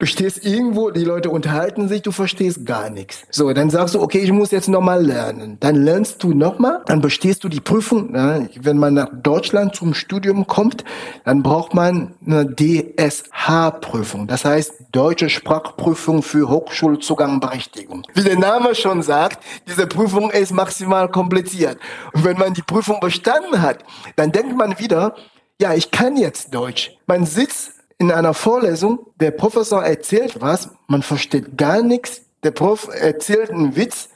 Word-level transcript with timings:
Du 0.00 0.06
stehst 0.06 0.46
irgendwo, 0.46 0.88
die 0.88 1.04
Leute 1.04 1.28
unterhalten 1.28 1.86
sich, 1.86 2.00
du 2.00 2.10
verstehst 2.10 2.64
gar 2.64 2.88
nichts. 2.88 3.26
So, 3.28 3.52
dann 3.52 3.68
sagst 3.68 3.94
du, 3.94 4.00
okay, 4.00 4.20
ich 4.20 4.32
muss 4.32 4.50
jetzt 4.50 4.66
nochmal 4.66 5.04
lernen. 5.04 5.58
Dann 5.60 5.76
lernst 5.76 6.22
du 6.22 6.32
nochmal, 6.32 6.80
dann 6.86 7.02
bestehst 7.02 7.44
du 7.44 7.50
die 7.50 7.60
Prüfung. 7.60 8.14
Ja, 8.14 8.40
wenn 8.62 8.78
man 8.78 8.94
nach 8.94 9.10
Deutschland 9.12 9.76
zum 9.76 9.92
Studium 9.92 10.46
kommt, 10.46 10.84
dann 11.26 11.42
braucht 11.42 11.74
man 11.74 12.14
eine 12.26 12.46
DSH-Prüfung. 12.46 14.26
Das 14.26 14.46
heißt, 14.46 14.72
Deutsche 14.90 15.28
Sprachprüfung 15.28 16.22
für 16.22 16.48
Hochschulzugangberechtigung. 16.48 18.06
Wie 18.14 18.24
der 18.24 18.38
Name 18.38 18.74
schon 18.74 19.02
sagt, 19.02 19.44
diese 19.68 19.86
Prüfung 19.86 20.30
ist 20.30 20.52
maximal 20.52 21.10
kompliziert. 21.10 21.78
Und 22.14 22.24
wenn 22.24 22.38
man 22.38 22.54
die 22.54 22.62
Prüfung 22.62 23.00
bestanden 23.00 23.60
hat, 23.60 23.84
dann 24.16 24.32
denkt 24.32 24.56
man 24.56 24.78
wieder, 24.78 25.14
ja, 25.60 25.74
ich 25.74 25.90
kann 25.90 26.16
jetzt 26.16 26.54
Deutsch. 26.54 26.96
Man 27.06 27.26
sitzt 27.26 27.79
in 28.00 28.10
einer 28.10 28.32
Vorlesung, 28.32 29.00
der 29.20 29.30
Professor 29.30 29.84
erzählt 29.84 30.40
was, 30.40 30.70
man 30.86 31.02
versteht 31.02 31.58
gar 31.58 31.82
nichts, 31.82 32.22
der 32.42 32.50
Prof 32.50 32.88
erzählt 32.88 33.50
einen 33.50 33.76
Witz, 33.76 34.08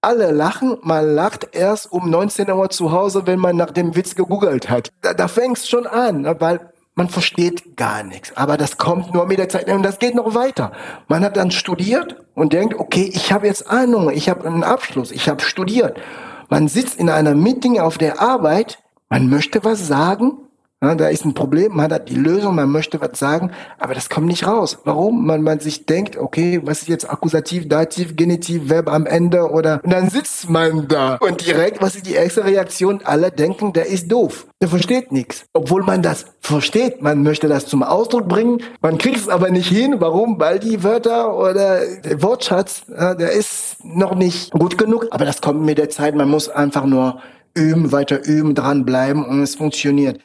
alle 0.00 0.32
lachen, 0.32 0.76
man 0.82 1.14
lacht 1.14 1.50
erst 1.52 1.92
um 1.92 2.10
19 2.10 2.50
Uhr 2.50 2.68
zu 2.68 2.90
Hause, 2.90 3.26
wenn 3.26 3.38
man 3.38 3.56
nach 3.56 3.70
dem 3.70 3.94
Witz 3.94 4.16
gegoogelt 4.16 4.68
hat. 4.68 4.90
Da, 5.02 5.14
da 5.14 5.28
fängt 5.28 5.58
es 5.58 5.68
schon 5.68 5.86
an, 5.86 6.22
ne, 6.22 6.36
weil 6.40 6.72
man 6.96 7.08
versteht 7.08 7.76
gar 7.76 8.02
nichts. 8.02 8.36
Aber 8.36 8.56
das 8.56 8.76
kommt 8.76 9.14
nur 9.14 9.26
mit 9.26 9.38
der 9.38 9.48
Zeit 9.48 9.68
und 9.68 9.84
das 9.84 10.00
geht 10.00 10.16
noch 10.16 10.34
weiter. 10.34 10.72
Man 11.06 11.22
hat 11.24 11.36
dann 11.36 11.52
studiert 11.52 12.16
und 12.34 12.52
denkt, 12.52 12.74
okay, 12.74 13.08
ich 13.14 13.32
habe 13.32 13.46
jetzt 13.46 13.70
Ahnung, 13.70 14.10
ich 14.10 14.28
habe 14.28 14.48
einen 14.48 14.64
Abschluss, 14.64 15.12
ich 15.12 15.28
habe 15.28 15.42
studiert. 15.42 16.00
Man 16.48 16.66
sitzt 16.66 16.98
in 16.98 17.08
einer 17.08 17.36
Meeting 17.36 17.78
auf 17.78 17.98
der 17.98 18.20
Arbeit, 18.20 18.80
man 19.08 19.30
möchte 19.30 19.62
was 19.62 19.86
sagen, 19.86 20.38
ja, 20.80 20.94
da 20.94 21.08
ist 21.08 21.24
ein 21.24 21.34
Problem, 21.34 21.74
man 21.74 21.92
hat 21.92 22.08
die 22.08 22.14
Lösung, 22.14 22.54
man 22.54 22.70
möchte 22.70 23.00
was 23.00 23.18
sagen, 23.18 23.50
aber 23.80 23.94
das 23.94 24.08
kommt 24.08 24.28
nicht 24.28 24.46
raus. 24.46 24.78
Warum? 24.84 25.26
Man, 25.26 25.42
man 25.42 25.58
sich 25.58 25.86
denkt, 25.86 26.16
okay, 26.16 26.60
was 26.62 26.82
ist 26.82 26.88
jetzt 26.88 27.10
Akkusativ, 27.10 27.68
Dativ, 27.68 28.14
Genitiv, 28.14 28.68
Verb 28.68 28.88
am 28.88 29.04
Ende 29.04 29.50
oder 29.50 29.80
und 29.82 29.92
dann 29.92 30.08
sitzt 30.08 30.48
man 30.48 30.86
da 30.86 31.16
und 31.16 31.44
direkt, 31.44 31.82
was 31.82 31.96
ist 31.96 32.06
die 32.06 32.14
erste 32.14 32.44
Reaktion? 32.44 33.00
Alle 33.02 33.32
denken, 33.32 33.72
der 33.72 33.86
ist 33.86 34.12
doof. 34.12 34.46
Der 34.62 34.68
versteht 34.68 35.10
nichts. 35.10 35.46
Obwohl 35.52 35.82
man 35.82 36.02
das 36.02 36.26
versteht, 36.40 37.02
man 37.02 37.24
möchte 37.24 37.48
das 37.48 37.66
zum 37.66 37.82
Ausdruck 37.82 38.28
bringen, 38.28 38.62
man 38.80 38.98
kriegt 38.98 39.16
es 39.16 39.28
aber 39.28 39.50
nicht 39.50 39.68
hin. 39.68 39.96
Warum? 39.98 40.38
Weil 40.38 40.60
die 40.60 40.84
Wörter 40.84 41.36
oder 41.36 41.80
der 42.04 42.22
Wortschatz, 42.22 42.82
ja, 42.88 43.14
der 43.14 43.32
ist 43.32 43.84
noch 43.84 44.14
nicht 44.14 44.52
gut 44.52 44.78
genug. 44.78 45.08
Aber 45.10 45.24
das 45.24 45.40
kommt 45.40 45.62
mit 45.62 45.78
der 45.78 45.90
Zeit. 45.90 46.14
Man 46.14 46.28
muss 46.28 46.48
einfach 46.48 46.84
nur 46.84 47.20
üben, 47.54 47.90
weiter 47.90 48.24
üben, 48.24 48.54
dranbleiben 48.54 49.24
und 49.24 49.42
es 49.42 49.56
funktioniert. 49.56 50.20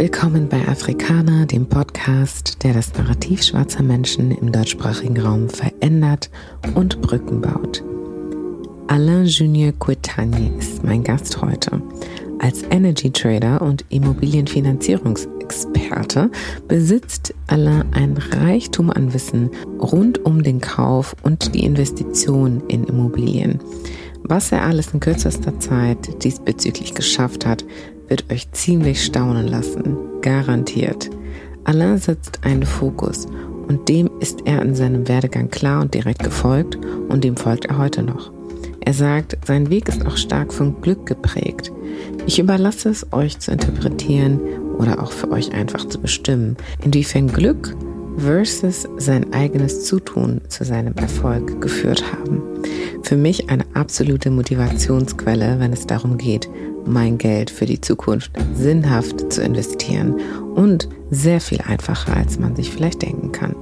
Willkommen 0.00 0.48
bei 0.48 0.60
Afrikaner, 0.68 1.44
dem 1.44 1.68
Podcast, 1.68 2.62
der 2.62 2.72
das 2.72 2.94
Narrativ 2.94 3.42
schwarzer 3.42 3.82
Menschen 3.82 4.30
im 4.30 4.52
deutschsprachigen 4.52 5.20
Raum 5.20 5.48
verändert 5.48 6.30
und 6.76 7.00
Brücken 7.00 7.40
baut. 7.40 7.82
Alain 8.86 9.26
Junior 9.26 9.72
Quetani 9.72 10.52
ist 10.56 10.84
mein 10.84 11.02
Gast 11.02 11.42
heute. 11.42 11.82
Als 12.38 12.62
Energy 12.70 13.10
Trader 13.10 13.60
und 13.60 13.84
Immobilienfinanzierungsexperte 13.88 16.30
besitzt 16.68 17.34
Alain 17.48 17.92
ein 17.92 18.16
Reichtum 18.16 18.90
an 18.90 19.12
Wissen 19.12 19.50
rund 19.80 20.24
um 20.24 20.44
den 20.44 20.60
Kauf 20.60 21.16
und 21.24 21.56
die 21.56 21.64
Investition 21.64 22.62
in 22.68 22.84
Immobilien. 22.84 23.58
Was 24.22 24.52
er 24.52 24.62
alles 24.62 24.94
in 24.94 25.00
kürzester 25.00 25.58
Zeit 25.58 26.22
diesbezüglich 26.22 26.94
geschafft 26.94 27.44
hat, 27.44 27.64
wird 28.08 28.30
euch 28.32 28.50
ziemlich 28.52 29.04
staunen 29.04 29.46
lassen. 29.46 29.96
Garantiert. 30.20 31.10
Alain 31.64 31.98
setzt 31.98 32.44
einen 32.44 32.64
Fokus 32.64 33.26
und 33.68 33.88
dem 33.88 34.10
ist 34.20 34.40
er 34.46 34.62
in 34.62 34.74
seinem 34.74 35.06
Werdegang 35.06 35.50
klar 35.50 35.82
und 35.82 35.94
direkt 35.94 36.24
gefolgt 36.24 36.78
und 37.08 37.24
dem 37.24 37.36
folgt 37.36 37.66
er 37.66 37.78
heute 37.78 38.02
noch. 38.02 38.32
Er 38.80 38.94
sagt, 38.94 39.36
sein 39.46 39.68
Weg 39.68 39.88
ist 39.88 40.06
auch 40.06 40.16
stark 40.16 40.52
von 40.52 40.80
Glück 40.80 41.04
geprägt. 41.04 41.70
Ich 42.26 42.38
überlasse 42.38 42.88
es 42.88 43.12
euch 43.12 43.38
zu 43.38 43.50
interpretieren 43.50 44.40
oder 44.78 45.02
auch 45.02 45.12
für 45.12 45.30
euch 45.30 45.52
einfach 45.52 45.86
zu 45.86 46.00
bestimmen, 46.00 46.56
inwiefern 46.82 47.28
Glück 47.28 47.76
versus 48.16 48.88
sein 48.96 49.32
eigenes 49.32 49.84
Zutun 49.84 50.40
zu 50.48 50.64
seinem 50.64 50.94
Erfolg 50.94 51.60
geführt 51.60 52.02
haben. 52.12 52.42
Für 53.02 53.16
mich 53.16 53.50
eine 53.50 53.64
absolute 53.74 54.30
Motivationsquelle, 54.30 55.60
wenn 55.60 55.72
es 55.72 55.86
darum 55.86 56.18
geht, 56.18 56.48
mein 56.88 57.18
Geld 57.18 57.50
für 57.50 57.66
die 57.66 57.80
Zukunft 57.80 58.32
sinnhaft 58.54 59.32
zu 59.32 59.42
investieren 59.42 60.20
und 60.54 60.88
sehr 61.10 61.40
viel 61.40 61.60
einfacher, 61.60 62.16
als 62.16 62.38
man 62.38 62.56
sich 62.56 62.70
vielleicht 62.70 63.02
denken 63.02 63.32
kann. 63.32 63.54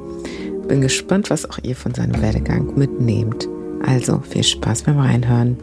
Bin 0.69 0.81
gespannt, 0.81 1.31
was 1.31 1.49
auch 1.49 1.59
ihr 1.63 1.77
von 1.77 1.95
seinem 1.95 2.21
Werdegang 2.21 2.77
mitnehmt. 2.77 3.49
Also 3.85 4.21
viel 4.21 4.43
Spaß 4.43 4.83
beim 4.83 4.99
Reinhören. 4.99 5.57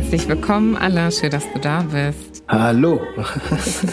Herzlich 0.00 0.28
willkommen, 0.28 0.76
Alain. 0.76 1.12
Schön, 1.12 1.30
dass 1.30 1.44
du 1.52 1.60
da 1.60 1.82
bist. 1.82 2.42
Hallo. 2.48 3.00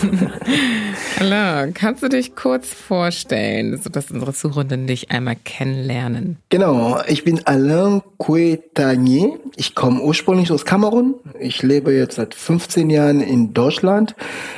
Alain, 1.19 1.73
kannst 1.73 2.01
du 2.01 2.07
dich 2.07 2.33
kurz 2.33 2.73
vorstellen, 2.73 3.77
sodass 3.77 4.09
unsere 4.09 4.33
Zuhörenden 4.33 4.87
dich 4.87 5.11
einmal 5.11 5.35
kennenlernen? 5.35 6.37
Genau, 6.47 7.01
ich 7.07 7.25
bin 7.25 7.45
Alain 7.45 8.01
Quetanier. 8.19 9.37
Ich 9.57 9.75
komme 9.75 10.01
ursprünglich 10.01 10.49
aus 10.51 10.63
Kamerun. 10.65 11.15
Ich 11.39 11.61
lebe 11.61 11.91
jetzt 11.91 12.15
seit 12.15 12.33
15 12.33 12.89
Jahren 12.89 13.19
in 13.19 13.53
Deutschland. 13.53 14.15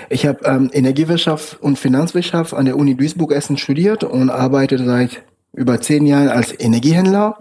Ich 0.09 0.27
habe 0.27 0.45
ähm, 0.45 0.69
Energiewirtschaft 0.71 1.61
und 1.61 1.79
Finanzwirtschaft 1.79 2.53
an 2.53 2.65
der 2.65 2.77
Uni 2.77 2.95
Duisburg-Essen 2.95 3.57
studiert 3.57 4.03
und 4.03 4.29
arbeite 4.29 4.77
seit 4.77 5.23
über 5.53 5.81
zehn 5.81 6.05
Jahren 6.05 6.29
als 6.29 6.57
Energiehändler. 6.57 7.39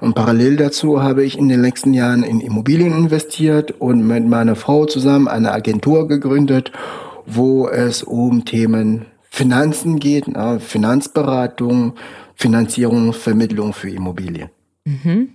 Und 0.00 0.14
parallel 0.14 0.56
dazu 0.56 1.02
habe 1.02 1.24
ich 1.24 1.38
in 1.38 1.48
den 1.48 1.62
letzten 1.62 1.94
Jahren 1.94 2.22
in 2.22 2.40
Immobilien 2.40 2.92
investiert 2.92 3.70
und 3.70 4.06
mit 4.06 4.26
meiner 4.26 4.56
Frau 4.56 4.84
zusammen 4.86 5.28
eine 5.28 5.52
Agentur 5.52 6.08
gegründet, 6.08 6.72
wo 7.26 7.68
es 7.68 8.02
um 8.02 8.44
Themen 8.44 9.06
Finanzen 9.30 9.98
geht, 9.98 10.26
Finanzberatung, 10.60 11.94
Finanzierung, 12.34 13.12
Vermittlung 13.12 13.72
für 13.72 13.90
Immobilien. 13.90 14.50
Mhm. 14.84 15.30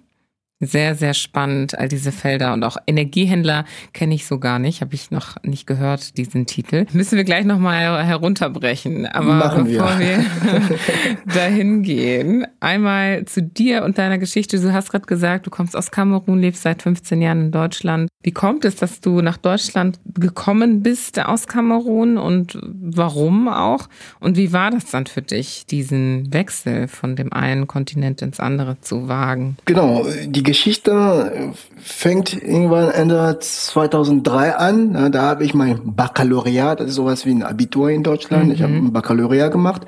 Sehr, 0.62 0.96
sehr 0.96 1.14
spannend, 1.14 1.80
all 1.80 1.88
diese 1.88 2.12
Felder. 2.12 2.52
Und 2.52 2.66
auch 2.66 2.76
Energiehändler 2.86 3.64
kenne 3.94 4.14
ich 4.14 4.28
so 4.28 4.40
gar 4.40 4.60
nicht, 4.60 4.82
habe 4.82 4.94
ich 4.94 5.10
noch 5.10 5.42
nicht 5.44 5.66
gehört, 5.66 6.18
diesen 6.18 6.48
Titel. 6.48 6.86
Müssen 6.92 7.16
wir 7.16 7.24
gleich 7.24 7.46
nochmal 7.46 8.06
herunterbrechen. 8.06 9.06
Aber 9.06 9.36
Machen 9.36 9.66
bevor 9.66 9.98
wir, 10.00 10.18
wir 10.18 10.78
dahin 11.34 11.84
gehen, 11.84 12.46
einmal 12.60 13.24
zu 13.24 13.42
dir 13.42 13.86
und 13.86 13.98
deiner 13.98 14.18
Geschichte. 14.18 14.60
Du 14.60 14.74
hast 14.74 14.92
gerade 14.92 15.06
gesagt, 15.06 15.48
du 15.48 15.50
kommst 15.50 15.78
aus 15.78 15.92
Kamerun, 15.92 16.40
lebst 16.40 16.64
seit 16.64 16.82
15 16.82 17.22
Jahren 17.22 17.42
in 17.46 17.52
Deutschland. 17.52 18.10
Wie 18.22 18.32
kommt 18.32 18.66
es, 18.66 18.76
dass 18.76 19.00
du 19.00 19.22
nach 19.22 19.38
Deutschland 19.38 19.98
gekommen 20.14 20.84
bist 20.84 21.24
aus 21.24 21.48
Kamerun 21.48 22.18
und 22.18 22.60
warum 22.62 23.48
auch? 23.48 23.88
Und 24.20 24.36
wie 24.36 24.52
war 24.52 24.72
das 24.72 24.88
dann 24.88 25.06
für 25.06 25.22
dich, 25.22 25.66
diesen 25.68 26.34
Wechsel 26.34 26.90
von 26.90 27.16
dem 27.16 27.32
einen 27.32 27.66
Kontinent 27.68 28.22
ins 28.22 28.42
andere 28.42 28.82
zu 28.82 29.08
wagen? 29.08 29.56
Genau, 29.64 30.06
die 30.26 30.49
Geschichte 30.50 31.54
fängt 31.80 32.34
irgendwann 32.34 32.90
Ende 32.90 33.38
2003 33.40 34.56
an. 34.56 35.12
Da 35.12 35.22
habe 35.22 35.44
ich 35.44 35.54
mein 35.54 35.80
Baccalaureat, 35.96 36.80
das 36.80 36.88
ist 36.88 36.96
sowas 36.96 37.28
wie 37.28 37.32
ein 37.32 37.44
Abitur 37.44 37.92
in 37.92 38.02
Deutschland. 38.02 38.48
Mhm. 38.48 38.52
Ich 38.52 38.64
habe 38.64 38.74
ein 38.74 38.92
Baccalaureat 38.92 39.52
gemacht. 39.52 39.84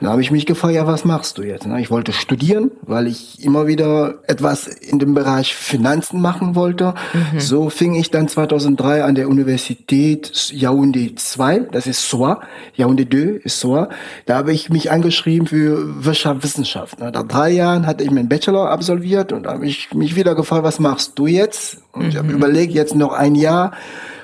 Und 0.00 0.06
da 0.06 0.12
habe 0.12 0.22
ich 0.22 0.30
mich 0.30 0.46
gefragt, 0.46 0.74
ja, 0.74 0.86
was 0.86 1.04
machst 1.04 1.36
du 1.36 1.42
jetzt? 1.42 1.66
Ich 1.66 1.90
wollte 1.90 2.12
studieren, 2.12 2.70
weil 2.82 3.06
ich 3.06 3.44
immer 3.44 3.66
wieder 3.66 4.14
etwas 4.28 4.66
in 4.66 4.98
dem 4.98 5.12
Bereich 5.12 5.54
Finanzen 5.54 6.22
machen 6.22 6.54
wollte. 6.54 6.94
Mhm. 7.12 7.40
So 7.40 7.68
fing 7.68 7.94
ich 7.96 8.10
dann 8.10 8.28
2003 8.28 9.04
an 9.04 9.14
der 9.14 9.28
Universität 9.28 10.32
Yaoundé 10.54 11.16
2, 11.16 11.66
das 11.72 11.86
ist 11.86 12.08
SOA, 12.08 12.40
Yaoundé 12.78 13.10
2 13.10 13.40
ist 13.44 13.60
SOA. 13.60 13.90
Da 14.24 14.36
habe 14.36 14.52
ich 14.52 14.70
mich 14.70 14.90
angeschrieben 14.90 15.48
für 15.48 16.04
Wirtschaft, 16.04 16.44
Wissenschaft. 16.44 16.98
Nach 17.00 17.10
drei 17.24 17.50
Jahren 17.50 17.86
hatte 17.86 18.04
ich 18.04 18.10
meinen 18.10 18.28
Bachelor 18.28 18.70
absolviert 18.70 19.32
und 19.32 19.42
da 19.44 19.52
habe 19.52 19.66
ich 19.66 19.92
mich 19.98 20.16
wieder 20.16 20.34
gefragt, 20.34 20.64
was 20.64 20.80
machst 20.80 21.18
du 21.18 21.26
jetzt? 21.26 21.78
Und 21.92 22.04
mhm. 22.04 22.08
ich 22.08 22.16
habe 22.16 22.32
überlegt, 22.32 22.72
jetzt 22.72 22.94
noch 22.94 23.12
ein 23.12 23.34
Jahr 23.34 23.72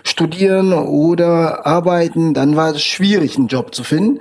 studieren 0.04 0.72
oder 0.72 1.66
arbeiten. 1.66 2.34
Dann 2.34 2.56
war 2.56 2.70
es 2.70 2.82
schwierig, 2.82 3.36
einen 3.36 3.48
Job 3.48 3.74
zu 3.74 3.84
finden. 3.84 4.20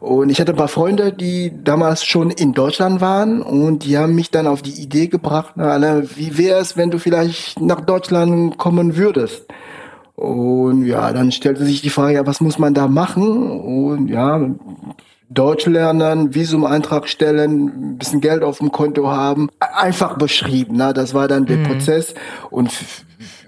Und 0.00 0.30
ich 0.30 0.40
hatte 0.40 0.52
ein 0.52 0.58
paar 0.58 0.68
Freunde, 0.68 1.12
die 1.12 1.52
damals 1.64 2.04
schon 2.04 2.30
in 2.30 2.52
Deutschland 2.52 3.00
waren 3.00 3.42
und 3.42 3.84
die 3.84 3.98
haben 3.98 4.14
mich 4.14 4.30
dann 4.30 4.46
auf 4.46 4.62
die 4.62 4.80
Idee 4.80 5.08
gebracht, 5.08 5.54
na, 5.56 6.02
wie 6.14 6.38
wäre 6.38 6.60
es, 6.60 6.76
wenn 6.76 6.92
du 6.92 6.98
vielleicht 6.98 7.60
nach 7.60 7.80
Deutschland 7.80 8.58
kommen 8.58 8.96
würdest? 8.96 9.46
Und 10.14 10.84
ja, 10.84 11.12
dann 11.12 11.32
stellte 11.32 11.64
sich 11.64 11.80
die 11.82 11.90
Frage, 11.90 12.14
ja, 12.14 12.26
was 12.26 12.40
muss 12.40 12.58
man 12.58 12.74
da 12.74 12.86
machen? 12.86 13.50
Und 13.50 14.08
ja, 14.08 14.40
Deutsch 15.30 15.66
lernen, 15.66 16.34
Visumantrag 16.34 17.08
stellen, 17.08 17.92
ein 17.92 17.98
bisschen 17.98 18.20
Geld 18.20 18.42
auf 18.42 18.58
dem 18.58 18.72
Konto 18.72 19.08
haben. 19.08 19.50
Einfach 19.60 20.16
beschrieben. 20.16 20.74
Na, 20.76 20.92
das 20.92 21.12
war 21.12 21.28
dann 21.28 21.44
der 21.44 21.58
mhm. 21.58 21.64
Prozess. 21.64 22.14
Und 22.50 22.72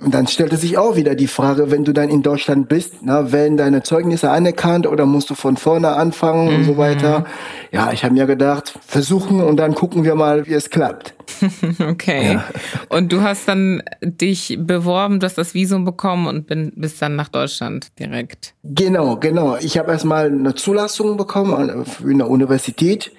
und 0.00 0.14
dann 0.14 0.26
stellte 0.26 0.56
sich 0.56 0.78
auch 0.78 0.96
wieder 0.96 1.14
die 1.14 1.26
Frage, 1.26 1.70
wenn 1.70 1.84
du 1.84 1.93
dann 1.93 2.08
in 2.08 2.22
Deutschland 2.22 2.69
bist, 2.69 2.94
na, 3.02 3.32
werden 3.32 3.56
deine 3.56 3.82
Zeugnisse 3.82 4.31
anerkannt 4.31 4.87
oder 4.87 5.06
musst 5.06 5.31
du 5.31 5.34
von 5.34 5.56
vorne 5.56 5.90
anfangen 5.90 6.49
mhm. 6.49 6.55
und 6.55 6.64
so 6.64 6.72
mhm. 6.72 6.78
weiter. 6.78 7.26
Ja, 7.70 7.93
ich 7.93 8.05
habe 8.05 8.14
mir 8.14 8.26
gedacht, 8.26 8.75
versuchen 8.87 9.40
und 9.40 9.56
dann 9.56 9.75
gucken 9.75 10.05
wir 10.05 10.14
mal, 10.14 10.46
wie 10.46 10.55
es 10.55 10.70
klappt. 10.70 11.14
okay. 11.88 12.34
Ja. 12.34 12.44
Und 12.88 13.12
du 13.12 13.22
hast 13.22 13.46
dann 13.46 13.82
dich 14.02 14.58
beworben, 14.61 15.20
du 15.20 15.26
hast 15.26 15.38
das 15.38 15.55
Visum 15.55 15.84
bekommen 15.84 16.26
und 16.26 16.46
bin, 16.46 16.72
bist 16.75 17.00
dann 17.00 17.17
nach 17.17 17.28
Deutschland 17.28 17.99
direkt. 17.99 18.55
Genau, 18.64 19.17
genau. 19.17 19.56
Ich 19.56 19.78
habe 19.78 19.93
erstmal 19.93 20.26
eine 20.26 20.55
Zulassung 20.55 21.17
bekommen 21.17 21.84
für 21.87 22.11
eine 22.11 22.26
Universität 22.26 23.12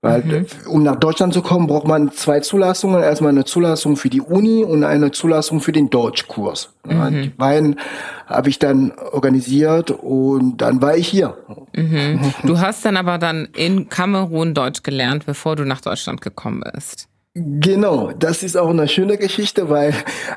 weil, 0.00 0.22
mhm. 0.22 0.46
um 0.68 0.84
nach 0.84 0.96
Deutschland 0.96 1.34
zu 1.34 1.42
kommen, 1.42 1.66
braucht 1.66 1.88
man 1.88 2.12
zwei 2.12 2.38
Zulassungen. 2.38 3.02
Erstmal 3.02 3.30
eine 3.30 3.44
Zulassung 3.44 3.96
für 3.96 4.08
die 4.08 4.20
Uni 4.20 4.62
und 4.62 4.84
eine 4.84 5.10
Zulassung 5.10 5.60
für 5.60 5.72
den 5.72 5.90
Deutschkurs. 5.90 6.72
Mhm. 6.86 7.22
Die 7.22 7.28
beiden 7.30 7.80
habe 8.26 8.48
ich 8.48 8.60
dann 8.60 8.92
organisiert 9.12 9.90
und 9.90 10.58
dann 10.58 10.80
war 10.80 10.96
ich 10.96 11.08
hier. 11.08 11.36
Mhm. 11.74 12.20
Du 12.44 12.60
hast 12.60 12.84
dann 12.84 12.96
aber 12.96 13.18
dann 13.18 13.48
in 13.56 13.88
Kamerun 13.88 14.54
Deutsch 14.54 14.84
gelernt, 14.84 15.26
bevor 15.26 15.56
du 15.56 15.64
nach 15.64 15.80
Deutschland 15.80 16.20
gekommen 16.20 16.62
bist. 16.72 17.08
Genau, 17.34 18.12
das 18.12 18.42
ist 18.42 18.56
auch 18.56 18.70
eine 18.70 18.88
schöne 18.88 19.16
Geschichte, 19.16 19.68
weil 19.68 19.94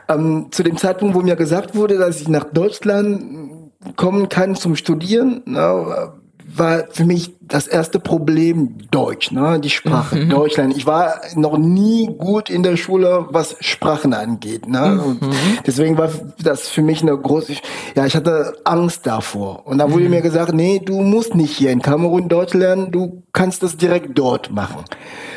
ähm, 0.08 0.48
zu 0.52 0.64
dem 0.64 0.78
Zeitpunkt, 0.78 1.16
wo 1.16 1.22
mir 1.22 1.36
gesagt 1.36 1.76
wurde, 1.76 1.98
dass 1.98 2.20
ich 2.20 2.28
nach 2.28 2.46
Deutschland 2.46 3.70
kommen 3.96 4.30
kann 4.30 4.56
zum 4.56 4.76
Studieren, 4.76 5.42
na, 5.46 6.14
war 6.48 6.86
für 6.92 7.06
mich 7.06 7.34
das 7.42 7.68
erste 7.68 8.00
Problem 8.00 8.78
Deutsch, 8.92 9.32
ne? 9.32 9.60
die 9.60 9.70
Sprache, 9.70 10.16
mhm. 10.16 10.30
Deutschland. 10.30 10.76
Ich 10.76 10.86
war 10.86 11.22
noch 11.36 11.58
nie 11.58 12.08
gut 12.18 12.50
in 12.50 12.64
der 12.64 12.78
Schule, 12.78 13.28
was 13.30 13.58
Sprachen 13.60 14.14
angeht. 14.14 14.68
Ne? 14.68 15.02
Und 15.02 15.22
mhm. 15.22 15.32
deswegen 15.66 15.98
war 15.98 16.10
das 16.42 16.70
für 16.70 16.82
mich 16.82 17.02
eine 17.02 17.18
große, 17.18 17.54
ja, 17.96 18.06
ich 18.06 18.16
hatte 18.16 18.54
Angst 18.64 19.06
davor. 19.06 19.68
Und 19.68 19.80
da 19.80 19.92
wurde 19.92 20.06
mhm. 20.06 20.12
mir 20.12 20.22
gesagt, 20.22 20.54
nee, 20.54 20.80
du 20.80 21.02
musst 21.02 21.36
nicht 21.36 21.56
hier 21.56 21.72
in 21.72 21.82
Kamerun 21.82 22.30
Deutsch 22.30 22.54
lernen, 22.54 22.92
du 22.92 23.24
kannst 23.34 23.64
das 23.64 23.78
direkt 23.78 24.18
dort 24.18 24.52
machen. 24.52 24.86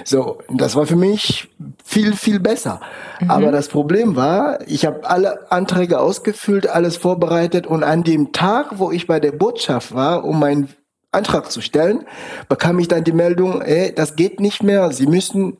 So, 0.04 0.38
das 0.52 0.76
war 0.76 0.86
für 0.86 0.96
mich 0.96 1.48
viel, 1.84 2.14
viel 2.14 2.38
besser. 2.38 2.80
Mhm. 3.20 3.30
Aber 3.30 3.52
das 3.52 3.68
Problem 3.68 4.14
war, 4.14 4.58
ich 4.68 4.86
habe 4.86 5.08
alle 5.08 5.50
Anträge 5.50 5.98
ausgefüllt, 5.98 6.68
alles 6.68 6.96
vorbereitet 6.96 7.66
und 7.66 7.82
an 7.82 8.04
dem 8.04 8.32
Tag, 8.32 8.78
wo 8.78 8.90
ich 8.92 9.06
bei 9.06 9.18
der 9.18 9.32
Botschaft 9.32 9.94
war, 9.94 10.24
um 10.24 10.38
mein 10.38 10.68
Antrag 11.14 11.50
zu 11.50 11.61
stellen, 11.61 12.05
bekam 12.49 12.78
ich 12.78 12.88
dann 12.88 13.05
die 13.05 13.12
Meldung, 13.12 13.62
ey, 13.62 13.94
das 13.94 14.16
geht 14.16 14.40
nicht 14.40 14.62
mehr. 14.62 14.93
Sie 14.93 15.06
müssen 15.06 15.56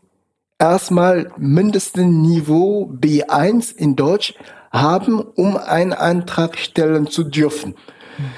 erstmal 0.59 1.33
mindestens 1.37 2.07
Niveau 2.07 2.91
B1 2.93 3.75
in 3.77 3.97
Deutsch 3.97 4.35
haben, 4.73 5.21
um 5.21 5.57
einen 5.57 5.93
Antrag 5.93 6.59
stellen 6.59 7.07
zu 7.07 7.25
dürfen. 7.25 7.75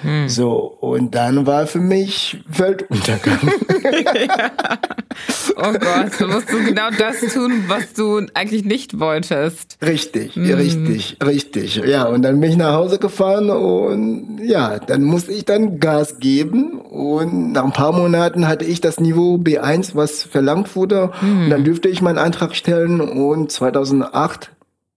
Mhm. 0.03 0.29
So, 0.29 0.57
und 0.81 1.15
dann 1.15 1.47
war 1.47 1.67
für 1.67 1.81
mich 1.81 2.43
Weltuntergang. 2.49 3.39
ja. 3.83 4.51
Oh 5.57 5.73
Gott, 5.73 6.21
du 6.21 6.27
musst 6.27 6.53
du 6.53 6.63
genau 6.63 6.91
das 6.99 7.21
tun, 7.33 7.65
was 7.67 7.95
du 7.95 8.27
eigentlich 8.35 8.65
nicht 8.65 9.01
wolltest. 9.01 9.79
Richtig, 9.83 10.37
mhm. 10.37 10.53
richtig, 10.53 11.17
richtig. 11.25 11.77
Ja, 11.77 12.05
und 12.05 12.23
dann 12.23 12.41
bin 12.41 12.51
ich 12.51 12.57
nach 12.57 12.75
Hause 12.75 12.99
gefahren 12.99 13.51
und 13.51 14.39
ja, 14.43 14.79
dann 14.79 15.03
musste 15.03 15.33
ich 15.33 15.45
dann 15.45 15.81
Gas 15.81 16.19
geben 16.19 16.79
und 16.81 17.53
nach 17.53 17.65
ein 17.65 17.73
paar 17.73 17.93
Monaten 17.93 18.47
hatte 18.47 18.65
ich 18.65 18.81
das 18.81 19.01
Niveau 19.01 19.37
B1, 19.37 19.95
was 19.95 20.23
verlangt 20.23 20.77
wurde. 20.77 21.13
Mhm. 21.23 21.45
Und 21.45 21.51
dann 21.51 21.65
dürfte 21.65 21.89
ich 21.89 22.03
meinen 22.03 22.19
Antrag 22.19 22.55
stellen 22.55 23.01
und 23.01 23.51
2008 23.51 24.53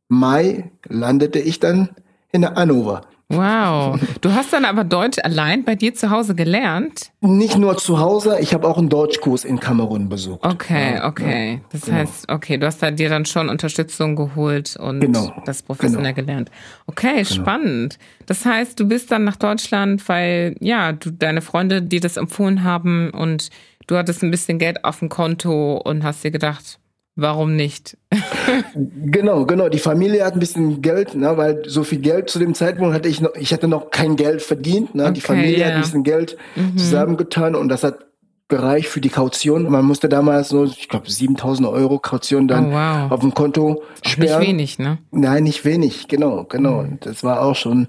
Mai 0.09 0.71
landete 0.87 1.39
ich 1.39 1.59
dann 1.59 1.89
in 2.31 2.45
Hannover. 2.45 3.01
Wow. 3.31 3.99
Du 4.21 4.33
hast 4.33 4.51
dann 4.53 4.65
aber 4.65 4.83
Deutsch 4.83 5.19
allein 5.21 5.63
bei 5.63 5.75
dir 5.75 5.93
zu 5.93 6.09
Hause 6.09 6.33
gelernt? 6.33 7.11
Nicht 7.21 7.57
nur 7.57 7.77
zu 7.77 7.99
Hause, 7.99 8.39
ich 8.39 8.55
habe 8.55 8.67
auch 8.67 8.79
einen 8.79 8.89
Deutschkurs 8.89 9.45
in 9.45 9.59
Kamerun 9.59 10.09
besucht. 10.09 10.43
Okay, 10.43 10.99
okay. 11.03 11.61
Das 11.71 11.81
genau. 11.81 11.97
heißt, 11.97 12.31
okay, 12.31 12.57
du 12.57 12.65
hast 12.65 12.81
da 12.81 12.89
dir 12.89 13.07
dann 13.09 13.25
schon 13.25 13.49
Unterstützung 13.49 14.15
geholt 14.15 14.75
und 14.77 15.01
genau. 15.01 15.31
das 15.45 15.61
professionell 15.61 16.13
genau. 16.13 16.25
gelernt. 16.25 16.51
Okay, 16.87 17.17
genau. 17.17 17.29
spannend. 17.29 17.99
Das 18.25 18.45
heißt, 18.45 18.79
du 18.79 18.87
bist 18.87 19.11
dann 19.11 19.25
nach 19.25 19.35
Deutschland, 19.35 20.09
weil 20.09 20.55
ja, 20.59 20.91
du 20.93 21.11
deine 21.11 21.41
Freunde 21.41 21.83
dir 21.83 22.01
das 22.01 22.17
empfohlen 22.17 22.63
haben 22.63 23.11
und 23.11 23.51
du 23.85 23.95
hattest 23.95 24.23
ein 24.23 24.31
bisschen 24.31 24.57
Geld 24.57 24.83
auf 24.83 24.99
dem 24.99 25.09
Konto 25.09 25.77
und 25.77 26.03
hast 26.03 26.23
dir 26.23 26.31
gedacht, 26.31 26.79
Warum 27.21 27.55
nicht? 27.55 27.97
genau, 29.05 29.45
genau. 29.45 29.67
Die 29.67 29.79
Familie 29.79 30.23
hat 30.23 30.33
ein 30.33 30.39
bisschen 30.39 30.81
Geld, 30.81 31.15
ne, 31.15 31.35
weil 31.35 31.63
so 31.67 31.83
viel 31.83 31.99
Geld 31.99 32.29
zu 32.29 32.39
dem 32.39 32.53
Zeitpunkt 32.53 32.93
hatte 32.93 33.09
ich 33.09 33.19
noch, 33.19 33.35
ich 33.35 33.51
hatte 33.51 33.67
noch 33.67 33.91
kein 33.91 34.15
Geld 34.15 34.41
verdient. 34.41 34.95
Ne? 34.95 35.03
Okay, 35.03 35.13
die 35.13 35.21
Familie 35.21 35.57
yeah. 35.57 35.67
hat 35.67 35.75
ein 35.75 35.81
bisschen 35.81 36.03
Geld 36.03 36.37
mhm. 36.55 36.77
zusammengetan 36.77 37.55
und 37.55 37.67
das 37.67 37.83
hat 37.83 38.05
gereicht 38.47 38.87
für 38.87 39.01
die 39.01 39.09
Kaution. 39.09 39.69
Man 39.69 39.85
musste 39.85 40.09
damals 40.09 40.49
so, 40.49 40.63
ich 40.65 40.87
glaube, 40.87 41.09
7000 41.09 41.67
Euro 41.67 41.99
Kaution 41.99 42.47
dann 42.47 42.69
oh, 42.69 42.75
wow. 42.75 43.11
auf 43.11 43.19
dem 43.19 43.33
Konto 43.33 43.83
sperren. 44.01 44.33
Auch 44.33 44.39
nicht 44.39 44.49
wenig, 44.49 44.79
ne? 44.79 44.97
Nein, 45.11 45.43
nicht 45.43 45.65
wenig, 45.65 46.07
genau, 46.07 46.45
genau. 46.45 46.83
Mhm. 46.83 46.99
Das 47.01 47.23
war 47.23 47.41
auch 47.41 47.55
schon 47.55 47.87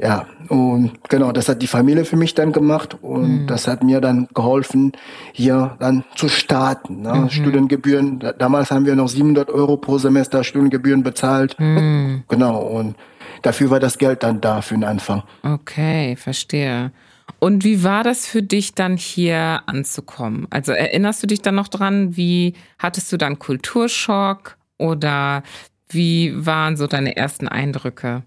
ja, 0.00 0.26
und 0.48 0.92
genau, 1.08 1.32
das 1.32 1.48
hat 1.48 1.60
die 1.60 1.66
Familie 1.66 2.04
für 2.04 2.14
mich 2.14 2.32
dann 2.34 2.52
gemacht 2.52 2.96
und 3.02 3.42
mhm. 3.42 3.46
das 3.48 3.66
hat 3.66 3.82
mir 3.82 4.00
dann 4.00 4.28
geholfen, 4.32 4.92
hier 5.32 5.76
dann 5.80 6.04
zu 6.14 6.28
starten. 6.28 7.02
Ne? 7.02 7.14
Mhm. 7.14 7.30
Studiengebühren, 7.30 8.20
damals 8.38 8.70
haben 8.70 8.86
wir 8.86 8.94
noch 8.94 9.08
700 9.08 9.50
Euro 9.50 9.76
pro 9.76 9.98
Semester 9.98 10.44
Studiengebühren 10.44 11.02
bezahlt. 11.02 11.58
Mhm. 11.58 12.22
Genau, 12.28 12.60
und 12.60 12.94
dafür 13.42 13.70
war 13.70 13.80
das 13.80 13.98
Geld 13.98 14.22
dann 14.22 14.40
da 14.40 14.62
für 14.62 14.74
den 14.74 14.84
Anfang. 14.84 15.24
Okay, 15.42 16.14
verstehe. 16.14 16.92
Und 17.40 17.64
wie 17.64 17.82
war 17.82 18.04
das 18.04 18.24
für 18.24 18.42
dich 18.42 18.74
dann 18.74 18.96
hier 18.96 19.62
anzukommen? 19.66 20.46
Also 20.50 20.70
erinnerst 20.70 21.24
du 21.24 21.26
dich 21.26 21.42
dann 21.42 21.56
noch 21.56 21.68
dran, 21.68 22.16
wie 22.16 22.54
hattest 22.78 23.12
du 23.12 23.16
dann 23.16 23.40
Kulturschock 23.40 24.58
oder 24.78 25.42
wie 25.88 26.32
waren 26.34 26.76
so 26.76 26.86
deine 26.86 27.16
ersten 27.16 27.48
Eindrücke? 27.48 28.22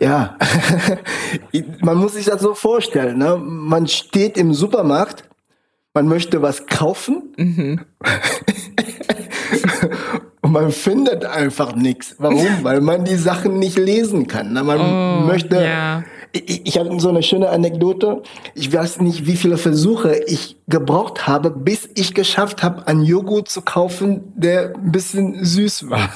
Ja, 0.00 0.36
man 1.80 1.98
muss 1.98 2.14
sich 2.14 2.26
das 2.26 2.40
so 2.40 2.54
vorstellen. 2.54 3.18
Ne? 3.18 3.36
Man 3.36 3.86
steht 3.86 4.36
im 4.36 4.54
Supermarkt, 4.54 5.24
man 5.94 6.08
möchte 6.08 6.42
was 6.42 6.66
kaufen 6.66 7.34
mhm. 7.36 7.80
und 10.42 10.52
man 10.52 10.70
findet 10.70 11.24
einfach 11.24 11.74
nichts. 11.74 12.14
Warum? 12.18 12.46
Weil 12.62 12.80
man 12.80 13.04
die 13.04 13.16
Sachen 13.16 13.58
nicht 13.58 13.78
lesen 13.78 14.26
kann. 14.26 14.52
Ne? 14.52 14.62
Man 14.62 14.80
oh, 14.80 15.26
möchte. 15.26 15.62
Ja. 15.62 16.04
Ich, 16.32 16.66
ich 16.66 16.78
habe 16.78 17.00
so 17.00 17.08
eine 17.08 17.22
schöne 17.22 17.48
Anekdote. 17.48 18.22
Ich 18.54 18.72
weiß 18.72 19.00
nicht, 19.00 19.26
wie 19.26 19.36
viele 19.36 19.56
Versuche 19.56 20.20
ich 20.26 20.58
gebraucht 20.68 21.26
habe, 21.26 21.50
bis 21.50 21.88
ich 21.94 22.14
geschafft 22.14 22.62
habe, 22.62 22.86
einen 22.86 23.02
Joghurt 23.02 23.48
zu 23.48 23.62
kaufen, 23.62 24.32
der 24.36 24.74
ein 24.74 24.92
bisschen 24.92 25.42
süß 25.42 25.88
war. 25.88 26.10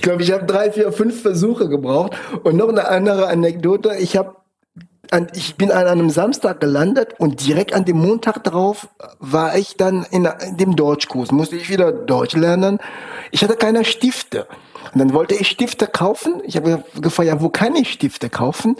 Ich 0.00 0.02
glaube, 0.02 0.22
ich 0.22 0.32
habe 0.32 0.46
drei, 0.46 0.72
vier, 0.72 0.92
fünf 0.92 1.20
Versuche 1.20 1.68
gebraucht. 1.68 2.16
Und 2.42 2.56
noch 2.56 2.70
eine 2.70 2.88
andere 2.88 3.26
Anekdote. 3.26 3.96
Ich 3.98 4.16
habe 4.16 4.36
ich 5.34 5.56
bin 5.56 5.70
an 5.72 5.86
einem 5.86 6.08
Samstag 6.08 6.58
gelandet 6.58 7.16
und 7.18 7.46
direkt 7.46 7.74
an 7.74 7.84
dem 7.84 7.98
Montag 7.98 8.42
drauf 8.44 8.88
war 9.18 9.58
ich 9.58 9.76
dann 9.76 10.06
in, 10.10 10.26
dem 10.52 10.74
Deutschkurs. 10.74 11.32
Musste 11.32 11.56
ich 11.56 11.68
wieder 11.68 11.92
Deutsch 11.92 12.34
lernen. 12.34 12.78
Ich 13.30 13.42
hatte 13.42 13.56
keine 13.56 13.84
Stifte. 13.84 14.46
Und 14.94 15.00
dann 15.00 15.12
wollte 15.12 15.34
ich 15.34 15.48
Stifte 15.48 15.86
kaufen. 15.86 16.40
Ich 16.44 16.56
habe 16.56 16.82
gefragt, 16.98 17.28
ja, 17.28 17.42
wo 17.42 17.50
kann 17.50 17.74
ich 17.74 17.92
Stifte 17.92 18.30
kaufen? 18.30 18.76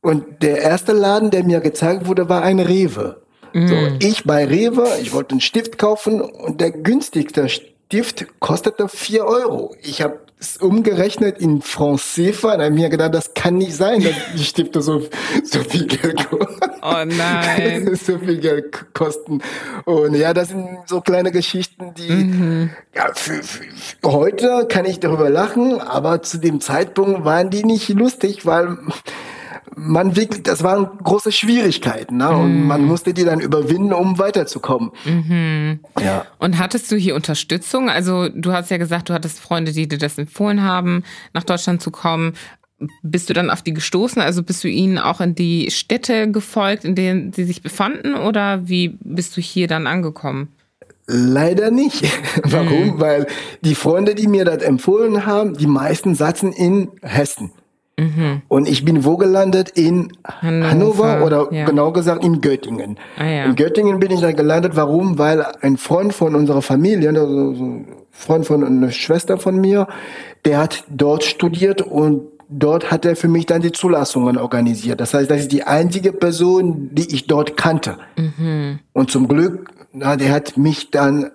Und 0.00 0.24
der 0.42 0.62
erste 0.62 0.92
Laden, 0.92 1.30
der 1.30 1.44
mir 1.44 1.60
gezeigt 1.60 2.06
wurde, 2.06 2.30
war 2.30 2.42
ein 2.42 2.60
Rewe. 2.60 3.20
Mm. 3.52 3.66
So, 3.66 3.74
ich 3.98 4.24
bei 4.24 4.46
Rewe, 4.46 4.88
ich 5.02 5.12
wollte 5.12 5.32
einen 5.32 5.42
Stift 5.42 5.76
kaufen 5.76 6.22
und 6.22 6.62
der 6.62 6.70
günstigste 6.70 7.50
Stift 7.50 8.24
kostete 8.38 8.88
vier 8.88 9.26
Euro. 9.26 9.74
Ich 9.82 10.00
habe 10.00 10.20
es 10.40 10.56
umgerechnet 10.56 11.38
in 11.38 11.60
Franc 11.60 12.00
CFA 12.00 12.54
und 12.54 12.62
habe 12.62 12.70
mir 12.70 12.88
gedacht, 12.88 13.14
das 13.14 13.34
kann 13.34 13.58
nicht 13.58 13.74
sein, 13.74 14.02
dass 14.02 14.14
die 14.34 14.44
Stifte 14.44 14.80
so, 14.80 15.02
so 15.44 15.60
viel 15.60 15.86
Geld 15.86 16.26
Oh 16.82 17.04
nein. 17.04 17.94
so 18.02 18.18
viel 18.18 18.38
Geld 18.38 18.94
kosten. 18.94 19.42
Und 19.84 20.14
ja, 20.14 20.32
das 20.32 20.48
sind 20.48 20.78
so 20.86 21.02
kleine 21.02 21.30
Geschichten, 21.30 21.92
die 21.94 22.10
mhm. 22.10 22.70
ja, 22.94 23.10
für, 23.14 23.42
für, 23.42 23.64
für 23.64 24.12
heute 24.12 24.66
kann 24.66 24.86
ich 24.86 24.98
darüber 24.98 25.28
lachen, 25.28 25.78
aber 25.78 26.22
zu 26.22 26.38
dem 26.38 26.60
Zeitpunkt 26.62 27.24
waren 27.24 27.50
die 27.50 27.64
nicht 27.64 27.90
lustig, 27.90 28.46
weil 28.46 28.78
man 29.76 30.16
wirklich, 30.16 30.42
das 30.42 30.62
waren 30.62 30.88
große 31.02 31.32
Schwierigkeiten, 31.32 32.16
ne? 32.18 32.30
Und 32.30 32.60
mhm. 32.60 32.66
man 32.66 32.84
musste 32.84 33.14
die 33.14 33.24
dann 33.24 33.40
überwinden, 33.40 33.92
um 33.92 34.18
weiterzukommen. 34.18 34.90
Mhm. 35.04 35.80
Ja. 36.02 36.26
Und 36.38 36.58
hattest 36.58 36.90
du 36.90 36.96
hier 36.96 37.14
Unterstützung? 37.14 37.88
Also 37.88 38.28
du 38.28 38.52
hast 38.52 38.70
ja 38.70 38.76
gesagt, 38.76 39.08
du 39.08 39.14
hattest 39.14 39.40
Freunde, 39.40 39.72
die 39.72 39.88
dir 39.88 39.98
das 39.98 40.18
empfohlen 40.18 40.62
haben, 40.62 41.04
nach 41.32 41.44
Deutschland 41.44 41.82
zu 41.82 41.90
kommen. 41.90 42.34
bist 43.02 43.28
du 43.28 43.34
dann 43.34 43.50
auf 43.50 43.62
die 43.62 43.74
gestoßen? 43.74 44.22
Also 44.22 44.42
bist 44.42 44.64
du 44.64 44.68
ihnen 44.68 44.98
auch 44.98 45.20
in 45.20 45.34
die 45.34 45.70
Städte 45.70 46.30
gefolgt, 46.30 46.84
in 46.84 46.94
denen 46.94 47.32
sie 47.32 47.44
sich 47.44 47.62
befanden? 47.62 48.14
Oder 48.14 48.68
wie 48.68 48.96
bist 49.00 49.36
du 49.36 49.40
hier 49.40 49.68
dann 49.68 49.86
angekommen? 49.86 50.48
Leider 51.06 51.70
nicht. 51.70 52.04
Warum? 52.44 52.94
Mhm. 52.94 53.00
Weil 53.00 53.26
die 53.62 53.74
Freunde, 53.74 54.14
die 54.14 54.28
mir 54.28 54.44
das 54.44 54.62
empfohlen 54.62 55.26
haben, 55.26 55.56
die 55.56 55.66
meisten 55.66 56.14
saßen 56.14 56.52
in 56.52 56.88
Hessen. 57.02 57.52
Mhm. 58.00 58.42
Und 58.48 58.66
ich 58.66 58.84
bin 58.84 59.04
wo 59.04 59.16
gelandet? 59.18 59.70
In 59.70 60.12
Hannover, 60.24 60.70
Hannover 60.70 61.24
oder 61.24 61.48
ja. 61.52 61.66
genau 61.66 61.92
gesagt 61.92 62.24
in 62.24 62.40
Göttingen. 62.40 62.96
Ah, 63.18 63.26
ja. 63.26 63.44
In 63.44 63.56
Göttingen 63.56 64.00
bin 64.00 64.10
ich 64.10 64.20
dann 64.20 64.34
gelandet. 64.34 64.74
Warum? 64.74 65.18
Weil 65.18 65.44
ein 65.60 65.76
Freund 65.76 66.14
von 66.14 66.34
unserer 66.34 66.62
Familie, 66.62 67.10
also 67.10 67.50
ein 67.50 67.86
Freund 68.10 68.46
von 68.46 68.64
einer 68.64 68.90
Schwester 68.90 69.38
von 69.38 69.60
mir, 69.60 69.86
der 70.46 70.58
hat 70.58 70.84
dort 70.88 71.24
studiert 71.24 71.82
und 71.82 72.22
dort 72.48 72.90
hat 72.90 73.04
er 73.04 73.16
für 73.16 73.28
mich 73.28 73.46
dann 73.46 73.60
die 73.60 73.72
Zulassungen 73.72 74.38
organisiert. 74.38 75.00
Das 75.00 75.14
heißt, 75.14 75.30
das 75.30 75.40
ist 75.40 75.52
die 75.52 75.64
einzige 75.64 76.12
Person, 76.12 76.90
die 76.92 77.14
ich 77.14 77.26
dort 77.26 77.56
kannte. 77.56 77.96
Mhm. 78.16 78.80
Und 78.92 79.10
zum 79.10 79.28
Glück, 79.28 79.70
na, 79.92 80.16
der 80.16 80.32
hat 80.32 80.56
mich 80.56 80.90
dann, 80.90 81.30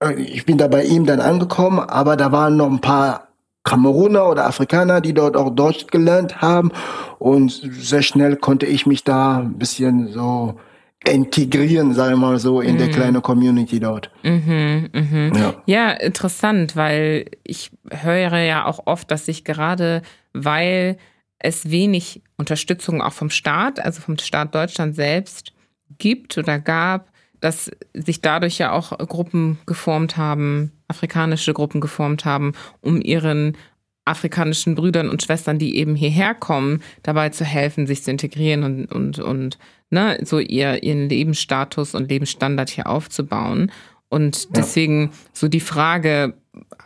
äh, 0.00 0.14
ich 0.14 0.46
bin 0.46 0.56
da 0.56 0.68
bei 0.68 0.84
ihm 0.84 1.04
dann 1.06 1.20
angekommen, 1.20 1.80
aber 1.80 2.16
da 2.16 2.32
waren 2.32 2.56
noch 2.56 2.70
ein 2.70 2.80
paar 2.80 3.28
Kameruner 3.66 4.30
oder 4.30 4.46
Afrikaner, 4.46 5.02
die 5.02 5.12
dort 5.12 5.36
auch 5.36 5.50
Deutsch 5.50 5.88
gelernt 5.88 6.40
haben. 6.40 6.70
Und 7.18 7.50
sehr 7.50 8.02
schnell 8.02 8.36
konnte 8.36 8.64
ich 8.64 8.86
mich 8.86 9.04
da 9.04 9.38
ein 9.38 9.58
bisschen 9.58 10.12
so 10.12 10.58
integrieren, 11.04 11.92
sagen 11.92 12.12
wir 12.12 12.28
mal 12.28 12.38
so, 12.38 12.60
in 12.60 12.74
mhm. 12.74 12.78
der 12.78 12.90
kleinen 12.90 13.22
Community 13.22 13.80
dort. 13.80 14.10
Mhm, 14.22 14.88
mhm. 14.92 15.32
Ja. 15.34 15.54
ja, 15.66 15.90
interessant, 15.90 16.76
weil 16.76 17.26
ich 17.44 17.70
höre 17.90 18.38
ja 18.38 18.66
auch 18.66 18.86
oft, 18.86 19.10
dass 19.10 19.26
sich 19.26 19.44
gerade, 19.44 20.02
weil 20.32 20.96
es 21.38 21.70
wenig 21.70 22.22
Unterstützung 22.38 23.02
auch 23.02 23.12
vom 23.12 23.30
Staat, 23.30 23.84
also 23.84 24.00
vom 24.00 24.16
Staat 24.18 24.54
Deutschland 24.54 24.94
selbst 24.96 25.52
gibt 25.98 26.38
oder 26.38 26.58
gab, 26.58 27.10
dass 27.46 27.70
sich 27.94 28.22
dadurch 28.22 28.58
ja 28.58 28.72
auch 28.72 28.98
Gruppen 28.98 29.58
geformt 29.66 30.16
haben, 30.16 30.72
afrikanische 30.88 31.54
Gruppen 31.54 31.80
geformt 31.80 32.24
haben, 32.24 32.54
um 32.80 33.00
ihren 33.00 33.56
afrikanischen 34.04 34.74
Brüdern 34.74 35.08
und 35.08 35.22
Schwestern, 35.22 35.60
die 35.60 35.76
eben 35.76 35.94
hierher 35.94 36.34
kommen, 36.34 36.82
dabei 37.04 37.28
zu 37.28 37.44
helfen, 37.44 37.86
sich 37.86 38.02
zu 38.02 38.10
integrieren 38.10 38.64
und, 38.64 38.92
und, 38.92 39.18
und 39.20 39.58
ne, 39.90 40.18
so 40.24 40.40
ihr, 40.40 40.82
ihren 40.82 41.08
Lebensstatus 41.08 41.94
und 41.94 42.10
Lebensstandard 42.10 42.68
hier 42.68 42.88
aufzubauen. 42.88 43.70
Und 44.08 44.56
deswegen 44.56 45.12
so 45.32 45.46
die 45.46 45.60
Frage, 45.60 46.34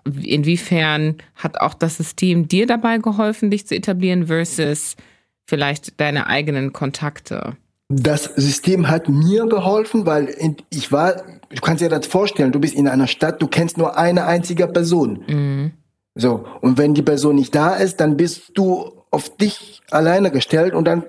inwiefern 0.04 1.16
hat 1.36 1.58
auch 1.58 1.72
das 1.72 1.96
System 1.96 2.48
dir 2.48 2.66
dabei 2.66 2.98
geholfen, 2.98 3.50
dich 3.50 3.66
zu 3.66 3.74
etablieren 3.74 4.26
versus 4.26 4.96
vielleicht 5.46 5.98
deine 6.02 6.26
eigenen 6.26 6.74
Kontakte? 6.74 7.56
Das 7.92 8.22
System 8.36 8.88
hat 8.88 9.08
mir 9.08 9.46
geholfen, 9.46 10.06
weil 10.06 10.32
ich 10.70 10.92
war, 10.92 11.16
du 11.48 11.60
kannst 11.60 11.82
dir 11.82 11.88
das 11.88 12.06
vorstellen, 12.06 12.52
du 12.52 12.60
bist 12.60 12.74
in 12.74 12.86
einer 12.86 13.08
Stadt, 13.08 13.42
du 13.42 13.48
kennst 13.48 13.78
nur 13.78 13.98
eine 13.98 14.26
einzige 14.26 14.68
Person. 14.68 15.24
Mhm. 15.26 15.72
So, 16.14 16.44
und 16.60 16.78
wenn 16.78 16.94
die 16.94 17.02
Person 17.02 17.34
nicht 17.34 17.52
da 17.52 17.74
ist, 17.74 17.98
dann 18.00 18.16
bist 18.16 18.52
du 18.54 18.92
auf 19.10 19.36
dich 19.36 19.82
alleine 19.90 20.30
gestellt 20.30 20.72
und 20.72 20.84
dann 20.84 21.04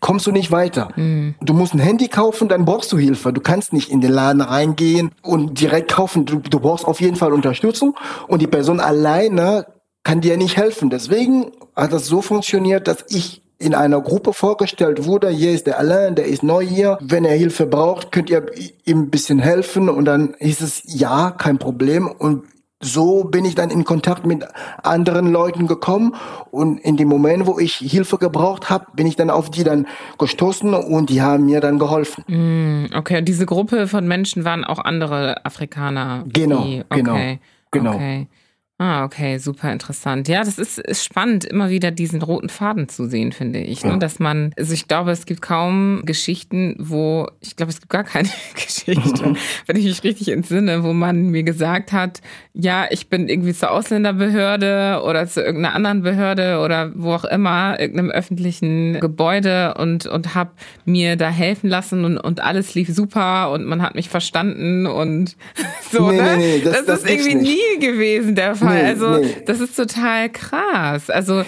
kommst 0.00 0.26
du 0.26 0.32
nicht 0.32 0.50
weiter. 0.50 0.88
Mhm. 0.96 1.36
Du 1.40 1.54
musst 1.54 1.72
ein 1.72 1.78
Handy 1.78 2.08
kaufen, 2.08 2.48
dann 2.48 2.64
brauchst 2.64 2.90
du 2.90 2.98
Hilfe. 2.98 3.32
Du 3.32 3.40
kannst 3.40 3.72
nicht 3.72 3.90
in 3.90 4.00
den 4.00 4.10
Laden 4.10 4.40
reingehen 4.40 5.12
und 5.22 5.60
direkt 5.60 5.92
kaufen. 5.92 6.26
Du, 6.26 6.40
du 6.40 6.58
brauchst 6.58 6.84
auf 6.84 7.00
jeden 7.00 7.16
Fall 7.16 7.32
Unterstützung 7.32 7.94
und 8.26 8.42
die 8.42 8.48
Person 8.48 8.80
alleine 8.80 9.66
kann 10.02 10.20
dir 10.20 10.36
nicht 10.36 10.56
helfen. 10.56 10.90
Deswegen 10.90 11.52
hat 11.76 11.92
das 11.92 12.06
so 12.06 12.22
funktioniert, 12.22 12.88
dass 12.88 13.04
ich 13.08 13.43
in 13.58 13.74
einer 13.74 14.00
Gruppe 14.00 14.32
vorgestellt 14.32 15.04
wurde, 15.04 15.28
hier 15.28 15.52
ist 15.52 15.66
der 15.66 15.78
Alain, 15.78 16.14
der 16.14 16.26
ist 16.26 16.42
neu 16.42 16.64
hier. 16.64 16.98
Wenn 17.00 17.24
er 17.24 17.36
Hilfe 17.36 17.66
braucht, 17.66 18.12
könnt 18.12 18.30
ihr 18.30 18.46
ihm 18.84 19.02
ein 19.02 19.10
bisschen 19.10 19.38
helfen. 19.38 19.88
Und 19.88 20.04
dann 20.04 20.34
hieß 20.38 20.60
es, 20.60 20.82
ja, 20.86 21.30
kein 21.30 21.58
Problem. 21.58 22.08
Und 22.08 22.44
so 22.84 23.24
bin 23.24 23.44
ich 23.44 23.54
dann 23.54 23.70
in 23.70 23.84
Kontakt 23.84 24.26
mit 24.26 24.44
anderen 24.82 25.32
Leuten 25.32 25.66
gekommen 25.66 26.14
und 26.50 26.78
in 26.78 26.96
dem 26.96 27.08
Moment, 27.08 27.46
wo 27.46 27.58
ich 27.58 27.76
Hilfe 27.76 28.18
gebraucht 28.18 28.68
habe, 28.68 28.86
bin 28.94 29.06
ich 29.06 29.16
dann 29.16 29.30
auf 29.30 29.50
die 29.50 29.64
dann 29.64 29.86
gestoßen 30.18 30.74
und 30.74 31.08
die 31.08 31.22
haben 31.22 31.46
mir 31.46 31.60
dann 31.60 31.78
geholfen. 31.78 32.24
Mm, 32.26 32.94
okay, 32.94 33.18
und 33.18 33.24
diese 33.24 33.46
Gruppe 33.46 33.88
von 33.88 34.06
Menschen 34.06 34.44
waren 34.44 34.64
auch 34.64 34.78
andere 34.78 35.44
Afrikaner. 35.46 36.24
Genau, 36.26 36.64
die, 36.64 36.84
genau, 36.90 37.12
okay, 37.12 37.38
genau. 37.70 37.94
Okay. 37.94 38.28
Ah, 38.76 39.04
okay, 39.04 39.38
super 39.38 39.72
interessant. 39.72 40.26
Ja, 40.26 40.42
das 40.42 40.58
ist, 40.58 40.80
ist 40.80 41.04
spannend, 41.04 41.44
immer 41.44 41.70
wieder 41.70 41.92
diesen 41.92 42.20
roten 42.22 42.48
Faden 42.48 42.88
zu 42.88 43.08
sehen, 43.08 43.30
finde 43.30 43.60
ich. 43.60 43.84
Ne? 43.84 43.92
Ja. 43.92 43.96
Dass 43.98 44.18
man, 44.18 44.52
also 44.58 44.74
ich 44.74 44.88
glaube, 44.88 45.12
es 45.12 45.26
gibt 45.26 45.42
kaum 45.42 46.02
Geschichten, 46.04 46.74
wo, 46.80 47.28
ich 47.40 47.54
glaube, 47.54 47.70
es 47.70 47.78
gibt 47.78 47.92
gar 47.92 48.02
keine 48.02 48.28
Geschichte, 48.56 49.34
wenn 49.66 49.76
ich 49.76 49.84
mich 49.84 50.02
richtig 50.02 50.28
entsinne, 50.30 50.82
wo 50.82 50.92
man 50.92 51.28
mir 51.28 51.44
gesagt 51.44 51.92
hat, 51.92 52.20
ja, 52.52 52.86
ich 52.90 53.08
bin 53.08 53.28
irgendwie 53.28 53.54
zur 53.54 53.70
Ausländerbehörde 53.70 55.02
oder 55.04 55.28
zu 55.28 55.40
irgendeiner 55.40 55.76
anderen 55.76 56.02
Behörde 56.02 56.58
oder 56.58 56.90
wo 56.96 57.12
auch 57.12 57.24
immer, 57.24 57.78
irgendeinem 57.78 58.10
öffentlichen 58.10 58.98
Gebäude 58.98 59.74
und, 59.74 60.06
und 60.06 60.34
habe 60.34 60.50
mir 60.84 61.14
da 61.14 61.30
helfen 61.30 61.70
lassen 61.70 62.04
und, 62.04 62.18
und 62.18 62.40
alles 62.40 62.74
lief 62.74 62.88
super 62.88 63.52
und 63.52 63.66
man 63.66 63.82
hat 63.82 63.94
mich 63.94 64.08
verstanden 64.08 64.88
und 64.88 65.36
so, 65.92 66.10
nee, 66.10 66.16
ne? 66.16 66.36
Nee, 66.36 66.46
nee, 66.56 66.60
das, 66.64 66.72
das, 66.72 66.86
das 66.86 66.98
ist 67.04 67.10
irgendwie 67.10 67.34
nicht. 67.36 67.78
nie 67.78 67.86
gewesen 67.86 68.34
der 68.34 68.56
Fall. 68.56 68.63
Fall. 68.64 68.82
Nee, 68.82 68.88
also, 68.88 69.18
nee. 69.18 69.36
das 69.46 69.60
ist 69.60 69.76
total 69.76 70.30
krass. 70.30 71.10
Also, 71.10 71.44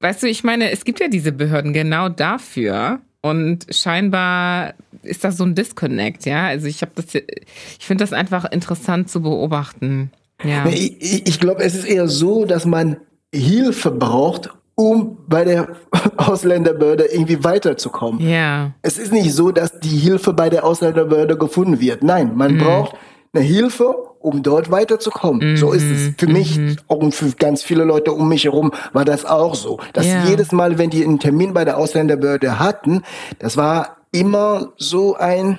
weißt 0.00 0.22
du, 0.22 0.28
ich 0.28 0.44
meine, 0.44 0.70
es 0.70 0.84
gibt 0.84 1.00
ja 1.00 1.08
diese 1.08 1.32
Behörden 1.32 1.72
genau 1.72 2.08
dafür. 2.08 3.00
Und 3.20 3.66
scheinbar 3.70 4.74
ist 5.02 5.24
das 5.24 5.38
so 5.38 5.44
ein 5.44 5.54
Disconnect, 5.54 6.26
ja. 6.26 6.46
Also 6.46 6.66
ich 6.66 6.82
habe 6.82 6.92
das, 6.94 7.14
ich 7.14 7.86
finde 7.86 8.04
das 8.04 8.12
einfach 8.12 8.44
interessant 8.50 9.08
zu 9.08 9.22
beobachten. 9.22 10.10
Ja. 10.42 10.66
Ich, 10.66 11.26
ich 11.26 11.40
glaube, 11.40 11.62
es 11.62 11.74
ist 11.74 11.86
eher 11.86 12.06
so, 12.06 12.44
dass 12.44 12.66
man 12.66 12.98
Hilfe 13.34 13.90
braucht, 13.90 14.50
um 14.74 15.18
bei 15.26 15.44
der 15.44 15.68
Ausländerbehörde 16.16 17.04
irgendwie 17.04 17.42
weiterzukommen. 17.42 18.20
Ja. 18.20 18.72
Es 18.82 18.98
ist 18.98 19.12
nicht 19.12 19.32
so, 19.32 19.52
dass 19.52 19.80
die 19.80 19.96
Hilfe 19.96 20.32
bei 20.32 20.50
der 20.50 20.64
Ausländerbehörde 20.64 21.38
gefunden 21.38 21.80
wird. 21.80 22.02
Nein, 22.02 22.32
man 22.34 22.54
mhm. 22.54 22.58
braucht 22.58 22.96
eine 23.34 23.44
Hilfe, 23.44 23.94
um 24.20 24.42
dort 24.42 24.70
weiterzukommen. 24.70 25.52
Mhm. 25.52 25.56
So 25.56 25.72
ist 25.72 25.84
es. 25.84 26.12
Für 26.16 26.26
mich 26.26 26.58
mhm. 26.58 26.76
und 26.86 27.14
für 27.14 27.30
ganz 27.32 27.62
viele 27.62 27.84
Leute 27.84 28.12
um 28.12 28.28
mich 28.28 28.44
herum 28.44 28.72
war 28.92 29.04
das 29.04 29.24
auch 29.24 29.54
so. 29.54 29.78
Dass 29.92 30.06
ja. 30.06 30.24
jedes 30.24 30.52
Mal, 30.52 30.78
wenn 30.78 30.90
die 30.90 31.04
einen 31.04 31.18
Termin 31.18 31.52
bei 31.52 31.64
der 31.64 31.76
Ausländerbehörde 31.76 32.58
hatten, 32.58 33.02
das 33.38 33.56
war 33.56 33.96
immer 34.12 34.72
so 34.76 35.16
ein 35.16 35.58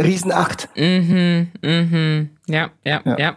Riesenacht. 0.00 0.70
Mhm, 0.74 1.48
mhm. 1.62 2.30
Ja, 2.48 2.70
ja, 2.84 3.02
ja, 3.04 3.18
ja. 3.18 3.36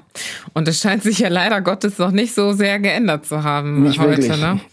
Und 0.53 0.67
es 0.67 0.79
scheint 0.79 1.03
sich 1.03 1.19
ja 1.19 1.27
leider 1.27 1.61
Gottes 1.61 1.97
noch 1.97 2.11
nicht 2.11 2.33
so 2.33 2.53
sehr 2.53 2.79
geändert 2.79 3.25
zu 3.25 3.43
haben 3.43 3.83
nicht 3.83 3.99
heute, 3.99 4.21
wirklich. 4.21 4.41
ne? 4.41 4.59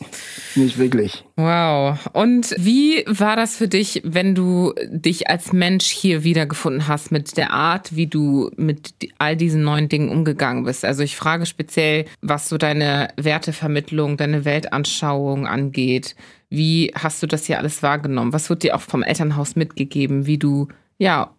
Nicht 0.54 0.76
wirklich. 0.78 1.24
Wow. 1.36 1.98
Und 2.12 2.54
wie 2.58 3.04
war 3.06 3.36
das 3.36 3.56
für 3.56 3.68
dich, 3.68 4.02
wenn 4.04 4.34
du 4.34 4.74
dich 4.86 5.30
als 5.30 5.54
Mensch 5.54 5.86
hier 5.86 6.24
wiedergefunden 6.24 6.88
hast 6.88 7.10
mit 7.10 7.38
der 7.38 7.52
Art, 7.52 7.96
wie 7.96 8.06
du 8.06 8.50
mit 8.56 8.92
all 9.18 9.34
diesen 9.34 9.62
neuen 9.62 9.88
Dingen 9.88 10.10
umgegangen 10.10 10.64
bist? 10.64 10.84
Also 10.84 11.02
ich 11.02 11.16
frage 11.16 11.46
speziell, 11.46 12.04
was 12.20 12.50
so 12.50 12.58
deine 12.58 13.08
Wertevermittlung, 13.16 14.18
deine 14.18 14.44
Weltanschauung 14.44 15.46
angeht. 15.46 16.16
Wie 16.50 16.92
hast 16.94 17.22
du 17.22 17.26
das 17.26 17.46
hier 17.46 17.58
alles 17.58 17.82
wahrgenommen? 17.82 18.34
Was 18.34 18.50
wird 18.50 18.62
dir 18.62 18.76
auch 18.76 18.82
vom 18.82 19.02
Elternhaus 19.02 19.56
mitgegeben, 19.56 20.26
wie 20.26 20.36
du 20.36 20.68
ja 20.98 21.34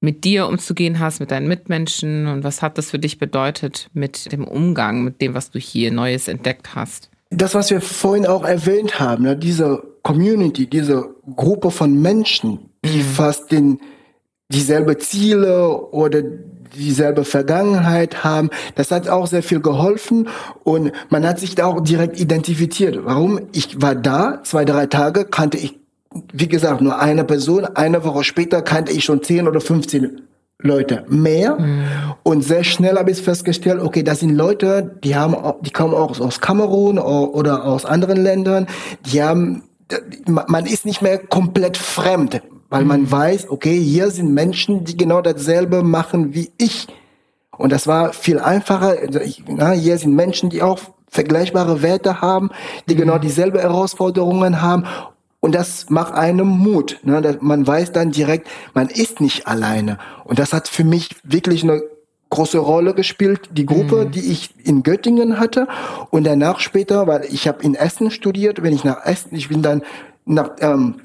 mit 0.00 0.24
dir 0.24 0.46
umzugehen 0.46 0.98
hast, 0.98 1.20
mit 1.20 1.30
deinen 1.30 1.48
Mitmenschen 1.48 2.26
und 2.26 2.44
was 2.44 2.62
hat 2.62 2.78
das 2.78 2.90
für 2.90 2.98
dich 2.98 3.18
bedeutet 3.18 3.88
mit 3.92 4.30
dem 4.30 4.46
Umgang, 4.46 5.02
mit 5.02 5.20
dem, 5.20 5.34
was 5.34 5.50
du 5.50 5.58
hier 5.58 5.90
Neues 5.90 6.28
entdeckt 6.28 6.74
hast? 6.74 7.10
Das, 7.30 7.54
was 7.54 7.70
wir 7.70 7.80
vorhin 7.80 8.26
auch 8.26 8.44
erwähnt 8.44 9.00
haben, 9.00 9.24
ne, 9.24 9.36
diese 9.36 9.82
Community, 10.02 10.66
diese 10.66 11.14
Gruppe 11.36 11.70
von 11.70 12.00
Menschen, 12.00 12.70
die 12.84 12.98
mhm. 12.98 13.02
fast 13.02 13.52
den, 13.52 13.80
dieselbe 14.50 14.96
Ziele 14.98 15.90
oder 15.90 16.22
dieselbe 16.76 17.24
Vergangenheit 17.24 18.24
haben. 18.24 18.50
Das 18.74 18.90
hat 18.90 19.08
auch 19.08 19.26
sehr 19.26 19.42
viel 19.42 19.60
geholfen 19.60 20.28
und 20.64 20.92
man 21.10 21.26
hat 21.26 21.38
sich 21.38 21.54
da 21.54 21.66
auch 21.66 21.80
direkt 21.80 22.20
identifiziert. 22.20 22.98
Warum? 23.04 23.40
Ich 23.52 23.80
war 23.80 23.94
da, 23.94 24.40
zwei, 24.44 24.64
drei 24.64 24.86
Tage, 24.86 25.24
kannte 25.24 25.58
ich 25.58 25.77
wie 26.32 26.48
gesagt, 26.48 26.80
nur 26.80 26.98
eine 26.98 27.24
Person. 27.24 27.64
Eine 27.64 28.04
Woche 28.04 28.24
später 28.24 28.62
kannte 28.62 28.92
ich 28.92 29.04
schon 29.04 29.22
10 29.22 29.48
oder 29.48 29.60
15 29.60 30.22
Leute 30.60 31.04
mehr. 31.08 31.58
Mhm. 31.58 31.84
Und 32.22 32.42
sehr 32.42 32.64
schnell 32.64 32.96
habe 32.96 33.10
ich 33.10 33.22
festgestellt, 33.22 33.80
okay, 33.80 34.02
das 34.02 34.20
sind 34.20 34.34
Leute, 34.34 34.98
die 35.04 35.14
haben, 35.14 35.36
die 35.60 35.70
kommen 35.70 35.94
auch 35.94 36.18
aus 36.18 36.40
Kamerun 36.40 36.98
oder 36.98 37.64
aus 37.64 37.84
anderen 37.84 38.20
Ländern. 38.20 38.66
Die 39.06 39.22
haben, 39.22 39.62
man 40.26 40.66
ist 40.66 40.84
nicht 40.84 41.00
mehr 41.00 41.18
komplett 41.18 41.76
fremd, 41.76 42.42
weil 42.70 42.84
man 42.84 43.02
mhm. 43.02 43.12
weiß, 43.12 43.50
okay, 43.50 43.78
hier 43.78 44.10
sind 44.10 44.34
Menschen, 44.34 44.84
die 44.84 44.96
genau 44.96 45.20
dasselbe 45.20 45.82
machen 45.82 46.34
wie 46.34 46.50
ich. 46.58 46.88
Und 47.56 47.72
das 47.72 47.86
war 47.86 48.12
viel 48.12 48.38
einfacher. 48.38 48.96
Also 49.00 49.20
na, 49.46 49.72
hier 49.72 49.98
sind 49.98 50.14
Menschen, 50.14 50.50
die 50.50 50.62
auch 50.62 50.80
vergleichbare 51.08 51.82
Werte 51.82 52.20
haben, 52.20 52.50
die 52.88 52.94
mhm. 52.94 53.00
genau 53.00 53.18
dieselbe 53.18 53.60
Herausforderungen 53.60 54.60
haben 54.60 54.84
und 55.40 55.54
das 55.54 55.88
macht 55.88 56.14
einem 56.14 56.48
Mut. 56.48 56.98
Ne? 57.02 57.38
Man 57.40 57.66
weiß 57.66 57.92
dann 57.92 58.10
direkt, 58.10 58.48
man 58.74 58.88
ist 58.88 59.20
nicht 59.20 59.46
alleine. 59.46 59.98
Und 60.24 60.38
das 60.38 60.52
hat 60.52 60.68
für 60.68 60.84
mich 60.84 61.10
wirklich 61.22 61.62
eine 61.62 61.82
große 62.30 62.58
Rolle 62.58 62.92
gespielt, 62.94 63.48
die 63.52 63.66
Gruppe, 63.66 64.04
mhm. 64.04 64.10
die 64.10 64.32
ich 64.32 64.50
in 64.64 64.82
Göttingen 64.82 65.38
hatte. 65.38 65.68
Und 66.10 66.24
danach 66.24 66.60
später, 66.60 67.06
weil 67.06 67.24
ich 67.30 67.46
habe 67.46 67.62
in 67.62 67.74
Essen 67.74 68.10
studiert, 68.10 68.62
wenn 68.62 68.74
ich 68.74 68.84
nach 68.84 69.04
Essen, 69.06 69.34
ich 69.34 69.48
bin 69.48 69.62
dann 69.62 69.82
nach, 70.24 70.50
ähm, 70.60 70.96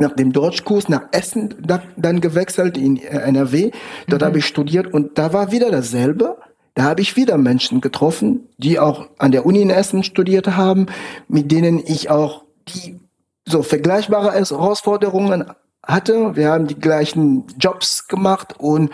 nach 0.00 0.14
dem 0.16 0.32
Deutschkurs 0.32 0.88
nach 0.88 1.02
Essen 1.12 1.54
da, 1.62 1.82
dann 1.96 2.20
gewechselt 2.20 2.78
in 2.78 2.96
äh, 2.96 3.18
NRW. 3.18 3.70
Dort 4.08 4.22
mhm. 4.22 4.26
habe 4.26 4.38
ich 4.38 4.46
studiert 4.46 4.92
und 4.92 5.18
da 5.18 5.32
war 5.32 5.52
wieder 5.52 5.70
dasselbe. 5.70 6.38
Da 6.74 6.84
habe 6.84 7.02
ich 7.02 7.16
wieder 7.16 7.38
Menschen 7.38 7.80
getroffen, 7.80 8.48
die 8.56 8.80
auch 8.80 9.08
an 9.18 9.30
der 9.30 9.46
Uni 9.46 9.60
in 9.60 9.70
Essen 9.70 10.02
studiert 10.02 10.56
haben, 10.56 10.86
mit 11.28 11.52
denen 11.52 11.78
ich 11.78 12.10
auch 12.10 12.42
die 12.66 12.98
so 13.46 13.62
vergleichbare 13.62 14.32
Herausforderungen 14.32 15.44
hatte. 15.82 16.36
Wir 16.36 16.50
haben 16.50 16.66
die 16.66 16.78
gleichen 16.78 17.44
Jobs 17.58 18.08
gemacht 18.08 18.54
und 18.58 18.90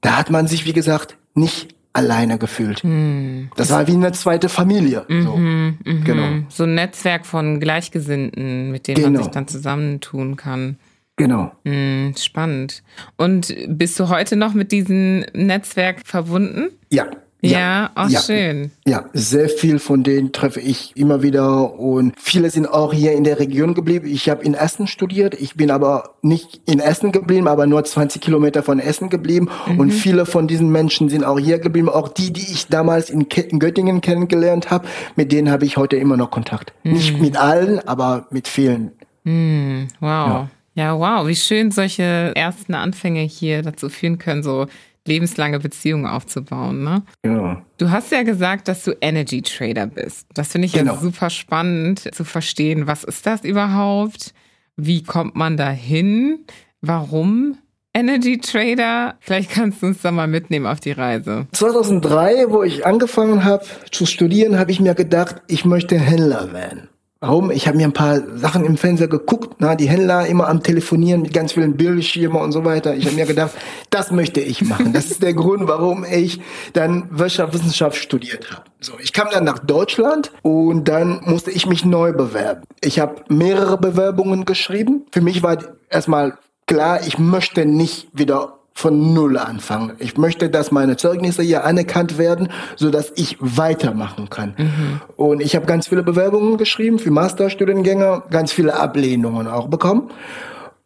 da 0.00 0.16
hat 0.16 0.30
man 0.30 0.46
sich, 0.46 0.66
wie 0.66 0.72
gesagt, 0.72 1.16
nicht 1.34 1.74
alleine 1.92 2.38
gefühlt. 2.38 2.82
Hm. 2.82 3.50
Das 3.56 3.70
war 3.70 3.86
wie 3.86 3.92
eine 3.92 4.12
zweite 4.12 4.48
Familie. 4.48 5.04
Mhm, 5.08 5.22
so. 5.22 5.36
Mhm. 5.36 5.78
Genau. 6.04 6.46
So 6.48 6.64
ein 6.64 6.74
Netzwerk 6.74 7.24
von 7.24 7.60
Gleichgesinnten, 7.60 8.70
mit 8.70 8.88
denen 8.88 8.96
genau. 8.96 9.10
man 9.10 9.22
sich 9.22 9.32
dann 9.32 9.48
zusammentun 9.48 10.36
kann. 10.36 10.78
Genau. 11.16 11.52
Hm, 11.64 12.14
spannend. 12.18 12.82
Und 13.16 13.54
bist 13.68 13.98
du 14.00 14.08
heute 14.08 14.34
noch 14.34 14.52
mit 14.52 14.72
diesem 14.72 15.20
Netzwerk 15.32 16.00
verbunden? 16.04 16.70
Ja, 16.90 17.06
ja, 17.50 17.90
auch 17.94 18.08
ja, 18.08 18.20
schön. 18.20 18.70
Ja, 18.86 19.04
sehr 19.12 19.48
viel 19.48 19.78
von 19.78 20.02
denen 20.02 20.32
treffe 20.32 20.60
ich 20.60 20.96
immer 20.96 21.22
wieder 21.22 21.78
und 21.78 22.14
viele 22.18 22.50
sind 22.50 22.66
auch 22.66 22.92
hier 22.92 23.12
in 23.12 23.24
der 23.24 23.38
Region 23.38 23.74
geblieben. 23.74 24.06
Ich 24.06 24.28
habe 24.28 24.44
in 24.44 24.54
Essen 24.54 24.86
studiert, 24.86 25.34
ich 25.34 25.54
bin 25.54 25.70
aber 25.70 26.14
nicht 26.22 26.60
in 26.66 26.80
Essen 26.80 27.12
geblieben, 27.12 27.48
aber 27.48 27.66
nur 27.66 27.84
20 27.84 28.20
Kilometer 28.20 28.62
von 28.62 28.78
Essen 28.78 29.10
geblieben 29.10 29.48
mhm. 29.66 29.80
und 29.80 29.90
viele 29.90 30.26
von 30.26 30.46
diesen 30.46 30.70
Menschen 30.70 31.08
sind 31.08 31.24
auch 31.24 31.38
hier 31.38 31.58
geblieben. 31.58 31.88
Auch 31.88 32.08
die, 32.08 32.32
die 32.32 32.52
ich 32.52 32.68
damals 32.68 33.10
in, 33.10 33.22
in 33.22 33.58
Göttingen 33.58 34.00
kennengelernt 34.00 34.70
habe, 34.70 34.86
mit 35.16 35.32
denen 35.32 35.50
habe 35.50 35.64
ich 35.64 35.76
heute 35.76 35.96
immer 35.96 36.16
noch 36.16 36.30
Kontakt. 36.30 36.72
Mhm. 36.82 36.92
Nicht 36.92 37.20
mit 37.20 37.36
allen, 37.36 37.86
aber 37.86 38.26
mit 38.30 38.48
vielen. 38.48 38.92
Mhm. 39.24 39.88
Wow. 40.00 40.10
Ja. 40.10 40.50
ja, 40.74 40.98
wow, 40.98 41.26
wie 41.26 41.36
schön 41.36 41.70
solche 41.70 42.32
ersten 42.34 42.74
Anfänge 42.74 43.20
hier 43.20 43.62
dazu 43.62 43.88
führen 43.88 44.18
können, 44.18 44.42
so 44.42 44.66
lebenslange 45.06 45.58
Beziehungen 45.58 46.06
aufzubauen. 46.06 46.82
Ne? 46.82 47.02
Ja. 47.24 47.62
Du 47.78 47.90
hast 47.90 48.10
ja 48.12 48.22
gesagt, 48.22 48.68
dass 48.68 48.84
du 48.84 48.92
Energy 49.00 49.42
Trader 49.42 49.86
bist. 49.86 50.26
Das 50.34 50.48
finde 50.52 50.66
ich 50.66 50.72
genau. 50.72 50.94
ja 50.94 51.00
super 51.00 51.30
spannend 51.30 52.14
zu 52.14 52.24
verstehen. 52.24 52.86
Was 52.86 53.04
ist 53.04 53.26
das 53.26 53.44
überhaupt? 53.44 54.32
Wie 54.76 55.02
kommt 55.02 55.36
man 55.36 55.56
da 55.56 55.70
hin? 55.70 56.44
Warum 56.80 57.58
Energy 57.92 58.38
Trader? 58.38 59.14
Vielleicht 59.20 59.50
kannst 59.50 59.82
du 59.82 59.86
uns 59.86 60.02
da 60.02 60.10
mal 60.10 60.26
mitnehmen 60.26 60.66
auf 60.66 60.80
die 60.80 60.92
Reise. 60.92 61.46
2003, 61.52 62.50
wo 62.50 62.62
ich 62.62 62.84
angefangen 62.86 63.44
habe 63.44 63.64
zu 63.90 64.06
studieren, 64.06 64.58
habe 64.58 64.72
ich 64.72 64.80
mir 64.80 64.94
gedacht, 64.94 65.42
ich 65.46 65.64
möchte 65.64 65.98
Händler 65.98 66.52
werden. 66.52 66.88
Warum? 67.26 67.50
Ich 67.50 67.66
habe 67.66 67.78
mir 67.78 67.86
ein 67.86 67.94
paar 67.94 68.20
Sachen 68.36 68.66
im 68.66 68.76
Fernseher 68.76 69.08
geguckt, 69.08 69.54
na, 69.58 69.76
die 69.76 69.88
Händler 69.88 70.26
immer 70.26 70.46
am 70.46 70.62
Telefonieren 70.62 71.22
mit 71.22 71.32
ganz 71.32 71.52
vielen 71.52 71.74
Bildschirmen 71.74 72.36
und 72.36 72.52
so 72.52 72.66
weiter. 72.66 72.94
Ich 72.94 73.06
habe 73.06 73.16
mir 73.16 73.24
gedacht, 73.24 73.52
das 73.88 74.10
möchte 74.10 74.40
ich 74.40 74.60
machen. 74.60 74.92
Das 74.92 75.06
ist 75.06 75.22
der 75.22 75.32
Grund, 75.32 75.66
warum 75.66 76.04
ich 76.04 76.42
dann 76.74 77.08
Wirtschaftswissenschaft 77.10 77.96
studiert 77.96 78.50
habe. 78.52 78.64
So, 78.78 78.92
ich 79.00 79.14
kam 79.14 79.28
dann 79.32 79.44
nach 79.44 79.58
Deutschland 79.58 80.32
und 80.42 80.86
dann 80.86 81.22
musste 81.24 81.50
ich 81.50 81.64
mich 81.64 81.86
neu 81.86 82.12
bewerben. 82.12 82.60
Ich 82.82 83.00
habe 83.00 83.22
mehrere 83.30 83.78
Bewerbungen 83.78 84.44
geschrieben. 84.44 85.06
Für 85.10 85.22
mich 85.22 85.42
war 85.42 85.56
erstmal 85.88 86.36
klar, 86.66 87.00
ich 87.06 87.18
möchte 87.18 87.64
nicht 87.64 88.08
wieder 88.12 88.58
von 88.74 89.14
Null 89.14 89.38
anfangen. 89.38 89.92
Ich 90.00 90.16
möchte, 90.16 90.50
dass 90.50 90.72
meine 90.72 90.96
Zeugnisse 90.96 91.42
hier 91.42 91.64
anerkannt 91.64 92.18
werden, 92.18 92.48
so 92.76 92.90
dass 92.90 93.12
ich 93.14 93.36
weitermachen 93.40 94.28
kann. 94.28 94.54
Mhm. 94.58 95.00
Und 95.16 95.40
ich 95.40 95.54
habe 95.54 95.64
ganz 95.66 95.88
viele 95.88 96.02
Bewerbungen 96.02 96.58
geschrieben 96.58 96.98
für 96.98 97.12
Masterstudiengänge, 97.12 98.24
ganz 98.30 98.52
viele 98.52 98.74
Ablehnungen 98.74 99.46
auch 99.46 99.68
bekommen. 99.68 100.10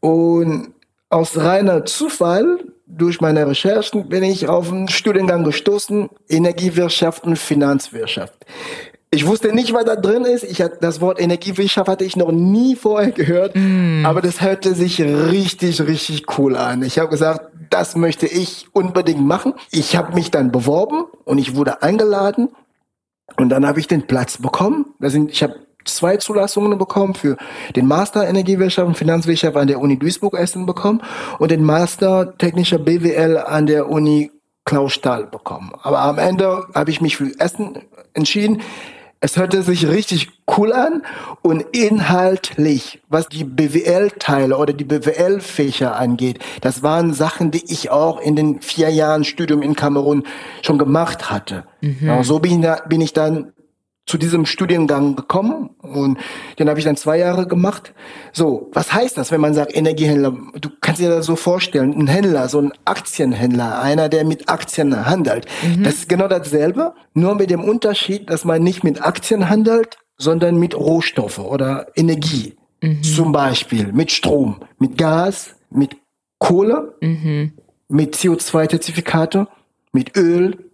Und 0.00 0.68
aus 1.08 1.38
reiner 1.38 1.86
Zufall 1.86 2.58
durch 2.86 3.20
meine 3.20 3.46
Recherchen 3.46 4.08
bin 4.08 4.22
ich 4.22 4.48
auf 4.48 4.70
einen 4.70 4.88
Studiengang 4.88 5.44
gestoßen, 5.44 6.08
Energiewirtschaft 6.28 7.24
und 7.24 7.38
Finanzwirtschaft. 7.38 8.34
Ich 9.10 9.26
wusste 9.26 9.54
nicht, 9.54 9.72
was 9.72 9.86
da 9.86 9.96
drin 9.96 10.26
ist. 10.26 10.44
Ich 10.44 10.60
hatte 10.60 10.78
das 10.82 11.00
Wort 11.00 11.18
Energiewirtschaft 11.18 11.88
hatte 11.88 12.04
ich 12.04 12.16
noch 12.16 12.30
nie 12.30 12.76
vorher 12.76 13.10
gehört, 13.10 13.52
mm. 13.54 14.04
aber 14.04 14.20
das 14.20 14.42
hörte 14.42 14.74
sich 14.74 15.00
richtig, 15.00 15.80
richtig 15.80 16.38
cool 16.38 16.56
an. 16.56 16.82
Ich 16.82 16.98
habe 16.98 17.08
gesagt, 17.08 17.50
das 17.70 17.96
möchte 17.96 18.26
ich 18.26 18.68
unbedingt 18.72 19.24
machen. 19.24 19.54
Ich 19.70 19.96
habe 19.96 20.14
mich 20.14 20.30
dann 20.30 20.50
beworben 20.52 21.04
und 21.24 21.38
ich 21.38 21.56
wurde 21.56 21.82
eingeladen 21.82 22.48
und 23.36 23.50
dann 23.50 23.66
habe 23.66 23.80
ich 23.80 23.86
den 23.86 24.06
Platz 24.06 24.38
bekommen. 24.38 24.94
Da 25.00 25.10
sind, 25.10 25.30
ich 25.30 25.42
habe 25.42 25.56
zwei 25.84 26.16
Zulassungen 26.16 26.78
bekommen 26.78 27.14
für 27.14 27.36
den 27.74 27.86
Master 27.86 28.28
Energiewirtschaft 28.28 28.88
und 28.88 28.96
Finanzwirtschaft 28.96 29.56
an 29.56 29.68
der 29.68 29.80
Uni 29.80 29.98
Duisburg-Essen 29.98 30.66
bekommen 30.66 31.02
und 31.38 31.50
den 31.50 31.64
Master 31.64 32.36
Technischer 32.38 32.78
BWL 32.78 33.38
an 33.38 33.66
der 33.66 33.88
Uni 33.88 34.30
Klaus 34.64 34.92
Stahl 34.92 35.26
bekommen. 35.26 35.72
Aber 35.82 36.00
am 36.00 36.18
Ende 36.18 36.66
habe 36.74 36.90
ich 36.90 37.00
mich 37.00 37.16
für 37.16 37.32
Essen 37.38 37.78
entschieden. 38.12 38.60
Es 39.20 39.36
hörte 39.36 39.62
sich 39.62 39.88
richtig 39.88 40.28
cool 40.56 40.72
an 40.72 41.02
und 41.42 41.64
inhaltlich, 41.72 43.00
was 43.08 43.28
die 43.28 43.42
BWL-Teile 43.42 44.56
oder 44.56 44.72
die 44.72 44.84
BWL-Fächer 44.84 45.96
angeht, 45.96 46.38
das 46.60 46.84
waren 46.84 47.12
Sachen, 47.12 47.50
die 47.50 47.64
ich 47.66 47.90
auch 47.90 48.20
in 48.20 48.36
den 48.36 48.60
vier 48.60 48.90
Jahren 48.90 49.24
Studium 49.24 49.60
in 49.60 49.74
Kamerun 49.74 50.22
schon 50.62 50.78
gemacht 50.78 51.30
hatte. 51.30 51.64
Mhm. 51.80 51.96
Ja, 52.00 52.22
so 52.22 52.38
bin 52.38 52.64
bin 52.88 53.00
ich 53.00 53.12
dann 53.12 53.52
zu 54.08 54.18
diesem 54.18 54.46
Studiengang 54.46 55.14
gekommen 55.16 55.70
und 55.80 56.18
den 56.58 56.68
habe 56.68 56.78
ich 56.78 56.84
dann 56.84 56.96
zwei 56.96 57.18
Jahre 57.18 57.46
gemacht. 57.46 57.92
So, 58.32 58.70
was 58.72 58.92
heißt 58.92 59.18
das, 59.18 59.30
wenn 59.30 59.40
man 59.40 59.54
sagt 59.54 59.76
Energiehändler? 59.76 60.36
Du 60.60 60.70
kannst 60.80 61.00
dir 61.00 61.10
das 61.10 61.26
so 61.26 61.36
vorstellen, 61.36 61.92
ein 61.92 62.06
Händler, 62.06 62.48
so 62.48 62.60
ein 62.60 62.72
Aktienhändler, 62.84 63.80
einer, 63.80 64.08
der 64.08 64.24
mit 64.24 64.48
Aktien 64.48 65.06
handelt. 65.06 65.46
Mhm. 65.62 65.84
Das 65.84 65.94
ist 65.94 66.08
genau 66.08 66.26
dasselbe, 66.26 66.94
nur 67.12 67.34
mit 67.34 67.50
dem 67.50 67.62
Unterschied, 67.62 68.30
dass 68.30 68.44
man 68.44 68.62
nicht 68.62 68.82
mit 68.82 69.02
Aktien 69.04 69.48
handelt, 69.50 69.98
sondern 70.16 70.58
mit 70.58 70.74
Rohstoffe 70.74 71.38
oder 71.38 71.88
Energie. 71.94 72.56
Mhm. 72.82 73.02
Zum 73.02 73.32
Beispiel 73.32 73.92
mit 73.92 74.10
Strom, 74.10 74.60
mit 74.78 74.96
Gas, 74.96 75.54
mit 75.70 75.96
Kohle, 76.38 76.94
mhm. 77.00 77.52
mit 77.88 78.16
CO2-Zertifikate, 78.16 79.48
mit 79.92 80.16
Öl, 80.16 80.67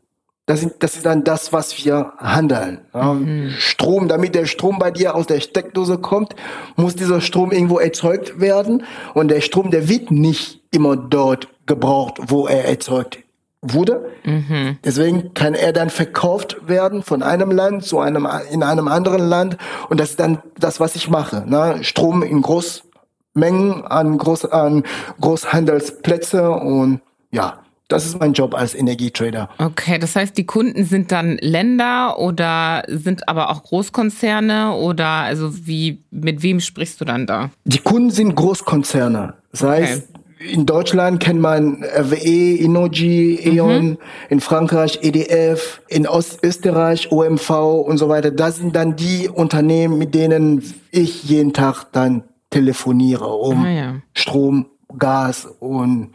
das, 0.46 0.60
sind, 0.60 0.74
das 0.80 0.96
ist 0.96 1.06
dann 1.06 1.24
das, 1.24 1.52
was 1.52 1.84
wir 1.84 2.12
handeln. 2.18 2.80
Ja, 2.92 3.14
mhm. 3.14 3.50
Strom, 3.58 4.08
damit 4.08 4.34
der 4.34 4.44
Strom 4.46 4.78
bei 4.78 4.90
dir 4.90 5.14
aus 5.14 5.26
der 5.26 5.40
Steckdose 5.40 5.98
kommt, 5.98 6.36
muss 6.76 6.94
dieser 6.94 7.20
Strom 7.20 7.50
irgendwo 7.50 7.78
erzeugt 7.78 8.40
werden. 8.40 8.84
Und 9.14 9.28
der 9.28 9.40
Strom, 9.40 9.70
der 9.70 9.88
wird 9.88 10.10
nicht 10.10 10.60
immer 10.70 10.96
dort 10.96 11.48
gebraucht, 11.66 12.18
wo 12.26 12.46
er 12.46 12.66
erzeugt 12.66 13.20
wurde. 13.62 14.10
Mhm. 14.24 14.78
Deswegen 14.84 15.32
kann 15.32 15.54
er 15.54 15.72
dann 15.72 15.88
verkauft 15.88 16.68
werden 16.68 17.02
von 17.02 17.22
einem 17.22 17.50
Land 17.50 17.84
zu 17.84 17.98
einem 17.98 18.28
in 18.50 18.62
einem 18.62 18.88
anderen 18.88 19.26
Land. 19.26 19.56
Und 19.88 19.98
das 19.98 20.10
ist 20.10 20.20
dann 20.20 20.42
das, 20.58 20.78
was 20.78 20.94
ich 20.94 21.08
mache. 21.08 21.44
Ne? 21.46 21.78
Strom 21.82 22.22
in 22.22 22.42
Großmengen 22.42 23.86
an, 23.86 24.18
Groß, 24.18 24.44
an 24.46 24.84
Großhandelsplätze 25.20 26.50
und 26.50 27.00
ja, 27.30 27.63
das 27.88 28.06
ist 28.06 28.18
mein 28.18 28.32
Job 28.32 28.54
als 28.54 28.74
Energietrader. 28.74 29.50
Okay, 29.58 29.98
das 29.98 30.16
heißt, 30.16 30.36
die 30.38 30.46
Kunden 30.46 30.84
sind 30.84 31.12
dann 31.12 31.36
Länder 31.40 32.18
oder 32.18 32.82
sind 32.88 33.28
aber 33.28 33.50
auch 33.50 33.62
Großkonzerne 33.62 34.72
oder 34.72 35.06
also 35.06 35.66
wie 35.66 36.02
mit 36.10 36.42
wem 36.42 36.60
sprichst 36.60 37.00
du 37.00 37.04
dann 37.04 37.26
da? 37.26 37.50
Die 37.64 37.78
Kunden 37.78 38.10
sind 38.10 38.34
Großkonzerne. 38.36 39.34
Das 39.52 39.62
heißt, 39.62 40.08
okay. 40.14 40.50
in 40.50 40.64
Deutschland 40.64 41.20
kennt 41.20 41.40
man 41.40 41.84
RWE, 41.84 42.56
Innogy, 42.56 43.38
E.ON, 43.44 43.86
mhm. 43.86 43.98
in 44.30 44.40
Frankreich 44.40 45.00
EDF, 45.02 45.82
in 45.88 46.06
Ostösterreich 46.06 47.12
OMV 47.12 47.50
und 47.86 47.98
so 47.98 48.08
weiter. 48.08 48.30
Das 48.30 48.56
sind 48.56 48.74
dann 48.76 48.96
die 48.96 49.28
Unternehmen, 49.28 49.98
mit 49.98 50.14
denen 50.14 50.62
ich 50.90 51.24
jeden 51.24 51.52
Tag 51.52 51.84
dann 51.92 52.24
telefoniere, 52.48 53.26
um 53.26 53.64
ah, 53.64 53.70
ja. 53.70 53.94
Strom, 54.14 54.66
Gas 54.96 55.46
und 55.58 56.12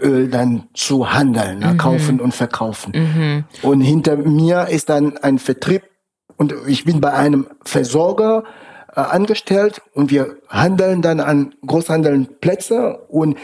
Öl 0.00 0.28
dann 0.28 0.68
zu 0.74 1.12
handeln, 1.12 1.60
ne? 1.60 1.74
mhm. 1.74 1.78
kaufen 1.78 2.20
und 2.20 2.34
verkaufen. 2.34 2.92
Mhm. 2.94 3.44
Und 3.62 3.80
hinter 3.80 4.16
mir 4.16 4.68
ist 4.68 4.88
dann 4.88 5.16
ein 5.18 5.38
Vertrieb 5.38 5.82
und 6.36 6.54
ich 6.66 6.84
bin 6.84 7.00
bei 7.00 7.12
einem 7.12 7.46
Versorger 7.64 8.44
äh, 8.94 9.00
angestellt 9.00 9.82
und 9.92 10.10
wir 10.10 10.36
handeln 10.48 11.02
dann 11.02 11.20
an 11.20 11.54
Großhandelplätze 11.66 12.98
und 13.08 13.36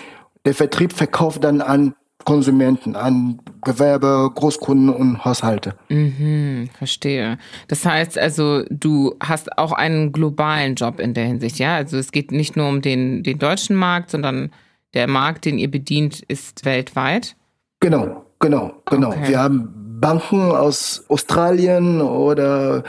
der 0.44 0.54
Vertrieb 0.54 0.92
verkauft 0.92 1.42
dann 1.44 1.60
an 1.60 1.94
Konsumenten, 2.24 2.96
an 2.96 3.40
Gewerbe, 3.62 4.30
Großkunden 4.34 4.88
und 4.88 5.24
Haushalte. 5.24 5.74
Mhm, 5.88 6.70
verstehe. 6.76 7.38
Das 7.68 7.84
heißt 7.84 8.18
also, 8.18 8.62
du 8.70 9.14
hast 9.20 9.58
auch 9.58 9.72
einen 9.72 10.12
globalen 10.12 10.74
Job 10.74 11.00
in 11.00 11.14
der 11.14 11.26
Hinsicht, 11.26 11.58
ja? 11.58 11.76
Also 11.76 11.98
es 11.98 12.12
geht 12.12 12.32
nicht 12.32 12.56
nur 12.56 12.68
um 12.68 12.80
den, 12.80 13.22
den 13.22 13.38
deutschen 13.38 13.76
Markt, 13.76 14.10
sondern 14.10 14.50
der 14.94 15.06
Markt, 15.06 15.44
den 15.44 15.58
ihr 15.58 15.70
bedient, 15.70 16.22
ist 16.28 16.64
weltweit. 16.64 17.36
Genau, 17.80 18.24
genau, 18.38 18.72
genau. 18.86 19.08
Okay. 19.08 19.28
Wir 19.28 19.38
haben 19.40 19.98
Banken 20.00 20.52
aus 20.52 21.04
Australien 21.08 22.00
oder 22.00 22.84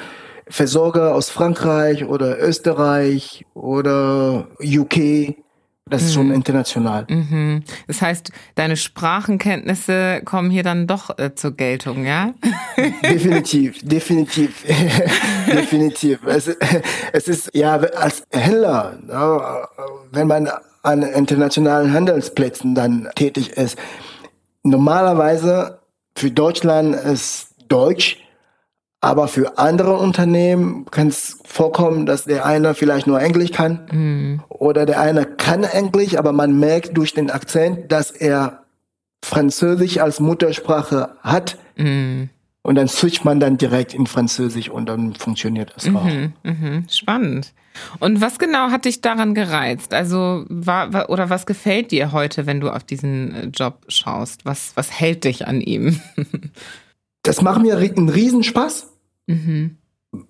Versorger 0.48 1.15
aus 1.15 1.30
Frankreich 1.30 2.06
oder 2.06 2.39
Österreich 2.39 3.46
oder 3.54 4.48
UK. 4.62 5.36
Das 5.88 6.02
ist 6.02 6.15
schon 6.15 6.30
mhm. 6.30 6.34
international. 6.34 7.06
Mhm. 7.08 7.63
Das 7.86 8.02
heißt, 8.02 8.32
deine 8.56 8.76
Sprachenkenntnisse 8.76 10.22
kommen 10.26 10.50
hier 10.50 10.63
dann 10.63 10.88
doch 10.88 11.15
äh, 11.20 11.36
zur 11.36 11.52
Geltung, 11.52 12.06
ja? 12.06 12.34
definitiv, 13.04 13.80
definitiv, 13.84 14.65
definitiv. 15.48 16.26
Es, 16.26 16.48
es, 17.13 17.28
ist 17.28 17.52
ja 17.54 17.76
als 17.76 18.24
Händler, 18.32 18.98
wenn 20.12 20.28
man 20.28 20.50
an 20.86 21.02
internationalen 21.04 21.93
Handelsplätzen 21.93 22.76
dann 22.76 23.10
tätig 23.15 23.52
ist, 23.52 23.78
normalerweise 24.63 25.80
für 26.15 26.32
Deutschland 26.32 26.95
ist 26.95 27.50
Deutsch 27.67 28.26
aber 29.06 29.28
für 29.28 29.60
andere 29.60 29.93
Unternehmen 29.98 30.86
kann 30.86 31.10
es 31.10 31.38
vorkommen, 31.45 32.08
dass 32.08 32.24
der 32.24 32.43
eine 32.43 32.74
vielleicht 32.74 33.06
nur 33.06 33.21
Englisch 33.21 33.52
kann 33.52 33.88
mhm. 33.91 34.41
oder 34.50 34.88
der 34.88 35.00
eine 35.00 35.28
kann 35.28 35.63
Englisch, 35.63 36.17
aber 36.17 36.32
man 36.32 36.60
merkt 36.60 36.98
durch 36.98 37.13
den 37.13 37.30
Akzent, 37.30 37.91
dass 37.91 38.10
er 38.10 38.63
Französisch 39.24 40.00
als 40.00 40.19
Muttersprache 40.19 41.10
hat. 41.21 41.60
Mhm. 41.76 42.30
Und 42.63 42.76
dann 42.76 42.88
switcht 42.88 43.24
man 43.26 43.39
dann 43.39 43.58
direkt 43.58 43.93
in 43.93 44.08
Französisch 44.08 44.69
und 44.69 44.88
dann 44.89 45.13
funktioniert 45.13 45.71
das 45.76 45.86
auch. 45.86 46.04
Mhm, 46.04 46.34
mhm. 46.41 46.86
Spannend. 46.89 47.54
Und 48.00 48.22
was 48.22 48.40
genau 48.40 48.72
hat 48.72 48.86
dich 48.86 49.02
daran 49.02 49.34
gereizt? 49.34 49.94
Also, 49.94 50.46
war, 50.50 51.10
oder 51.10 51.30
was 51.30 51.46
gefällt 51.46 51.92
dir 51.92 52.12
heute, 52.12 52.46
wenn 52.46 52.60
du 52.60 52.70
auf 52.70 52.84
diesen 52.84 53.34
äh, 53.34 53.46
Job 53.48 53.86
schaust? 53.88 54.46
Was, 54.46 54.72
was 54.76 54.92
hält 54.92 55.24
dich 55.24 55.48
an 55.48 55.62
ihm? 55.62 56.00
das 57.24 57.42
macht 57.42 57.62
mir 57.62 57.78
einen 57.78 58.10
Riesenspaß. 58.10 58.88
Mhm. 59.28 59.78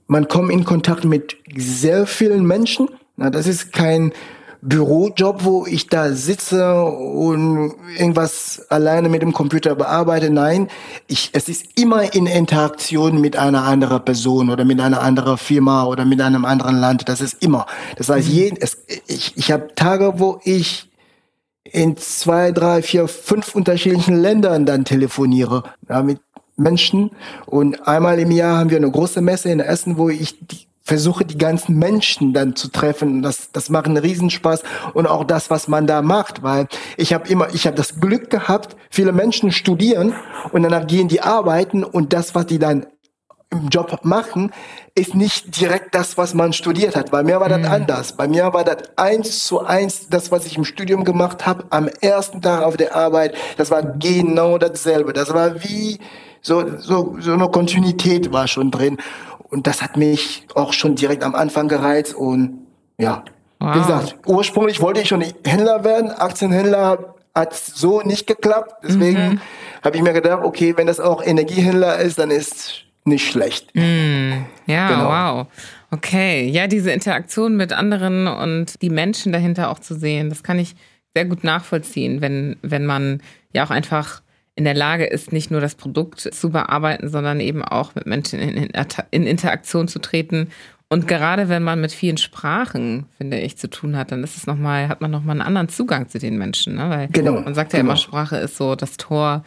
Man 0.08 0.28
kommt 0.28 0.52
in 0.52 0.64
Kontakt 0.64 1.06
mit 1.06 1.38
sehr 1.56 2.08
vielen 2.08 2.46
Menschen. 2.46 2.90
Na, 3.18 3.30
das 3.30 3.48
ist 3.48 3.72
kein 3.72 4.12
Bürojob, 4.62 5.44
wo 5.44 5.65
ich 5.65 5.88
da 5.88 6.12
sitze 6.13 6.84
und 6.84 7.74
irgendwas 7.98 8.65
alleine 8.70 9.10
mit 9.10 9.22
dem 9.22 9.34
Computer 9.34 9.76
bearbeite. 9.76 10.30
Nein, 10.30 10.70
ich, 11.08 11.30
es 11.34 11.50
ist 11.50 11.80
immer 11.80 12.13
in 12.13 12.26
Interaktion 12.26 13.22
mit 13.22 13.38
einer 13.38 13.63
anderen 13.63 14.04
Person 14.04 14.50
oder 14.50 14.65
mit 14.65 14.80
einer 14.80 15.02
anderen 15.02 15.38
Firma 15.38 15.86
oder 15.86 16.06
mit 16.06 16.22
einem 16.22 16.46
anderen 16.46 16.78
Land. 16.78 17.08
Das 17.10 17.22
ist 17.22 17.41
immer. 17.44 17.65
Das 17.98 18.10
heißt, 18.10 18.28
mhm. 18.28 18.34
jeden, 18.34 18.58
es, 18.62 18.78
ich, 19.08 19.34
ich 19.36 19.52
habe 19.52 19.70
Tage, 19.76 20.13
wo 20.18 20.39
ich 20.44 20.89
in 21.63 21.98
zwei, 21.98 22.52
drei, 22.52 22.82
vier, 22.82 23.08
fünf 23.08 23.56
unterschiedlichen 23.56 24.22
Ländern 24.22 24.65
dann 24.65 24.86
telefoniere. 24.86 25.63
Ja, 25.89 26.04
mit 26.04 26.20
Menschen. 26.58 27.12
Und 27.46 27.88
einmal 27.88 28.20
im 28.20 28.32
Jahr 28.32 28.58
haben 28.58 28.70
wir 28.70 28.78
eine 28.78 28.91
große 28.91 29.22
Messe 29.22 29.50
in 29.50 29.60
Essen, 29.60 29.98
wo 29.98 30.10
ich 30.10 30.38
die, 30.39 30.68
versuche, 30.86 31.26
die 31.26 31.38
ganzen 31.38 31.78
Menschen 31.78 32.32
dann 32.32 32.56
zu 32.56 32.69
treffen. 32.69 33.24
Das, 33.24 33.52
das 33.52 33.69
macht 33.69 33.88
einen 33.88 33.98
Riesenspaß 33.98 34.63
und 34.93 35.08
auch 35.08 35.24
das, 35.24 35.50
was 35.50 35.67
man 35.67 35.88
da 35.88 36.04
macht, 36.04 36.43
weil 36.43 36.67
ich 36.95 37.13
habe 37.13 37.28
immer, 37.28 37.54
ich 37.54 37.65
habe 37.65 37.76
das 37.76 38.00
Glück 38.00 38.30
gehabt, 38.30 38.78
viele 38.91 39.12
Menschen 39.12 39.52
studieren 39.52 40.13
und 40.52 40.62
danach 40.62 40.86
gehen 40.86 41.08
die 41.08 41.21
arbeiten 41.21 41.84
und 41.84 42.13
das, 42.13 42.36
was 42.36 42.45
die 42.45 42.60
dann 42.60 42.86
im 43.50 43.69
Job 43.69 44.00
machen, 44.04 44.52
ist 44.95 45.15
nicht 45.15 45.60
direkt 45.60 45.95
das, 45.95 46.17
was 46.17 46.34
man 46.34 46.54
studiert 46.54 46.95
hat. 46.95 47.10
Bei 47.10 47.24
mir 47.24 47.39
war 47.39 47.50
das 47.50 47.60
mhm. 47.60 47.65
anders. 47.65 48.13
Bei 48.13 48.28
mir 48.28 48.54
war 48.54 48.63
das 48.63 48.78
eins 48.95 49.43
zu 49.45 49.62
eins 49.62 50.08
das, 50.10 50.32
was 50.32 50.45
ich 50.45 50.58
im 50.58 50.65
Studium 50.65 51.04
gemacht 51.04 51.45
habe, 51.45 51.65
am 51.69 51.88
ersten 51.88 52.41
Tag 52.41 52.63
auf 52.63 52.78
der 52.78 52.95
Arbeit. 52.95 53.36
Das 53.58 53.71
war 53.71 53.82
genau 53.82 54.58
dasselbe. 54.58 55.13
Das 55.13 55.34
war 55.34 55.63
wie 55.63 56.00
so, 56.41 56.78
so, 56.80 57.15
so 57.19 57.34
eine 57.34 57.50
Kontinuität 57.50 58.32
war 58.32 58.48
schon 58.48 58.71
drin. 58.71 58.98
Und 59.56 59.68
das 59.68 59.82
hat 59.82 59.96
mich 59.96 60.46
auch 60.54 60.74
schon 60.74 60.96
direkt 60.96 61.24
am 61.24 61.34
Anfang 61.34 61.70
gereizt 61.70 62.13
und 62.13 62.60
ja. 62.98 63.24
Wow. 63.60 63.74
Wie 63.74 63.80
gesagt, 63.80 64.18
ursprünglich 64.26 64.82
wollte 64.82 65.00
ich 65.00 65.08
schon 65.08 65.24
Händler 65.46 65.86
werden, 65.86 66.12
Aktienhändler 66.12 67.15
hat 67.34 67.54
so 67.54 68.02
nicht 68.02 68.28
geklappt. 68.28 68.84
Deswegen 68.84 69.36
mhm. 69.36 69.41
habe 69.82 69.96
ich 69.96 70.04
mir 70.04 70.12
gedacht, 70.12 70.44
okay, 70.44 70.74
wenn 70.76 70.88
das 70.88 71.00
auch 71.00 71.24
Energiehändler 71.26 72.00
ist, 72.00 72.20
dann 72.20 72.32
ist 72.32 72.84
nicht 73.06 73.32
schlecht. 73.32 73.74
Mm, 73.76 74.44
ja, 74.65 74.89
genau. 74.89 75.06
wow. 75.08 75.48
Okay, 75.91 76.50
ja, 76.50 76.68
diese 76.68 76.91
Interaktion 76.91 77.56
mit 77.56 77.72
anderen 77.72 78.28
und 78.28 78.82
die 78.82 78.89
Menschen 78.89 79.32
dahinter 79.32 79.70
auch 79.70 79.80
zu 79.80 79.96
sehen, 79.96 80.28
das 80.28 80.44
kann 80.44 80.60
ich 80.60 80.76
sehr 81.15 81.24
gut 81.24 81.46
nachvollziehen, 81.46 82.20
wenn, 82.20 82.58
wenn 82.62 82.86
man 82.86 83.22
ja 83.54 83.65
auch 83.65 83.72
einfach 83.72 84.22
in 84.56 84.63
der 84.63 84.74
Lage 84.74 85.06
ist, 85.06 85.34
nicht 85.34 85.52
nur 85.52 85.62
das 85.62 85.76
Produkt 85.76 86.22
zu 86.22 86.50
bearbeiten, 86.50 87.10
sondern 87.10 87.39
eben 87.39 87.63
auch 87.63 87.94
mit 87.96 88.06
Menschen 88.06 88.39
in, 88.39 88.72
in 89.12 89.28
Interaktion 89.28 89.88
zu 89.88 90.00
treten. 90.00 90.50
Und 90.88 91.08
gerade 91.08 91.50
wenn 91.50 91.63
man 91.63 91.82
mit 91.82 91.91
vielen 91.91 92.18
Sprachen, 92.18 93.06
finde 93.18 93.39
ich, 93.39 93.58
zu 93.58 93.70
tun 93.70 93.98
hat, 93.98 94.12
dann 94.12 94.24
ist 94.24 94.38
es 94.38 94.48
noch 94.48 94.58
mal, 94.58 94.88
hat 94.88 95.02
man 95.02 95.12
nochmal 95.12 95.34
einen 95.34 95.48
anderen 95.48 95.68
Zugang 95.68 96.08
zu 96.08 96.20
den 96.20 96.38
Menschen. 96.38 96.76
Ne? 96.76 96.89
Weil 96.89 97.08
genau, 97.10 97.41
man 97.41 97.56
sagt 97.56 97.74
ja 97.74 97.80
genau. 97.80 97.91
immer, 97.91 97.98
Sprache 97.98 98.38
ist 98.38 98.58
so 98.58 98.76
das 98.76 98.98
Tor 98.98 99.44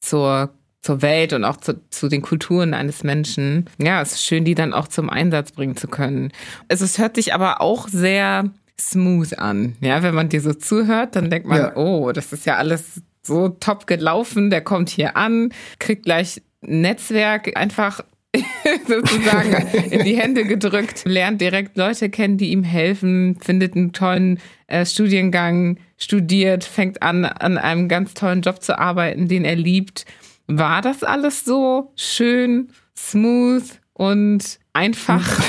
zur 0.00 0.50
zur 0.84 1.00
Welt 1.00 1.32
und 1.32 1.44
auch 1.44 1.56
zu, 1.56 1.80
zu, 1.88 2.08
den 2.08 2.20
Kulturen 2.20 2.74
eines 2.74 3.04
Menschen. 3.04 3.70
Ja, 3.78 4.02
es 4.02 4.12
ist 4.12 4.22
schön, 4.22 4.44
die 4.44 4.54
dann 4.54 4.74
auch 4.74 4.86
zum 4.86 5.08
Einsatz 5.08 5.50
bringen 5.52 5.78
zu 5.78 5.88
können. 5.88 6.30
Also 6.68 6.84
es 6.84 6.98
hört 6.98 7.16
sich 7.16 7.32
aber 7.32 7.62
auch 7.62 7.88
sehr 7.88 8.50
smooth 8.78 9.38
an. 9.38 9.76
Ja, 9.80 10.02
wenn 10.02 10.14
man 10.14 10.28
dir 10.28 10.42
so 10.42 10.52
zuhört, 10.52 11.16
dann 11.16 11.30
denkt 11.30 11.48
man, 11.48 11.58
ja. 11.58 11.76
oh, 11.76 12.12
das 12.12 12.34
ist 12.34 12.44
ja 12.44 12.56
alles 12.56 13.00
so 13.26 13.48
top 13.48 13.86
gelaufen, 13.86 14.50
der 14.50 14.60
kommt 14.60 14.90
hier 14.90 15.16
an, 15.16 15.52
kriegt 15.78 16.04
gleich 16.04 16.42
Netzwerk 16.60 17.56
einfach 17.56 18.00
sozusagen 18.88 19.66
in 19.90 20.04
die 20.04 20.16
Hände 20.16 20.44
gedrückt, 20.44 21.02
lernt 21.04 21.40
direkt 21.40 21.76
Leute 21.76 22.10
kennen, 22.10 22.36
die 22.36 22.50
ihm 22.50 22.64
helfen, 22.64 23.38
findet 23.40 23.76
einen 23.76 23.92
tollen 23.92 24.40
äh, 24.66 24.84
Studiengang, 24.84 25.78
studiert, 25.96 26.64
fängt 26.64 27.02
an, 27.02 27.24
an 27.24 27.58
einem 27.58 27.88
ganz 27.88 28.14
tollen 28.14 28.42
Job 28.42 28.62
zu 28.62 28.78
arbeiten, 28.78 29.28
den 29.28 29.44
er 29.44 29.56
liebt. 29.56 30.04
War 30.46 30.82
das 30.82 31.04
alles 31.04 31.44
so 31.44 31.92
schön, 31.96 32.68
smooth 32.96 33.64
und 33.92 34.58
einfach? 34.74 35.22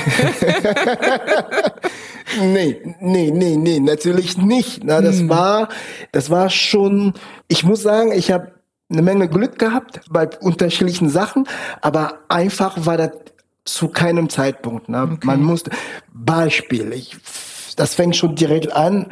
nee, 2.40 2.80
nee, 3.00 3.30
nee, 3.30 3.56
nee, 3.56 3.80
natürlich 3.80 4.38
nicht. 4.38 4.82
Na, 4.82 5.02
das 5.02 5.18
hm. 5.20 5.28
war, 5.28 5.68
das 6.12 6.30
war 6.30 6.48
schon, 6.48 7.12
ich 7.48 7.64
muss 7.64 7.82
sagen, 7.82 8.12
ich 8.12 8.30
habe 8.30 8.52
eine 8.88 9.02
Menge 9.02 9.28
Glück 9.28 9.58
gehabt 9.58 10.00
bei 10.08 10.28
unterschiedlichen 10.40 11.10
Sachen, 11.10 11.46
aber 11.82 12.20
einfach 12.28 12.86
war 12.86 12.96
das 12.96 13.10
zu 13.64 13.88
keinem 13.88 14.30
Zeitpunkt. 14.30 14.88
Ne? 14.88 15.02
Okay. 15.02 15.26
Man 15.26 15.42
musste, 15.42 15.70
Beispiel, 16.14 16.92
ich, 16.92 17.16
das 17.76 17.94
fängt 17.94 18.16
schon 18.16 18.36
direkt 18.36 18.72
an. 18.72 19.06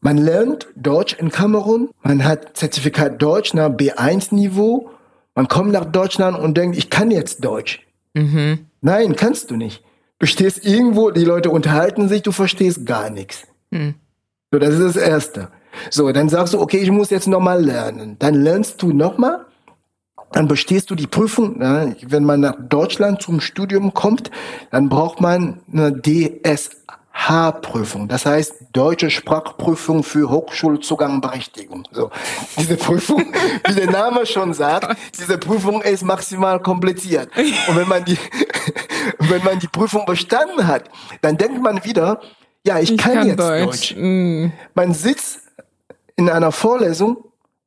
Man 0.00 0.18
lernt 0.18 0.68
Deutsch 0.76 1.14
in 1.14 1.30
Kamerun, 1.30 1.90
man 2.02 2.24
hat 2.24 2.56
Zertifikat 2.56 3.20
Deutsch 3.20 3.54
nach 3.54 3.70
B1-Niveau, 3.70 4.90
man 5.34 5.48
kommt 5.48 5.72
nach 5.72 5.86
Deutschland 5.86 6.38
und 6.38 6.56
denkt, 6.56 6.78
ich 6.78 6.88
kann 6.88 7.10
jetzt 7.10 7.44
Deutsch. 7.44 7.85
Mhm. 8.16 8.66
Nein, 8.80 9.14
kannst 9.14 9.50
du 9.50 9.56
nicht. 9.56 9.84
Du 10.18 10.26
stehst 10.26 10.64
irgendwo, 10.64 11.10
die 11.10 11.24
Leute 11.24 11.50
unterhalten 11.50 12.08
sich, 12.08 12.22
du 12.22 12.32
verstehst 12.32 12.86
gar 12.86 13.10
nichts. 13.10 13.46
Hm. 13.70 13.94
So, 14.50 14.58
das 14.58 14.74
ist 14.74 14.96
das 14.96 14.96
Erste. 14.96 15.48
So, 15.90 16.10
dann 16.10 16.30
sagst 16.30 16.54
du, 16.54 16.60
okay, 16.60 16.78
ich 16.78 16.90
muss 16.90 17.10
jetzt 17.10 17.28
nochmal 17.28 17.62
lernen. 17.62 18.16
Dann 18.18 18.34
lernst 18.34 18.80
du 18.80 18.92
nochmal, 18.92 19.44
dann 20.32 20.48
bestehst 20.48 20.90
du 20.90 20.94
die 20.94 21.06
Prüfung. 21.06 21.58
Ne? 21.58 21.94
Wenn 22.06 22.24
man 22.24 22.40
nach 22.40 22.56
Deutschland 22.58 23.20
zum 23.20 23.40
Studium 23.40 23.92
kommt, 23.92 24.30
dann 24.70 24.88
braucht 24.88 25.20
man 25.20 25.60
eine 25.70 25.92
DSH-Prüfung. 27.26 28.08
Das 28.08 28.26
heißt, 28.26 28.54
Deutsche 28.72 29.10
Sprachprüfung 29.10 30.02
für 30.02 30.30
Hochschulzugangberechtigung. 30.30 31.88
So, 31.90 32.10
diese 32.58 32.76
Prüfung, 32.76 33.32
wie 33.66 33.74
der 33.74 33.90
Name 33.90 34.26
schon 34.26 34.54
sagt, 34.54 34.96
diese 35.18 35.38
Prüfung 35.38 35.82
ist 35.82 36.04
maximal 36.04 36.60
kompliziert. 36.60 37.30
Und 37.68 37.76
wenn 37.76 37.88
man 37.88 38.04
die, 38.04 38.18
wenn 39.18 39.42
man 39.44 39.58
die 39.58 39.68
Prüfung 39.68 40.06
bestanden 40.06 40.66
hat, 40.66 40.84
dann 41.22 41.36
denkt 41.36 41.60
man 41.60 41.84
wieder, 41.84 42.20
ja, 42.64 42.78
ich, 42.78 42.92
ich 42.92 42.98
kann, 42.98 43.14
kann, 43.14 43.26
jetzt 43.28 43.40
Deutsch. 43.40 43.66
Deutsch. 43.66 43.94
Mm. 43.96 44.46
Man 44.74 44.92
sitzt 44.94 45.40
in 46.16 46.28
einer 46.28 46.52
Vorlesung, 46.52 47.18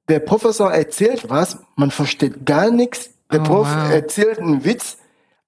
der 0.10 0.20
Professor 0.20 0.72
erzählt 0.72 1.30
was, 1.30 1.60
man 1.76 1.92
versteht 1.92 2.46
gar 2.46 2.72
nichts, 2.72 3.12
der 3.32 3.42
oh, 3.42 3.44
Prof 3.44 3.68
wow. 3.68 3.92
erzählt 3.92 4.40
einen 4.40 4.66
Witz, 4.66 4.98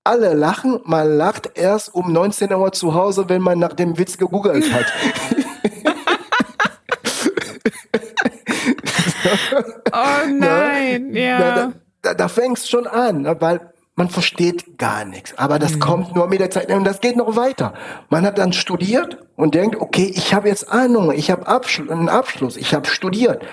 alle 0.03 0.33
lachen, 0.33 0.79
man 0.85 1.17
lacht 1.17 1.51
erst 1.55 1.93
um 1.93 2.11
19 2.11 2.51
Uhr 2.53 2.71
zu 2.71 2.93
Hause, 2.93 3.29
wenn 3.29 3.41
man 3.41 3.59
nach 3.59 3.73
dem 3.73 3.97
Witz 3.97 4.17
gegoogelt 4.17 4.71
hat. 4.73 4.85
oh 9.93 10.27
nein, 10.33 11.13
ja. 11.13 11.39
Da, 11.39 11.71
da, 12.01 12.13
da 12.15 12.27
fängst 12.27 12.69
schon 12.69 12.87
an, 12.87 13.21
ne, 13.21 13.37
weil 13.39 13.71
man 13.95 14.09
versteht 14.09 14.79
gar 14.79 15.05
nichts. 15.05 15.37
Aber 15.37 15.59
das 15.59 15.75
mhm. 15.75 15.79
kommt 15.79 16.15
nur 16.15 16.27
mit 16.27 16.39
der 16.39 16.49
Zeit 16.49 16.71
und 16.71 16.83
das 16.83 17.01
geht 17.01 17.17
noch 17.17 17.35
weiter. 17.35 17.73
Man 18.09 18.25
hat 18.25 18.39
dann 18.39 18.53
studiert 18.53 19.19
und 19.35 19.53
denkt, 19.53 19.79
okay, 19.79 20.11
ich 20.15 20.33
habe 20.33 20.47
jetzt 20.47 20.71
Ahnung, 20.71 21.11
ich 21.11 21.29
habe 21.29 21.47
Abschluss, 21.47 21.91
einen 21.91 22.09
Abschluss, 22.09 22.57
ich 22.57 22.73
habe 22.73 22.87
studiert. 22.87 23.43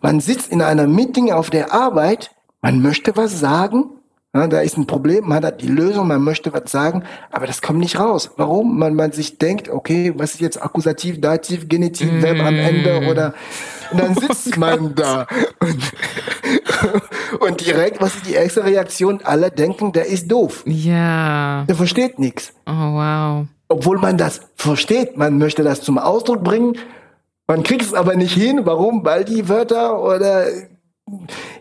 Man 0.00 0.20
sitzt 0.20 0.50
in 0.50 0.62
einer 0.62 0.86
Meeting 0.86 1.32
auf 1.32 1.50
der 1.50 1.74
Arbeit, 1.74 2.30
man 2.62 2.80
möchte 2.80 3.14
was 3.16 3.38
sagen, 3.38 3.97
da 4.46 4.60
ist 4.60 4.76
ein 4.76 4.86
Problem, 4.86 5.28
man 5.28 5.44
hat 5.44 5.60
die 5.60 5.68
Lösung, 5.68 6.08
man 6.08 6.22
möchte 6.22 6.52
was 6.52 6.70
sagen, 6.70 7.02
aber 7.30 7.46
das 7.46 7.62
kommt 7.62 7.80
nicht 7.80 7.98
raus. 7.98 8.30
Warum? 8.36 8.78
Man, 8.78 8.94
man 8.94 9.12
sich 9.12 9.38
denkt, 9.38 9.68
okay, 9.68 10.12
was 10.16 10.34
ist 10.34 10.40
jetzt 10.40 10.62
Akkusativ, 10.62 11.20
Dativ, 11.20 11.68
Genitiv, 11.68 12.12
mm. 12.12 12.22
Verb 12.22 12.40
am 12.40 12.54
Ende 12.54 13.08
oder 13.08 13.34
und 13.90 14.00
dann 14.00 14.14
sitzt 14.14 14.56
oh 14.56 14.60
man 14.60 14.94
da 14.94 15.26
und, 15.60 17.40
und 17.40 17.66
direkt, 17.66 18.00
was 18.00 18.16
ist 18.16 18.26
die 18.26 18.34
erste 18.34 18.64
Reaktion? 18.64 19.20
Alle 19.24 19.50
denken, 19.50 19.92
der 19.92 20.06
ist 20.06 20.30
doof. 20.30 20.62
Ja. 20.66 21.64
Der 21.68 21.74
versteht 21.74 22.18
nichts. 22.18 22.52
Oh 22.66 22.72
wow. 22.72 23.46
Obwohl 23.68 23.98
man 23.98 24.16
das 24.16 24.40
versteht, 24.54 25.16
man 25.16 25.38
möchte 25.38 25.62
das 25.62 25.82
zum 25.82 25.98
Ausdruck 25.98 26.42
bringen, 26.42 26.76
man 27.46 27.62
kriegt 27.62 27.82
es 27.82 27.94
aber 27.94 28.14
nicht 28.14 28.34
hin. 28.34 28.60
Warum? 28.64 29.04
Weil 29.04 29.24
die 29.24 29.48
Wörter 29.48 30.02
oder 30.02 30.44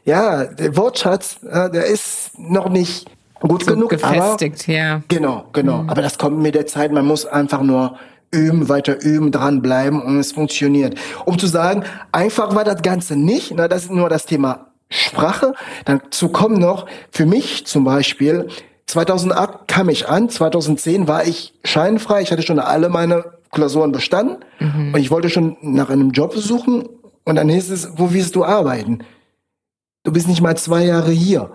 ja, 0.05 0.45
der 0.45 0.75
Wortschatz, 0.75 1.37
der 1.41 1.85
ist 1.85 2.37
noch 2.37 2.69
nicht 2.69 3.09
gut 3.39 3.63
so 3.63 3.73
genug. 3.73 3.89
Gefestigt, 3.89 4.63
aber, 4.63 4.77
ja. 4.77 5.01
Genau, 5.07 5.45
genau. 5.53 5.83
Mhm. 5.83 5.89
Aber 5.89 6.01
das 6.01 6.17
kommt 6.17 6.39
mit 6.39 6.55
der 6.55 6.65
Zeit. 6.65 6.91
Man 6.91 7.05
muss 7.05 7.25
einfach 7.25 7.61
nur 7.61 7.97
üben, 8.31 8.67
weiter 8.69 9.01
üben, 9.01 9.31
dranbleiben 9.31 10.01
und 10.01 10.19
es 10.19 10.33
funktioniert. 10.33 10.97
Um 11.25 11.39
zu 11.39 11.47
sagen, 11.47 11.83
einfach 12.11 12.55
war 12.55 12.63
das 12.63 12.81
Ganze 12.81 13.15
nicht. 13.15 13.53
Na, 13.55 13.67
das 13.67 13.83
ist 13.83 13.91
nur 13.91 14.09
das 14.09 14.25
Thema 14.25 14.67
Sprache. 14.89 15.53
Dazu 15.85 16.29
kommen 16.29 16.59
noch, 16.59 16.85
für 17.11 17.25
mich 17.25 17.65
zum 17.65 17.83
Beispiel, 17.83 18.47
2008 18.87 19.67
kam 19.67 19.89
ich 19.89 20.07
an, 20.07 20.29
2010 20.29 21.07
war 21.07 21.25
ich 21.25 21.53
scheinfrei, 21.65 22.21
ich 22.21 22.31
hatte 22.31 22.41
schon 22.41 22.59
alle 22.59 22.87
meine 22.87 23.25
Klausuren 23.51 23.91
bestanden 23.91 24.37
mhm. 24.59 24.93
und 24.93 24.99
ich 24.99 25.11
wollte 25.11 25.29
schon 25.29 25.57
nach 25.61 25.89
einem 25.89 26.11
Job 26.11 26.33
suchen 26.35 26.87
und 27.25 27.35
dann 27.35 27.49
hieß 27.49 27.69
es, 27.69 27.89
wo 27.97 28.13
willst 28.13 28.35
du 28.35 28.45
arbeiten? 28.45 28.99
Du 30.07 30.13
bist 30.13 30.29
nicht 30.29 30.39
mal 30.39 30.55
zwei 30.55 30.85
Jahre 30.85 31.11
hier. 31.11 31.49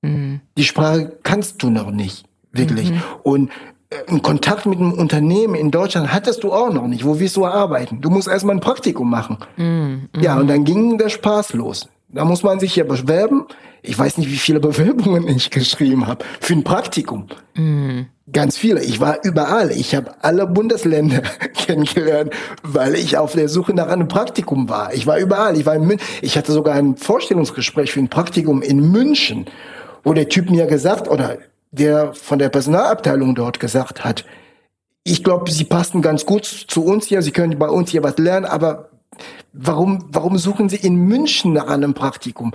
Mhm. 0.00 0.40
Die 0.56 0.62
Sprache 0.62 1.18
kannst 1.24 1.60
du 1.64 1.70
noch 1.70 1.90
nicht, 1.90 2.24
wirklich. 2.52 2.92
Mhm. 2.92 3.02
Und 3.24 3.50
äh, 3.90 4.08
einen 4.08 4.22
Kontakt 4.22 4.64
mit 4.64 4.78
einem 4.78 4.92
Unternehmen 4.92 5.56
in 5.56 5.72
Deutschland 5.72 6.12
hattest 6.12 6.44
du 6.44 6.52
auch 6.52 6.72
noch 6.72 6.86
nicht. 6.86 7.04
Wo 7.04 7.18
willst 7.18 7.36
du 7.36 7.46
arbeiten? 7.46 8.00
Du 8.00 8.08
musst 8.08 8.28
erstmal 8.28 8.54
ein 8.54 8.60
Praktikum 8.60 9.10
machen. 9.10 9.38
Mhm. 9.56 10.08
Ja, 10.20 10.38
und 10.38 10.46
dann 10.46 10.64
ging 10.64 10.98
der 10.98 11.08
Spaß 11.08 11.54
los. 11.54 11.88
Da 12.08 12.24
muss 12.24 12.42
man 12.42 12.60
sich 12.60 12.76
ja 12.76 12.84
bewerben. 12.84 13.46
Ich 13.82 13.98
weiß 13.98 14.18
nicht, 14.18 14.30
wie 14.30 14.36
viele 14.36 14.60
Bewerbungen 14.60 15.28
ich 15.28 15.50
geschrieben 15.50 16.06
habe 16.06 16.24
für 16.40 16.54
ein 16.54 16.64
Praktikum. 16.64 17.26
Mhm. 17.54 18.06
Ganz 18.32 18.56
viele. 18.56 18.82
Ich 18.82 18.98
war 19.00 19.18
überall. 19.24 19.70
Ich 19.70 19.94
habe 19.94 20.14
alle 20.22 20.46
Bundesländer 20.46 21.22
kennengelernt, 21.54 22.32
weil 22.62 22.96
ich 22.96 23.16
auf 23.16 23.32
der 23.32 23.48
Suche 23.48 23.72
nach 23.74 23.88
einem 23.88 24.08
Praktikum 24.08 24.68
war. 24.68 24.92
Ich 24.94 25.06
war 25.06 25.18
überall. 25.18 25.56
Ich 25.56 25.66
war 25.66 25.76
in 25.76 25.86
München. 25.86 26.06
Ich 26.22 26.36
hatte 26.36 26.52
sogar 26.52 26.74
ein 26.74 26.96
Vorstellungsgespräch 26.96 27.92
für 27.92 28.00
ein 28.00 28.08
Praktikum 28.08 28.62
in 28.62 28.90
München, 28.90 29.46
wo 30.02 30.12
der 30.12 30.28
Typ 30.28 30.50
mir 30.50 30.66
gesagt 30.66 31.08
oder 31.08 31.38
der 31.70 32.14
von 32.14 32.38
der 32.38 32.48
Personalabteilung 32.48 33.34
dort 33.34 33.60
gesagt 33.60 34.04
hat, 34.04 34.24
ich 35.04 35.22
glaube, 35.22 35.48
Sie 35.52 35.64
passen 35.64 36.02
ganz 36.02 36.26
gut 36.26 36.44
zu 36.44 36.84
uns 36.84 37.06
hier. 37.06 37.22
Sie 37.22 37.30
können 37.30 37.56
bei 37.60 37.68
uns 37.68 37.90
hier 37.90 38.02
was 38.02 38.18
lernen, 38.18 38.44
aber 38.44 38.90
warum, 39.52 40.04
warum 40.08 40.38
suchen 40.38 40.68
Sie 40.68 40.76
in 40.76 40.96
München 40.96 41.52
nach 41.52 41.68
einem 41.68 41.94
Praktikum? 41.94 42.52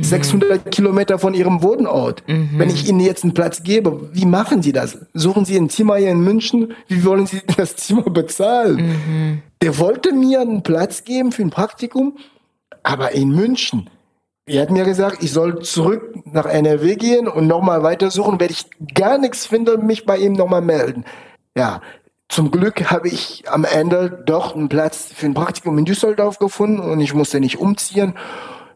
600 0.00 0.64
mhm. 0.66 0.70
Kilometer 0.70 1.18
von 1.18 1.34
ihrem 1.34 1.62
Wohnort. 1.62 2.22
Mhm. 2.28 2.50
Wenn 2.56 2.70
ich 2.70 2.88
ihnen 2.88 3.00
jetzt 3.00 3.24
einen 3.24 3.34
Platz 3.34 3.62
gebe, 3.64 4.10
wie 4.12 4.26
machen 4.26 4.62
sie 4.62 4.72
das? 4.72 4.98
Suchen 5.12 5.44
sie 5.44 5.56
ein 5.56 5.70
Zimmer 5.70 5.96
hier 5.96 6.10
in 6.10 6.20
München? 6.20 6.74
Wie 6.86 7.04
wollen 7.04 7.26
sie 7.26 7.42
das 7.56 7.76
Zimmer 7.76 8.02
bezahlen? 8.02 8.76
Mhm. 8.76 9.42
Der 9.60 9.78
wollte 9.78 10.12
mir 10.12 10.40
einen 10.40 10.62
Platz 10.62 11.04
geben 11.04 11.32
für 11.32 11.42
ein 11.42 11.50
Praktikum, 11.50 12.16
aber 12.84 13.12
in 13.12 13.30
München. 13.30 13.90
Er 14.46 14.62
hat 14.62 14.70
mir 14.70 14.84
gesagt, 14.84 15.22
ich 15.22 15.32
soll 15.32 15.62
zurück 15.62 16.14
nach 16.32 16.46
NRW 16.46 16.96
gehen 16.96 17.28
und 17.28 17.46
nochmal 17.46 17.82
weitersuchen. 17.82 18.40
Wenn 18.40 18.50
ich 18.50 18.64
gar 18.94 19.18
nichts 19.18 19.46
finde, 19.46 19.76
mich 19.76 20.06
bei 20.06 20.16
ihm 20.16 20.32
nochmal 20.32 20.62
melden. 20.62 21.04
Ja, 21.56 21.82
zum 22.28 22.50
Glück 22.50 22.90
habe 22.90 23.08
ich 23.08 23.44
am 23.48 23.64
Ende 23.64 24.22
doch 24.26 24.54
einen 24.54 24.68
Platz 24.68 25.10
für 25.14 25.26
ein 25.26 25.34
Praktikum 25.34 25.78
in 25.78 25.84
Düsseldorf 25.84 26.38
gefunden 26.38 26.80
und 26.80 27.00
ich 27.00 27.14
musste 27.14 27.40
nicht 27.40 27.58
umziehen. 27.58 28.14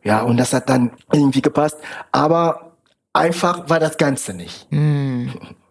Ja, 0.02 0.22
und 0.22 0.36
das 0.38 0.52
hat 0.52 0.68
dann 0.68 0.92
irgendwie 1.12 1.42
gepasst. 1.42 1.76
Aber 2.10 2.72
einfach 3.12 3.68
war 3.68 3.78
das 3.78 3.98
Ganze 3.98 4.34
nicht. 4.34 4.66
Mm, 4.70 5.28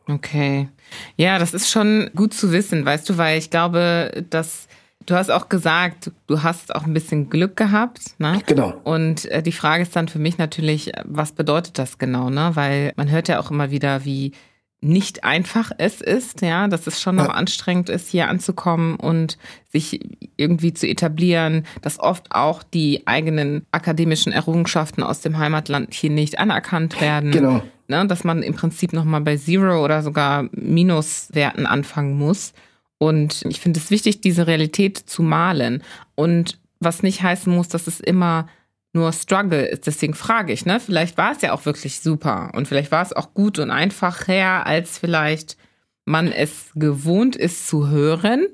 okay. 0.08 0.70
Ja, 1.18 1.40
das 1.40 1.54
ist 1.54 1.70
schon 1.70 2.12
gut 2.16 2.34
zu 2.34 2.52
wissen, 2.52 2.86
weißt 2.86 3.10
du, 3.10 3.18
weil 3.18 3.40
ich 3.40 3.50
glaube, 3.50 4.26
dass 4.30 4.68
du 5.06 5.16
hast 5.16 5.32
auch 5.32 5.50
gesagt, 5.50 6.12
du 6.28 6.44
hast 6.44 6.76
auch 6.76 6.84
ein 6.84 6.94
bisschen 6.94 7.30
Glück 7.30 7.58
gehabt, 7.58 8.20
ne? 8.20 8.42
Genau. 8.46 8.74
Und 8.84 9.26
äh, 9.26 9.42
die 9.42 9.52
Frage 9.52 9.84
ist 9.84 9.96
dann 9.96 10.08
für 10.08 10.20
mich 10.20 10.38
natürlich, 10.38 10.92
was 11.04 11.32
bedeutet 11.32 11.80
das 11.80 11.98
genau, 11.98 12.30
ne? 12.30 12.52
Weil 12.54 12.94
man 12.96 13.10
hört 13.10 13.28
ja 13.28 13.40
auch 13.40 13.52
immer 13.52 13.72
wieder, 13.72 14.06
wie 14.06 14.34
nicht 14.82 15.24
einfach 15.24 15.72
es 15.78 16.02
ist, 16.02 16.42
ja, 16.42 16.68
dass 16.68 16.88
es 16.88 17.00
schon 17.00 17.16
noch 17.16 17.28
ja. 17.28 17.34
anstrengend 17.34 17.90
ist, 17.90 18.10
hier 18.10 18.28
anzukommen 18.30 18.96
und 18.96 19.38
sich 19.70 20.00
irgendwie 20.38 20.74
zu 20.74 20.88
etablieren, 20.88 21.66
dass 21.84 22.00
oft 22.00 22.32
auch 22.32 22.64
die 22.64 23.06
eigenen 23.06 23.66
akademischen 23.72 24.32
Errungenschaften 24.32 25.04
aus 25.04 25.22
dem 25.22 25.38
Heimatland 25.38 25.94
hier 25.94 26.10
nicht 26.10 26.40
anerkannt 26.40 27.00
werden. 27.00 27.32
Genau. 27.32 27.64
Ne, 27.88 28.08
dass 28.08 28.24
man 28.24 28.42
im 28.42 28.56
Prinzip 28.56 28.94
nochmal 28.94 29.22
bei 29.22 29.38
Zero 29.38 29.84
oder 29.84 30.02
sogar 30.02 30.48
Minuswerten 30.54 31.66
anfangen 31.66 32.18
muss. 32.18 32.54
Und 32.98 33.44
ich 33.50 33.60
finde 33.60 33.80
es 33.80 33.92
wichtig, 33.92 34.22
diese 34.22 34.48
Realität 34.48 34.98
zu 34.98 35.24
malen. 35.24 35.84
Und 36.16 36.58
was 36.80 37.04
nicht 37.04 37.22
heißen 37.22 37.54
muss, 37.54 37.68
dass 37.68 37.88
es 37.88 38.00
immer 38.00 38.48
nur 38.94 39.12
Struggle 39.14 39.66
ist. 39.66 39.88
Deswegen 39.88 40.14
frage 40.14 40.54
ich, 40.54 40.66
ne? 40.66 40.80
Vielleicht 40.80 41.18
war 41.18 41.32
es 41.32 41.42
ja 41.42 41.54
auch 41.54 41.66
wirklich 41.66 42.00
super 42.02 42.52
und 42.54 42.68
vielleicht 42.68 42.92
war 42.92 43.02
es 43.02 43.14
auch 43.14 43.34
gut 43.34 43.60
und 43.60 43.72
einfach 43.72 44.28
her, 44.28 44.66
als 44.66 44.98
vielleicht 44.98 45.58
man 46.06 46.32
es 46.32 46.72
gewohnt 46.76 47.36
ist 47.36 47.68
zu 47.68 47.88
hören. 47.88 48.48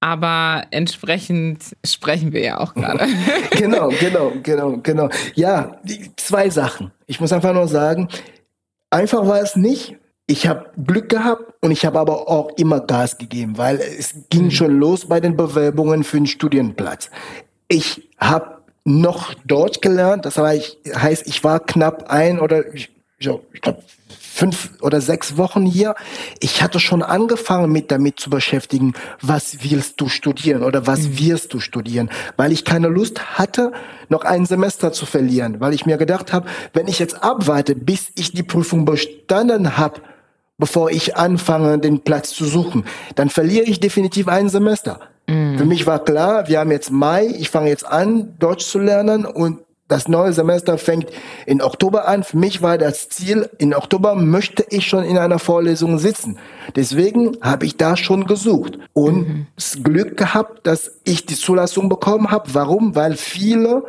Aber 0.00 0.64
entsprechend 0.70 1.76
sprechen 1.84 2.32
wir 2.32 2.42
ja 2.42 2.58
auch 2.58 2.74
gerade. 2.74 3.06
genau, 3.50 3.88
genau, 3.98 4.32
genau, 4.42 4.76
genau. 4.78 5.08
Ja, 5.34 5.80
zwei 6.16 6.50
Sachen. 6.50 6.92
Ich 7.06 7.20
muss 7.20 7.32
einfach 7.32 7.54
nur 7.54 7.66
sagen, 7.66 8.08
einfach 8.90 9.26
war 9.26 9.40
es 9.40 9.56
nicht. 9.56 9.96
Ich 10.26 10.46
habe 10.46 10.70
Glück 10.76 11.08
gehabt 11.08 11.54
und 11.60 11.70
ich 11.70 11.86
habe 11.86 11.98
aber 11.98 12.28
auch 12.28 12.50
immer 12.56 12.80
Gas 12.80 13.16
gegeben, 13.16 13.58
weil 13.58 13.76
es 13.76 14.14
ging 14.28 14.44
mhm. 14.44 14.50
schon 14.50 14.78
los 14.78 15.06
bei 15.06 15.20
den 15.20 15.36
Bewerbungen 15.36 16.04
für 16.04 16.18
einen 16.18 16.26
Studienplatz. 16.26 17.10
Ich 17.68 18.10
habe 18.18 18.55
noch 18.86 19.34
Deutsch 19.44 19.80
gelernt. 19.80 20.24
Das 20.24 20.38
heißt, 20.38 21.26
ich 21.26 21.44
war 21.44 21.60
knapp 21.60 22.08
ein 22.08 22.38
oder 22.38 22.72
ich, 22.72 22.90
ich 23.18 23.60
glaube 23.60 23.82
fünf 24.36 24.70
oder 24.80 25.00
sechs 25.00 25.36
Wochen 25.36 25.64
hier. 25.64 25.96
Ich 26.40 26.62
hatte 26.62 26.78
schon 26.78 27.02
angefangen 27.02 27.72
mit 27.72 27.90
damit 27.90 28.20
zu 28.20 28.30
beschäftigen, 28.30 28.92
was 29.20 29.64
willst 29.68 30.00
du 30.00 30.08
studieren 30.08 30.62
oder 30.62 30.86
was 30.86 31.00
mhm. 31.00 31.18
wirst 31.18 31.54
du 31.54 31.58
studieren, 31.58 32.10
weil 32.36 32.52
ich 32.52 32.64
keine 32.64 32.88
Lust 32.88 33.38
hatte, 33.38 33.72
noch 34.08 34.24
ein 34.24 34.46
Semester 34.46 34.92
zu 34.92 35.04
verlieren, 35.04 35.58
weil 35.58 35.74
ich 35.74 35.84
mir 35.84 35.96
gedacht 35.96 36.32
habe, 36.32 36.46
wenn 36.72 36.86
ich 36.86 36.98
jetzt 36.98 37.24
abwarte, 37.24 37.74
bis 37.74 38.12
ich 38.14 38.32
die 38.32 38.42
Prüfung 38.44 38.84
bestanden 38.84 39.78
habe, 39.78 40.00
bevor 40.58 40.90
ich 40.90 41.16
anfange, 41.16 41.78
den 41.78 42.00
Platz 42.00 42.30
zu 42.30 42.44
suchen, 42.44 42.84
dann 43.16 43.30
verliere 43.30 43.64
ich 43.64 43.80
definitiv 43.80 44.28
ein 44.28 44.48
Semester. 44.48 45.00
Mhm. 45.26 45.58
Für 45.58 45.64
mich 45.64 45.86
war 45.86 46.04
klar, 46.04 46.48
wir 46.48 46.60
haben 46.60 46.70
jetzt 46.70 46.90
Mai, 46.90 47.26
ich 47.26 47.50
fange 47.50 47.68
jetzt 47.68 47.86
an, 47.86 48.34
Deutsch 48.38 48.66
zu 48.66 48.78
lernen 48.78 49.24
und 49.24 49.60
das 49.88 50.08
neue 50.08 50.32
Semester 50.32 50.78
fängt 50.78 51.10
in 51.46 51.62
Oktober 51.62 52.08
an. 52.08 52.24
Für 52.24 52.36
mich 52.36 52.60
war 52.60 52.76
das 52.76 53.08
Ziel, 53.08 53.48
in 53.58 53.72
Oktober 53.72 54.16
möchte 54.16 54.66
ich 54.68 54.86
schon 54.86 55.04
in 55.04 55.16
einer 55.16 55.38
Vorlesung 55.38 55.98
sitzen. 55.98 56.38
Deswegen 56.74 57.36
habe 57.40 57.66
ich 57.66 57.76
da 57.76 57.96
schon 57.96 58.26
gesucht 58.26 58.78
und 58.94 59.28
mhm. 59.28 59.46
das 59.54 59.78
Glück 59.82 60.16
gehabt, 60.16 60.66
dass 60.66 60.98
ich 61.04 61.26
die 61.26 61.36
Zulassung 61.36 61.88
bekommen 61.88 62.32
habe. 62.32 62.52
Warum? 62.54 62.96
Weil 62.96 63.16
viele, 63.16 63.84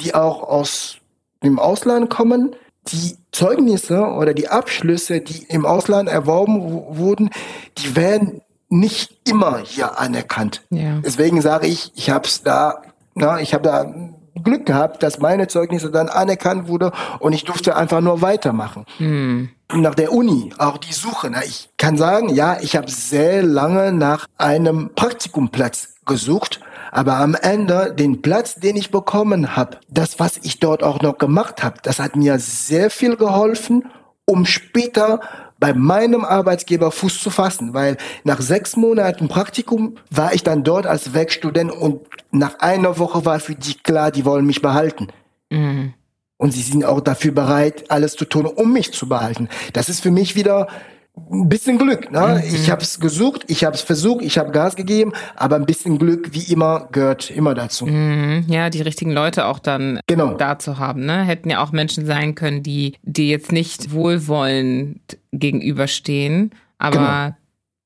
die 0.00 0.14
auch 0.14 0.42
aus 0.42 0.96
dem 1.42 1.58
Ausland 1.58 2.08
kommen, 2.08 2.56
die 2.88 3.16
Zeugnisse 3.32 4.00
oder 4.00 4.32
die 4.32 4.48
Abschlüsse, 4.48 5.20
die 5.20 5.44
im 5.48 5.66
Ausland 5.66 6.08
erworben 6.08 6.96
wurden, 6.96 7.30
die 7.78 7.96
werden 7.96 8.40
nicht 8.68 9.16
immer 9.28 9.58
hier 9.58 9.98
anerkannt. 9.98 10.62
Ja. 10.70 11.00
Deswegen 11.04 11.40
sage 11.40 11.66
ich, 11.66 11.92
ich 11.94 12.10
habe 12.10 12.26
es 12.26 12.42
da, 12.42 12.82
na, 13.14 13.40
ich 13.40 13.54
habe 13.54 13.64
da 13.64 13.94
Glück 14.42 14.66
gehabt, 14.66 15.02
dass 15.02 15.18
meine 15.18 15.46
Zeugnisse 15.46 15.90
dann 15.90 16.08
anerkannt 16.08 16.68
wurde 16.68 16.92
und 17.20 17.32
ich 17.32 17.44
durfte 17.44 17.76
einfach 17.76 18.00
nur 18.00 18.20
weitermachen. 18.20 18.84
Hm. 18.98 19.50
nach 19.72 19.94
der 19.94 20.12
Uni, 20.12 20.52
auch 20.58 20.78
die 20.78 20.92
Suche. 20.92 21.30
Na, 21.30 21.44
ich 21.44 21.70
kann 21.76 21.96
sagen, 21.96 22.28
ja, 22.28 22.58
ich 22.60 22.76
habe 22.76 22.90
sehr 22.90 23.42
lange 23.42 23.92
nach 23.92 24.26
einem 24.36 24.90
Praktikumplatz 24.94 25.94
gesucht, 26.04 26.60
aber 26.90 27.16
am 27.16 27.34
Ende 27.34 27.94
den 27.94 28.22
Platz, 28.22 28.56
den 28.56 28.76
ich 28.76 28.90
bekommen 28.90 29.56
habe, 29.56 29.78
das, 29.88 30.18
was 30.18 30.38
ich 30.42 30.60
dort 30.60 30.82
auch 30.82 31.00
noch 31.00 31.18
gemacht 31.18 31.62
habe, 31.62 31.78
das 31.82 31.98
hat 31.98 32.16
mir 32.16 32.38
sehr 32.38 32.90
viel 32.90 33.16
geholfen, 33.16 33.84
um 34.26 34.46
später 34.46 35.20
bei 35.64 35.72
meinem 35.72 36.26
Arbeitgeber 36.26 36.90
Fuß 36.90 37.20
zu 37.20 37.30
fassen, 37.30 37.72
weil 37.72 37.96
nach 38.22 38.42
sechs 38.42 38.76
Monaten 38.76 39.28
Praktikum 39.28 39.94
war 40.10 40.34
ich 40.34 40.42
dann 40.42 40.62
dort 40.62 40.86
als 40.86 41.14
Werkstudent 41.14 41.72
und 41.72 42.02
nach 42.30 42.58
einer 42.58 42.98
Woche 42.98 43.24
war 43.24 43.40
für 43.40 43.54
die 43.54 43.72
klar, 43.72 44.10
die 44.10 44.26
wollen 44.26 44.44
mich 44.44 44.60
behalten. 44.60 45.08
Mhm. 45.48 45.94
Und 46.36 46.50
sie 46.50 46.60
sind 46.60 46.84
auch 46.84 47.00
dafür 47.00 47.32
bereit, 47.32 47.90
alles 47.90 48.12
zu 48.12 48.26
tun, 48.26 48.44
um 48.44 48.74
mich 48.74 48.92
zu 48.92 49.08
behalten. 49.08 49.48
Das 49.72 49.88
ist 49.88 50.02
für 50.02 50.10
mich 50.10 50.36
wieder 50.36 50.68
ein 51.16 51.48
bisschen 51.48 51.78
Glück. 51.78 52.10
Ne? 52.10 52.42
Mhm. 52.44 52.54
Ich 52.54 52.70
habe 52.70 52.82
es 52.82 52.98
gesucht, 52.98 53.44
ich 53.46 53.64
habe 53.64 53.74
es 53.74 53.82
versucht, 53.82 54.24
ich 54.24 54.36
habe 54.36 54.50
Gas 54.50 54.76
gegeben, 54.76 55.12
aber 55.36 55.56
ein 55.56 55.66
bisschen 55.66 55.98
Glück, 55.98 56.32
wie 56.32 56.52
immer, 56.52 56.88
gehört 56.90 57.30
immer 57.30 57.54
dazu. 57.54 57.86
Mhm. 57.86 58.44
Ja, 58.48 58.70
die 58.70 58.82
richtigen 58.82 59.12
Leute 59.12 59.46
auch 59.46 59.58
dann 59.58 60.00
genau. 60.06 60.34
da 60.34 60.58
zu 60.58 60.78
haben. 60.78 61.04
Ne? 61.04 61.24
Hätten 61.24 61.50
ja 61.50 61.62
auch 61.62 61.72
Menschen 61.72 62.04
sein 62.06 62.34
können, 62.34 62.62
die 62.62 62.96
dir 63.02 63.26
jetzt 63.26 63.52
nicht 63.52 63.92
wohlwollend 63.92 65.00
gegenüberstehen, 65.32 66.50
aber 66.78 66.96
genau. 66.96 67.36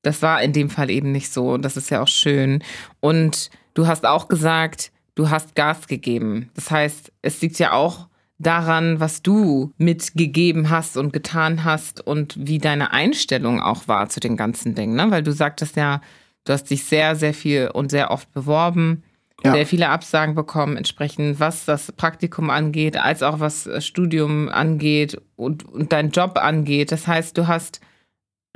das 0.01 0.21
war 0.21 0.41
in 0.41 0.53
dem 0.53 0.69
Fall 0.69 0.89
eben 0.89 1.11
nicht 1.11 1.31
so. 1.31 1.51
Und 1.51 1.63
das 1.63 1.77
ist 1.77 1.89
ja 1.91 2.01
auch 2.01 2.07
schön. 2.07 2.63
Und 2.99 3.51
du 3.75 3.85
hast 3.85 4.05
auch 4.05 4.27
gesagt, 4.27 4.91
du 5.13 5.29
hast 5.29 5.53
Gas 5.53 5.87
gegeben. 5.87 6.49
Das 6.55 6.71
heißt, 6.71 7.11
es 7.21 7.41
liegt 7.41 7.59
ja 7.59 7.73
auch 7.73 8.08
daran, 8.39 9.01
was 9.01 9.21
du 9.21 9.73
mitgegeben 9.77 10.69
hast 10.69 10.97
und 10.97 11.11
getan 11.13 11.65
hast 11.65 12.05
und 12.05 12.35
wie 12.39 12.57
deine 12.57 12.91
Einstellung 12.91 13.61
auch 13.61 13.87
war 13.87 14.09
zu 14.09 14.21
den 14.21 14.37
ganzen 14.37 14.75
Dingen. 14.75 14.95
Ne? 14.95 15.11
Weil 15.11 15.23
du 15.23 15.33
sagtest 15.33 15.75
ja, 15.75 16.01
du 16.45 16.53
hast 16.53 16.65
dich 16.65 16.85
sehr, 16.85 17.15
sehr 17.15 17.33
viel 17.33 17.67
und 17.67 17.91
sehr 17.91 18.11
oft 18.11 18.31
beworben, 18.33 19.03
ja. 19.43 19.51
sehr 19.51 19.65
viele 19.65 19.89
Absagen 19.89 20.35
bekommen, 20.35 20.77
entsprechend 20.77 21.39
was 21.41 21.65
das 21.65 21.91
Praktikum 21.91 22.49
angeht, 22.49 22.97
als 22.97 23.23
auch 23.23 23.41
was 23.41 23.69
Studium 23.79 24.47
angeht 24.47 25.21
und, 25.35 25.65
und 25.65 25.91
dein 25.91 26.11
Job 26.11 26.39
angeht. 26.41 26.93
Das 26.93 27.07
heißt, 27.07 27.37
du 27.37 27.47
hast 27.47 27.81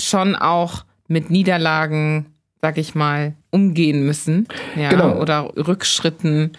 schon 0.01 0.35
auch 0.35 0.85
mit 1.09 1.29
Niederlagen, 1.29 2.27
sag 2.61 2.77
ich 2.77 2.95
mal, 2.95 3.35
umgehen 3.51 4.05
müssen. 4.05 4.47
Ja, 4.77 4.89
genau. 4.89 5.19
oder 5.19 5.51
Rückschritten 5.55 6.51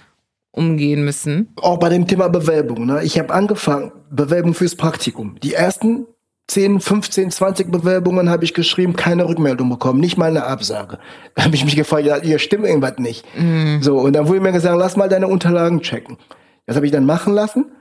umgehen 0.55 1.05
müssen? 1.05 1.53
Auch 1.61 1.79
bei 1.79 1.89
dem 1.89 2.07
Thema 2.07 2.29
Bewerbung. 2.29 2.87
Ne? 2.87 3.03
Ich 3.03 3.19
habe 3.19 3.33
angefangen, 3.33 3.93
Bewerbung 4.11 4.55
fürs 4.55 4.77
Praktikum. 4.77 5.37
Die 5.43 5.55
ersten 5.55 6.07
10, 6.49 6.81
15, 6.81 7.31
20 7.31 7.71
Bewerbungen 7.73 8.29
habe 8.31 8.45
ich 8.45 8.55
geschrieben, 8.55 8.95
keine 8.97 9.27
Rückmeldung 9.29 9.71
bekommen, 9.71 9.99
nicht 9.99 10.17
mal 10.17 10.31
eine 10.31 10.45
Absage. 10.45 10.99
Da 11.35 11.45
habe 11.45 11.57
ich 11.57 11.65
mich 11.65 11.75
gefragt, 11.75 12.07
ja, 12.07 12.21
hier 12.21 12.39
stimmt 12.39 12.65
irgendwas 12.65 12.99
nicht. 12.99 13.25
Mm. 13.37 13.81
So, 13.81 13.99
und 13.99 14.13
dann 14.13 14.29
wurde 14.29 14.41
mir 14.41 14.53
gesagt, 14.53 14.79
lass 14.79 14.97
mal 14.97 15.09
deine 15.09 15.27
Unterlagen 15.27 15.81
checken. 15.81 16.17
Das 16.67 16.77
habe 16.77 16.87
ich 16.87 16.93
dann 16.93 17.07
machen 17.07 17.35
lassen. 17.35 17.73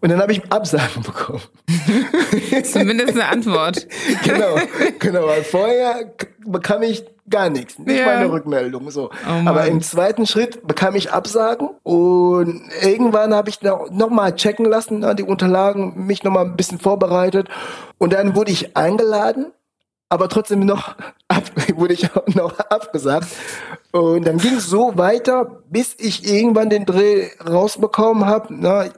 Und 0.00 0.10
dann 0.10 0.20
habe 0.20 0.32
ich 0.32 0.42
Absagen 0.50 1.02
bekommen. 1.06 1.42
Zumindest 2.64 3.12
eine 3.12 3.28
Antwort. 3.28 3.86
genau, 4.24 4.56
genau. 4.98 5.26
Weil 5.26 5.44
vorher 5.44 6.12
bekam 6.44 6.82
ich 6.82 7.04
gar 7.30 7.50
nichts, 7.50 7.78
nicht 7.78 7.98
ja. 7.98 8.06
meine 8.06 8.30
Rückmeldung. 8.30 8.90
So. 8.90 9.10
Oh 9.10 9.48
Aber 9.48 9.66
im 9.66 9.80
zweiten 9.82 10.26
Schritt 10.26 10.66
bekam 10.66 10.94
ich 10.94 11.12
Absagen 11.12 11.70
und 11.82 12.62
irgendwann 12.82 13.34
habe 13.34 13.48
ich 13.48 13.62
noch, 13.62 13.90
noch 13.90 14.10
mal 14.10 14.34
checken 14.34 14.66
lassen, 14.66 15.00
ne, 15.00 15.14
die 15.14 15.22
Unterlagen, 15.22 16.06
mich 16.06 16.22
noch 16.22 16.32
mal 16.32 16.44
ein 16.44 16.56
bisschen 16.56 16.78
vorbereitet 16.78 17.48
und 17.98 18.12
dann 18.12 18.34
wurde 18.34 18.52
ich 18.52 18.76
eingeladen. 18.76 19.52
Aber 20.08 20.28
trotzdem 20.28 20.60
noch 20.60 20.94
ab, 21.28 21.44
wurde 21.74 21.94
ich 21.94 22.08
noch 22.34 22.58
abgesagt. 22.58 23.26
Und 23.90 24.26
dann 24.26 24.38
ging 24.38 24.54
es 24.54 24.66
so 24.66 24.96
weiter, 24.96 25.62
bis 25.68 25.96
ich 25.98 26.30
irgendwann 26.32 26.70
den 26.70 26.86
Dreh 26.86 27.28
rausbekommen 27.44 28.26
habe. 28.26 28.54
Ne, 28.54 28.92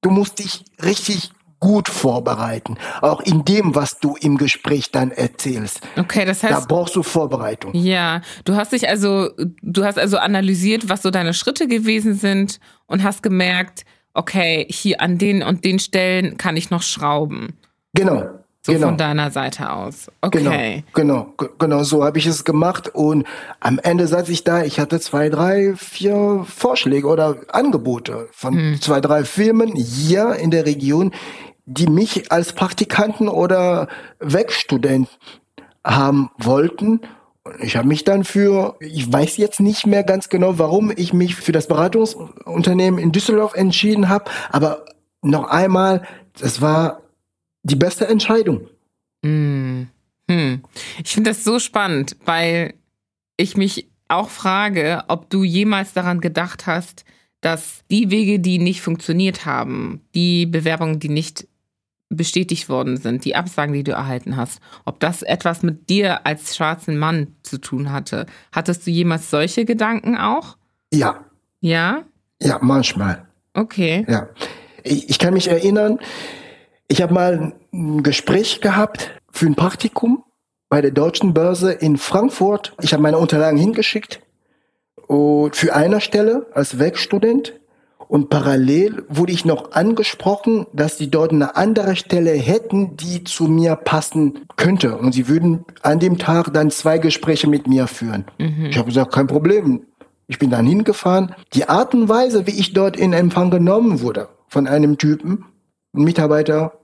du 0.00 0.10
musst 0.10 0.40
dich 0.40 0.64
richtig 0.82 1.32
gut 1.60 1.88
vorbereiten. 1.88 2.76
Auch 3.00 3.20
in 3.20 3.44
dem, 3.44 3.74
was 3.74 3.98
du 3.98 4.16
im 4.20 4.38
Gespräch 4.38 4.90
dann 4.90 5.10
erzählst. 5.10 5.80
Okay, 5.96 6.24
das 6.24 6.42
heißt. 6.42 6.52
Da 6.52 6.60
brauchst 6.66 6.96
du 6.96 7.02
Vorbereitung. 7.02 7.74
Ja, 7.74 8.22
du 8.44 8.56
hast 8.56 8.72
dich 8.72 8.88
also, 8.88 9.30
du 9.62 9.84
hast 9.84 9.98
also 9.98 10.18
analysiert, 10.18 10.88
was 10.88 11.02
so 11.02 11.10
deine 11.10 11.34
Schritte 11.34 11.68
gewesen 11.68 12.14
sind 12.14 12.60
und 12.86 13.02
hast 13.02 13.22
gemerkt, 13.22 13.84
okay, 14.14 14.66
hier 14.70 15.00
an 15.00 15.18
den 15.18 15.42
und 15.42 15.64
den 15.64 15.78
Stellen 15.78 16.36
kann 16.36 16.56
ich 16.56 16.70
noch 16.70 16.82
schrauben. 16.82 17.56
Genau. 17.94 18.24
So 18.62 18.72
genau. 18.72 18.88
von 18.88 18.96
deiner 18.98 19.30
Seite 19.30 19.72
aus. 19.72 20.10
Okay. 20.20 20.84
Genau, 20.92 21.32
genau, 21.36 21.48
genau 21.58 21.82
so 21.84 22.04
habe 22.04 22.18
ich 22.18 22.26
es 22.26 22.44
gemacht. 22.44 22.88
Und 22.92 23.24
am 23.60 23.78
Ende 23.78 24.06
saß 24.06 24.28
ich 24.28 24.44
da, 24.44 24.64
ich 24.64 24.80
hatte 24.80 25.00
zwei, 25.00 25.28
drei, 25.28 25.74
vier 25.76 26.44
Vorschläge 26.46 27.06
oder 27.06 27.36
Angebote 27.52 28.28
von 28.32 28.54
hm. 28.54 28.80
zwei, 28.80 29.00
drei 29.00 29.24
Firmen 29.24 29.74
hier 29.74 30.34
in 30.34 30.50
der 30.50 30.66
Region, 30.66 31.12
die 31.66 31.86
mich 31.86 32.32
als 32.32 32.52
Praktikanten 32.52 33.28
oder 33.28 33.88
Werkstudent 34.18 35.08
haben 35.84 36.30
wollten. 36.38 37.00
Ich 37.60 37.76
habe 37.76 37.88
mich 37.88 38.04
dann 38.04 38.24
für, 38.24 38.76
ich 38.80 39.10
weiß 39.10 39.36
jetzt 39.36 39.60
nicht 39.60 39.86
mehr 39.86 40.02
ganz 40.02 40.28
genau, 40.28 40.58
warum 40.58 40.92
ich 40.94 41.12
mich 41.12 41.36
für 41.36 41.52
das 41.52 41.68
Beratungsunternehmen 41.68 42.98
in 42.98 43.12
Düsseldorf 43.12 43.54
entschieden 43.54 44.08
habe, 44.08 44.30
aber 44.50 44.84
noch 45.22 45.48
einmal, 45.48 46.02
das 46.38 46.60
war 46.60 47.00
die 47.62 47.76
beste 47.76 48.06
Entscheidung. 48.08 48.68
Hm. 49.24 49.88
Hm. 50.30 50.62
Ich 51.02 51.12
finde 51.12 51.30
das 51.30 51.44
so 51.44 51.58
spannend, 51.58 52.16
weil 52.24 52.74
ich 53.36 53.56
mich 53.56 53.88
auch 54.08 54.30
frage, 54.30 55.04
ob 55.08 55.30
du 55.30 55.44
jemals 55.44 55.92
daran 55.92 56.20
gedacht 56.20 56.66
hast, 56.66 57.04
dass 57.40 57.84
die 57.90 58.10
Wege, 58.10 58.40
die 58.40 58.58
nicht 58.58 58.80
funktioniert 58.80 59.46
haben, 59.46 60.00
die 60.14 60.46
Bewerbungen, 60.46 60.98
die 60.98 61.08
nicht 61.08 61.46
bestätigt 62.10 62.68
worden 62.68 62.96
sind, 62.96 63.24
die 63.24 63.36
Absagen, 63.36 63.74
die 63.74 63.84
du 63.84 63.92
erhalten 63.92 64.36
hast, 64.36 64.60
ob 64.86 64.98
das 64.98 65.22
etwas 65.22 65.62
mit 65.62 65.90
dir 65.90 66.26
als 66.26 66.56
schwarzen 66.56 66.98
Mann 66.98 67.36
zu 67.42 67.58
tun 67.58 67.92
hatte. 67.92 68.26
Hattest 68.50 68.86
du 68.86 68.90
jemals 68.90 69.30
solche 69.30 69.64
Gedanken 69.64 70.16
auch? 70.16 70.56
Ja. 70.92 71.26
Ja? 71.60 72.04
Ja, 72.40 72.58
manchmal. 72.62 73.26
Okay. 73.52 74.06
Ja. 74.08 74.28
Ich, 74.84 75.10
ich 75.10 75.18
kann 75.18 75.34
mich 75.34 75.48
erinnern, 75.48 75.98
ich 76.88 77.02
habe 77.02 77.14
mal 77.14 77.52
ein 77.72 78.02
Gespräch 78.02 78.60
gehabt 78.60 79.10
für 79.30 79.46
ein 79.46 79.54
Praktikum 79.54 80.24
bei 80.68 80.80
der 80.80 80.90
Deutschen 80.90 81.34
Börse 81.34 81.72
in 81.72 81.96
Frankfurt. 81.96 82.74
Ich 82.82 82.92
habe 82.92 83.02
meine 83.02 83.18
Unterlagen 83.18 83.58
hingeschickt 83.58 84.20
und 85.06 85.54
für 85.54 85.74
eine 85.74 86.00
Stelle 86.00 86.46
als 86.52 86.78
Werkstudent 86.78 87.54
und 88.08 88.30
parallel 88.30 89.04
wurde 89.08 89.32
ich 89.32 89.44
noch 89.44 89.72
angesprochen, 89.72 90.66
dass 90.72 90.96
die 90.96 91.10
dort 91.10 91.30
eine 91.30 91.56
andere 91.56 91.94
Stelle 91.94 92.30
hätten, 92.32 92.96
die 92.96 93.22
zu 93.22 93.44
mir 93.44 93.76
passen 93.76 94.46
könnte. 94.56 94.96
Und 94.96 95.12
sie 95.12 95.28
würden 95.28 95.66
an 95.82 95.98
dem 95.98 96.16
Tag 96.16 96.52
dann 96.54 96.70
zwei 96.70 96.96
Gespräche 96.96 97.48
mit 97.48 97.66
mir 97.66 97.86
führen. 97.86 98.24
Mhm. 98.38 98.66
Ich 98.70 98.78
habe 98.78 98.88
gesagt, 98.88 99.12
kein 99.12 99.26
Problem. 99.26 99.82
Ich 100.26 100.38
bin 100.38 100.50
dann 100.50 100.66
hingefahren. 100.66 101.34
Die 101.52 101.68
Art 101.68 101.94
und 101.94 102.08
Weise, 102.08 102.46
wie 102.46 102.58
ich 102.58 102.72
dort 102.72 102.96
in 102.96 103.12
Empfang 103.12 103.50
genommen 103.50 104.00
wurde 104.00 104.28
von 104.48 104.66
einem 104.66 104.96
Typen, 104.96 105.44
ein 105.94 106.02
Mitarbeiter 106.02 106.78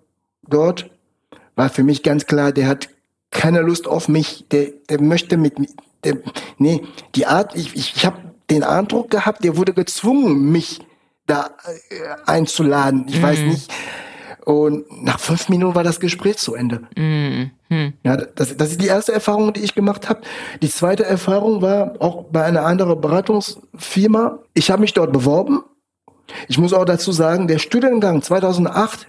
dort, 0.49 0.91
war 1.57 1.69
für 1.69 1.83
mich 1.83 2.03
ganz 2.03 2.27
klar, 2.27 2.53
der 2.53 2.69
hat 2.69 2.89
keine 3.31 3.61
Lust 3.61 3.87
auf 3.87 4.09
mich, 4.09 4.47
der, 4.51 4.73
der 4.89 5.01
möchte 5.01 5.37
mit 5.37 5.59
mir, 5.59 5.69
nee, 6.59 6.83
die 7.15 7.27
Art, 7.27 7.55
ich, 7.57 7.75
ich, 7.75 7.97
ich 7.97 8.07
habe 8.07 8.19
den 8.51 8.63
Eindruck 8.63 9.11
gehabt, 9.11 9.45
der 9.45 9.57
wurde 9.57 9.73
gezwungen, 9.73 10.53
mich 10.53 10.81
da 11.27 11.51
äh, 11.65 12.31
einzuladen. 12.31 13.07
Ich 13.09 13.21
mm. 13.21 13.23
weiß 13.23 13.39
mhm. 13.41 13.49
nicht. 13.49 13.73
Und 14.45 15.03
nach 15.03 15.19
fünf 15.19 15.49
Minuten 15.49 15.75
war 15.75 15.85
das 15.85 16.01
Gespräch 16.01 16.37
zu 16.37 16.55
Ende. 16.55 16.83
Mm. 16.97 17.51
Ja, 18.05 18.17
das, 18.17 18.57
das 18.57 18.73
ist 18.73 18.81
die 18.81 18.87
erste 18.87 19.13
Erfahrung, 19.13 19.53
die 19.53 19.63
ich 19.63 19.75
gemacht 19.75 20.09
habe. 20.09 20.21
Die 20.63 20.69
zweite 20.69 21.05
Erfahrung 21.05 21.63
war 21.63 21.95
auch 21.99 22.25
bei 22.25 22.45
einer 22.45 22.65
anderen 22.65 23.01
Beratungsfirma. 23.01 24.39
Ich 24.53 24.71
habe 24.71 24.83
mich 24.83 24.93
dort 24.93 25.13
beworben. 25.13 25.63
Ich 26.49 26.59
muss 26.59 26.73
auch 26.73 26.85
dazu 26.85 27.13
sagen, 27.13 27.49
der 27.49 27.59
Studiengang 27.59 28.23
2008 28.23 29.07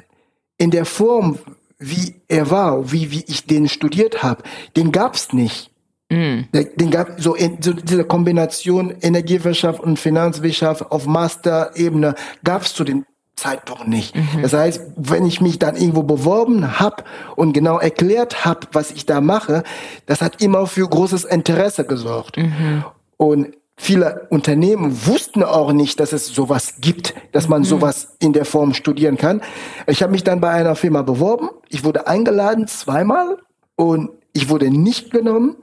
in 0.58 0.72
der 0.72 0.86
Form, 0.86 1.40
wie 1.78 2.16
er 2.28 2.50
war, 2.50 2.92
wie, 2.92 3.12
wie 3.12 3.24
ich 3.28 3.46
den 3.46 3.68
studiert 3.68 4.24
habe, 4.24 4.44
den 4.76 4.92
gab's 4.92 5.34
nicht. 5.34 5.72
Mm. 6.10 6.42
Den 6.54 6.92
gab 6.92 7.20
so, 7.20 7.36
in, 7.36 7.62
so 7.62 7.74
diese 7.74 8.04
Kombination 8.04 8.94
Energiewirtschaft 9.02 9.80
und 9.80 10.00
Finanzwirtschaft 10.00 10.92
auf 10.92 11.08
Master-Ebene 11.08 12.16
gab 12.44 12.62
es 12.62 12.74
zu 12.74 12.84
dem 12.84 13.06
Zeitpunkt 13.36 13.88
nicht. 13.88 14.16
Mhm. 14.16 14.42
Das 14.42 14.54
heißt, 14.54 14.82
wenn 14.96 15.26
ich 15.26 15.42
mich 15.42 15.60
dann 15.60 15.76
irgendwo 15.76 16.04
beworben 16.04 16.80
habe 16.80 17.04
und 17.36 17.54
genau 17.54 17.80
erklärt 17.80 18.46
habe, 18.46 18.62
was 18.72 18.92
ich 18.92 19.06
da 19.06 19.20
mache, 19.20 19.64
das 20.06 20.22
hat 20.22 20.42
immer 20.42 20.68
für 20.68 20.88
großes 20.88 21.26
Interesse 21.26 21.86
gesorgt. 21.86 22.38
Mhm. 22.38 22.86
Und 23.18 23.58
viele 23.78 24.28
Unternehmen 24.30 25.06
wussten 25.06 25.44
auch 25.44 25.72
nicht, 25.72 26.00
dass 26.00 26.14
es 26.14 26.28
sowas 26.28 26.76
gibt, 26.80 27.14
dass 27.32 27.48
man 27.48 27.62
mhm. 27.62 27.66
sowas 27.66 28.16
in 28.20 28.34
der 28.34 28.46
Form 28.46 28.74
studieren 28.74 29.18
kann. 29.18 29.42
Ich 29.88 30.02
habe 30.02 30.12
mich 30.12 30.24
dann 30.24 30.42
bei 30.42 30.50
einer 30.50 30.76
Firma 30.76 31.02
beworben. 31.02 31.50
Ich 31.70 31.84
wurde 31.84 32.08
eingeladen 32.08 32.68
zweimal 32.68 33.38
und 33.76 34.12
ich 34.34 34.50
wurde 34.50 34.70
nicht 34.70 35.12
genommen. 35.12 35.58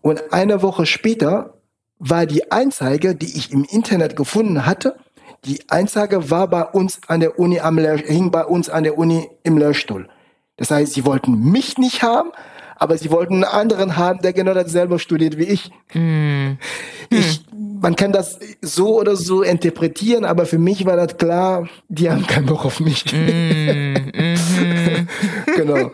Und 0.00 0.32
eine 0.32 0.62
Woche 0.62 0.86
später 0.86 1.54
war 1.98 2.26
die 2.26 2.52
Einzeige, 2.52 3.14
die 3.14 3.36
ich 3.36 3.52
im 3.52 3.64
Internet 3.64 4.16
gefunden 4.16 4.64
hatte, 4.64 4.96
die 5.44 5.60
Einzeige 5.68 6.30
war 6.30 6.48
bei 6.48 6.62
uns 6.62 7.00
an 7.06 7.20
der 7.20 7.38
Uni 7.38 7.60
am 7.60 7.78
hing 7.78 8.30
bei 8.30 8.44
uns 8.44 8.68
an 8.68 8.82
der 8.82 8.98
Uni 8.98 9.28
im 9.44 9.56
Lehrstuhl. 9.56 10.08
Das 10.56 10.70
heißt, 10.70 10.92
sie 10.92 11.06
wollten 11.06 11.50
mich 11.50 11.78
nicht 11.78 12.02
haben, 12.02 12.32
aber 12.78 12.96
sie 12.96 13.10
wollten 13.10 13.34
einen 13.34 13.44
anderen 13.44 13.96
haben, 13.96 14.20
der 14.20 14.32
genau 14.32 14.54
dasselbe 14.54 14.98
studiert 14.98 15.36
wie 15.38 15.44
ich. 15.44 15.70
Mm. 15.94 16.52
ich 17.10 17.44
man 17.80 17.94
kann 17.96 18.12
das 18.12 18.38
so 18.60 18.98
oder 18.98 19.16
so 19.16 19.42
interpretieren, 19.42 20.24
aber 20.24 20.46
für 20.46 20.58
mich 20.58 20.84
war 20.84 20.96
das 20.96 21.16
klar, 21.16 21.68
die 21.88 22.10
haben 22.10 22.26
keinen 22.26 22.46
Bock 22.46 22.64
auf 22.64 22.80
mich. 22.80 23.04
Mm, 23.12 23.94
mm 23.94 25.08
genau. 25.56 25.92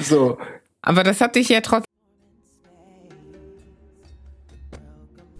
So. 0.00 0.38
Aber 0.82 1.02
das 1.02 1.20
hat 1.20 1.34
dich 1.34 1.48
ja 1.48 1.60
trotzdem 1.60 1.86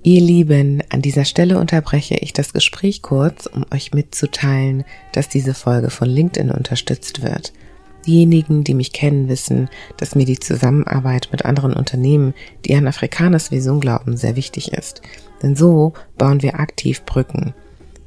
Ihr 0.02 0.20
Lieben, 0.20 0.84
an 0.90 1.02
dieser 1.02 1.24
Stelle 1.24 1.58
unterbreche 1.58 2.14
ich 2.14 2.32
das 2.32 2.52
Gespräch 2.52 3.02
kurz, 3.02 3.46
um 3.46 3.66
euch 3.74 3.92
mitzuteilen, 3.92 4.84
dass 5.12 5.28
diese 5.28 5.52
Folge 5.52 5.90
von 5.90 6.08
LinkedIn 6.08 6.52
unterstützt 6.52 7.22
wird. 7.22 7.52
Diejenigen, 8.06 8.62
die 8.62 8.74
mich 8.74 8.92
kennen, 8.92 9.28
wissen, 9.28 9.68
dass 9.96 10.14
mir 10.14 10.24
die 10.24 10.38
Zusammenarbeit 10.38 11.28
mit 11.32 11.44
anderen 11.44 11.72
Unternehmen, 11.72 12.34
die 12.64 12.74
an 12.76 12.86
Afrikaners 12.86 13.50
Vision 13.50 13.80
glauben, 13.80 14.16
sehr 14.16 14.36
wichtig 14.36 14.72
ist. 14.72 15.02
Denn 15.42 15.56
so 15.56 15.92
bauen 16.16 16.42
wir 16.42 16.60
aktiv 16.60 17.02
Brücken. 17.02 17.54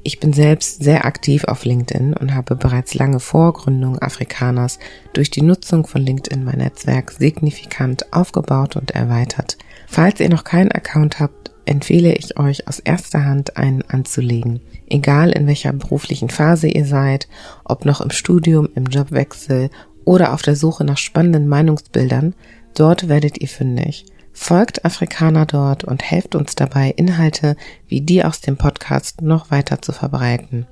Ich 0.04 0.20
bin 0.20 0.32
selbst 0.32 0.82
sehr 0.82 1.06
aktiv 1.06 1.44
auf 1.44 1.66
LinkedIn 1.66 2.14
und 2.14 2.34
habe 2.34 2.56
bereits 2.56 2.94
lange 2.96 3.20
vor 3.20 3.54
Gründung 3.54 4.00
Afrikaners 4.00 4.80
durch 5.12 5.30
die 5.30 5.42
Nutzung 5.42 5.86
von 5.86 6.02
LinkedIn 6.02 6.44
mein 6.44 6.60
Netzwerk 6.60 7.12
signifikant 7.12 8.14
aufgebaut 8.14 8.78
und 8.78 8.92
erweitert. 8.92 9.58
Falls 9.88 10.22
ihr 10.22 10.30
noch 10.30 10.46
keinen 10.46 10.72
Account 10.72 11.20
habt, 11.20 11.52
empfehle 11.66 12.16
ich 12.16 12.40
euch 12.40 12.68
aus 12.68 12.80
erster 12.80 13.26
Hand 13.26 13.58
einen 13.58 13.84
anzulegen. 13.84 14.62
Egal 14.88 15.32
in 15.32 15.46
welcher 15.46 15.72
beruflichen 15.74 16.30
Phase 16.30 16.68
ihr 16.68 16.86
seid, 16.86 17.28
ob 17.64 17.86
noch 17.86 18.02
im 18.02 18.10
Studium, 18.10 18.70
im 18.74 18.86
Jobwechsel 18.86 19.70
oder 20.10 20.34
auf 20.34 20.42
der 20.42 20.56
Suche 20.56 20.84
nach 20.84 20.98
spannenden 20.98 21.48
Meinungsbildern, 21.48 22.34
dort 22.74 23.10
werdet 23.10 23.38
ihr 23.38 23.48
fündig. 23.48 24.08
Folgt 24.34 24.84
Afrikaner 24.84 25.46
dort 25.46 25.84
und 25.84 26.02
helft 26.02 26.34
uns 26.34 26.56
dabei, 26.56 26.92
Inhalte 26.98 27.56
wie 27.88 28.02
die 28.02 28.26
aus 28.26 28.42
dem 28.42 28.58
Podcast 28.58 29.22
noch 29.22 29.52
weiter 29.52 29.84
zu 29.84 29.92
verbreiten. 29.92 30.66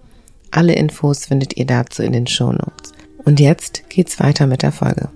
Alle 0.49 0.73
Infos 0.73 1.27
findet 1.27 1.55
ihr 1.55 1.67
dazu 1.67 2.01
in 2.01 2.13
den 2.13 2.25
Show 2.25 2.51
Notes. 2.51 2.93
Und 3.25 3.39
jetzt 3.39 3.87
geht's 3.89 4.19
weiter 4.19 4.47
mit 4.47 4.63
der 4.63 4.71
Folge. 4.71 5.09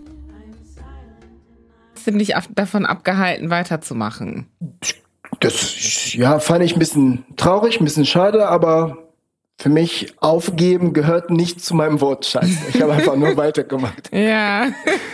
Ziemlich 1.95 2.35
davon 2.53 2.85
abgehalten, 2.85 3.49
weiterzumachen. 3.49 4.45
Das 5.39 6.13
ja, 6.13 6.37
fand 6.37 6.63
ich 6.63 6.75
ein 6.75 6.79
bisschen 6.79 7.25
traurig, 7.37 7.79
ein 7.79 7.85
bisschen 7.85 8.05
schade, 8.05 8.47
aber 8.47 8.99
für 9.61 9.69
mich 9.69 10.13
aufgeben 10.17 10.91
gehört 10.91 11.29
nicht 11.29 11.63
zu 11.63 11.75
meinem 11.75 12.01
Wortschatz. 12.01 12.49
Ich 12.73 12.81
habe 12.81 12.93
einfach 12.93 13.15
nur 13.15 13.37
weitergemacht. 13.37 14.09
Ja, 14.11 14.69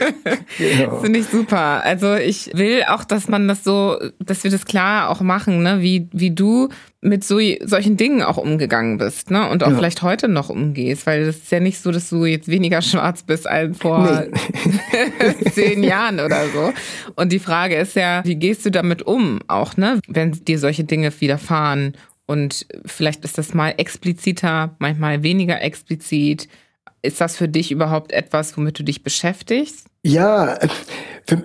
genau. 0.57 0.99
finde 1.01 1.19
ich 1.19 1.27
super. 1.27 1.83
Also 1.83 2.15
ich 2.15 2.51
will 2.53 2.83
auch, 2.87 3.03
dass 3.03 3.27
man 3.27 3.49
das 3.49 3.65
so, 3.65 3.99
dass 4.19 4.45
wir 4.45 4.51
das 4.51 4.63
klar 4.63 5.09
auch 5.09 5.19
machen, 5.19 5.63
ne? 5.63 5.81
wie, 5.81 6.07
wie 6.13 6.31
du 6.31 6.69
mit 7.01 7.25
so, 7.25 7.39
solchen 7.63 7.97
Dingen 7.97 8.21
auch 8.21 8.37
umgegangen 8.37 8.97
bist, 8.97 9.31
ne? 9.31 9.47
Und 9.49 9.63
auch 9.63 9.69
ja. 9.69 9.75
vielleicht 9.75 10.01
heute 10.01 10.27
noch 10.27 10.49
umgehst, 10.49 11.05
weil 11.05 11.25
das 11.25 11.37
ist 11.37 11.51
ja 11.51 11.59
nicht 11.59 11.79
so, 11.79 11.91
dass 11.91 12.09
du 12.09 12.25
jetzt 12.25 12.47
weniger 12.47 12.81
schwarz 12.81 13.23
bist 13.23 13.47
als 13.47 13.77
vor 13.77 14.23
nee. 14.25 15.49
zehn 15.51 15.83
Jahren 15.83 16.19
oder 16.19 16.45
so. 16.47 16.73
Und 17.15 17.31
die 17.31 17.39
Frage 17.39 17.75
ist 17.75 17.95
ja, 17.95 18.23
wie 18.25 18.35
gehst 18.35 18.65
du 18.65 18.71
damit 18.71 19.03
um, 19.03 19.39
auch, 19.47 19.77
ne? 19.77 19.99
Wenn 20.07 20.31
dir 20.31 20.57
solche 20.57 20.85
Dinge 20.85 21.11
widerfahren 21.19 21.93
und 22.27 22.67
vielleicht 22.85 23.23
ist 23.23 23.37
das 23.37 23.53
mal 23.53 23.73
expliziter, 23.77 24.75
manchmal 24.79 25.23
weniger 25.23 25.61
explizit. 25.61 26.47
Ist 27.01 27.21
das 27.21 27.37
für 27.37 27.47
dich 27.47 27.71
überhaupt 27.71 28.11
etwas, 28.11 28.55
womit 28.57 28.77
du 28.77 28.83
dich 28.83 29.01
beschäftigst? 29.01 29.87
Ja, 30.03 30.59
für, 31.25 31.41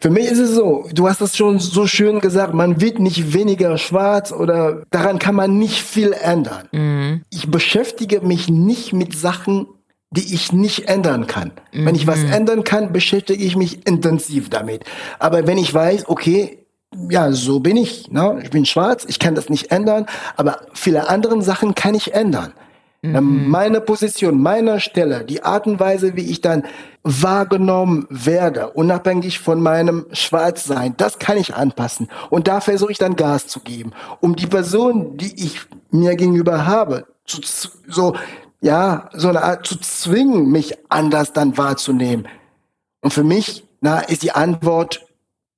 für 0.00 0.10
mich 0.10 0.24
ist 0.24 0.38
es 0.38 0.54
so, 0.54 0.88
du 0.92 1.08
hast 1.08 1.20
das 1.20 1.36
schon 1.36 1.58
so 1.58 1.86
schön 1.86 2.20
gesagt, 2.20 2.54
man 2.54 2.80
wird 2.80 2.98
nicht 2.98 3.34
weniger 3.34 3.76
schwarz 3.78 4.32
oder 4.32 4.84
daran 4.90 5.18
kann 5.18 5.34
man 5.34 5.58
nicht 5.58 5.82
viel 5.82 6.12
ändern. 6.12 6.68
Mhm. 6.72 7.22
Ich 7.30 7.50
beschäftige 7.50 8.22
mich 8.22 8.48
nicht 8.48 8.92
mit 8.92 9.14
Sachen, 9.14 9.66
die 10.10 10.34
ich 10.34 10.52
nicht 10.52 10.88
ändern 10.88 11.26
kann. 11.26 11.52
Mhm. 11.72 11.86
Wenn 11.86 11.94
ich 11.94 12.06
was 12.06 12.20
mhm. 12.20 12.32
ändern 12.32 12.64
kann, 12.64 12.92
beschäftige 12.92 13.44
ich 13.44 13.56
mich 13.56 13.86
intensiv 13.86 14.48
damit. 14.48 14.84
Aber 15.18 15.46
wenn 15.46 15.58
ich 15.58 15.72
weiß, 15.72 16.08
okay, 16.08 16.61
ja, 17.08 17.32
so 17.32 17.60
bin 17.60 17.76
ich. 17.76 18.10
Ne? 18.10 18.40
Ich 18.42 18.50
bin 18.50 18.64
schwarz, 18.64 19.04
ich 19.08 19.18
kann 19.18 19.34
das 19.34 19.48
nicht 19.48 19.70
ändern, 19.70 20.06
aber 20.36 20.60
viele 20.74 21.08
andere 21.08 21.40
Sachen 21.42 21.74
kann 21.74 21.94
ich 21.94 22.14
ändern. 22.14 22.52
Mhm. 23.02 23.48
Meine 23.48 23.80
Position, 23.80 24.40
meine 24.40 24.78
Stelle, 24.78 25.24
die 25.24 25.42
Art 25.42 25.66
und 25.66 25.80
Weise, 25.80 26.14
wie 26.14 26.30
ich 26.30 26.40
dann 26.40 26.64
wahrgenommen 27.02 28.06
werde, 28.10 28.70
unabhängig 28.70 29.40
von 29.40 29.60
meinem 29.60 30.06
Schwarzsein, 30.12 30.94
das 30.96 31.18
kann 31.18 31.36
ich 31.36 31.54
anpassen. 31.54 32.08
Und 32.30 32.46
da 32.46 32.60
versuche 32.60 32.92
ich 32.92 32.98
dann 32.98 33.16
Gas 33.16 33.48
zu 33.48 33.58
geben, 33.58 33.92
um 34.20 34.36
die 34.36 34.46
Person, 34.46 35.16
die 35.16 35.34
ich 35.44 35.60
mir 35.90 36.14
gegenüber 36.14 36.64
habe, 36.64 37.06
zu, 37.26 37.40
so, 37.88 38.14
ja, 38.60 39.08
so 39.12 39.28
eine 39.28 39.42
Art 39.42 39.66
zu 39.66 39.80
zwingen, 39.80 40.50
mich 40.52 40.74
anders 40.88 41.32
dann 41.32 41.58
wahrzunehmen. 41.58 42.28
Und 43.00 43.12
für 43.12 43.24
mich, 43.24 43.64
na, 43.80 43.98
ist 43.98 44.22
die 44.22 44.30
Antwort 44.30 45.04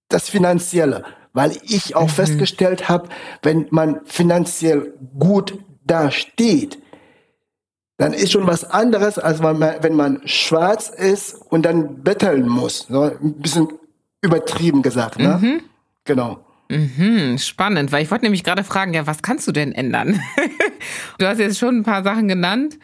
das 0.09 0.31
Finanzielle 0.31 1.05
weil 1.35 1.59
ich 1.65 1.95
auch 1.95 2.09
mhm. 2.09 2.13
festgestellt 2.13 2.89
habe, 2.89 3.11
wenn 3.43 3.67
man 3.71 4.01
finanziell 4.07 4.95
gut 5.19 5.59
dasteht, 5.85 6.79
dann 7.99 8.13
ist 8.13 8.33
schon 8.33 8.47
was 8.47 8.65
anderes, 8.65 9.19
als 9.19 9.43
wenn 9.43 9.95
man 9.95 10.27
schwarz 10.27 10.89
ist 10.89 11.35
und 11.35 11.65
dann 11.65 12.03
betteln 12.03 12.49
muss. 12.49 12.87
So, 12.89 13.03
ein 13.03 13.35
bisschen 13.41 13.69
übertrieben 14.23 14.83
gesagt. 14.83 15.19
Ne? 15.19 15.39
Mhm. 15.41 15.61
Genau. 16.05 16.45
Mhm, 16.71 17.39
spannend, 17.39 17.93
weil 17.93 18.03
ich 18.03 18.11
wollte 18.11 18.25
nämlich 18.25 18.43
gerade 18.43 18.65
fragen, 18.65 18.95
ja, 18.95 19.07
was 19.07 19.23
kannst 19.23 19.47
du 19.47 19.53
denn 19.53 19.73
ändern? 19.73 20.21
du 21.19 21.27
hast 21.27 21.39
jetzt 21.39 21.59
schon 21.59 21.79
ein 21.79 21.83
paar 21.83 22.03
Sachen 22.03 22.27
genannt. 22.27 22.79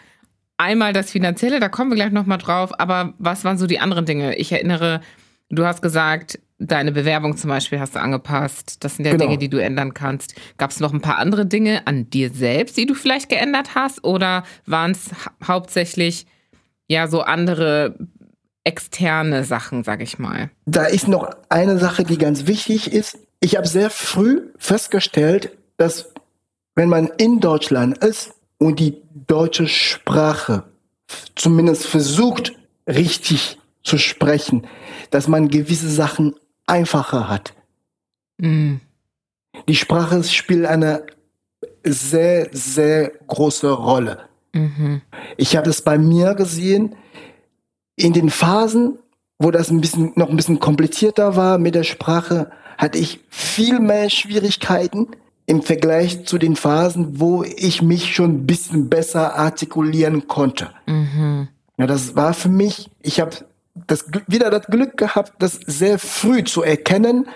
Einmal 0.59 0.93
das 0.93 1.11
Finanzielle, 1.11 1.61
da 1.61 1.71
kommen 1.71 1.91
wir 1.91 1.97
gleich 1.97 2.13
nochmal 2.13 2.39
drauf, 2.39 2.79
aber 2.79 3.15
was 3.19 3.45
waren 3.45 3.57
so 3.57 3.67
die 3.67 3.81
anderen 3.81 4.05
Dinge? 4.05 4.37
Ich 4.37 4.53
erinnere, 4.53 5.01
du 5.49 5.65
hast 5.65 5.81
gesagt, 5.81 6.39
Deine 6.63 6.93
Bewerbung 6.93 7.39
zum 7.39 7.49
Beispiel 7.49 7.81
hast 7.81 7.95
du 7.95 8.01
angepasst. 8.01 8.85
Das 8.85 8.97
sind 8.97 9.07
ja 9.07 9.13
genau. 9.13 9.25
Dinge, 9.25 9.39
die 9.39 9.49
du 9.49 9.57
ändern 9.57 9.95
kannst. 9.95 10.35
Gab 10.59 10.71
es 10.71 10.79
noch 10.79 10.93
ein 10.93 11.01
paar 11.01 11.17
andere 11.17 11.47
Dinge 11.47 11.87
an 11.87 12.11
dir 12.11 12.31
selbst, 12.31 12.77
die 12.77 12.85
du 12.85 12.95
vielleicht 12.95 13.31
geändert 13.31 13.75
hast? 13.75 14.05
Oder 14.05 14.45
waren 14.67 14.91
es 14.91 15.09
hauptsächlich 15.43 16.27
ja 16.87 17.09
so 17.09 17.23
andere 17.23 17.97
externe 18.63 19.45
Sachen, 19.45 19.85
sag 19.85 20.03
ich 20.03 20.19
mal? 20.19 20.51
Da 20.67 20.85
ist 20.85 21.09
noch 21.09 21.31
eine 21.49 21.79
Sache, 21.79 22.05
die 22.05 22.19
ganz 22.19 22.47
wichtig 22.47 22.93
ist. 22.93 23.19
Ich 23.41 23.57
habe 23.57 23.67
sehr 23.67 23.89
früh 23.89 24.43
festgestellt, 24.59 25.57
dass 25.79 26.13
wenn 26.75 26.91
man 26.91 27.11
in 27.17 27.41
Deutschland 27.41 28.05
ist 28.05 28.35
und 28.59 28.81
die 28.81 29.01
deutsche 29.27 29.67
Sprache 29.67 30.65
zumindest 31.37 31.87
versucht 31.87 32.53
richtig 32.87 33.59
zu 33.83 33.97
sprechen, 33.97 34.67
dass 35.11 35.27
man 35.27 35.49
gewisse 35.49 35.89
Sachen 35.89 36.35
einfacher 36.71 37.29
hat. 37.29 37.55
Mhm. 38.39 38.81
Die 39.69 39.77
Sprache 39.77 40.23
spielt 40.25 40.67
eine 40.67 41.05
sehr, 41.85 42.49
sehr 42.53 43.11
große 43.27 43.71
Rolle. 43.71 44.21
Mhm. 44.53 45.03
Ich 45.37 45.57
habe 45.57 45.71
es 45.71 45.83
bei 45.83 45.99
mir 45.99 46.35
gesehen, 46.35 46.97
in 47.97 48.13
den 48.13 48.31
Phasen, 48.31 48.99
wo 49.39 49.51
das 49.51 49.71
ein 49.71 49.81
bisschen, 49.81 50.13
noch 50.17 50.31
ein 50.31 50.37
bisschen 50.37 50.61
komplizierter 50.61 51.37
war 51.37 51.59
mit 51.59 51.75
der 51.75 51.85
Sprache, 51.85 52.51
hatte 52.79 52.99
ich 52.99 53.21
viel 53.29 53.81
mehr 53.81 54.09
Schwierigkeiten 54.09 55.09
im 55.47 55.63
Vergleich 55.63 56.25
zu 56.27 56.39
den 56.39 56.57
Phasen, 56.57 57.21
wo 57.21 57.43
ich 57.43 57.83
mich 57.83 58.15
schon 58.15 58.31
ein 58.31 58.47
bisschen 58.47 58.89
besser 58.89 59.37
artikulieren 59.37 60.29
konnte. 60.29 60.71
Mhm. 60.87 61.49
Ja, 61.77 61.87
das 61.87 62.15
war 62.15 62.35
für 62.35 62.49
mich, 62.49 62.91
ich 63.03 63.21
habe 63.21 63.37
das, 63.75 64.07
wieder 64.27 64.51
das 64.51 64.67
Glück 64.67 64.97
gehabt, 64.97 65.35
das 65.39 65.55
sehr 65.55 65.99
früh 65.99 66.45
zu 66.45 66.63
erkennen, 66.63 67.29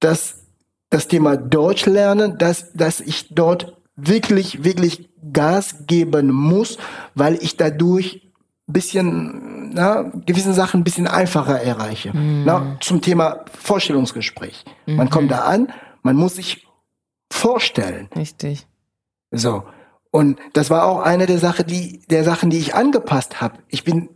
dass 0.00 0.44
das 0.90 1.08
Thema 1.08 1.36
Deutsch 1.36 1.86
lernen, 1.86 2.38
dass, 2.38 2.72
dass 2.72 3.00
ich 3.00 3.34
dort 3.34 3.80
wirklich, 3.96 4.64
wirklich 4.64 5.10
Gas 5.32 5.86
geben 5.86 6.30
muss, 6.30 6.78
weil 7.14 7.34
ich 7.42 7.56
dadurch 7.56 8.24
bisschen, 8.66 9.70
na, 9.74 10.10
gewissen 10.26 10.54
Sachen 10.54 10.80
ein 10.80 10.84
bisschen 10.84 11.06
einfacher 11.06 11.60
erreiche. 11.60 12.16
Mhm. 12.16 12.44
Na, 12.44 12.76
zum 12.80 13.02
Thema 13.02 13.44
Vorstellungsgespräch. 13.58 14.64
Mhm. 14.86 14.96
Man 14.96 15.10
kommt 15.10 15.30
da 15.30 15.40
an, 15.40 15.72
man 16.02 16.16
muss 16.16 16.36
sich 16.36 16.66
vorstellen. 17.30 18.08
Richtig. 18.16 18.66
So. 19.30 19.64
Und 20.10 20.38
das 20.52 20.70
war 20.70 20.86
auch 20.86 21.00
eine 21.00 21.26
der 21.26 21.38
Sachen, 21.38 21.66
die, 21.66 22.02
der 22.08 22.24
Sachen, 22.24 22.48
die 22.48 22.58
ich 22.58 22.74
angepasst 22.74 23.40
habe. 23.40 23.58
Ich 23.68 23.84
bin 23.84 24.08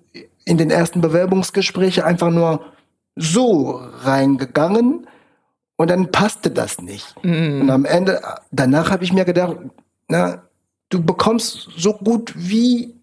in 0.48 0.56
den 0.56 0.70
ersten 0.70 1.02
Bewerbungsgesprächen 1.02 2.02
einfach 2.02 2.30
nur 2.30 2.62
so 3.14 3.80
reingegangen 4.02 5.06
und 5.76 5.90
dann 5.90 6.10
passte 6.10 6.50
das 6.50 6.80
nicht. 6.80 7.14
Mm. 7.22 7.60
Und 7.60 7.70
am 7.70 7.84
Ende, 7.84 8.20
danach 8.50 8.90
habe 8.90 9.04
ich 9.04 9.12
mir 9.12 9.24
gedacht, 9.24 9.56
na, 10.08 10.42
du 10.88 11.04
bekommst 11.04 11.68
so 11.76 11.92
gut 11.92 12.32
wie 12.34 12.94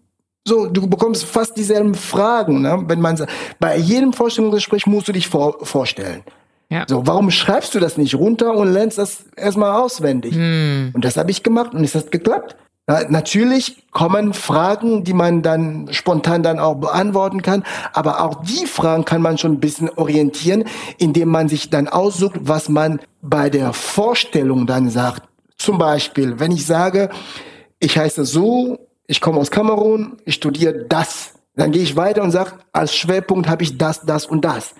so, 0.44 0.66
du 0.66 0.86
bekommst 0.88 1.24
fast 1.24 1.56
dieselben 1.56 1.94
Fragen, 1.94 2.62
ne? 2.62 2.84
Wenn 2.86 3.00
man 3.00 3.24
bei 3.58 3.76
jedem 3.76 4.12
Vorstellungsgespräch 4.12 4.86
musst 4.86 5.08
du 5.08 5.12
dich 5.12 5.28
vor, 5.28 5.64
vorstellen. 5.64 6.22
Ja. 6.68 6.84
So, 6.88 7.06
warum 7.06 7.30
schreibst 7.30 7.74
du 7.74 7.80
das 7.80 7.96
nicht 7.96 8.14
runter 8.14 8.56
und 8.56 8.72
lernst 8.72 8.98
das 8.98 9.24
erstmal 9.36 9.80
auswendig? 9.80 10.34
Mm. 10.36 10.90
Und 10.94 11.04
das 11.04 11.16
habe 11.16 11.30
ich 11.30 11.42
gemacht 11.44 11.74
und 11.74 11.84
es 11.84 11.94
hat 11.94 12.10
geklappt. 12.10 12.56
Na, 12.88 13.02
natürlich 13.08 13.82
kommen 13.90 14.32
Fragen, 14.32 15.02
die 15.02 15.12
man 15.12 15.42
dann 15.42 15.88
spontan 15.90 16.44
dann 16.44 16.60
auch 16.60 16.76
beantworten 16.76 17.42
kann, 17.42 17.64
aber 17.92 18.20
auch 18.22 18.44
die 18.44 18.66
Fragen 18.66 19.04
kann 19.04 19.22
man 19.22 19.38
schon 19.38 19.54
ein 19.54 19.60
bisschen 19.60 19.90
orientieren, 19.90 20.64
indem 20.96 21.30
man 21.30 21.48
sich 21.48 21.68
dann 21.68 21.88
aussucht, 21.88 22.36
was 22.42 22.68
man 22.68 23.00
bei 23.22 23.50
der 23.50 23.72
Vorstellung 23.72 24.68
dann 24.68 24.88
sagt. 24.88 25.24
Zum 25.58 25.78
Beispiel, 25.78 26.38
wenn 26.38 26.52
ich 26.52 26.64
sage, 26.64 27.10
ich 27.80 27.98
heiße 27.98 28.24
so, 28.24 28.78
ich 29.08 29.20
komme 29.20 29.40
aus 29.40 29.50
Kamerun, 29.50 30.18
ich 30.24 30.36
studiere 30.36 30.84
das, 30.88 31.34
dann 31.56 31.72
gehe 31.72 31.82
ich 31.82 31.96
weiter 31.96 32.22
und 32.22 32.30
sage, 32.30 32.52
als 32.72 32.94
Schwerpunkt 32.94 33.48
habe 33.48 33.64
ich 33.64 33.76
das, 33.78 34.02
das 34.02 34.26
und 34.26 34.44
das. 34.44 34.74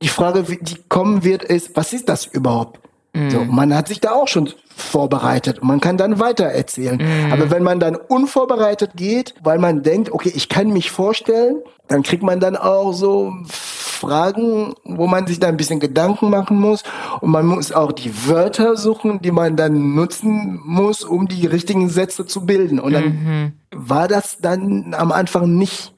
Die 0.00 0.08
Frage, 0.08 0.44
die 0.44 0.76
kommen 0.88 1.24
wird, 1.24 1.42
ist, 1.42 1.74
was 1.74 1.92
ist 1.92 2.08
das 2.08 2.26
überhaupt? 2.26 2.78
Mhm. 3.14 3.30
So, 3.30 3.44
man 3.44 3.74
hat 3.74 3.88
sich 3.88 4.00
da 4.00 4.12
auch 4.12 4.28
schon 4.28 4.50
vorbereitet. 4.78 5.62
Man 5.62 5.80
kann 5.80 5.96
dann 5.96 6.20
weiter 6.20 6.46
erzählen. 6.46 6.96
Mhm. 6.96 7.32
Aber 7.32 7.50
wenn 7.50 7.62
man 7.62 7.80
dann 7.80 7.96
unvorbereitet 7.96 8.92
geht, 8.94 9.34
weil 9.42 9.58
man 9.58 9.82
denkt, 9.82 10.12
okay, 10.12 10.32
ich 10.34 10.48
kann 10.48 10.68
mich 10.68 10.90
vorstellen, 10.90 11.62
dann 11.88 12.02
kriegt 12.02 12.22
man 12.22 12.40
dann 12.40 12.56
auch 12.56 12.92
so 12.92 13.32
Fragen, 13.48 14.74
wo 14.84 15.06
man 15.06 15.26
sich 15.26 15.40
da 15.40 15.48
ein 15.48 15.56
bisschen 15.56 15.80
Gedanken 15.80 16.30
machen 16.30 16.58
muss. 16.60 16.84
Und 17.20 17.30
man 17.30 17.46
muss 17.46 17.72
auch 17.72 17.92
die 17.92 18.12
Wörter 18.26 18.76
suchen, 18.76 19.20
die 19.20 19.32
man 19.32 19.56
dann 19.56 19.94
nutzen 19.94 20.60
muss, 20.64 21.02
um 21.02 21.26
die 21.26 21.46
richtigen 21.46 21.88
Sätze 21.88 22.26
zu 22.26 22.46
bilden. 22.46 22.78
Und 22.78 22.92
dann 22.92 23.04
mhm. 23.04 23.52
war 23.74 24.06
das 24.06 24.38
dann 24.38 24.94
am 24.94 25.10
Anfang 25.12 25.56
nicht 25.56 25.94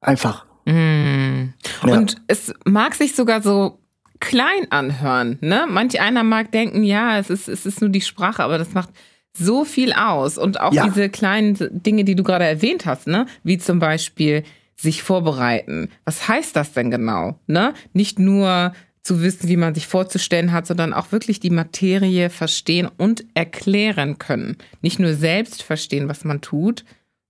einfach. 0.00 0.46
Mhm. 0.64 1.54
Ja. 1.86 1.94
Und 1.94 2.22
es 2.26 2.52
mag 2.64 2.94
sich 2.94 3.14
sogar 3.14 3.42
so 3.42 3.78
klein 4.24 4.70
anhören. 4.70 5.38
Ne? 5.40 5.66
Manch 5.68 6.00
einer 6.00 6.22
mag 6.22 6.50
denken, 6.50 6.82
ja, 6.82 7.18
es 7.18 7.30
ist, 7.30 7.48
es 7.48 7.66
ist 7.66 7.80
nur 7.80 7.90
die 7.90 8.00
Sprache, 8.00 8.42
aber 8.42 8.58
das 8.58 8.72
macht 8.72 8.88
so 9.36 9.64
viel 9.64 9.92
aus. 9.92 10.38
Und 10.38 10.60
auch 10.60 10.72
ja. 10.72 10.84
diese 10.86 11.10
kleinen 11.10 11.56
Dinge, 11.70 12.04
die 12.04 12.14
du 12.14 12.22
gerade 12.22 12.44
erwähnt 12.44 12.86
hast, 12.86 13.06
ne? 13.06 13.26
wie 13.42 13.58
zum 13.58 13.78
Beispiel 13.78 14.44
sich 14.76 15.02
vorbereiten. 15.02 15.90
Was 16.04 16.26
heißt 16.26 16.56
das 16.56 16.72
denn 16.72 16.90
genau? 16.90 17.38
Ne? 17.46 17.74
Nicht 17.92 18.18
nur 18.18 18.72
zu 19.02 19.22
wissen, 19.22 19.48
wie 19.48 19.58
man 19.58 19.74
sich 19.74 19.86
vorzustellen 19.86 20.52
hat, 20.52 20.66
sondern 20.66 20.94
auch 20.94 21.12
wirklich 21.12 21.38
die 21.38 21.50
Materie 21.50 22.30
verstehen 22.30 22.88
und 22.96 23.26
erklären 23.34 24.18
können. 24.18 24.56
Nicht 24.80 24.98
nur 24.98 25.12
selbst 25.12 25.62
verstehen, 25.62 26.08
was 26.08 26.24
man 26.24 26.40
tut, 26.40 26.84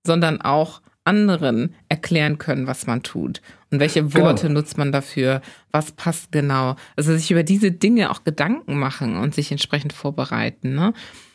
sondern 0.06 0.40
auch 0.40 0.80
anderen 1.04 1.74
erklären 1.88 2.38
können, 2.38 2.66
was 2.66 2.86
man 2.86 3.02
tut. 3.02 3.40
Und 3.70 3.80
welche 3.80 4.02
genau. 4.04 4.26
Worte 4.26 4.48
genau. 4.48 4.60
nutzt 4.60 4.78
man 4.78 4.90
dafür? 4.90 5.42
Was 5.70 5.92
passt 5.92 6.32
genau? 6.32 6.76
Also 6.96 7.14
sich 7.14 7.30
über 7.30 7.42
diese 7.42 7.70
Dinge 7.70 8.10
auch 8.10 8.24
Gedanken 8.24 8.78
machen 8.78 9.16
und 9.16 9.34
sich 9.34 9.50
entsprechend 9.50 9.92
vorbereiten. 9.92 10.74
Ne? 10.74 10.94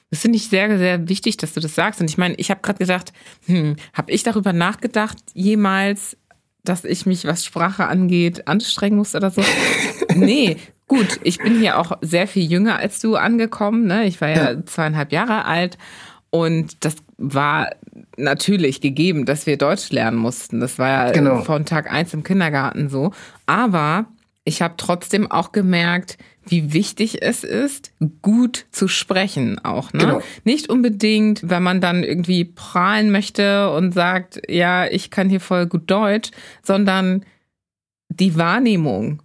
Das 0.10 0.22
finde 0.22 0.38
ich 0.38 0.50
sehr, 0.50 0.78
sehr 0.78 1.08
wichtig, 1.08 1.38
dass 1.38 1.54
du 1.54 1.60
das 1.60 1.76
sagst. 1.76 2.02
Und 2.02 2.10
ich 2.10 2.18
meine, 2.18 2.36
ich 2.36 2.50
habe 2.50 2.62
gerade 2.62 2.80
gedacht, 2.80 3.14
hm, 3.46 3.76
habe 3.94 4.12
ich 4.12 4.24
darüber 4.24 4.54
nachgedacht, 4.54 5.18
jemals, 5.34 6.18
dass 6.64 6.84
ich 6.84 7.06
mich, 7.06 7.26
was 7.26 7.46
Sprache 7.46 7.88
angeht, 7.88 8.48
anstrengen 8.48 8.98
muss 8.98 9.14
oder 9.14 9.30
so? 9.30 9.44
nee, 10.16 10.58
gut, 10.88 11.20
ich 11.24 11.38
bin 11.38 11.60
hier 11.60 11.78
auch 11.78 11.98
sehr 12.02 12.28
viel 12.28 12.50
jünger 12.50 12.78
als 12.78 13.00
du 13.00 13.16
angekommen. 13.16 13.86
Ne? 13.86 14.06
Ich 14.06 14.20
war 14.20 14.30
ja, 14.30 14.52
ja. 14.52 14.66
zweieinhalb 14.66 15.12
Jahre 15.12 15.46
alt. 15.46 15.78
Und 16.32 16.86
das 16.86 16.96
war 17.18 17.72
natürlich 18.18 18.82
gegeben, 18.82 19.26
dass 19.26 19.46
wir 19.46 19.58
Deutsch 19.58 19.90
lernen 19.92 20.18
mussten. 20.18 20.60
Das 20.60 20.78
war 20.78 20.90
ja 20.90 21.12
genau. 21.12 21.42
von 21.42 21.66
Tag 21.66 21.92
eins 21.92 22.14
im 22.14 22.24
Kindergarten 22.24 22.90
so. 22.90 23.12
Aber 23.46 24.06
ich 24.44 24.62
habe 24.62 24.76
trotzdem 24.78 25.30
auch 25.30 25.52
gemerkt, 25.52 26.18
wie 26.46 26.74
wichtig 26.74 27.22
es 27.22 27.44
ist, 27.44 27.92
gut 28.22 28.66
zu 28.72 28.88
sprechen 28.88 29.64
auch. 29.64 29.94
Ne? 29.94 30.00
Genau. 30.00 30.22
Nicht 30.44 30.70
unbedingt, 30.70 31.48
wenn 31.48 31.62
man 31.64 31.82
dann 31.82 32.04
irgendwie 32.04 32.46
prahlen 32.46 33.12
möchte 33.12 33.72
und 33.72 33.94
sagt, 33.94 34.42
ja, 34.48 34.88
ich 34.88 35.12
kann 35.12 35.30
hier 35.30 35.42
voll 35.42 35.68
gut 35.68 35.90
Deutsch, 35.92 36.32
sondern 36.64 37.26
die 38.10 38.36
Wahrnehmung. 38.36 39.22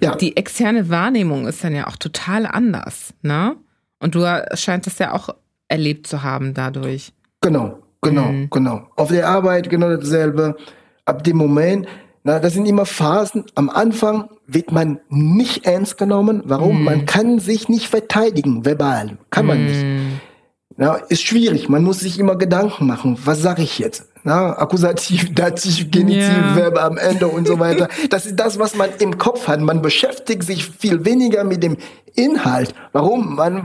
Ja. 0.00 0.14
Die 0.16 0.36
externe 0.36 0.88
Wahrnehmung 0.88 1.46
ist 1.46 1.62
dann 1.62 1.74
ja 1.74 1.86
auch 1.86 1.96
total 1.96 2.46
anders. 2.46 3.14
Ne? 3.22 3.56
Und 3.98 4.14
du 4.14 4.24
scheinst 4.54 4.86
das 4.86 4.98
ja 4.98 5.12
auch 5.12 5.30
erlebt 5.68 6.06
zu 6.06 6.22
haben 6.22 6.54
dadurch. 6.54 7.12
Genau, 7.40 7.78
genau, 8.02 8.32
mhm. 8.32 8.50
genau. 8.50 8.88
Auf 8.96 9.08
der 9.08 9.28
Arbeit 9.28 9.70
genau 9.70 9.94
dasselbe. 9.96 10.56
Ab 11.04 11.24
dem 11.24 11.36
Moment, 11.36 11.86
na, 12.24 12.38
das 12.38 12.52
sind 12.52 12.66
immer 12.66 12.84
Phasen. 12.84 13.44
Am 13.54 13.70
Anfang 13.70 14.28
wird 14.46 14.72
man 14.72 15.00
nicht 15.08 15.64
ernst 15.64 15.96
genommen. 15.96 16.42
Warum? 16.44 16.80
Mhm. 16.80 16.84
Man 16.84 17.06
kann 17.06 17.38
sich 17.38 17.68
nicht 17.68 17.88
verteidigen, 17.88 18.64
verbal. 18.64 19.18
Kann 19.30 19.46
man 19.46 19.60
mhm. 19.60 19.66
nicht. 19.66 19.84
Na, 20.76 20.94
ist 20.94 21.22
schwierig. 21.22 21.68
Man 21.68 21.82
muss 21.82 22.00
sich 22.00 22.18
immer 22.18 22.36
Gedanken 22.36 22.86
machen. 22.86 23.18
Was 23.24 23.40
sage 23.40 23.62
ich 23.62 23.78
jetzt? 23.78 24.08
Na, 24.24 24.58
Akkusativ, 24.58 25.34
Dativ, 25.34 25.90
Genitiv, 25.90 26.28
yeah. 26.28 26.54
Verbe 26.54 26.82
am 26.82 26.98
Ende 26.98 27.28
und 27.28 27.48
so 27.48 27.58
weiter. 27.58 27.88
Das 28.10 28.26
ist 28.26 28.36
das, 28.36 28.58
was 28.58 28.76
man 28.76 28.90
im 28.98 29.16
Kopf 29.18 29.48
hat. 29.48 29.60
Man 29.60 29.80
beschäftigt 29.80 30.42
sich 30.42 30.66
viel 30.66 31.04
weniger 31.04 31.44
mit 31.44 31.62
dem 31.62 31.76
Inhalt. 32.14 32.74
Warum? 32.92 33.36
Man, 33.36 33.62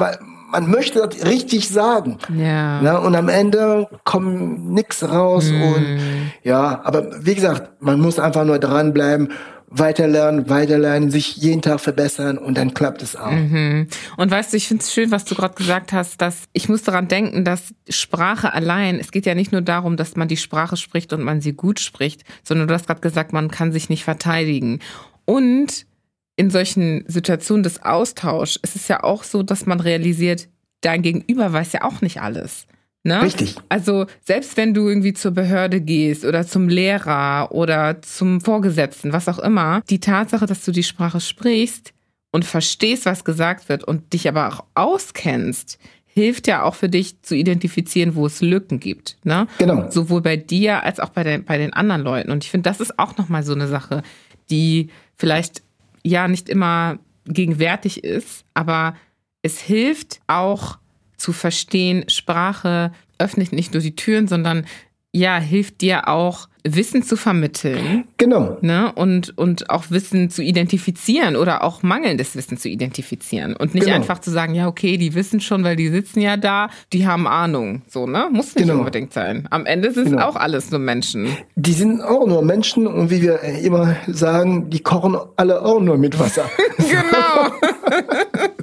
man 0.54 0.70
möchte 0.70 1.06
das 1.06 1.26
richtig 1.26 1.68
sagen. 1.68 2.18
Ja. 2.34 2.82
ja 2.82 2.98
und 2.98 3.16
am 3.16 3.28
Ende 3.28 3.88
kommt 4.04 4.70
nichts 4.72 5.04
raus 5.04 5.50
mm. 5.50 5.62
und 5.62 5.86
ja, 6.44 6.82
aber 6.84 7.26
wie 7.26 7.36
gesagt, 7.36 7.82
man 7.82 8.00
muss 8.00 8.20
einfach 8.20 8.46
nur 8.46 8.60
dranbleiben 8.60 9.30
weiterlernen, 9.76 10.50
weiterlernen, 10.50 11.10
sich 11.10 11.36
jeden 11.36 11.64
Tag 11.64 11.80
verbessern 11.80 12.38
und 12.38 12.60
dann 12.60 12.76
klappt 12.76 13.02
es 13.02 13.16
auch. 13.16 13.32
Mhm. 13.32 13.88
Und 14.18 14.30
weißt 14.30 14.54
du, 14.54 14.58
ich 14.58 14.68
finde 14.68 14.84
es 14.84 14.94
schön, 14.94 15.10
was 15.10 15.26
du 15.26 15.34
gerade 15.34 15.56
gesagt 15.56 15.92
hast, 15.94 16.22
dass 16.22 16.44
ich 16.54 16.70
muss 16.70 16.84
daran 16.84 17.08
denken, 17.08 17.44
dass 17.44 17.74
Sprache 17.90 18.54
allein, 18.54 19.00
es 19.00 19.12
geht 19.12 19.26
ja 19.26 19.34
nicht 19.34 19.52
nur 19.52 19.62
darum, 19.62 19.98
dass 19.98 20.16
man 20.16 20.28
die 20.28 20.38
Sprache 20.38 20.78
spricht 20.78 21.12
und 21.12 21.24
man 21.24 21.42
sie 21.42 21.54
gut 21.54 21.80
spricht, 21.80 22.24
sondern 22.44 22.68
du 22.68 22.74
hast 22.76 22.86
gerade 22.86 23.02
gesagt, 23.02 23.34
man 23.34 23.50
kann 23.50 23.72
sich 23.72 23.90
nicht 23.90 24.04
verteidigen. 24.04 24.80
Und 25.26 25.88
in 26.36 26.50
solchen 26.50 27.04
Situationen 27.08 27.64
des 27.64 27.84
Austauschs 27.84 28.60
ist 28.62 28.76
es 28.76 28.88
ja 28.88 29.04
auch 29.04 29.24
so, 29.24 29.44
dass 29.44 29.66
man 29.66 29.80
realisiert, 29.80 30.48
dein 30.82 31.02
Gegenüber 31.02 31.54
weiß 31.54 31.74
ja 31.74 31.84
auch 31.84 32.02
nicht 32.02 32.22
alles. 32.22 32.66
Ne? 33.04 33.22
Richtig. 33.22 33.56
Also 33.68 34.06
selbst 34.22 34.56
wenn 34.56 34.74
du 34.74 34.88
irgendwie 34.88 35.14
zur 35.14 35.32
Behörde 35.32 35.82
gehst 35.82 36.24
oder 36.24 36.48
zum 36.48 36.70
Lehrer 36.70 37.50
oder 37.52 38.02
zum 38.02 38.40
Vorgesetzten, 38.40 39.12
was 39.12 39.28
auch 39.28 39.40
immer, 39.40 39.82
die 39.90 40.00
Tatsache, 40.00 40.46
dass 40.46 40.64
du 40.64 40.72
die 40.72 40.84
Sprache 40.84 41.20
sprichst 41.20 41.94
und 42.32 42.46
verstehst, 42.46 43.06
was 43.06 43.26
gesagt 43.26 43.68
wird 43.68 43.84
und 43.84 44.14
dich 44.14 44.28
aber 44.30 44.48
auch 44.48 44.64
auskennst, 44.74 45.80
hilft 46.06 46.48
ja 46.48 46.64
auch 46.64 46.76
für 46.76 46.88
dich 46.88 47.22
zu 47.24 47.36
identifizieren, 47.36 48.16
wo 48.16 48.26
es 48.26 48.42
Lücken 48.42 48.80
gibt. 48.80 49.18
Ne? 49.24 49.48
Genau. 49.58 49.90
Sowohl 49.92 50.22
bei 50.22 50.38
dir 50.38 50.84
als 50.84 51.00
auch 51.02 51.10
bei 51.10 51.24
den, 51.24 51.44
bei 51.44 51.58
den 51.58 51.74
anderen 51.74 52.04
Leuten. 52.04 52.32
Und 52.32 52.46
ich 52.46 52.52
finde, 52.52 52.70
das 52.70 52.80
ist 52.80 53.00
auch 53.00 53.18
nochmal 53.18 53.44
so 53.44 53.54
eine 53.54 53.68
Sache, 53.68 54.02
die 54.50 54.90
vielleicht 55.16 55.63
ja 56.04 56.28
nicht 56.28 56.50
immer 56.50 57.00
gegenwärtig 57.26 58.04
ist, 58.04 58.46
aber 58.54 58.96
es 59.42 59.60
hilft 59.60 60.22
auch 60.28 60.78
zu 61.18 61.32
verstehen, 61.32 62.10
Sprache 62.10 62.92
öffnet 63.18 63.54
nicht 63.54 63.74
nur 63.74 63.82
die 63.82 63.96
Türen, 63.96 64.28
sondern 64.28 64.66
ja, 65.14 65.40
hilft 65.40 65.82
dir 65.82 66.08
auch, 66.08 66.48
Wissen 66.66 67.04
zu 67.04 67.18
vermitteln. 67.18 68.06
Genau. 68.18 68.58
Ne? 68.62 68.92
Und, 68.94 69.38
und 69.38 69.70
auch 69.70 69.86
Wissen 69.90 70.30
zu 70.30 70.42
identifizieren 70.42 71.36
oder 71.36 71.62
auch 71.64 71.84
mangelndes 71.84 72.38
Wissen 72.38 72.58
zu 72.58 72.70
identifizieren. 72.70 73.56
Und 73.56 73.76
nicht 73.76 73.84
genau. 73.84 73.98
einfach 73.98 74.20
zu 74.20 74.32
sagen, 74.32 74.56
ja, 74.56 74.68
okay, 74.68 74.98
die 74.98 75.14
wissen 75.14 75.42
schon, 75.42 75.66
weil 75.66 75.76
die 75.76 75.90
sitzen 75.90 76.22
ja 76.22 76.38
da, 76.38 76.70
die 76.94 77.06
haben 77.06 77.28
Ahnung. 77.28 77.82
So, 77.88 78.08
ne? 78.08 78.30
Muss 78.32 78.56
nicht 78.56 78.66
genau. 78.66 78.80
unbedingt 78.80 79.12
sein. 79.12 79.46
Am 79.52 79.66
Ende 79.66 79.92
sind 79.92 80.06
genau. 80.06 80.18
es 80.20 80.24
auch 80.24 80.36
alles 80.38 80.72
nur 80.72 80.80
Menschen. 80.80 81.28
Die 81.56 81.74
sind 81.74 82.02
auch 82.02 82.26
nur 82.26 82.42
Menschen 82.44 82.88
und 82.88 83.10
wie 83.10 83.22
wir 83.22 83.42
immer 83.42 83.98
sagen, 84.08 84.70
die 84.70 84.80
kochen 84.80 85.18
alle 85.36 85.62
auch 85.64 85.82
nur 85.82 85.98
mit 85.98 86.18
Wasser. 86.18 86.50
genau. 86.78 87.52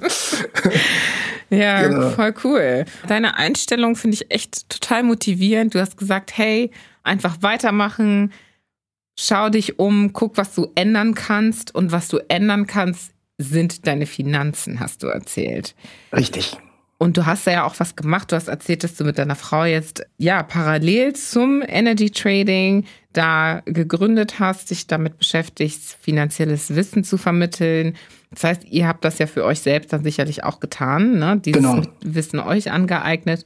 Ja, 1.50 1.86
genau. 1.86 2.10
voll 2.10 2.34
cool. 2.44 2.84
Deine 3.08 3.36
Einstellung 3.36 3.96
finde 3.96 4.14
ich 4.14 4.30
echt 4.30 4.68
total 4.68 5.02
motivierend. 5.02 5.74
Du 5.74 5.80
hast 5.80 5.96
gesagt, 5.96 6.36
hey, 6.36 6.70
einfach 7.02 7.38
weitermachen, 7.40 8.32
schau 9.18 9.50
dich 9.50 9.78
um, 9.78 10.12
guck, 10.12 10.36
was 10.36 10.54
du 10.54 10.68
ändern 10.74 11.14
kannst. 11.14 11.74
Und 11.74 11.92
was 11.92 12.08
du 12.08 12.18
ändern 12.28 12.66
kannst, 12.66 13.12
sind 13.38 13.86
deine 13.86 14.06
Finanzen, 14.06 14.80
hast 14.80 15.02
du 15.02 15.08
erzählt. 15.08 15.74
Richtig. 16.12 16.56
Und 16.98 17.16
du 17.16 17.24
hast 17.24 17.46
ja 17.46 17.64
auch 17.64 17.74
was 17.78 17.96
gemacht. 17.96 18.30
Du 18.30 18.36
hast 18.36 18.48
erzählt, 18.48 18.84
dass 18.84 18.94
du 18.94 19.04
mit 19.04 19.16
deiner 19.16 19.34
Frau 19.34 19.64
jetzt 19.64 20.04
ja 20.18 20.42
parallel 20.42 21.14
zum 21.14 21.62
Energy 21.66 22.10
Trading 22.10 22.84
da 23.14 23.62
gegründet 23.64 24.38
hast, 24.38 24.70
dich 24.70 24.86
damit 24.86 25.16
beschäftigst, 25.16 25.96
finanzielles 26.02 26.74
Wissen 26.74 27.02
zu 27.02 27.16
vermitteln. 27.16 27.96
Das 28.30 28.44
heißt, 28.44 28.64
ihr 28.64 28.86
habt 28.86 29.04
das 29.04 29.18
ja 29.18 29.26
für 29.26 29.44
euch 29.44 29.60
selbst 29.60 29.92
dann 29.92 30.04
sicherlich 30.04 30.44
auch 30.44 30.60
getan, 30.60 31.18
ne? 31.18 31.40
Dieses 31.44 31.62
Genau. 31.62 31.82
Wissen 32.02 32.38
euch 32.38 32.70
angeeignet. 32.70 33.44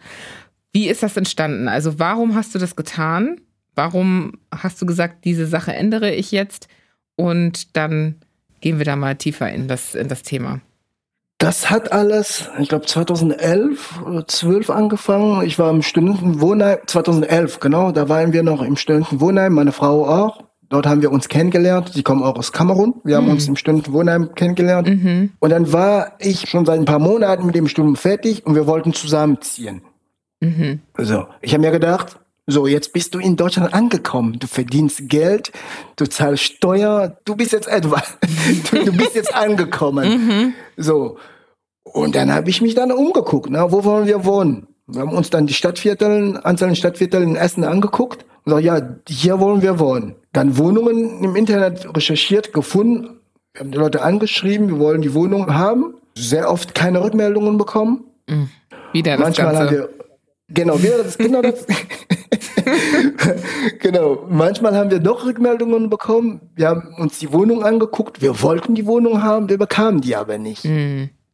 Wie 0.72 0.88
ist 0.88 1.02
das 1.02 1.16
entstanden? 1.16 1.68
Also 1.68 1.98
warum 1.98 2.34
hast 2.34 2.54
du 2.54 2.58
das 2.58 2.76
getan? 2.76 3.40
Warum 3.74 4.34
hast 4.54 4.80
du 4.82 4.86
gesagt, 4.86 5.24
diese 5.24 5.46
Sache 5.46 5.72
ändere 5.72 6.12
ich 6.12 6.32
jetzt? 6.32 6.68
Und 7.16 7.76
dann 7.76 8.16
gehen 8.60 8.78
wir 8.78 8.84
da 8.84 8.96
mal 8.96 9.16
tiefer 9.16 9.50
in 9.50 9.68
das, 9.68 9.94
in 9.94 10.08
das 10.08 10.22
Thema. 10.22 10.60
Das 11.38 11.68
hat 11.70 11.92
alles, 11.92 12.48
ich 12.58 12.68
glaube 12.68 12.86
2011 12.86 14.02
oder 14.02 14.26
12 14.26 14.70
angefangen. 14.70 15.44
Ich 15.46 15.58
war 15.58 15.70
im 15.70 15.82
Studentenwohnheim, 15.82 16.78
2011, 16.86 17.60
genau, 17.60 17.92
da 17.92 18.08
waren 18.08 18.32
wir 18.32 18.42
noch 18.42 18.62
im 18.62 18.76
Studentenwohnheim, 18.76 19.52
meine 19.52 19.72
Frau 19.72 20.08
auch. 20.08 20.44
Dort 20.74 20.88
haben 20.88 21.02
wir 21.02 21.12
uns 21.12 21.28
kennengelernt. 21.28 21.92
Sie 21.94 22.02
kommen 22.02 22.24
auch 22.24 22.34
aus 22.34 22.50
Kamerun. 22.50 22.94
Wir 23.04 23.14
haben 23.14 23.28
uns 23.28 23.46
im 23.46 23.54
Studentenwohnheim 23.54 24.34
kennengelernt. 24.34 24.88
Und 25.38 25.50
dann 25.50 25.72
war 25.72 26.16
ich 26.18 26.48
schon 26.50 26.66
seit 26.66 26.80
ein 26.80 26.84
paar 26.84 26.98
Monaten 26.98 27.46
mit 27.46 27.54
dem 27.54 27.68
Studium 27.68 27.94
fertig 27.94 28.44
und 28.44 28.56
wir 28.56 28.66
wollten 28.66 28.92
zusammenziehen. 28.92 29.82
So, 30.98 31.26
ich 31.42 31.54
habe 31.54 31.62
mir 31.62 31.70
gedacht, 31.70 32.18
so, 32.48 32.66
jetzt 32.66 32.92
bist 32.92 33.14
du 33.14 33.20
in 33.20 33.36
Deutschland 33.36 33.72
angekommen. 33.72 34.40
Du 34.40 34.48
verdienst 34.48 35.08
Geld, 35.08 35.52
du 35.94 36.06
zahlst 36.06 36.42
Steuer, 36.42 37.18
du 37.24 37.36
bist 37.36 37.52
jetzt 37.52 37.68
etwa, 37.68 38.02
du, 38.72 38.84
du 38.84 38.92
bist 38.96 39.14
jetzt 39.14 39.32
angekommen. 39.32 40.54
So. 40.76 41.18
Und 41.84 42.16
dann 42.16 42.34
habe 42.34 42.50
ich 42.50 42.60
mich 42.60 42.74
dann 42.74 42.90
umgeguckt, 42.90 43.48
na, 43.48 43.70
wo 43.70 43.84
wollen 43.84 44.08
wir 44.08 44.24
wohnen? 44.24 44.66
Wir 44.88 45.02
haben 45.02 45.12
uns 45.12 45.30
dann 45.30 45.46
die 45.46 45.54
Stadtviertel, 45.54 46.40
einzelnen 46.42 46.74
Stadtviertel 46.74 47.22
in 47.22 47.36
Essen 47.36 47.62
angeguckt 47.62 48.26
gesagt, 48.44 48.64
ja, 48.64 48.80
hier 49.08 49.40
wollen 49.40 49.62
wir 49.62 49.78
wohnen. 49.78 50.16
Dann 50.32 50.58
Wohnungen 50.58 51.22
im 51.22 51.36
Internet 51.36 51.86
recherchiert, 51.96 52.52
gefunden, 52.52 53.20
wir 53.54 53.60
haben 53.60 53.70
die 53.70 53.78
Leute 53.78 54.02
angeschrieben, 54.02 54.68
wir 54.68 54.78
wollen 54.80 55.00
die 55.00 55.14
Wohnung 55.14 55.54
haben. 55.54 55.94
Sehr 56.16 56.50
oft 56.50 56.74
keine 56.74 57.04
Rückmeldungen 57.04 57.56
bekommen. 57.56 58.02
Wieder 58.92 59.12
das 59.12 59.20
Manchmal 59.20 59.52
Ganze. 59.52 59.60
haben 59.60 59.76
wir 59.76 59.88
genau, 60.48 60.82
wieder 60.82 61.04
das, 61.04 61.16
genau 61.16 61.40
das. 61.40 61.64
genau. 63.80 64.26
Manchmal 64.28 64.76
haben 64.76 64.90
wir 64.90 64.98
doch 64.98 65.24
Rückmeldungen 65.24 65.88
bekommen. 65.88 66.40
Wir 66.56 66.68
haben 66.68 66.94
uns 66.98 67.20
die 67.20 67.32
Wohnung 67.32 67.62
angeguckt. 67.62 68.22
Wir 68.22 68.42
wollten 68.42 68.74
die 68.74 68.86
Wohnung 68.86 69.22
haben, 69.22 69.48
wir 69.48 69.58
bekamen 69.58 70.00
die 70.00 70.16
aber 70.16 70.38
nicht. 70.38 70.68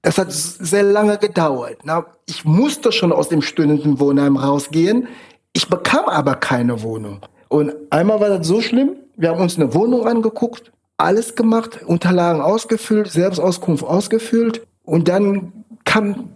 Das 0.02 0.18
hat 0.18 0.30
sehr 0.30 0.82
lange 0.82 1.16
gedauert. 1.16 1.78
Na, 1.84 2.04
ich 2.26 2.44
musste 2.44 2.92
schon 2.92 3.12
aus 3.12 3.30
dem 3.30 3.40
Studentenwohnheim 3.40 4.36
rausgehen. 4.36 5.08
Ich 5.52 5.68
bekam 5.68 6.06
aber 6.06 6.36
keine 6.36 6.82
Wohnung. 6.82 7.20
Und 7.48 7.72
einmal 7.90 8.20
war 8.20 8.28
das 8.28 8.46
so 8.46 8.60
schlimm. 8.60 8.96
Wir 9.16 9.30
haben 9.30 9.40
uns 9.40 9.56
eine 9.56 9.74
Wohnung 9.74 10.06
angeguckt, 10.06 10.72
alles 10.96 11.34
gemacht, 11.34 11.80
Unterlagen 11.84 12.40
ausgefüllt, 12.40 13.10
Selbstauskunft 13.10 13.84
ausgefüllt. 13.84 14.66
Und 14.84 15.08
dann 15.08 15.52
kam 15.84 16.30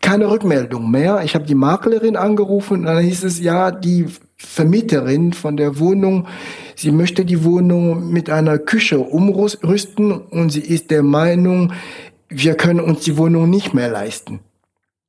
keine 0.00 0.30
Rückmeldung 0.30 0.90
mehr. 0.90 1.22
Ich 1.24 1.34
habe 1.34 1.46
die 1.46 1.54
Maklerin 1.54 2.16
angerufen 2.16 2.80
und 2.80 2.84
dann 2.84 3.02
hieß 3.02 3.24
es, 3.24 3.40
ja, 3.40 3.70
die 3.70 4.06
Vermieterin 4.36 5.32
von 5.32 5.56
der 5.56 5.78
Wohnung, 5.78 6.26
sie 6.74 6.90
möchte 6.90 7.24
die 7.24 7.44
Wohnung 7.44 8.10
mit 8.10 8.28
einer 8.28 8.58
Küche 8.58 8.98
umrüsten 8.98 10.12
und 10.12 10.50
sie 10.50 10.60
ist 10.60 10.90
der 10.90 11.02
Meinung, 11.04 11.72
wir 12.28 12.54
können 12.56 12.80
uns 12.80 13.04
die 13.04 13.16
Wohnung 13.16 13.48
nicht 13.48 13.74
mehr 13.74 13.88
leisten. 13.88 14.40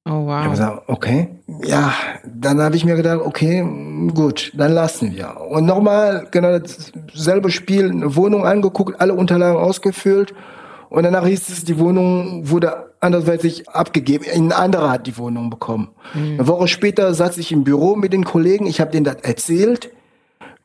Oh, 0.06 0.10
Ich 0.10 0.28
wow. 0.28 0.50
gesagt, 0.52 0.84
okay. 0.88 1.30
Ja, 1.64 1.94
dann 2.26 2.60
habe 2.62 2.76
ich 2.76 2.84
mir 2.84 2.96
gedacht, 2.96 3.22
okay, 3.24 3.66
gut, 4.14 4.52
dann 4.56 4.74
lassen 4.74 5.14
wir. 5.16 5.40
Und 5.50 5.66
nochmal, 5.66 6.28
genau 6.30 6.60
dasselbe 6.60 7.50
Spiel, 7.52 7.90
eine 7.90 8.16
Wohnung 8.16 8.46
angeguckt, 8.46 9.00
alle 9.00 9.14
Unterlagen 9.14 9.58
ausgefüllt. 9.58 10.34
Und 10.90 11.04
danach 11.04 11.26
hieß 11.26 11.50
es, 11.50 11.64
die 11.64 11.80
Wohnung 11.80 12.50
wurde 12.50 12.92
anderweitig 13.00 13.70
abgegeben. 13.70 14.26
Ein 14.32 14.52
anderer 14.52 14.92
hat 14.92 15.08
die 15.08 15.18
Wohnung 15.18 15.50
bekommen. 15.50 15.90
Eine 16.14 16.48
Woche 16.48 16.68
später 16.68 17.14
saß 17.14 17.38
ich 17.38 17.52
im 17.52 17.64
Büro 17.64 17.96
mit 17.96 18.14
den 18.14 18.26
Kollegen, 18.26 18.66
ich 18.68 18.82
habe 18.82 18.92
denen 18.92 19.06
das 19.06 19.18
erzählt. 19.24 19.90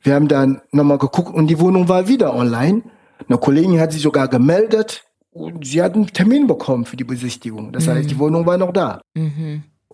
Wir 0.02 0.14
haben 0.14 0.28
dann 0.28 0.60
nochmal 0.72 0.98
geguckt 0.98 1.32
und 1.32 1.46
die 1.46 1.60
Wohnung 1.60 1.88
war 1.88 2.08
wieder 2.08 2.34
online. 2.34 2.82
Eine 3.28 3.38
Kollegin 3.38 3.80
hat 3.80 3.92
sich 3.92 4.02
sogar 4.02 4.28
gemeldet 4.28 5.04
und 5.38 5.66
sie 5.66 5.82
hat 5.82 5.94
einen 5.94 6.06
Termin 6.08 6.46
bekommen 6.46 6.84
für 6.84 6.96
die 6.96 7.04
Besichtigung. 7.04 7.72
Das 7.72 7.86
heißt, 7.88 8.10
die 8.10 8.18
Wohnung 8.18 8.44
war 8.46 8.58
noch 8.58 8.72
da. 8.72 9.00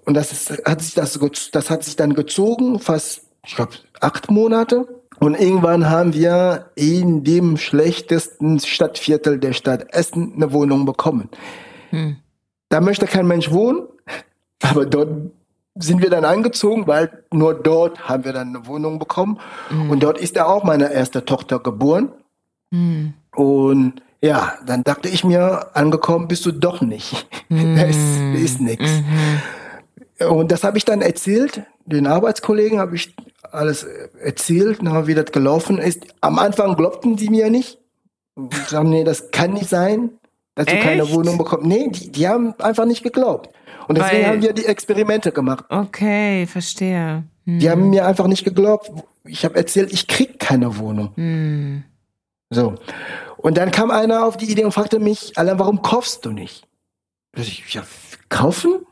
Und 0.04 0.14
das 0.14 0.32
ist, 0.32 0.64
hat 0.64 0.82
sich 0.82 0.94
das, 0.94 1.18
das 1.52 1.70
hat 1.70 1.84
sich 1.84 1.96
dann 1.96 2.14
gezogen, 2.14 2.78
fast, 2.78 3.22
ich 3.46 3.54
glaube, 3.56 3.72
acht 4.00 4.30
Monate. 4.30 4.86
Und 5.20 5.34
irgendwann 5.40 5.88
haben 5.88 6.12
wir 6.12 6.70
in 6.74 7.22
dem 7.24 7.56
schlechtesten 7.56 8.58
Stadtviertel 8.60 9.38
der 9.38 9.52
Stadt 9.52 9.94
Essen 9.94 10.32
eine 10.34 10.52
Wohnung 10.52 10.84
bekommen. 10.86 11.28
Da 12.68 12.80
möchte 12.80 13.06
kein 13.06 13.26
Mensch 13.26 13.50
wohnen, 13.50 13.82
aber 14.62 14.84
dort 14.86 15.30
sind 15.76 16.02
wir 16.02 16.10
dann 16.10 16.24
eingezogen, 16.24 16.86
weil 16.86 17.24
nur 17.32 17.54
dort 17.54 18.08
haben 18.08 18.24
wir 18.24 18.32
dann 18.32 18.48
eine 18.56 18.66
Wohnung 18.66 18.98
bekommen. 18.98 19.38
Und 19.90 20.02
dort 20.02 20.18
ist 20.18 20.36
ja 20.36 20.46
auch 20.46 20.64
meine 20.64 20.92
erste 20.92 21.24
Tochter 21.24 21.58
geboren. 21.60 22.10
Und 23.36 24.02
ja, 24.24 24.54
dann 24.64 24.82
dachte 24.84 25.08
ich 25.08 25.22
mir, 25.22 25.68
angekommen 25.74 26.28
bist 26.28 26.46
du 26.46 26.52
doch 26.52 26.80
nicht. 26.80 27.26
Das 27.50 27.96
ist 28.42 28.60
nichts. 28.60 28.90
Und 30.28 30.50
das 30.50 30.64
habe 30.64 30.78
ich 30.78 30.84
dann 30.84 31.02
erzählt, 31.02 31.62
den 31.84 32.06
Arbeitskollegen 32.06 32.78
habe 32.78 32.96
ich 32.96 33.14
alles 33.52 33.84
erzählt, 34.20 34.78
na, 34.82 35.06
wie 35.06 35.14
das 35.14 35.30
gelaufen 35.30 35.78
ist. 35.78 36.06
Am 36.20 36.38
Anfang 36.38 36.74
glaubten 36.76 37.18
sie 37.18 37.28
mir 37.28 37.50
nicht. 37.50 37.78
Und 38.34 38.52
sagen, 38.54 38.90
nee, 38.90 39.04
das 39.04 39.30
kann 39.30 39.52
nicht 39.52 39.68
sein, 39.68 40.10
dass 40.54 40.66
du 40.66 40.76
keine 40.80 41.02
Echt? 41.02 41.12
Wohnung 41.14 41.38
bekommst. 41.38 41.66
Nee, 41.66 41.88
die, 41.90 42.10
die 42.10 42.26
haben 42.26 42.54
einfach 42.58 42.86
nicht 42.86 43.02
geglaubt. 43.02 43.50
Und 43.86 43.98
deswegen 43.98 44.22
Weil- 44.22 44.30
haben 44.30 44.42
wir 44.42 44.52
die 44.54 44.64
Experimente 44.64 45.30
gemacht. 45.30 45.64
Okay, 45.68 46.46
verstehe. 46.46 47.24
Hm. 47.44 47.58
Die 47.58 47.70
haben 47.70 47.90
mir 47.90 48.06
einfach 48.06 48.26
nicht 48.26 48.44
geglaubt. 48.44 48.90
Ich 49.24 49.44
habe 49.44 49.56
erzählt, 49.56 49.92
ich 49.92 50.08
krieg 50.08 50.38
keine 50.40 50.78
Wohnung. 50.78 51.12
Hm. 51.14 51.84
So. 52.50 52.74
Und 53.44 53.58
dann 53.58 53.70
kam 53.70 53.90
einer 53.90 54.24
auf 54.24 54.38
die 54.38 54.50
Idee 54.50 54.64
und 54.64 54.72
fragte 54.72 54.98
mich, 54.98 55.36
Alan, 55.36 55.58
warum 55.58 55.82
kaufst 55.82 56.24
du 56.24 56.30
nicht? 56.30 56.66
Ich, 57.36 57.74
ja, 57.74 57.82
kaufen? 58.30 58.86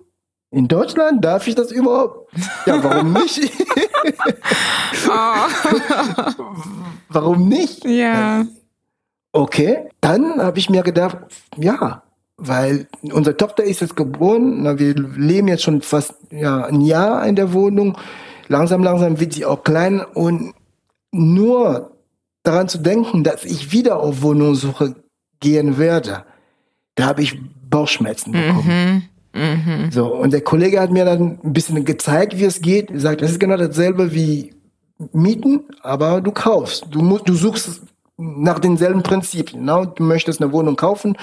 In 0.51 0.69
Deutschland? 0.69 1.25
Darf 1.25 1.47
ich 1.47 1.55
das 1.55 1.73
überhaupt? 1.73 2.31
Ja, 2.67 2.85
warum 2.85 3.13
nicht? 3.15 3.51
warum 7.09 7.49
nicht? 7.49 7.83
Ja. 7.87 8.45
Okay, 9.33 9.89
dann 10.03 10.43
habe 10.43 10.59
ich 10.59 10.69
mir 10.69 10.83
gedacht, 10.83 11.17
ja, 11.57 12.03
weil 12.37 12.89
unsere 13.01 13.35
Tochter 13.39 13.65
ist 13.65 13.81
jetzt 13.81 13.97
geboren, 13.97 14.65
na, 14.65 14.79
wir 14.79 14.93
leben 14.95 15.49
jetzt 15.49 15.63
schon 15.63 15.81
fast 15.81 16.13
ja, 16.31 16.67
ein 16.67 16.83
Jahr 16.83 17.25
in 17.27 17.37
der 17.37 17.55
Wohnung. 17.55 17.97
Langsam, 18.49 18.83
langsam 18.83 19.19
wird 19.19 19.33
sie 19.33 19.47
auch 19.47 19.65
klein 19.65 20.05
und 20.13 20.53
nur 21.11 21.92
daran 22.43 22.69
zu 22.69 22.79
denken, 22.79 23.25
dass 23.25 23.45
ich 23.45 23.73
wieder 23.73 24.01
auf 24.01 24.23
Wohnungssuche 24.23 24.97
gehen 25.41 25.79
werde, 25.79 26.25
da 26.95 27.07
habe 27.07 27.23
ich 27.23 27.39
Bauchschmerzen 27.69 28.33
bekommen. 28.33 29.09
So, 29.91 30.15
und 30.15 30.33
der 30.33 30.43
Kollege 30.43 30.81
hat 30.81 30.91
mir 30.91 31.05
dann 31.05 31.39
ein 31.43 31.53
bisschen 31.53 31.85
gezeigt, 31.85 32.39
wie 32.39 32.45
es 32.45 32.61
geht. 32.61 32.91
Er 32.91 33.01
sagt, 33.01 33.23
das 33.23 33.31
ist 33.31 33.41
genau 33.41 33.57
dasselbe 33.57 34.13
wie 34.13 34.55
Mieten, 35.13 35.65
aber 35.83 36.21
du 36.21 36.33
kaufst. 36.33 36.87
Du, 36.91 37.01
musst, 37.01 37.29
du 37.29 37.35
suchst 37.35 37.81
nach 38.19 38.59
denselben 38.59 39.03
Prinzipien. 39.03 39.65
Ne? 39.65 39.91
Du 39.95 40.03
möchtest 40.03 40.43
eine 40.43 40.53
Wohnung 40.53 40.77
kaufen, 40.77 41.17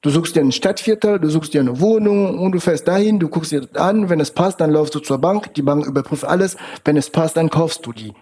du 0.00 0.10
suchst 0.10 0.36
dir 0.36 0.40
ein 0.40 0.52
Stadtviertel, 0.52 1.18
du 1.18 1.28
suchst 1.28 1.52
dir 1.52 1.60
eine 1.60 1.80
Wohnung 1.80 2.38
und 2.38 2.52
du 2.52 2.60
fährst 2.60 2.88
dahin, 2.88 3.18
du 3.18 3.28
guckst 3.28 3.52
dir 3.52 3.60
das 3.60 3.80
an, 3.80 4.08
wenn 4.08 4.20
es 4.20 4.30
passt, 4.30 4.60
dann 4.60 4.70
läufst 4.70 4.94
du 4.94 5.00
zur 5.00 5.18
Bank, 5.18 5.52
die 5.54 5.62
Bank 5.62 5.86
überprüft 5.86 6.24
alles, 6.24 6.56
wenn 6.84 6.96
es 6.96 7.10
passt, 7.10 7.36
dann 7.36 7.50
kaufst 7.50 7.84
du 7.84 7.92
die. 7.92 8.14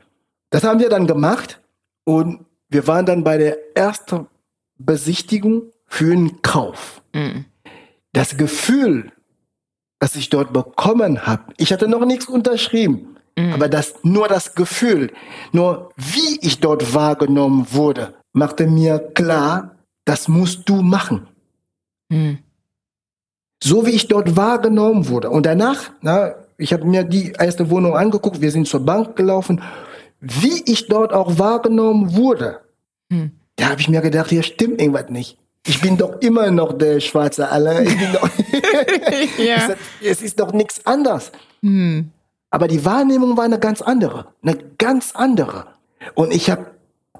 Das 0.50 0.64
haben 0.64 0.80
wir 0.80 0.88
dann 0.88 1.06
gemacht 1.06 1.60
und 2.08 2.46
wir 2.70 2.86
waren 2.86 3.04
dann 3.04 3.22
bei 3.22 3.36
der 3.36 3.76
ersten 3.76 4.28
Besichtigung 4.78 5.64
für 5.84 6.10
einen 6.10 6.40
Kauf. 6.40 7.02
Das 8.14 8.38
Gefühl, 8.38 9.12
das 9.98 10.16
ich 10.16 10.30
dort 10.30 10.54
bekommen 10.54 11.26
habe, 11.26 11.52
ich 11.58 11.70
hatte 11.70 11.86
noch 11.86 12.06
nichts 12.06 12.26
unterschrieben, 12.26 13.18
aber 13.52 13.68
das, 13.68 13.96
nur 14.04 14.26
das 14.26 14.54
Gefühl, 14.54 15.12
nur 15.52 15.92
wie 15.96 16.38
ich 16.40 16.60
dort 16.60 16.94
wahrgenommen 16.94 17.66
wurde, 17.72 18.14
machte 18.32 18.66
mir 18.66 18.98
klar, 18.98 19.76
das 20.06 20.28
musst 20.28 20.66
du 20.66 20.80
machen. 20.80 21.28
So 23.62 23.84
wie 23.84 23.90
ich 23.90 24.08
dort 24.08 24.34
wahrgenommen 24.34 25.08
wurde. 25.08 25.28
Und 25.28 25.44
danach, 25.44 25.90
na, 26.00 26.36
ich 26.56 26.72
habe 26.72 26.86
mir 26.86 27.04
die 27.04 27.32
erste 27.32 27.68
Wohnung 27.68 27.94
angeguckt, 27.94 28.40
wir 28.40 28.50
sind 28.50 28.66
zur 28.66 28.80
Bank 28.80 29.14
gelaufen, 29.14 29.60
wie 30.20 30.62
ich 30.66 30.88
dort 30.88 31.12
auch 31.12 31.38
wahrgenommen 31.38 32.16
wurde. 32.16 32.60
Da 33.56 33.70
habe 33.70 33.80
ich 33.80 33.88
mir 33.88 34.00
gedacht, 34.00 34.30
hier 34.30 34.42
stimmt 34.42 34.80
irgendwas 34.80 35.08
nicht. 35.10 35.38
Ich 35.66 35.80
bin 35.80 35.96
doch 35.96 36.20
immer 36.20 36.50
noch 36.50 36.72
der 36.72 37.00
schwarze 37.00 37.50
Alain. 37.50 37.86
Ich 37.86 37.98
bin 37.98 38.12
doch 38.12 38.28
ja. 39.38 39.74
es, 40.02 40.22
ist 40.22 40.40
doch 40.40 40.52
nichts 40.52 40.86
anders. 40.86 41.32
Hm. 41.62 42.10
Aber 42.50 42.68
die 42.68 42.84
Wahrnehmung 42.84 43.36
war 43.36 43.44
eine 43.44 43.58
ganz 43.58 43.82
andere. 43.82 44.28
Eine 44.42 44.56
ganz 44.78 45.12
andere. 45.14 45.66
Und 46.14 46.32
ich 46.32 46.48
habe 46.48 46.70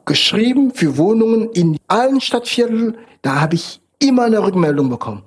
geschrieben 0.07 0.73
für 0.73 0.97
Wohnungen 0.97 1.51
in 1.51 1.79
allen 1.89 2.21
Stadtvierteln. 2.21 2.97
Da 3.21 3.41
habe 3.41 3.57
ich 3.57 3.81
immer 3.99 4.25
eine 4.25 4.43
Rückmeldung 4.43 4.89
bekommen. 4.89 5.25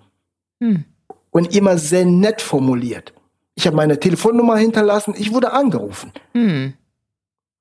Hm. 0.59 0.85
Und 1.29 1.55
immer 1.55 1.77
sehr 1.77 2.05
nett 2.05 2.41
formuliert. 2.41 3.13
Ich 3.55 3.67
habe 3.67 3.75
meine 3.75 3.99
Telefonnummer 3.99 4.57
hinterlassen. 4.57 5.13
Ich 5.17 5.31
wurde 5.31 5.53
angerufen. 5.53 6.11
Hm. 6.33 6.73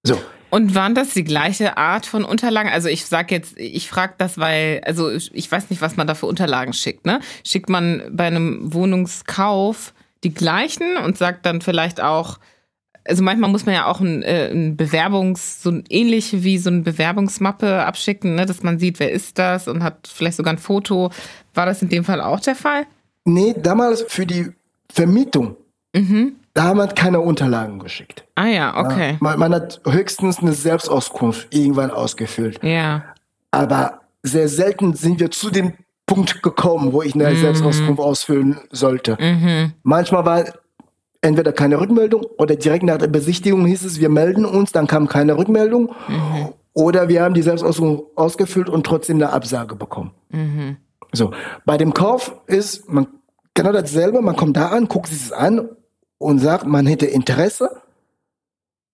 So. 0.03 0.21
Und 0.51 0.75
waren 0.75 0.97
das 0.97 1.15
die 1.15 1.25
gleiche 1.25 1.77
Art 1.77 2.07
von 2.07 2.25
Unterlagen? 2.25 2.71
Also 2.71 2.89
ich 2.89 3.07
sag 3.07 3.31
jetzt, 3.31 3.57
ich 3.57 3.89
frage 3.89 4.15
das, 4.19 4.37
weil, 4.37 4.83
also 4.85 5.11
ich 5.11 5.51
weiß 5.51 5.71
nicht, 5.71 5.81
was 5.81 5.97
man 5.97 6.09
da 6.09 6.15
für 6.15 6.27
Unterlagen 6.27 6.73
schickt. 6.73 7.07
Ne? 7.07 7.21
Schickt 7.45 7.69
man 7.69 8.03
bei 8.11 8.27
einem 8.27 8.75
Wohnungskauf 8.75 9.95
die 10.25 10.35
gleichen 10.35 10.97
und 10.97 11.17
sagt 11.17 11.47
dann 11.47 11.61
vielleicht 11.61 12.01
auch, 12.01 12.39
also 13.05 13.23
manchmal 13.23 13.51
muss 13.51 13.65
man 13.65 13.75
ja 13.75 13.87
auch 13.87 14.01
ein, 14.01 14.23
äh, 14.23 14.51
ein 14.51 14.77
Bewerbungs, 14.77 15.63
so 15.63 15.71
ein 15.71 15.85
ähnlich 15.89 16.43
wie 16.43 16.59
so 16.59 16.69
eine 16.69 16.81
Bewerbungsmappe 16.81 17.85
abschicken, 17.85 18.35
ne, 18.35 18.45
dass 18.45 18.63
man 18.63 18.79
sieht, 18.79 19.01
wer 19.01 19.11
ist 19.11 19.39
das 19.39 19.69
und 19.69 19.83
hat 19.83 20.09
vielleicht 20.13 20.37
sogar 20.37 20.53
ein 20.53 20.59
Foto. 20.59 21.11
War 21.55 21.67
das 21.67 21.81
in 21.81 21.89
dem 21.89 22.05
Fall 22.05 22.21
auch 22.21 22.41
der 22.41 22.57
Fall? 22.57 22.87
Nee, 23.25 23.55
damals 23.57 24.05
für 24.09 24.27
die 24.27 24.51
Vermietung. 24.93 25.57
Mhm. 25.95 26.37
Da 26.55 26.65
haben 26.65 26.79
wir 26.79 26.89
keine 26.89 27.21
Unterlagen 27.21 27.79
geschickt. 27.79 28.25
Ah 28.35 28.47
ja, 28.47 28.77
okay. 28.77 29.13
Ja, 29.13 29.17
man, 29.21 29.39
man, 29.39 29.55
hat 29.55 29.81
höchstens 29.87 30.41
eine 30.41 30.53
Selbstauskunft 30.53 31.55
irgendwann 31.55 31.91
ausgefüllt. 31.91 32.63
Ja. 32.63 33.05
Aber 33.53 34.01
sehr 34.23 34.49
selten 34.49 34.95
sind 34.95 35.21
wir 35.21 35.31
zu 35.31 35.51
dem 35.51 35.75
Punkt 36.07 36.43
gekommen, 36.43 36.93
wo 36.93 37.03
ich 37.03 37.15
eine 37.15 37.31
mhm. 37.31 37.37
Selbstauskunft 37.37 38.01
ausfüllen 38.01 38.59
sollte. 38.71 39.17
Mhm. 39.21 39.75
Manchmal 39.85 40.25
war 40.25 40.45
entweder 41.21 41.53
keine 41.53 41.81
Rückmeldung 41.81 42.23
oder 42.37 42.57
direkt 42.57 42.83
nach 42.83 42.99
der 42.99 43.07
Besichtigung 43.07 43.65
hieß 43.67 43.85
es, 43.85 44.01
wir 44.01 44.09
melden 44.09 44.45
uns, 44.45 44.73
dann 44.73 44.87
kam 44.87 45.07
keine 45.07 45.37
Rückmeldung. 45.39 45.95
Mhm. 46.09 46.49
Oder 46.73 47.09
wir 47.09 47.23
haben 47.23 47.35
die 47.35 47.43
Selbstauskunft 47.43 48.05
ausgefüllt 48.17 48.69
und 48.69 48.85
trotzdem 48.85 49.17
eine 49.17 49.33
Absage 49.33 49.77
bekommen. 49.77 50.13
Mhm. 50.31 50.79
So, 51.13 51.33
bei 51.65 51.77
dem 51.77 51.95
Kauf 51.95 52.35
ist 52.47 52.89
man 52.89 53.07
genau 53.55 53.73
dasselbe, 53.73 54.21
man 54.21 54.37
kommt 54.37 54.57
da 54.57 54.69
an, 54.69 54.89
guckt 54.89 55.09
sich 55.09 55.23
es 55.23 55.33
an 55.33 55.69
und 56.21 56.39
sagt, 56.39 56.67
man 56.67 56.87
hätte 56.87 57.07
Interesse. 57.07 57.81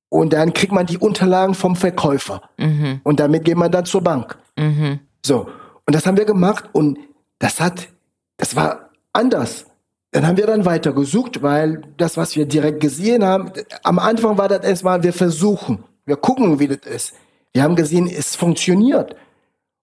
Und 0.09 0.33
dann 0.33 0.53
kriegt 0.55 0.73
man 0.73 0.87
die 0.87 0.99
Unterlagen 0.99 1.55
vom 1.55 1.75
Verkäufer. 1.75 2.41
Mhm. 2.57 3.01
Und 3.03 3.19
damit 3.19 3.45
geht 3.45 3.57
man 3.57 3.73
dann 3.73 3.85
zur 3.85 4.01
Bank. 4.01 4.39
Mhm. 4.57 5.01
So. 5.25 5.49
Und 5.85 5.95
das 5.95 6.07
haben 6.07 6.17
wir 6.17 6.25
gemacht 6.25 6.71
und 6.73 6.99
das 7.41 7.61
hat, 7.61 7.89
das 8.37 8.55
war 8.55 8.91
anders. 9.13 9.67
Dann 10.13 10.27
haben 10.27 10.37
wir 10.37 10.47
dann 10.47 10.65
weiter 10.65 10.93
gesucht, 10.93 11.43
weil 11.43 11.83
das, 11.97 12.17
was 12.17 12.37
wir 12.37 12.47
direkt 12.47 12.81
gesehen 12.81 13.25
haben, 13.25 13.51
am 13.83 13.99
Anfang 13.99 14.39
war 14.39 14.49
das 14.49 14.65
erstmal, 14.65 15.03
wir 15.03 15.13
versuchen, 15.13 15.85
wir 16.05 16.17
gucken, 16.17 16.61
wie 16.61 16.69
das 16.69 16.87
ist. 16.87 17.15
Wir 17.53 17.65
haben 17.65 17.75
gesehen, 17.75 18.07
es 18.07 18.37
funktioniert. 18.37 19.17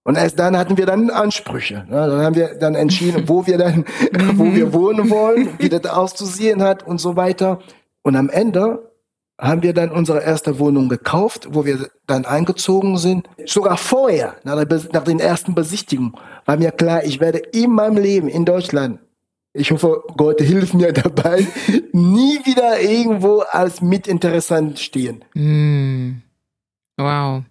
Und 0.04 0.16
erst 0.16 0.38
dann 0.38 0.56
hatten 0.56 0.76
wir 0.76 0.86
dann 0.86 1.10
Ansprüche. 1.10 1.86
Ne? 1.88 2.06
Dann 2.06 2.22
haben 2.22 2.36
wir 2.36 2.54
dann 2.54 2.74
entschieden, 2.74 3.26
wo 3.26 3.46
wir 3.46 3.56
dann, 3.56 3.84
wo 4.34 4.54
wir 4.54 4.72
wohnen 4.72 5.10
wollen, 5.10 5.48
wie 5.58 5.70
das 5.70 5.86
auszusehen 5.86 6.62
hat 6.62 6.86
und 6.86 6.98
so 7.00 7.16
weiter. 7.16 7.58
Und 8.02 8.14
am 8.14 8.28
Ende 8.28 8.90
haben 9.40 9.62
wir 9.62 9.72
dann 9.72 9.90
unsere 9.90 10.22
erste 10.22 10.58
Wohnung 10.58 10.88
gekauft, 10.88 11.48
wo 11.50 11.64
wir 11.64 11.88
dann 12.06 12.26
eingezogen 12.26 12.98
sind. 12.98 13.28
Sogar 13.46 13.78
vorher, 13.78 14.36
nach, 14.44 14.62
der, 14.64 14.80
nach 14.92 15.04
den 15.04 15.20
ersten 15.20 15.54
Besichtigungen, 15.54 16.14
war 16.44 16.58
mir 16.58 16.70
klar, 16.70 17.04
ich 17.04 17.18
werde 17.18 17.38
in 17.38 17.72
meinem 17.72 17.96
Leben 17.96 18.28
in 18.28 18.44
Deutschland, 18.44 19.00
ich 19.54 19.70
hoffe, 19.70 20.02
Gott 20.16 20.40
hilft 20.40 20.74
mir 20.74 20.92
dabei, 20.92 21.46
nie 21.92 22.40
wieder 22.44 22.80
irgendwo 22.80 23.40
als 23.40 23.80
Mitinteressant 23.80 24.78
stehen. 24.78 25.24
Mm. 25.34 26.22
Wow. 26.96 27.44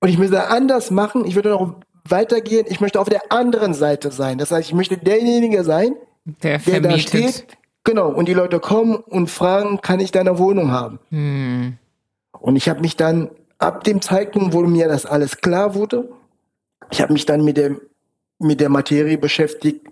Und 0.00 0.08
ich 0.08 0.18
müsste 0.18 0.48
anders 0.48 0.90
machen. 0.90 1.24
Ich 1.24 1.34
würde 1.34 1.50
noch 1.50 1.74
weitergehen. 2.10 2.66
Ich 2.68 2.80
möchte 2.80 3.00
auf 3.00 3.08
der 3.08 3.32
anderen 3.32 3.74
Seite 3.74 4.10
sein. 4.10 4.38
Das 4.38 4.50
heißt, 4.50 4.68
ich 4.68 4.74
möchte 4.74 4.96
derjenige 4.96 5.64
sein, 5.64 5.94
der, 6.24 6.58
der 6.58 6.80
da 6.80 6.98
steht. 6.98 7.46
Genau. 7.84 8.08
Und 8.08 8.28
die 8.28 8.34
Leute 8.34 8.60
kommen 8.60 8.96
und 8.96 9.30
fragen, 9.30 9.80
kann 9.80 10.00
ich 10.00 10.12
deine 10.12 10.38
Wohnung 10.38 10.70
haben? 10.70 10.98
Hm. 11.10 11.78
Und 12.32 12.56
ich 12.56 12.68
habe 12.68 12.80
mich 12.80 12.96
dann 12.96 13.30
ab 13.58 13.84
dem 13.84 14.00
Zeitpunkt, 14.00 14.52
wo 14.52 14.60
mir 14.62 14.88
das 14.88 15.06
alles 15.06 15.38
klar 15.38 15.74
wurde, 15.74 16.08
ich 16.90 17.00
habe 17.00 17.12
mich 17.12 17.26
dann 17.26 17.44
mit 17.44 17.56
dem 17.56 17.80
mit 18.38 18.60
der 18.60 18.68
Materie 18.68 19.18
beschäftigt, 19.18 19.86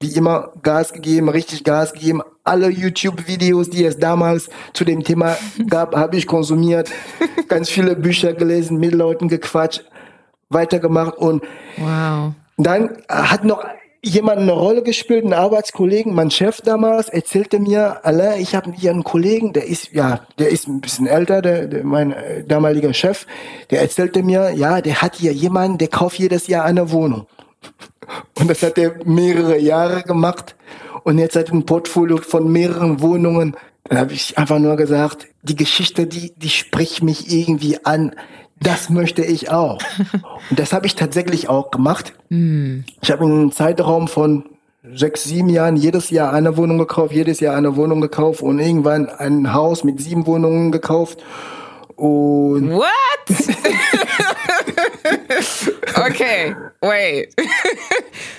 wie 0.00 0.14
immer 0.14 0.52
Gas 0.62 0.92
gegeben, 0.92 1.28
richtig 1.28 1.64
Gas 1.64 1.92
gegeben. 1.92 2.22
Alle 2.44 2.68
YouTube-Videos, 2.70 3.70
die 3.70 3.84
es 3.84 3.98
damals 3.98 4.48
zu 4.72 4.84
dem 4.84 5.04
Thema 5.04 5.36
gab, 5.68 5.94
habe 5.96 6.16
ich 6.16 6.26
konsumiert. 6.26 6.90
Ganz 7.48 7.68
viele 7.68 7.96
Bücher 7.96 8.32
gelesen, 8.32 8.78
mit 8.78 8.94
Leuten 8.94 9.28
gequatscht 9.28 9.84
weitergemacht 10.50 11.16
und 11.16 11.42
wow. 11.76 12.32
dann 12.56 12.98
hat 13.08 13.44
noch 13.44 13.64
jemand 14.02 14.40
eine 14.40 14.52
Rolle 14.52 14.82
gespielt, 14.82 15.24
ein 15.24 15.32
Arbeitskollegen, 15.32 16.14
mein 16.14 16.30
Chef 16.30 16.60
damals 16.60 17.08
erzählte 17.08 17.58
mir, 17.58 18.04
Alain, 18.04 18.40
ich 18.40 18.54
habe 18.54 18.72
hier 18.72 18.90
einen 18.90 19.04
Kollegen, 19.04 19.52
der 19.52 19.66
ist 19.66 19.92
ja, 19.92 20.20
der 20.38 20.50
ist 20.50 20.68
ein 20.68 20.80
bisschen 20.80 21.06
älter, 21.06 21.42
der, 21.42 21.66
der 21.66 21.84
mein 21.84 22.12
äh, 22.12 22.44
damaliger 22.44 22.94
Chef, 22.94 23.26
der 23.70 23.82
erzählte 23.82 24.22
mir, 24.22 24.52
ja, 24.54 24.80
der 24.80 25.02
hat 25.02 25.16
hier 25.16 25.32
jemanden, 25.32 25.78
der 25.78 25.88
kauft 25.88 26.18
jedes 26.18 26.46
Jahr 26.46 26.64
eine 26.64 26.90
Wohnung. 26.92 27.26
Und 28.38 28.48
das 28.48 28.62
hat 28.62 28.78
er 28.78 28.94
mehrere 29.04 29.58
Jahre 29.58 30.02
gemacht 30.02 30.56
und 31.02 31.18
jetzt 31.18 31.36
hat 31.36 31.48
er 31.48 31.54
ein 31.54 31.66
Portfolio 31.66 32.18
von 32.18 32.50
mehreren 32.50 33.00
Wohnungen. 33.02 33.56
Dann 33.84 33.98
habe 33.98 34.12
ich 34.12 34.38
einfach 34.38 34.58
nur 34.58 34.76
gesagt, 34.76 35.26
die 35.42 35.56
Geschichte, 35.56 36.06
die 36.06 36.32
die 36.36 36.50
spricht 36.50 37.02
mich 37.02 37.32
irgendwie 37.32 37.84
an 37.84 38.14
das 38.60 38.90
möchte 38.90 39.24
ich 39.24 39.50
auch. 39.50 39.78
Und 40.50 40.58
das 40.58 40.72
habe 40.72 40.86
ich 40.86 40.94
tatsächlich 40.94 41.48
auch 41.48 41.70
gemacht. 41.70 42.12
Mm. 42.28 42.80
Ich 43.00 43.10
habe 43.10 43.24
in 43.24 43.32
einem 43.32 43.52
Zeitraum 43.52 44.08
von 44.08 44.44
sechs, 44.94 45.24
sieben 45.24 45.48
Jahren 45.48 45.76
jedes 45.76 46.10
Jahr 46.10 46.32
eine 46.32 46.56
Wohnung 46.56 46.78
gekauft, 46.78 47.12
jedes 47.12 47.40
Jahr 47.40 47.56
eine 47.56 47.76
Wohnung 47.76 48.00
gekauft 48.00 48.42
und 48.42 48.58
irgendwann 48.58 49.08
ein 49.08 49.52
Haus 49.52 49.84
mit 49.84 50.00
sieben 50.00 50.26
Wohnungen 50.26 50.72
gekauft. 50.72 51.22
Und 51.96 52.70
What? 52.70 52.86
okay, 55.96 56.54
wait. 56.80 57.34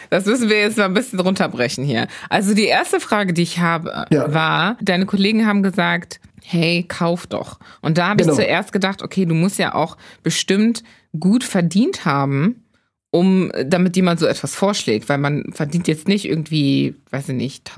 Das 0.10 0.26
müssen 0.26 0.50
wir 0.50 0.62
jetzt 0.62 0.78
mal 0.78 0.86
ein 0.86 0.94
bisschen 0.94 1.20
runterbrechen 1.20 1.84
hier. 1.84 2.08
Also 2.30 2.54
die 2.54 2.66
erste 2.66 3.00
Frage, 3.00 3.34
die 3.34 3.44
ich 3.44 3.60
habe, 3.60 4.06
ja. 4.10 4.34
war, 4.34 4.78
deine 4.82 5.06
Kollegen 5.06 5.46
haben 5.46 5.62
gesagt, 5.62 6.20
hey, 6.52 6.84
kauf 6.88 7.28
doch. 7.28 7.60
Und 7.82 8.00
da 8.00 8.08
habe 8.08 8.24
genau. 8.24 8.34
ich 8.34 8.40
zuerst 8.40 8.74
gedacht, 8.74 9.04
okay, 9.04 9.26
du 9.26 9.36
musst 9.36 9.60
ja 9.60 9.76
auch 9.76 9.98
bestimmt 10.24 10.84
gut 11.20 11.44
verdient 11.44 12.06
haben, 12.06 12.64
um 13.12 13.52
damit 13.66 13.96
jemand 13.96 14.20
so 14.20 14.26
etwas 14.26 14.56
vorschlägt, 14.56 15.10
weil 15.10 15.20
man 15.20 15.52
verdient 15.54 15.88
jetzt 15.88 16.08
nicht 16.08 16.26
irgendwie, 16.26 16.96
weiß 17.12 17.30
ich 17.30 17.36
nicht, 17.36 17.72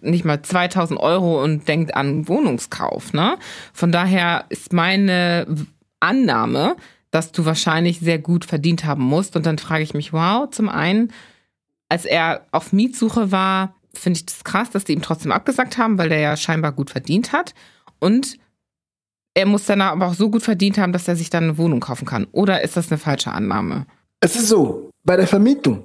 nicht 0.00 0.24
mal 0.24 0.40
2000 0.40 1.00
Euro 1.00 1.42
und 1.42 1.66
denkt 1.66 1.94
an 1.94 2.28
Wohnungskauf, 2.28 3.12
ne? 3.12 3.38
Von 3.72 3.90
daher 3.90 4.44
ist 4.50 4.72
meine 4.72 5.46
Annahme, 5.98 6.76
dass 7.10 7.32
du 7.32 7.44
wahrscheinlich 7.44 8.00
sehr 8.00 8.18
gut 8.18 8.44
verdient 8.44 8.84
haben 8.84 9.02
musst. 9.02 9.34
Und 9.36 9.46
dann 9.46 9.58
frage 9.58 9.82
ich 9.82 9.94
mich, 9.94 10.12
wow, 10.12 10.48
zum 10.48 10.68
einen, 10.68 11.12
als 11.88 12.04
er 12.04 12.46
auf 12.52 12.72
Mietsuche 12.72 13.32
war, 13.32 13.74
finde 13.94 14.18
ich 14.18 14.26
das 14.26 14.44
krass, 14.44 14.70
dass 14.70 14.84
die 14.84 14.92
ihm 14.92 15.02
trotzdem 15.02 15.32
abgesagt 15.32 15.76
haben, 15.76 15.98
weil 15.98 16.08
der 16.08 16.20
ja 16.20 16.36
scheinbar 16.36 16.72
gut 16.72 16.90
verdient 16.90 17.32
hat. 17.32 17.54
Und 18.02 18.36
er 19.34 19.46
muss 19.46 19.64
dann 19.66 19.80
aber 19.80 20.08
auch 20.08 20.14
so 20.14 20.28
gut 20.28 20.42
verdient 20.42 20.76
haben, 20.76 20.92
dass 20.92 21.06
er 21.06 21.14
sich 21.14 21.30
dann 21.30 21.44
eine 21.44 21.58
Wohnung 21.58 21.78
kaufen 21.78 22.04
kann. 22.04 22.26
Oder 22.32 22.62
ist 22.62 22.76
das 22.76 22.90
eine 22.90 22.98
falsche 22.98 23.30
Annahme? 23.30 23.86
Es 24.18 24.34
ist 24.34 24.48
so, 24.48 24.90
bei 25.04 25.16
der 25.16 25.28
Vermietung. 25.28 25.84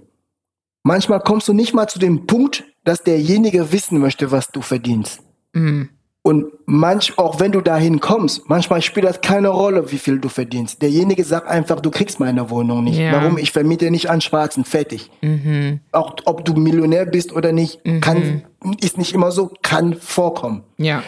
Manchmal 0.82 1.20
kommst 1.20 1.48
du 1.48 1.54
nicht 1.54 1.76
mal 1.76 1.88
zu 1.88 2.00
dem 2.00 2.26
Punkt, 2.26 2.64
dass 2.84 3.04
derjenige 3.04 3.72
wissen 3.72 4.00
möchte, 4.00 4.32
was 4.32 4.52
du 4.52 4.62
verdienst. 4.62 5.22
Mhm. 5.54 5.90
Und 6.24 6.48
manch, 6.66 7.18
auch 7.20 7.40
wenn 7.40 7.52
du 7.52 7.62
dahin 7.62 8.00
kommst, 8.00 8.50
manchmal 8.50 8.82
spielt 8.82 9.06
das 9.06 9.22
keine 9.22 9.50
Rolle, 9.50 9.92
wie 9.92 9.98
viel 9.98 10.20
du 10.20 10.28
verdienst. 10.28 10.82
Derjenige 10.82 11.24
sagt 11.24 11.48
einfach, 11.48 11.80
du 11.82 11.92
kriegst 11.92 12.20
meine 12.20 12.50
Wohnung 12.50 12.84
nicht. 12.84 12.98
Ja. 12.98 13.14
Warum? 13.14 13.38
Ich 13.38 13.52
vermiete 13.52 13.92
nicht 13.92 14.10
an 14.10 14.22
Schwarzen, 14.22 14.66
fertig. 14.66 15.12
Mhm. 15.22 15.82
Auch 15.92 16.16
ob 16.26 16.44
du 16.44 16.54
Millionär 16.56 17.06
bist 17.06 17.32
oder 17.32 17.54
nicht, 17.54 17.86
mhm. 17.86 18.02
kann, 18.02 18.44
ist 18.82 18.98
nicht 18.98 19.14
immer 19.14 19.32
so, 19.32 19.54
kann 19.62 19.94
vorkommen. 19.94 20.64
Ja. 20.78 21.04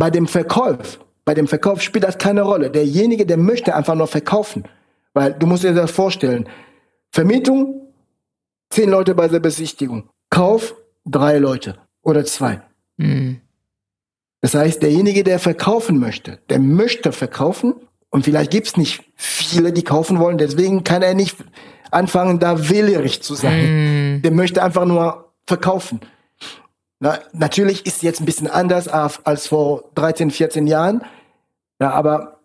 Bei 0.00 0.10
dem 0.10 0.26
Verkauf, 0.26 0.98
bei 1.26 1.34
dem 1.34 1.46
Verkauf 1.46 1.82
spielt 1.82 2.04
das 2.04 2.16
keine 2.16 2.40
Rolle. 2.40 2.70
Derjenige, 2.70 3.26
der 3.26 3.36
möchte 3.36 3.74
einfach 3.74 3.94
nur 3.94 4.06
verkaufen. 4.06 4.64
Weil 5.12 5.34
du 5.34 5.46
musst 5.46 5.62
dir 5.62 5.74
das 5.74 5.90
vorstellen. 5.90 6.48
Vermietung, 7.12 7.92
zehn 8.70 8.88
Leute 8.88 9.14
bei 9.14 9.28
der 9.28 9.40
Besichtigung. 9.40 10.08
Kauf, 10.30 10.74
drei 11.04 11.36
Leute 11.36 11.76
oder 12.00 12.24
zwei. 12.24 12.62
Mhm. 12.96 13.42
Das 14.40 14.54
heißt, 14.54 14.82
derjenige, 14.82 15.22
der 15.22 15.38
verkaufen 15.38 15.98
möchte, 15.98 16.38
der 16.48 16.60
möchte 16.60 17.12
verkaufen 17.12 17.74
und 18.08 18.24
vielleicht 18.24 18.52
gibt's 18.52 18.78
nicht 18.78 19.04
viele, 19.16 19.70
die 19.70 19.84
kaufen 19.84 20.18
wollen, 20.18 20.38
deswegen 20.38 20.82
kann 20.82 21.02
er 21.02 21.12
nicht 21.12 21.36
anfangen, 21.90 22.38
da 22.38 22.70
wählerisch 22.70 23.20
zu 23.20 23.34
sein. 23.34 24.14
Mhm. 24.14 24.22
Der 24.22 24.30
möchte 24.30 24.62
einfach 24.62 24.86
nur 24.86 25.30
verkaufen. 25.46 26.00
Na, 27.00 27.18
natürlich 27.32 27.86
ist 27.86 28.02
jetzt 28.02 28.20
ein 28.20 28.26
bisschen 28.26 28.46
anders 28.46 28.86
als 28.86 29.46
vor 29.46 29.84
13, 29.94 30.30
14 30.30 30.66
Jahren. 30.66 31.02
Ja, 31.80 31.90
aber 31.92 32.40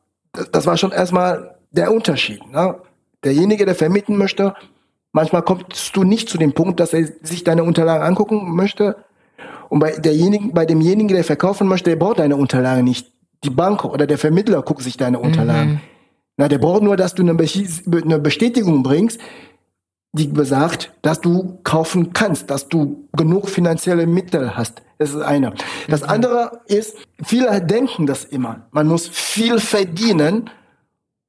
das 0.51 0.65
war 0.65 0.77
schon 0.77 0.93
erstmal 0.93 1.57
der 1.71 1.91
Unterschied. 1.91 2.45
Ne? 2.49 2.77
Derjenige, 3.23 3.65
der 3.65 3.75
vermieten 3.75 4.17
möchte, 4.17 4.53
manchmal 5.11 5.41
kommst 5.41 5.95
du 5.95 6.03
nicht 6.03 6.29
zu 6.29 6.37
dem 6.37 6.53
Punkt, 6.53 6.79
dass 6.79 6.93
er 6.93 7.05
sich 7.21 7.43
deine 7.43 7.65
Unterlagen 7.65 8.03
angucken 8.03 8.55
möchte. 8.55 8.95
Und 9.67 9.79
bei 9.79 9.91
derjenigen, 9.91 10.53
bei 10.53 10.65
demjenigen, 10.65 11.09
der 11.09 11.25
verkaufen 11.25 11.67
möchte, 11.67 11.89
der 11.89 11.97
braucht 11.97 12.19
deine 12.19 12.37
Unterlagen 12.37 12.85
nicht. 12.85 13.11
Die 13.43 13.49
Bank 13.49 13.83
oder 13.83 14.07
der 14.07 14.17
Vermittler 14.17 14.61
guckt 14.61 14.83
sich 14.83 14.95
deine 14.95 15.19
Unterlagen. 15.19 15.71
Mhm. 15.71 15.81
Na, 16.37 16.47
der 16.47 16.59
braucht 16.59 16.81
nur, 16.81 16.95
dass 16.95 17.13
du 17.13 17.23
eine 17.23 17.33
Bestätigung 18.19 18.83
bringst, 18.83 19.19
die 20.15 20.27
besagt, 20.27 20.93
dass 21.01 21.19
du 21.19 21.59
kaufen 21.63 22.13
kannst, 22.13 22.49
dass 22.49 22.69
du 22.69 23.07
genug 23.15 23.49
finanzielle 23.49 24.07
Mittel 24.07 24.55
hast. 24.55 24.81
Das 24.97 25.09
ist 25.09 25.21
eine. 25.21 25.53
Das 25.89 26.03
mhm. 26.03 26.09
andere 26.09 26.61
ist, 26.67 26.95
viele 27.21 27.61
denken 27.61 28.07
das 28.07 28.23
immer. 28.23 28.67
Man 28.71 28.87
muss 28.87 29.09
viel 29.09 29.59
verdienen, 29.59 30.49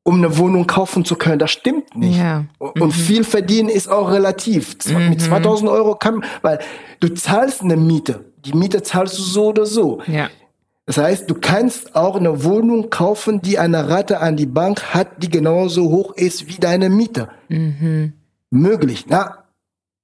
um 0.05 0.17
eine 0.17 0.39
Wohnung 0.39 0.69
kaufen 0.69 1.05
zu 1.05 1.17
können. 1.17 1.41
Das 1.41 1.51
stimmt 1.51 1.97
nicht. 1.97 2.17
Ja. 2.17 2.45
Mhm. 2.61 2.83
Und 2.83 2.93
viel 2.93 3.25
verdienen 3.25 3.69
ist 3.69 3.89
auch 3.89 4.13
relativ. 4.13 4.77
Mhm. 4.87 5.11
Mit 5.11 5.21
2000 5.21 5.69
Euro 5.69 5.97
kann, 5.97 6.25
weil 6.43 6.61
du 7.01 7.09
zahlst 7.09 7.63
eine 7.63 7.77
Miete. 7.77 8.25
Die 8.45 8.53
Miete 8.53 8.85
zahlst 8.85 9.19
du 9.19 9.23
so 9.23 9.47
oder 9.47 9.67
so. 9.67 10.01
Ja. 10.07 10.31
Das 10.85 10.99
heißt, 10.99 11.29
du 11.29 11.35
kannst 11.35 11.97
auch 11.97 12.15
eine 12.15 12.45
Wohnung 12.45 12.91
kaufen, 12.91 13.43
die 13.43 13.59
eine 13.59 13.89
Rate 13.89 14.21
an 14.21 14.37
die 14.37 14.47
Bank 14.47 14.95
hat, 14.95 15.21
die 15.21 15.29
genauso 15.29 15.91
hoch 15.91 16.15
ist 16.15 16.47
wie 16.47 16.61
deine 16.61 16.89
Miete. 16.89 17.29
Mhm. 17.49 18.13
Möglich, 18.57 19.07
na, 19.09 19.45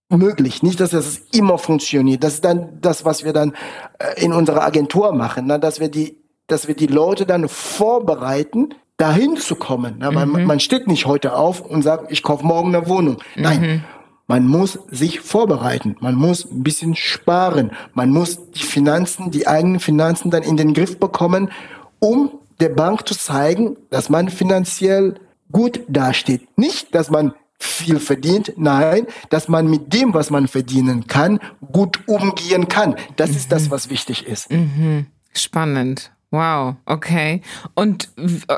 möglich. 0.09 0.63
Nicht, 0.63 0.81
dass 0.81 0.91
das 0.91 1.23
immer 1.33 1.59
funktioniert. 1.59 2.23
Das 2.23 2.35
ist 2.35 2.45
dann 2.45 2.81
das, 2.81 3.05
was 3.05 3.25
wir 3.25 3.33
dann 3.33 3.55
äh, 3.99 4.23
in 4.23 4.33
unserer 4.33 4.63
Agentur 4.63 5.13
machen, 5.13 5.45
na, 5.47 5.59
dass 5.59 5.81
wir 5.81 5.89
die, 5.89 6.19
dass 6.47 6.69
wir 6.69 6.75
die 6.75 6.87
Leute 6.87 7.27
dann 7.27 7.49
vorbereiten, 7.49 8.75
dahin 8.97 9.37
zu 9.37 9.57
kommen. 9.57 9.97
Na, 9.99 10.11
mhm. 10.11 10.33
man, 10.33 10.45
man 10.45 10.61
steht 10.61 10.87
nicht 10.87 11.07
heute 11.07 11.35
auf 11.35 11.61
und 11.61 11.83
sagt, 11.83 12.13
ich 12.13 12.23
kaufe 12.23 12.47
morgen 12.47 12.75
eine 12.75 12.89
Wohnung. 12.89 13.19
Nein. 13.37 13.61
Mhm. 13.61 13.85
Man 14.29 14.47
muss 14.47 14.79
sich 14.91 15.21
vorbereiten. 15.21 15.97
Man 16.01 16.15
muss 16.15 16.45
ein 16.45 16.63
bisschen 16.63 16.95
sparen. 16.95 17.73
Man 17.93 18.11
muss 18.11 18.51
die 18.53 18.63
Finanzen, 18.63 19.31
die 19.31 19.47
eigenen 19.47 19.81
Finanzen 19.81 20.31
dann 20.31 20.43
in 20.43 20.57
den 20.57 20.73
Griff 20.73 20.99
bekommen, 20.99 21.51
um 21.99 22.31
der 22.61 22.71
Bank 22.71 23.07
zu 23.09 23.17
zeigen, 23.17 23.77
dass 23.91 24.09
man 24.09 24.29
finanziell 24.29 25.17
gut 25.51 25.81
dasteht. 25.89 26.57
Nicht, 26.57 26.95
dass 26.95 27.11
man 27.11 27.35
viel 27.63 28.01
verdient, 28.01 28.53
nein, 28.57 29.07
dass 29.31 29.49
man 29.49 29.69
mit 29.69 29.93
dem, 29.93 30.15
was 30.15 30.31
man 30.31 30.49
verdienen 30.49 31.07
kann, 31.07 31.39
gut 31.73 32.01
umgehen 32.07 32.69
kann. 32.69 32.97
Das 33.17 33.31
mhm. 33.31 33.37
ist 33.37 33.53
das, 33.53 33.65
mhm. 33.65 33.71
was 33.71 33.89
wichtig 33.89 34.27
ist. 34.27 34.51
Mhm. 34.51 35.07
Spannend. 35.35 36.11
Wow, 36.33 36.77
okay. 36.87 37.43
Und 37.75 38.09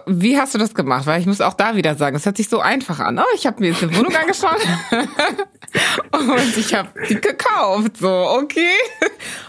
wie 0.06 0.38
hast 0.38 0.54
du 0.54 0.58
das 0.58 0.74
gemacht? 0.74 1.06
Weil 1.06 1.20
ich 1.20 1.26
muss 1.26 1.40
auch 1.40 1.54
da 1.54 1.74
wieder 1.74 1.96
sagen, 1.96 2.14
es 2.14 2.24
hört 2.24 2.36
sich 2.36 2.48
so 2.48 2.60
einfach 2.60 3.00
an. 3.00 3.18
Oh, 3.18 3.34
ich 3.34 3.48
habe 3.48 3.60
mir 3.60 3.72
jetzt 3.72 3.82
eine 3.82 3.96
Wohnung 3.96 4.14
angeschaut 4.14 4.60
und 6.12 6.56
ich 6.56 6.72
habe 6.72 6.88
die 7.08 7.20
gekauft. 7.20 7.96
So, 7.96 8.08
okay. 8.08 8.76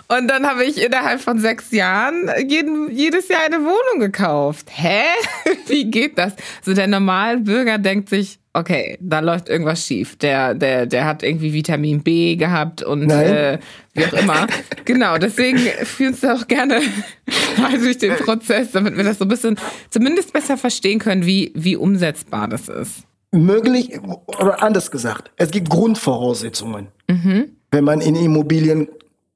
Und 0.08 0.28
dann 0.28 0.46
habe 0.46 0.64
ich 0.64 0.84
innerhalb 0.84 1.20
von 1.22 1.40
sechs 1.40 1.72
Jahren 1.72 2.30
jeden, 2.48 2.92
jedes 2.92 3.28
Jahr 3.28 3.42
eine 3.46 3.58
Wohnung 3.58 4.00
gekauft. 4.00 4.68
Hä? 4.72 5.04
Wie 5.68 5.90
geht 5.90 6.18
das? 6.18 6.34
So 6.62 6.74
der 6.74 6.88
normale 6.88 7.40
Bürger 7.40 7.78
denkt 7.78 8.10
sich, 8.10 8.40
okay, 8.54 8.98
da 9.02 9.20
läuft 9.20 9.50
irgendwas 9.50 9.86
schief. 9.86 10.16
Der, 10.18 10.54
der, 10.54 10.86
der 10.86 11.06
hat 11.06 11.24
irgendwie 11.24 11.54
Vitamin 11.54 12.04
B 12.04 12.36
gehabt 12.36 12.84
und 12.84 13.10
äh, 13.10 13.60
wie 13.94 14.06
auch 14.06 14.14
immer. 14.14 14.48
genau, 14.86 15.18
deswegen 15.18 15.58
führen 15.58 16.14
uns 16.14 16.24
auch 16.24 16.48
gerne 16.48 16.82
mal 17.58 17.78
durch 17.78 17.98
den 17.98 18.16
Prozess, 18.16 18.72
damit 18.72 18.96
wir 18.98 19.04
das 19.04 19.18
so 19.18 19.26
ein 19.26 19.30
bisschen 19.30 19.58
zumindest 19.90 20.34
besser 20.34 20.58
verstehen 20.58 21.00
können, 21.00 21.26
wie, 21.26 21.52
wie 21.56 21.76
umsetzbar 21.76 22.48
das 22.48 22.70
ist. 22.70 23.04
Möglich, 23.32 24.00
oder 24.28 24.64
anders 24.64 24.92
gesagt, 24.92 25.32
es 25.36 25.52
gibt 25.52 25.70
Grundvoraussetzungen. 25.70 26.88
Mhm. 27.10 27.50
Wenn 27.72 27.84
man 27.84 28.00
in 28.00 28.16
Immobilien 28.16 28.88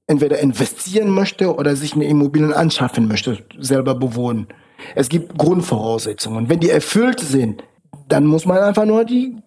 entweder 0.10 0.40
investieren 0.40 1.10
möchte 1.10 1.56
oder 1.56 1.76
sich 1.76 1.94
eine 1.94 2.06
Immobilien 2.06 2.52
anschaffen 2.52 3.08
möchte, 3.08 3.38
selber 3.60 3.94
bewohnen. 3.94 4.48
Es 4.96 5.08
gibt 5.08 5.38
Grundvoraussetzungen. 5.38 6.50
Wenn 6.50 6.60
die 6.60 6.72
erfüllt 6.72 7.20
sind, 7.20 7.64
dann 8.08 8.26
muss 8.26 8.46
man 8.46 8.58
einfach 8.58 8.86
nur 8.86 9.06
die 9.06 9.38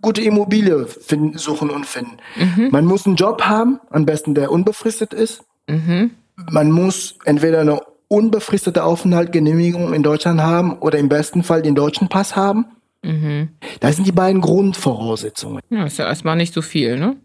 gute 0.00 0.22
Immobilie 0.22 0.86
finden, 0.86 1.36
suchen 1.36 1.68
und 1.68 1.84
finden. 1.84 2.16
Mhm. 2.36 2.68
Man 2.70 2.86
muss 2.86 3.06
einen 3.06 3.16
Job 3.16 3.42
haben, 3.42 3.78
am 3.90 4.06
besten 4.06 4.34
der 4.34 4.50
unbefristet 4.50 5.12
ist. 5.12 5.42
Mhm. 5.68 6.12
Man 6.50 6.70
muss 6.70 7.16
entweder 7.24 7.60
eine 7.60 7.80
unbefristete 8.08 8.84
Aufenthaltsgenehmigung 8.84 9.92
in 9.92 10.02
Deutschland 10.02 10.40
haben 10.40 10.78
oder 10.78 10.98
im 10.98 11.10
besten 11.10 11.42
Fall 11.42 11.60
den 11.60 11.74
deutschen 11.74 12.08
Pass 12.08 12.36
haben. 12.36 12.64
Mhm. 13.02 13.50
Das 13.80 13.96
sind 13.96 14.06
die 14.06 14.12
beiden 14.12 14.40
Grundvoraussetzungen. 14.40 15.60
Ja, 15.68 15.84
ist 15.84 15.98
ja 15.98 16.06
erstmal 16.06 16.36
nicht 16.36 16.54
so 16.54 16.62
viel, 16.62 16.98
ne? 16.98 17.16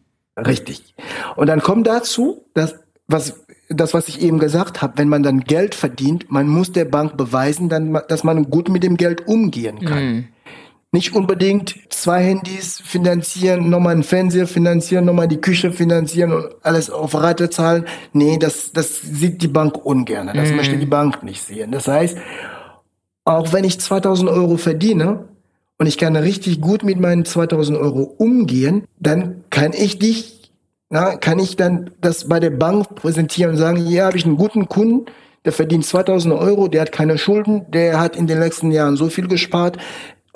Richtig. 0.46 0.96
Und 1.36 1.48
dann 1.48 1.62
kommt 1.62 1.88
dazu, 1.88 2.46
dass 2.54 2.76
was 3.08 3.42
das, 3.70 3.94
was 3.94 4.10
ich 4.10 4.22
eben 4.22 4.38
gesagt 4.40 4.82
habe, 4.82 4.98
wenn 4.98 5.08
man 5.08 5.24
dann 5.24 5.42
Geld 5.42 5.76
verdient, 5.76 6.30
man 6.30 6.48
muss 6.48 6.74
der 6.74 6.86
Bank 6.86 7.16
beweisen, 7.16 7.70
dann, 7.70 7.98
dass 8.10 8.24
man 8.24 8.50
gut 8.50 8.70
mit 8.70 8.84
dem 8.84 8.98
Geld 8.98 9.28
umgehen 9.28 9.80
kann. 9.86 10.04
Mhm 10.04 10.28
nicht 10.94 11.16
unbedingt 11.16 11.76
zwei 11.90 12.22
Handys 12.22 12.82
finanzieren, 12.84 13.70
nochmal 13.70 13.94
einen 13.94 14.04
Fernseher 14.04 14.46
finanzieren, 14.46 15.06
nochmal 15.06 15.30
die 15.30 15.40
Küche 15.40 15.72
finanzieren 15.72 16.34
und 16.34 16.50
alles 16.64 16.90
auf 16.90 17.16
Rate 17.16 17.50
zahlen. 17.50 17.86
Nee, 18.12 18.38
das, 18.38 18.74
das 18.74 19.02
sieht 19.02 19.42
die 19.42 19.48
Bank 19.48 19.86
ungern. 19.86 20.30
Das 20.34 20.52
mm. 20.52 20.56
möchte 20.56 20.78
die 20.78 20.86
Bank 20.86 21.24
nicht 21.24 21.42
sehen. 21.42 21.72
Das 21.72 21.88
heißt, 21.88 22.18
auch 23.24 23.54
wenn 23.54 23.64
ich 23.64 23.80
2000 23.80 24.30
Euro 24.30 24.58
verdiene 24.58 25.30
und 25.82 25.88
ich 25.88 25.98
kann 25.98 26.16
richtig 26.16 26.62
gut 26.62 26.84
mit 26.84 27.00
meinen 27.00 27.26
2000 27.26 27.76
Euro 27.76 28.04
umgehen, 28.04 28.84
dann 29.00 29.44
kann 29.50 29.74
ich 29.74 29.98
dich, 29.98 30.52
na, 30.92 31.16
kann 31.16 31.40
ich 31.40 31.56
dann 31.56 31.90
das 32.02 32.30
bei 32.30 32.40
der 32.40 32.52
Bank 32.52 32.94
präsentieren 32.94 33.54
und 33.54 33.58
sagen, 33.58 33.78
hier 33.78 34.06
habe 34.06 34.16
ich 34.16 34.24
einen 34.24 34.38
guten 34.38 34.70
Kunden, 34.70 35.08
der 35.44 35.52
verdient 35.52 35.84
2000 35.84 36.36
Euro, 36.36 36.68
der 36.68 36.82
hat 36.82 36.92
keine 36.92 37.18
Schulden, 37.18 37.66
der 37.72 38.00
hat 38.00 38.16
in 38.16 38.28
den 38.28 38.38
letzten 38.38 38.70
Jahren 38.70 38.96
so 38.96 39.10
viel 39.10 39.28
gespart, 39.28 39.80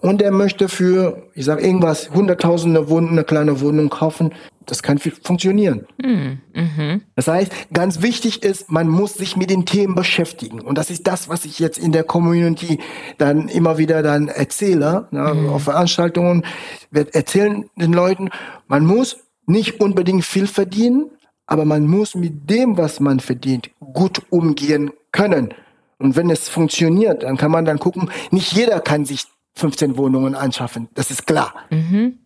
und 0.06 0.22
er 0.22 0.30
möchte 0.30 0.70
für, 0.70 1.24
ich 1.34 1.46
sage 1.46 1.66
irgendwas, 1.66 2.12
hunderttausende 2.12 2.90
Wohnung, 2.90 3.14
eine 3.14 3.24
kleine 3.24 3.60
Wohnung 3.60 3.90
kaufen, 3.90 4.36
das 4.68 4.84
kann 4.84 5.00
funktionieren. 5.00 5.88
Mhm. 5.98 6.42
mhm. 6.54 7.02
Das 7.16 7.28
heißt, 7.28 7.52
ganz 7.74 8.04
wichtig 8.04 8.44
ist, 8.44 8.70
man 8.70 8.88
muss 8.88 9.16
sich 9.16 9.36
mit 9.36 9.50
den 9.50 9.66
Themen 9.66 9.96
beschäftigen. 9.96 10.62
Und 10.62 10.78
das 10.78 10.92
ist 10.92 11.08
das, 11.08 11.28
was 11.28 11.44
ich 11.44 11.58
jetzt 11.58 11.80
in 11.80 11.92
der 11.92 12.04
Community 12.04 12.80
dann 13.18 13.50
immer 13.50 13.80
wieder 13.80 14.04
dann 14.04 14.28
erzähle, 14.28 15.08
ne, 15.10 15.34
mhm. 15.34 15.50
auf 15.50 15.64
Veranstaltungen, 15.64 16.46
wir 16.92 17.08
erzählen 17.16 17.68
den 17.76 17.94
Leuten, 17.94 18.30
man 18.68 18.86
muss 18.86 19.18
nicht 19.48 19.82
unbedingt 19.82 20.24
viel 20.24 20.46
verdienen, 20.46 21.10
aber 21.48 21.66
man 21.66 21.88
muss 21.88 22.14
mit 22.14 22.48
dem, 22.48 22.78
was 22.78 23.00
man 23.00 23.20
verdient, 23.20 23.72
gut 23.80 24.22
umgehen 24.30 24.92
können. 25.12 25.52
Und 25.98 26.16
wenn 26.16 26.30
es 26.30 26.48
funktioniert, 26.48 27.24
dann 27.24 27.38
kann 27.38 27.50
man 27.50 27.66
dann 27.66 27.80
gucken, 27.80 28.12
nicht 28.30 28.52
jeder 28.52 28.82
kann 28.82 29.06
sich 29.06 29.26
15 29.56 29.98
Wohnungen 29.98 30.36
anschaffen. 30.36 30.90
Das 30.94 31.12
ist 31.12 31.28
klar. 31.28 31.54
Mhm. 31.70 32.20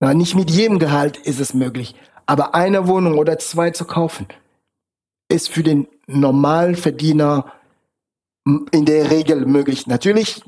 Na, 0.00 0.14
nicht 0.14 0.34
mit 0.34 0.50
jedem 0.50 0.78
Gehalt 0.78 1.16
ist 1.16 1.40
es 1.40 1.54
möglich. 1.54 1.94
Aber 2.26 2.54
eine 2.54 2.86
Wohnung 2.86 3.18
oder 3.18 3.38
zwei 3.38 3.70
zu 3.70 3.84
kaufen, 3.84 4.26
ist 5.28 5.50
für 5.50 5.62
den 5.62 5.86
Normalverdiener 6.06 7.52
in 8.72 8.84
der 8.84 9.10
Regel 9.10 9.46
möglich. 9.46 9.86
Natürlich, 9.86 10.42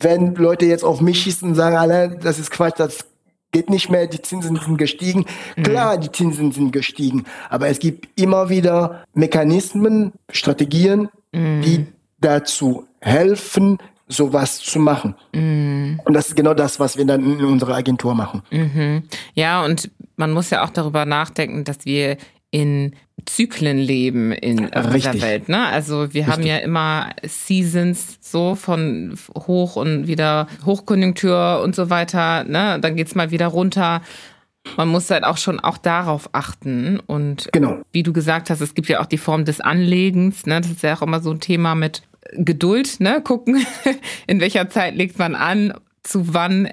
wenn 0.00 0.34
Leute 0.34 0.66
jetzt 0.66 0.84
auf 0.84 1.00
mich 1.00 1.22
schießen 1.22 1.48
und 1.48 1.54
sagen, 1.54 1.76
alle, 1.76 2.18
das 2.18 2.38
ist 2.38 2.50
Quatsch, 2.50 2.78
das 2.78 3.06
geht 3.52 3.70
nicht 3.70 3.90
mehr, 3.90 4.06
die 4.06 4.20
Zinsen 4.20 4.56
sind 4.56 4.76
gestiegen. 4.76 5.24
Mhm. 5.56 5.62
Klar, 5.62 5.98
die 5.98 6.12
Zinsen 6.12 6.52
sind 6.52 6.72
gestiegen, 6.72 7.24
aber 7.48 7.68
es 7.68 7.78
gibt 7.78 8.08
immer 8.20 8.48
wieder 8.48 9.04
Mechanismen, 9.14 10.12
Strategien, 10.30 11.08
mhm. 11.32 11.62
die 11.62 11.86
dazu 12.20 12.86
helfen, 13.00 13.78
sowas 14.08 14.58
zu 14.58 14.78
machen. 14.78 15.14
Mm. 15.32 16.00
Und 16.04 16.14
das 16.14 16.28
ist 16.28 16.36
genau 16.36 16.54
das, 16.54 16.80
was 16.80 16.96
wir 16.96 17.04
dann 17.04 17.24
in 17.24 17.44
unserer 17.44 17.74
Agentur 17.74 18.14
machen. 18.14 18.42
Mhm. 18.50 19.02
Ja, 19.34 19.64
und 19.64 19.90
man 20.16 20.32
muss 20.32 20.50
ja 20.50 20.64
auch 20.64 20.70
darüber 20.70 21.04
nachdenken, 21.04 21.64
dass 21.64 21.84
wir 21.84 22.16
in 22.50 22.94
Zyklen 23.26 23.78
leben 23.78 24.32
in 24.32 24.70
dieser 24.94 25.20
Welt. 25.20 25.48
Ne? 25.48 25.66
Also 25.66 26.14
wir 26.14 26.22
Richtig. 26.22 26.26
haben 26.28 26.42
ja 26.44 26.56
immer 26.58 27.10
Seasons 27.22 28.18
so 28.20 28.54
von 28.54 29.18
hoch 29.36 29.76
und 29.76 30.06
wieder 30.06 30.46
Hochkonjunktur 30.64 31.60
und 31.62 31.74
so 31.74 31.90
weiter. 31.90 32.44
Ne? 32.44 32.78
Dann 32.80 32.96
geht's 32.96 33.14
mal 33.14 33.30
wieder 33.30 33.48
runter. 33.48 34.02
Man 34.76 34.88
muss 34.88 35.10
halt 35.10 35.24
auch 35.24 35.36
schon 35.36 35.60
auch 35.60 35.78
darauf 35.78 36.30
achten. 36.32 37.00
Und 37.00 37.48
genau. 37.52 37.82
wie 37.92 38.02
du 38.02 38.12
gesagt 38.12 38.50
hast, 38.50 38.60
es 38.60 38.74
gibt 38.74 38.88
ja 38.88 39.00
auch 39.00 39.06
die 39.06 39.18
Form 39.18 39.44
des 39.44 39.60
Anlegens. 39.60 40.46
Ne? 40.46 40.60
Das 40.60 40.70
ist 40.70 40.82
ja 40.82 40.96
auch 40.96 41.02
immer 41.02 41.20
so 41.20 41.30
ein 41.30 41.40
Thema 41.40 41.74
mit 41.74 42.02
Geduld, 42.32 43.00
ne? 43.00 43.20
Gucken, 43.22 43.64
in 44.26 44.40
welcher 44.40 44.68
Zeit 44.68 44.94
legt 44.94 45.18
man 45.18 45.34
an, 45.34 45.74
zu 46.02 46.34
wann 46.34 46.68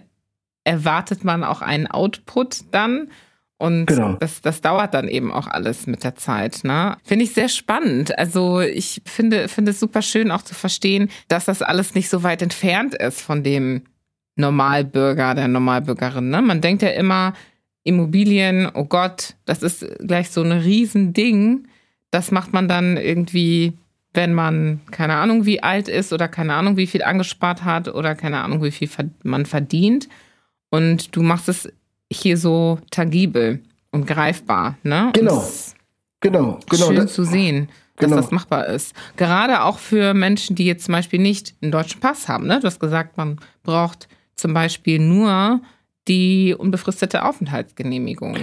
erwartet 0.64 1.24
man 1.24 1.44
auch 1.44 1.62
einen 1.62 1.88
Output 1.88 2.66
dann. 2.72 3.10
Und 3.58 3.86
genau. 3.86 4.14
das, 4.20 4.42
das 4.42 4.60
dauert 4.60 4.94
dann 4.94 5.08
eben 5.08 5.32
auch 5.32 5.48
alles 5.48 5.88
mit 5.88 6.04
der 6.04 6.16
Zeit. 6.16 6.64
Ne? 6.64 6.98
Finde 7.04 7.24
ich 7.24 7.34
sehr 7.34 7.48
spannend. 7.48 8.18
Also 8.18 8.60
ich 8.60 9.02
finde, 9.06 9.48
finde 9.48 9.72
es 9.72 9.80
super 9.80 10.02
schön 10.02 10.30
auch 10.30 10.42
zu 10.42 10.54
verstehen, 10.54 11.10
dass 11.30 11.46
das 11.46 11.62
alles 11.62 11.96
nicht 11.96 12.10
so 12.10 12.24
weit 12.24 12.42
entfernt 12.42 12.96
ist 12.96 13.22
von 13.22 13.44
dem 13.44 13.84
Normalbürger, 14.36 15.36
der 15.36 15.48
Normalbürgerin. 15.48 16.30
Ne? 16.30 16.42
Man 16.42 16.60
denkt 16.60 16.82
ja 16.82 16.90
immer, 16.90 17.34
Immobilien, 17.86 18.70
oh 18.74 18.86
Gott, 18.86 19.36
das 19.46 19.64
ist 19.64 19.86
gleich 20.00 20.32
so 20.32 20.42
ein 20.42 20.52
Riesending. 20.52 21.68
Das 22.12 22.32
macht 22.32 22.52
man 22.52 22.68
dann 22.68 22.98
irgendwie, 22.98 23.74
wenn 24.16 24.34
man 24.34 24.82
keine 24.92 25.16
Ahnung 25.16 25.46
wie 25.46 25.62
alt 25.62 25.88
ist 25.88 26.14
oder 26.14 26.28
keine 26.28 26.54
Ahnung 26.54 26.78
wie 26.78 26.88
viel 26.88 27.04
angespart 27.04 27.64
hat 27.64 27.88
oder 27.88 28.16
keine 28.16 28.42
Ahnung 28.42 28.64
wie 28.64 28.72
viel 28.72 28.90
man 29.24 29.46
verdient. 29.46 30.08
Und 30.70 31.16
du 31.16 31.22
machst 31.22 31.50
es 31.50 31.70
hier 32.12 32.38
so 32.38 32.80
tangibel 32.92 33.62
und 33.92 34.08
greifbar, 34.08 34.78
ne? 34.84 35.12
Genau. 35.14 35.48
Genau, 36.22 36.60
genau. 36.70 36.88
Schön 36.88 37.08
zu 37.08 37.24
sehen, 37.24 37.70
dass 37.98 38.10
genau. 38.10 38.22
das 38.22 38.32
machbar 38.32 38.68
ist. 38.68 38.96
Gerade 39.16 39.64
auch 39.64 39.78
für 39.78 40.14
Menschen, 40.14 40.56
die 40.56 40.66
jetzt 40.66 40.86
zum 40.86 40.94
Beispiel 40.94 41.20
nicht 41.20 41.56
einen 41.62 41.72
deutschen 41.72 42.02
Pass 42.02 42.28
haben, 42.28 42.48
ne? 42.48 42.60
Du 42.60 42.68
hast 42.68 42.80
gesagt, 42.80 43.18
man 43.18 43.40
braucht 43.64 44.08
zum 44.36 44.54
Beispiel 44.54 45.00
nur 45.00 45.62
die 46.08 46.56
unbefristete 46.58 47.24
Aufenthaltsgenehmigung. 47.24 48.38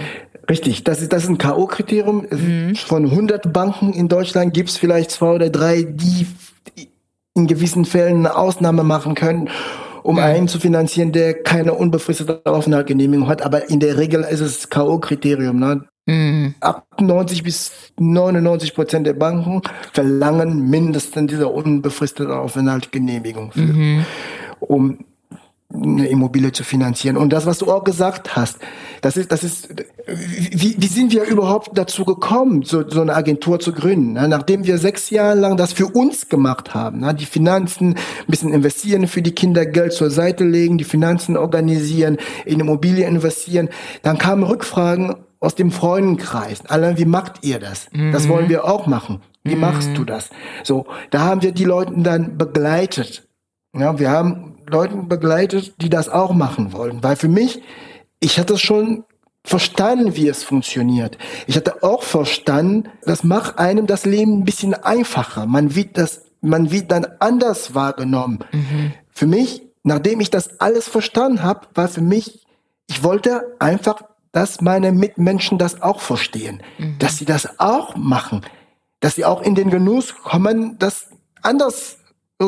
Richtig, 0.49 0.83
das 0.83 1.01
ist, 1.01 1.13
das 1.13 1.23
ist 1.23 1.29
ein 1.29 1.37
K.O.-Kriterium. 1.37 2.33
Mhm. 2.33 2.75
Von 2.75 3.05
100 3.05 3.53
Banken 3.53 3.93
in 3.93 4.09
Deutschland 4.09 4.53
gibt 4.53 4.69
es 4.69 4.77
vielleicht 4.77 5.11
zwei 5.11 5.31
oder 5.35 5.49
drei, 5.49 5.83
die 5.83 6.27
in 7.33 7.47
gewissen 7.47 7.85
Fällen 7.85 8.17
eine 8.17 8.35
Ausnahme 8.35 8.83
machen 8.83 9.15
können 9.15 9.49
um 10.03 10.19
einen 10.19 10.47
zu 10.47 10.59
finanzieren, 10.59 11.11
der 11.11 11.33
keine 11.33 11.73
unbefristete 11.73 12.41
Aufenthaltsgenehmigung 12.45 13.27
hat. 13.27 13.41
Aber 13.41 13.69
in 13.69 13.79
der 13.79 13.97
Regel 13.97 14.23
ist 14.23 14.41
es 14.41 14.69
K.O.-Kriterium. 14.69 15.53
Ne? 15.53 15.85
Mhm. 16.05 16.55
98 16.59 17.43
bis 17.43 17.71
99 17.97 18.75
Prozent 18.75 19.07
der 19.07 19.13
Banken 19.13 19.61
verlangen 19.93 20.69
mindestens 20.69 21.31
diese 21.31 21.47
unbefristete 21.47 22.37
Aufenthaltsgenehmigung, 22.37 23.53
für, 23.53 23.61
mhm. 23.61 24.05
um 24.59 24.99
eine 25.73 26.07
Immobilie 26.07 26.51
zu 26.51 26.63
finanzieren. 26.63 27.17
Und 27.17 27.33
das, 27.33 27.45
was 27.45 27.57
du 27.57 27.71
auch 27.71 27.83
gesagt 27.83 28.35
hast, 28.35 28.57
das 29.01 29.17
ist, 29.17 29.31
das 29.31 29.43
ist, 29.43 29.69
wie, 30.07 30.75
wie 30.77 30.87
sind 30.87 31.11
wir 31.11 31.23
überhaupt 31.23 31.71
dazu 31.73 32.05
gekommen, 32.05 32.63
so, 32.63 32.87
so 32.87 33.01
eine 33.01 33.15
Agentur 33.15 33.59
zu 33.59 33.73
gründen? 33.73 34.13
Ne? 34.13 34.27
Nachdem 34.27 34.65
wir 34.65 34.77
sechs 34.77 35.09
Jahre 35.09 35.37
lang 35.37 35.57
das 35.57 35.73
für 35.73 35.87
uns 35.87 36.29
gemacht 36.29 36.73
haben, 36.73 36.99
ne? 36.99 37.13
die 37.13 37.25
Finanzen 37.25 37.95
ein 37.95 38.27
bisschen 38.27 38.53
investieren 38.53 39.07
für 39.07 39.21
die 39.21 39.33
Kinder, 39.33 39.65
Geld 39.65 39.93
zur 39.93 40.11
Seite 40.11 40.43
legen, 40.43 40.77
die 40.77 40.83
Finanzen 40.83 41.37
organisieren, 41.37 42.17
in 42.45 42.59
Immobilien 42.59 43.15
investieren, 43.15 43.69
dann 44.03 44.17
kamen 44.17 44.43
Rückfragen 44.43 45.15
aus 45.39 45.55
dem 45.55 45.71
Freundenkreis. 45.71 46.65
Alle, 46.67 46.97
wie 46.97 47.05
macht 47.05 47.43
ihr 47.43 47.59
das? 47.59 47.87
Mhm. 47.91 48.11
Das 48.11 48.29
wollen 48.29 48.47
wir 48.47 48.65
auch 48.65 48.87
machen. 48.87 49.21
Wie 49.43 49.55
mhm. 49.55 49.61
machst 49.61 49.89
du 49.95 50.05
das? 50.05 50.29
So, 50.63 50.85
da 51.09 51.21
haben 51.21 51.41
wir 51.41 51.51
die 51.51 51.65
Leute 51.65 51.93
dann 51.97 52.37
begleitet. 52.37 53.27
Ja, 53.75 53.99
wir 53.99 54.11
haben 54.11 54.52
Leuten 54.67 55.07
begleitet, 55.07 55.75
die 55.81 55.89
das 55.89 56.09
auch 56.09 56.33
machen 56.33 56.73
wollen. 56.73 57.03
Weil 57.03 57.15
für 57.15 57.27
mich, 57.27 57.61
ich 58.19 58.39
hatte 58.39 58.57
schon 58.57 59.03
verstanden, 59.45 60.15
wie 60.15 60.27
es 60.27 60.43
funktioniert. 60.43 61.17
Ich 61.47 61.55
hatte 61.57 61.83
auch 61.83 62.03
verstanden, 62.03 62.89
das 63.03 63.23
macht 63.23 63.59
einem 63.59 63.87
das 63.87 64.05
Leben 64.05 64.39
ein 64.39 64.45
bisschen 64.45 64.73
einfacher. 64.73 65.45
Man 65.45 65.75
wird 65.75 65.97
das, 65.97 66.23
man 66.41 66.71
wird 66.71 66.91
dann 66.91 67.05
anders 67.19 67.75
wahrgenommen. 67.75 68.39
Mhm. 68.51 68.93
Für 69.09 69.27
mich, 69.27 69.63
nachdem 69.83 70.21
ich 70.21 70.29
das 70.29 70.59
alles 70.59 70.87
verstanden 70.87 71.43
habe, 71.43 71.67
war 71.75 71.87
für 71.89 72.01
mich, 72.01 72.45
ich 72.87 73.03
wollte 73.03 73.55
einfach, 73.59 74.01
dass 74.31 74.61
meine 74.61 74.91
Mitmenschen 74.91 75.57
das 75.57 75.81
auch 75.81 75.99
verstehen, 75.99 76.63
mhm. 76.77 76.97
dass 76.99 77.17
sie 77.17 77.25
das 77.25 77.59
auch 77.59 77.95
machen, 77.95 78.41
dass 79.01 79.15
sie 79.15 79.25
auch 79.25 79.41
in 79.41 79.55
den 79.55 79.69
Genuss 79.69 80.15
kommen, 80.15 80.77
das 80.79 81.07
anders 81.41 81.97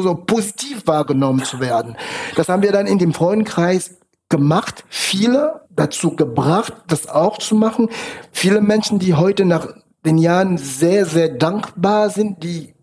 so 0.01 0.15
positiv 0.15 0.85
wahrgenommen 0.85 1.43
zu 1.43 1.59
werden. 1.59 1.95
Das 2.35 2.49
haben 2.49 2.61
wir 2.61 2.71
dann 2.71 2.87
in 2.87 2.99
dem 2.99 3.13
Freundenkreis 3.13 3.97
gemacht, 4.29 4.83
viele 4.89 5.61
dazu 5.69 6.15
gebracht, 6.15 6.73
das 6.87 7.07
auch 7.07 7.37
zu 7.37 7.55
machen. 7.55 7.89
Viele 8.31 8.61
Menschen, 8.61 8.99
die 8.99 9.13
heute 9.13 9.45
nach 9.45 9.67
den 10.05 10.17
Jahren 10.17 10.57
sehr, 10.57 11.05
sehr 11.05 11.29
dankbar 11.29 12.09
sind, 12.09 12.43
die 12.43 12.73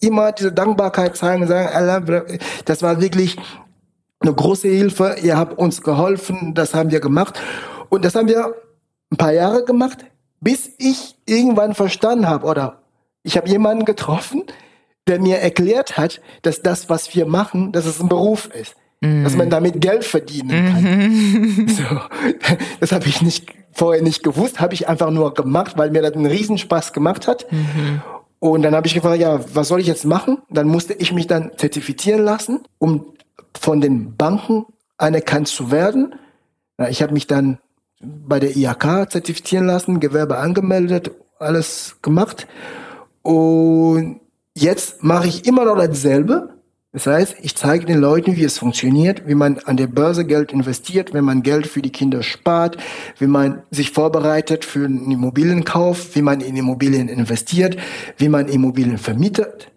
immer 0.00 0.32
diese 0.32 0.52
Dankbarkeit 0.52 1.16
zeigen 1.16 1.42
und 1.42 1.48
sagen, 1.48 2.24
das 2.64 2.82
war 2.82 3.00
wirklich 3.00 3.36
eine 4.20 4.34
große 4.34 4.68
Hilfe, 4.68 5.16
ihr 5.22 5.36
habt 5.36 5.58
uns 5.58 5.82
geholfen, 5.82 6.54
das 6.54 6.74
haben 6.74 6.90
wir 6.90 7.00
gemacht. 7.00 7.40
Und 7.88 8.04
das 8.04 8.14
haben 8.14 8.28
wir 8.28 8.54
ein 9.10 9.16
paar 9.16 9.32
Jahre 9.32 9.64
gemacht, 9.64 10.04
bis 10.40 10.70
ich 10.78 11.16
irgendwann 11.26 11.74
verstanden 11.74 12.28
habe 12.28 12.46
oder 12.46 12.82
ich 13.22 13.36
habe 13.36 13.48
jemanden 13.48 13.84
getroffen, 13.84 14.44
der 15.08 15.20
mir 15.20 15.38
erklärt 15.38 15.96
hat, 15.96 16.20
dass 16.42 16.62
das, 16.62 16.88
was 16.88 17.14
wir 17.14 17.26
machen, 17.26 17.72
dass 17.72 17.86
es 17.86 18.00
ein 18.00 18.08
Beruf 18.08 18.48
ist. 18.54 18.74
Mhm. 19.00 19.24
Dass 19.24 19.36
man 19.36 19.50
damit 19.50 19.80
Geld 19.80 20.04
verdienen 20.04 20.72
kann. 20.72 20.82
Mhm. 20.82 21.68
So, 21.68 21.84
das 22.80 22.92
habe 22.92 23.06
ich 23.06 23.22
nicht 23.22 23.46
vorher 23.72 24.02
nicht 24.02 24.22
gewusst, 24.22 24.60
habe 24.60 24.74
ich 24.74 24.88
einfach 24.88 25.10
nur 25.10 25.32
gemacht, 25.34 25.78
weil 25.78 25.90
mir 25.90 26.02
das 26.02 26.12
einen 26.12 26.26
Riesenspaß 26.26 26.92
gemacht 26.92 27.26
hat. 27.26 27.50
Mhm. 27.50 28.02
Und 28.40 28.62
dann 28.62 28.74
habe 28.74 28.86
ich 28.86 28.94
gefragt, 28.94 29.20
ja, 29.20 29.40
was 29.54 29.68
soll 29.68 29.80
ich 29.80 29.86
jetzt 29.86 30.04
machen? 30.04 30.38
Dann 30.50 30.66
musste 30.66 30.94
ich 30.94 31.12
mich 31.12 31.26
dann 31.26 31.52
zertifizieren 31.56 32.22
lassen, 32.24 32.60
um 32.78 33.14
von 33.58 33.80
den 33.80 34.16
Banken 34.16 34.66
anerkannt 34.96 35.48
zu 35.48 35.70
werden. 35.70 36.14
Ich 36.88 37.02
habe 37.02 37.12
mich 37.12 37.26
dann 37.26 37.58
bei 38.00 38.40
der 38.40 38.56
IHK 38.56 39.10
zertifizieren 39.10 39.66
lassen, 39.66 40.00
Gewerbe 40.00 40.38
angemeldet, 40.38 41.10
alles 41.38 41.96
gemacht. 42.00 42.46
Und 43.22 44.20
Jetzt 44.54 45.02
mache 45.02 45.28
ich 45.28 45.46
immer 45.46 45.64
noch 45.64 45.76
dasselbe. 45.76 46.60
Das 46.92 47.06
heißt, 47.06 47.36
ich 47.42 47.54
zeige 47.54 47.86
den 47.86 48.00
Leuten, 48.00 48.36
wie 48.36 48.42
es 48.42 48.58
funktioniert, 48.58 49.28
wie 49.28 49.36
man 49.36 49.58
an 49.58 49.76
der 49.76 49.86
Börse 49.86 50.24
Geld 50.24 50.50
investiert, 50.50 51.14
wenn 51.14 51.24
man 51.24 51.42
Geld 51.42 51.68
für 51.68 51.82
die 51.82 51.92
Kinder 51.92 52.24
spart, 52.24 52.78
wie 53.18 53.28
man 53.28 53.62
sich 53.70 53.92
vorbereitet 53.92 54.64
für 54.64 54.86
einen 54.86 55.08
Immobilienkauf, 55.08 56.16
wie 56.16 56.22
man 56.22 56.40
in 56.40 56.56
Immobilien 56.56 57.08
investiert, 57.08 57.76
wie 58.16 58.28
man 58.28 58.48
Immobilien 58.48 58.98
vermietet. 58.98 59.70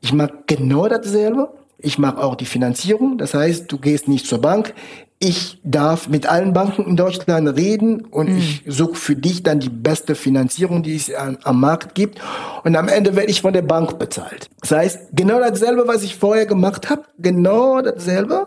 Ich 0.00 0.12
mache 0.12 0.34
genau 0.46 0.88
dasselbe. 0.88 1.50
Ich 1.78 1.96
mache 1.96 2.18
auch 2.18 2.34
die 2.34 2.44
Finanzierung. 2.44 3.18
Das 3.18 3.34
heißt, 3.34 3.70
du 3.70 3.78
gehst 3.78 4.08
nicht 4.08 4.26
zur 4.26 4.40
Bank 4.40 4.74
ich 5.20 5.58
darf 5.64 6.08
mit 6.08 6.26
allen 6.26 6.52
Banken 6.52 6.84
in 6.84 6.96
Deutschland 6.96 7.48
reden 7.56 8.02
und 8.02 8.30
mhm. 8.30 8.38
ich 8.38 8.62
suche 8.66 8.94
für 8.94 9.16
dich 9.16 9.42
dann 9.42 9.58
die 9.58 9.68
beste 9.68 10.14
Finanzierung, 10.14 10.82
die 10.84 10.94
es 10.94 11.12
am, 11.12 11.38
am, 11.42 11.60
Markt 11.60 11.94
gibt. 11.96 12.20
Und 12.62 12.76
am 12.76 12.86
Ende 12.88 13.16
werde 13.16 13.30
ich 13.30 13.42
von 13.42 13.52
der 13.52 13.62
Bank 13.62 13.98
bezahlt. 13.98 14.48
Das 14.60 14.70
heißt, 14.70 15.00
genau 15.12 15.40
dasselbe, 15.40 15.88
was 15.88 16.04
ich 16.04 16.14
vorher 16.14 16.46
gemacht 16.46 16.88
habe, 16.88 17.02
genau 17.18 17.82
dasselbe, 17.82 18.46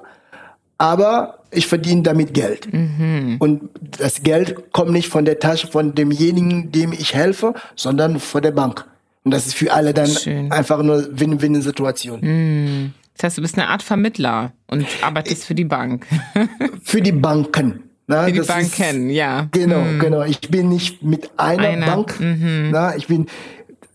aber 0.77 1.39
ich 1.51 1.67
verdiene 1.67 2.03
damit 2.03 2.33
Geld. 2.33 2.71
Mhm. 2.71 3.35
Und 3.39 3.69
das 3.99 4.23
Geld 4.23 4.71
kommt 4.71 4.91
nicht 4.91 5.09
von 5.09 5.25
der 5.25 5.39
Tasche 5.39 5.67
von 5.67 5.93
demjenigen, 5.93 6.71
dem 6.71 6.93
ich 6.93 7.13
helfe, 7.13 7.53
sondern 7.75 8.19
von 8.19 8.41
der 8.41 8.51
Bank. 8.51 8.85
Und 9.23 9.31
das 9.31 9.45
ist 9.45 9.55
für 9.55 9.73
alle 9.73 9.93
dann 9.93 10.07
Schön. 10.07 10.51
einfach 10.51 10.81
nur 10.81 11.07
Win-Win-Situation. 11.11 12.21
Mhm. 12.21 12.93
Das 13.15 13.23
heißt, 13.23 13.37
du 13.37 13.41
bist 13.41 13.57
eine 13.57 13.67
Art 13.67 13.83
Vermittler 13.83 14.53
und 14.67 14.85
arbeitest 15.01 15.45
für 15.45 15.55
die 15.55 15.65
Bank. 15.65 16.07
für 16.83 17.01
die 17.01 17.11
Banken. 17.11 17.83
Na, 18.07 18.25
für 18.25 18.31
die 18.31 18.39
Banken, 18.41 19.09
ist, 19.09 19.15
ja. 19.15 19.47
Genau, 19.51 19.83
hm. 19.83 19.99
genau. 19.99 20.23
Ich 20.23 20.41
bin 20.41 20.69
nicht 20.69 21.03
mit 21.03 21.31
einer, 21.37 21.69
einer. 21.69 21.85
Bank. 21.85 22.19
Mhm. 22.19 22.69
Na, 22.71 22.95
ich 22.95 23.07
bin, 23.07 23.27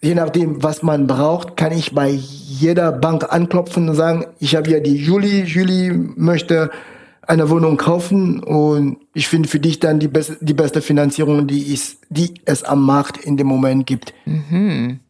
je 0.01 0.15
nachdem, 0.15 0.63
was 0.63 0.83
man 0.83 1.07
braucht, 1.07 1.57
kann 1.57 1.73
ich 1.73 1.93
bei 1.93 2.09
jeder 2.09 2.93
Bank 2.93 3.33
anklopfen 3.33 3.89
und 3.89 3.95
sagen, 3.95 4.27
ich 4.39 4.55
habe 4.55 4.71
ja 4.71 4.81
die 4.81 4.97
Julie, 4.97 5.45
Julie 5.45 5.93
möchte 5.93 6.71
eine 7.23 7.51
Wohnung 7.51 7.77
kaufen 7.77 8.43
und 8.43 8.99
ich 9.13 9.29
finde 9.29 9.49
für 9.49 9.59
dich 9.59 9.81
dann 9.81 9.99
die 9.99 10.09
beste, 10.09 10.39
die 10.41 10.55
beste 10.55 10.81
Finanzierung, 10.81 11.47
die, 11.47 11.73
ist, 11.73 11.99
die 12.09 12.35
es 12.45 12.63
am 12.63 12.85
Markt 12.85 13.19
in 13.19 13.37
dem 13.37 13.49
Moment 13.49 13.87
gibt. 13.87 14.15
Mhm. 14.25 15.01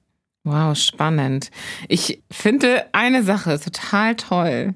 Wow, 0.47 0.77
spannend. 0.77 1.51
Ich 1.89 2.23
finde 2.31 2.85
eine 2.93 3.25
Sache 3.25 3.59
total 3.59 4.15
toll. 4.15 4.75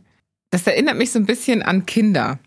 Das 0.50 0.66
erinnert 0.66 0.96
mich 0.96 1.12
so 1.12 1.20
ein 1.20 1.26
bisschen 1.26 1.62
an 1.62 1.86
Kinder. 1.86 2.40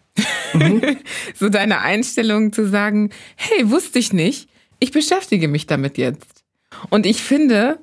Mhm. 0.53 0.97
so 1.33 1.47
deine 1.47 1.79
Einstellung 1.79 2.51
zu 2.51 2.67
sagen, 2.67 3.11
hey, 3.37 3.69
wusste 3.71 3.97
ich 3.97 4.11
nicht, 4.11 4.49
ich 4.79 4.91
beschäftige 4.91 5.47
mich 5.47 5.67
damit 5.67 5.97
jetzt. 5.97 6.43
Und 6.89 7.05
ich 7.05 7.23
finde, 7.23 7.79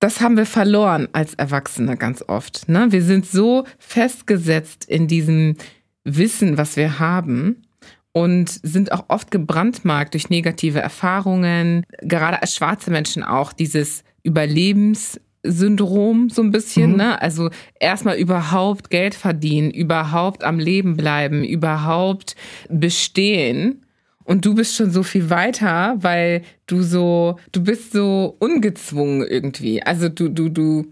das 0.00 0.22
haben 0.22 0.38
wir 0.38 0.46
verloren 0.46 1.06
als 1.12 1.34
Erwachsene 1.34 1.98
ganz 1.98 2.24
oft. 2.26 2.66
Ne? 2.70 2.92
Wir 2.92 3.02
sind 3.02 3.26
so 3.26 3.66
festgesetzt 3.78 4.86
in 4.86 5.06
diesem 5.06 5.58
Wissen, 6.02 6.56
was 6.56 6.76
wir 6.76 6.98
haben 6.98 7.66
und 8.12 8.48
sind 8.48 8.90
auch 8.90 9.04
oft 9.08 9.30
gebrandmarkt 9.30 10.14
durch 10.14 10.30
negative 10.30 10.80
Erfahrungen. 10.80 11.84
Gerade 12.00 12.40
als 12.40 12.56
schwarze 12.56 12.90
Menschen 12.90 13.22
auch 13.22 13.52
dieses 13.52 14.02
Überlebenssyndrom 14.22 16.30
so 16.30 16.42
ein 16.42 16.50
bisschen, 16.50 16.92
mhm. 16.92 16.96
ne? 16.96 17.22
Also 17.22 17.50
erstmal 17.80 18.16
überhaupt 18.16 18.90
Geld 18.90 19.14
verdienen, 19.14 19.70
überhaupt 19.70 20.44
am 20.44 20.58
Leben 20.58 20.96
bleiben, 20.96 21.44
überhaupt 21.44 22.36
bestehen. 22.68 23.84
und 24.24 24.44
du 24.44 24.54
bist 24.54 24.76
schon 24.76 24.90
so 24.90 25.02
viel 25.02 25.30
weiter, 25.30 25.96
weil 25.98 26.42
du 26.66 26.82
so, 26.82 27.38
du 27.50 27.62
bist 27.62 27.92
so 27.92 28.36
ungezwungen 28.38 29.26
irgendwie. 29.26 29.82
Also 29.82 30.08
du, 30.08 30.28
du, 30.28 30.48
du, 30.48 30.86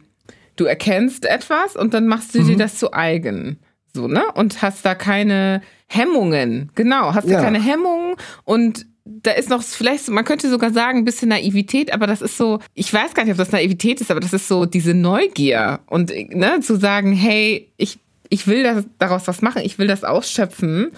du 0.57 0.64
erkennst 0.64 1.26
etwas 1.26 1.76
und 1.76 1.95
dann 1.95 2.07
machst 2.07 2.35
du 2.35 2.41
mhm. 2.41 2.49
dir 2.49 2.57
das 2.57 2.78
zu 2.78 2.93
eigen. 2.93 3.59
So, 3.95 4.09
ne? 4.09 4.22
Und 4.35 4.62
hast 4.62 4.85
da 4.85 4.95
keine 4.95 5.62
Hemmungen. 5.87 6.70
Genau, 6.74 7.14
hast 7.14 7.28
ja. 7.28 7.39
da 7.39 7.45
keine 7.45 7.62
Hemmungen 7.62 8.14
und 8.45 8.87
da 9.22 9.32
ist 9.32 9.50
noch 9.50 9.62
vielleicht, 9.62 10.08
man 10.08 10.24
könnte 10.24 10.48
sogar 10.48 10.72
sagen, 10.72 10.98
ein 10.98 11.04
bisschen 11.04 11.28
Naivität, 11.28 11.92
aber 11.92 12.06
das 12.06 12.22
ist 12.22 12.36
so, 12.36 12.61
ich 12.74 12.92
weiß 12.92 13.14
gar 13.14 13.24
nicht, 13.24 13.32
ob 13.32 13.38
das 13.38 13.52
Naivität 13.52 14.00
ist, 14.00 14.11
aber 14.11 14.20
das 14.20 14.32
ist 14.32 14.48
so 14.48 14.66
diese 14.66 14.94
Neugier 14.94 15.80
und 15.86 16.12
ne, 16.34 16.61
zu 16.61 16.76
sagen, 16.76 17.12
hey, 17.12 17.72
ich, 17.76 17.98
ich 18.28 18.46
will 18.46 18.62
das, 18.62 18.84
daraus 18.98 19.26
was 19.26 19.42
machen, 19.42 19.62
ich 19.64 19.78
will 19.78 19.86
das 19.86 20.04
ausschöpfen. 20.04 20.92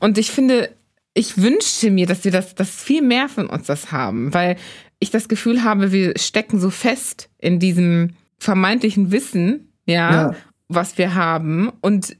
Und 0.00 0.18
ich 0.18 0.30
finde, 0.30 0.70
ich 1.14 1.38
wünsche 1.38 1.90
mir, 1.90 2.06
dass 2.06 2.24
wir 2.24 2.32
das, 2.32 2.54
dass 2.54 2.70
viel 2.70 3.02
mehr 3.02 3.28
von 3.28 3.46
uns 3.46 3.66
das 3.66 3.92
haben, 3.92 4.34
weil 4.34 4.56
ich 4.98 5.10
das 5.10 5.28
Gefühl 5.28 5.62
habe, 5.62 5.92
wir 5.92 6.14
stecken 6.16 6.60
so 6.60 6.70
fest 6.70 7.28
in 7.38 7.58
diesem 7.58 8.10
vermeintlichen 8.38 9.12
Wissen, 9.12 9.72
ja, 9.86 10.10
ja. 10.10 10.34
was 10.68 10.98
wir 10.98 11.14
haben 11.14 11.70
und 11.80 12.16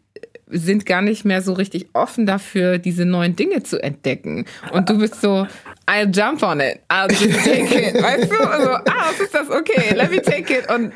sind 0.52 0.86
gar 0.86 1.02
nicht 1.02 1.24
mehr 1.24 1.42
so 1.42 1.52
richtig 1.52 1.88
offen 1.92 2.26
dafür, 2.26 2.78
diese 2.78 3.04
neuen 3.04 3.36
Dinge 3.36 3.62
zu 3.62 3.82
entdecken. 3.82 4.46
Und 4.72 4.88
du 4.88 4.98
bist 4.98 5.20
so, 5.20 5.46
I'll 5.86 6.14
jump 6.14 6.42
on 6.42 6.60
it, 6.60 6.80
I'll 6.88 7.10
just 7.10 7.44
take 7.44 7.74
it. 7.74 7.94
Weißt 8.02 8.30
du? 8.30 8.48
Also, 8.48 8.70
ah, 8.70 9.10
was 9.10 9.20
ist 9.20 9.34
das? 9.34 9.50
Okay, 9.50 9.94
let 9.94 10.10
me 10.10 10.22
take 10.22 10.52
it 10.52 10.70
und 10.70 10.92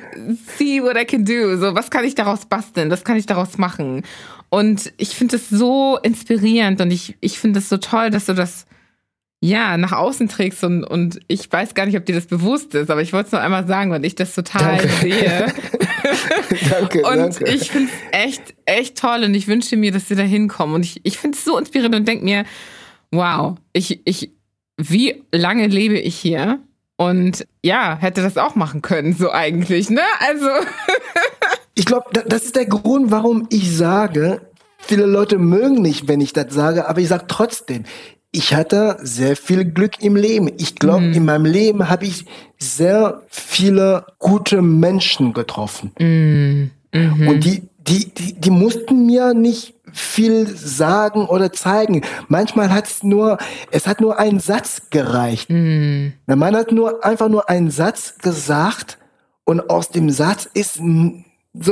see 0.57 0.82
what 0.82 0.96
I 0.96 1.04
can 1.04 1.24
do. 1.24 1.57
So, 1.57 1.74
was 1.74 1.90
kann 1.90 2.04
ich 2.04 2.14
daraus 2.14 2.46
basteln? 2.46 2.90
Was 2.90 3.04
kann 3.04 3.16
ich 3.16 3.26
daraus 3.26 3.59
machen? 3.59 4.02
Und 4.48 4.92
ich 4.96 5.11
finde 5.11 5.36
es 5.36 5.48
so 5.48 5.98
inspirierend 6.02 6.80
und 6.80 6.90
ich, 6.90 7.16
ich 7.20 7.38
finde 7.38 7.59
es 7.59 7.68
so 7.68 7.78
toll, 7.78 8.11
dass 8.11 8.26
du 8.26 8.34
das 8.34 8.66
ja 9.40 9.76
nach 9.76 9.92
außen 9.92 10.28
trägst 10.28 10.64
und, 10.64 10.84
und 10.84 11.20
ich 11.28 11.50
weiß 11.50 11.74
gar 11.74 11.86
nicht, 11.86 11.96
ob 11.96 12.07
dir 12.07 12.14
das 12.14 12.26
bewusst 12.26 12.74
ist, 12.74 12.90
aber 12.90 13.02
ich 13.02 13.12
wollte 13.12 13.26
es 13.26 13.32
nur 13.32 13.40
einmal 13.40 13.66
sagen, 13.66 13.90
weil 13.90 14.04
ich 14.04 14.14
das 14.14 14.34
total 14.34 14.78
danke. 14.78 14.88
sehe. 15.00 15.46
danke, 16.71 17.03
und 17.03 17.17
danke. 17.17 17.49
ich 17.49 17.71
finde 17.71 17.91
es 17.93 18.19
echt, 18.25 18.55
echt 18.64 18.99
toll 18.99 19.25
und 19.25 19.35
ich 19.35 19.49
wünsche 19.49 19.77
mir, 19.77 19.93
dass 19.93 20.09
wir 20.11 20.17
da 20.17 20.23
hinkommen. 20.23 20.75
Und 20.75 20.85
ich, 20.85 21.01
ich 21.05 21.19
finde 21.19 21.37
es 21.37 21.45
so 21.45 21.59
inspirierend 21.59 21.95
und 21.95 22.09
denke 22.09 22.25
mir, 22.25 22.45
wow, 23.11 23.57
ich, 23.73 24.01
ich, 24.05 24.31
wie 24.77 25.23
lange 25.33 25.67
lebe 25.67 25.99
ich 25.99 26.17
hier? 26.17 26.61
Und 26.97 27.47
ja, 27.62 27.97
hätte 28.01 28.23
das 28.23 28.39
auch 28.39 28.55
machen 28.55 28.83
können, 28.83 29.14
so 29.14 29.31
eigentlich, 29.31 29.91
ne? 29.91 30.03
Also. 30.21 30.49
Ich 31.79 31.85
glaube, 31.85 32.07
das 32.27 32.47
ist 32.47 32.57
der 32.57 32.64
Grund, 32.64 33.11
warum 33.11 33.49
ich 33.51 33.77
sage, 33.77 34.41
viele 34.79 35.05
Leute 35.05 35.37
mögen 35.37 35.83
nicht, 35.83 36.09
wenn 36.09 36.23
ich 36.23 36.33
das 36.33 36.55
sage, 36.55 36.89
aber 36.89 37.03
ich 37.03 37.09
sage 37.09 37.27
trotzdem, 37.29 37.85
ich 38.37 38.55
hatte 38.55 38.99
sehr 39.01 39.34
viel 39.34 39.64
Glück 39.64 40.03
im 40.03 40.14
Leben. 40.14 40.51
Ich 40.59 40.76
glaube, 40.76 41.07
mhm. 41.07 41.14
in 41.14 41.24
meinem 41.24 41.47
Leben 41.47 41.89
habe 41.89 42.05
ich 42.05 42.26
sehr 42.59 43.22
viele 43.28 44.05
gute 44.18 44.61
Menschen 44.61 45.32
getroffen. 45.32 45.93
Mhm. 45.99 46.70
Mhm. 46.93 47.28
Und 47.28 47.45
die, 47.45 47.62
die, 47.78 48.12
die, 48.12 48.34
die 48.34 48.51
mussten 48.51 49.07
mir 49.07 49.32
nicht 49.32 49.74
viel 49.91 50.47
sagen 50.55 51.24
oder 51.26 51.51
zeigen. 51.51 52.03
Manchmal 52.28 52.70
hat 52.70 52.87
es 52.87 53.03
nur, 53.03 53.39
es 53.70 53.87
hat 53.87 54.03
nur 54.03 54.18
ein 54.18 54.39
Satz 54.39 54.82
gereicht. 54.91 55.49
Mhm. 55.49 56.12
Man 56.26 56.55
hat 56.55 56.72
nur 56.72 57.05
einfach 57.05 57.30
nur 57.30 57.49
einen 57.49 57.70
Satz 57.70 58.18
gesagt 58.18 58.99
und 59.45 59.70
aus 59.70 59.89
dem 59.89 60.11
Satz 60.11 60.47
ist 60.53 60.74
so 60.74 60.82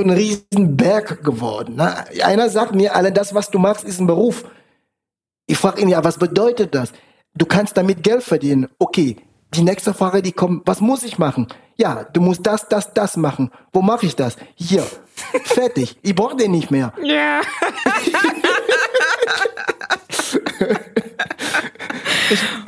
ein 0.01 0.11
riesen 0.11 0.77
Berg 0.79 1.23
geworden. 1.23 1.77
Ne? 1.77 1.93
Einer 2.25 2.49
sagt 2.49 2.75
mir, 2.75 2.97
alle 2.97 3.13
das, 3.13 3.35
was 3.35 3.51
du 3.51 3.59
machst, 3.59 3.85
ist 3.85 4.01
ein 4.01 4.07
Beruf. 4.07 4.45
Ich 5.47 5.59
frage 5.59 5.83
ihn 5.83 5.89
ja, 5.89 6.03
was 6.03 6.19
bedeutet 6.19 6.75
das? 6.75 6.93
Du 7.35 7.47
kannst 7.47 7.77
damit 7.77 8.03
Geld 8.03 8.23
verdienen. 8.23 8.69
Okay, 8.79 9.17
die 9.53 9.63
nächste 9.63 9.93
Frage, 9.95 10.23
die 10.23 10.33
kommt, 10.33 10.67
was 10.67 10.81
muss 10.81 11.03
ich 11.03 11.19
machen? 11.19 11.49
Ja, 11.77 12.05
du 12.05 12.21
musst 12.21 12.47
das, 12.47 12.69
das, 12.69 12.95
das 12.95 13.17
machen. 13.17 13.51
Wo 13.73 13.83
mache 13.83 14.07
ich 14.07 14.17
das? 14.17 14.37
Hier. 14.55 14.87
Fertig. 15.45 15.99
Ich 16.03 16.15
brauche 16.15 16.37
den 16.37 16.53
nicht 16.53 16.71
mehr. 16.71 16.93
Ja. 17.03 17.41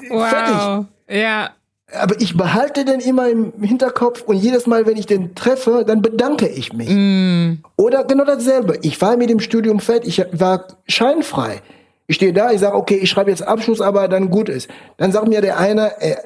wow. 0.09 0.29
Fertig. 0.29 0.87
Ja 1.09 1.51
aber 1.93 2.21
ich 2.21 2.37
behalte 2.37 2.85
den 2.85 3.01
immer 3.01 3.29
im 3.29 3.53
Hinterkopf 3.61 4.23
und 4.23 4.37
jedes 4.37 4.67
Mal, 4.67 4.87
wenn 4.87 4.97
ich 4.97 5.07
den 5.07 5.35
treffe, 5.35 5.85
dann 5.87 6.03
bedanke 6.03 6.49
ich 6.49 6.73
mich. 6.73 6.89
Mm. 6.91 7.59
Oder 7.77 8.05
genau 8.05 8.25
dasselbe. 8.25 8.79
Ich 8.83 9.01
war 9.01 9.17
mit 9.17 9.31
dem 9.31 9.41
Studium 9.41 9.81
fertig, 9.81 10.19
ich 10.19 10.41
war 10.41 10.67
scheinfrei. 10.89 11.63
Ich 12.07 12.17
stehe 12.17 12.33
da, 12.33 12.53
ich 12.53 12.61
sage, 12.61 12.77
okay, 12.77 12.97
ich 12.97 13.11
schreibe 13.11 13.31
jetzt 13.31 13.43
Abschlussarbeit, 13.43 14.13
dann 14.13 14.31
gut 14.31 14.49
ist. 14.49 14.69
Dann 14.97 15.13
sagt 15.13 15.29
mir 15.29 15.41
der 15.41 15.59
eine, 15.59 16.01
äh, 16.01 16.17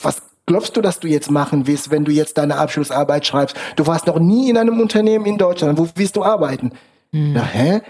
was 0.00 0.22
glaubst 0.46 0.76
du, 0.76 0.80
dass 0.80 0.98
du 1.00 1.08
jetzt 1.08 1.30
machen 1.30 1.66
willst, 1.66 1.90
wenn 1.90 2.04
du 2.04 2.10
jetzt 2.12 2.36
deine 2.38 2.56
Abschlussarbeit 2.56 3.26
schreibst? 3.26 3.56
Du 3.76 3.86
warst 3.86 4.06
noch 4.06 4.18
nie 4.18 4.50
in 4.50 4.56
einem 4.58 4.80
Unternehmen 4.80 5.24
in 5.26 5.38
Deutschland. 5.38 5.78
Wo 5.78 5.88
willst 5.94 6.16
du 6.16 6.24
arbeiten? 6.24 6.72
Mm. 7.12 7.32
Na, 7.34 7.44
hä? 7.44 7.80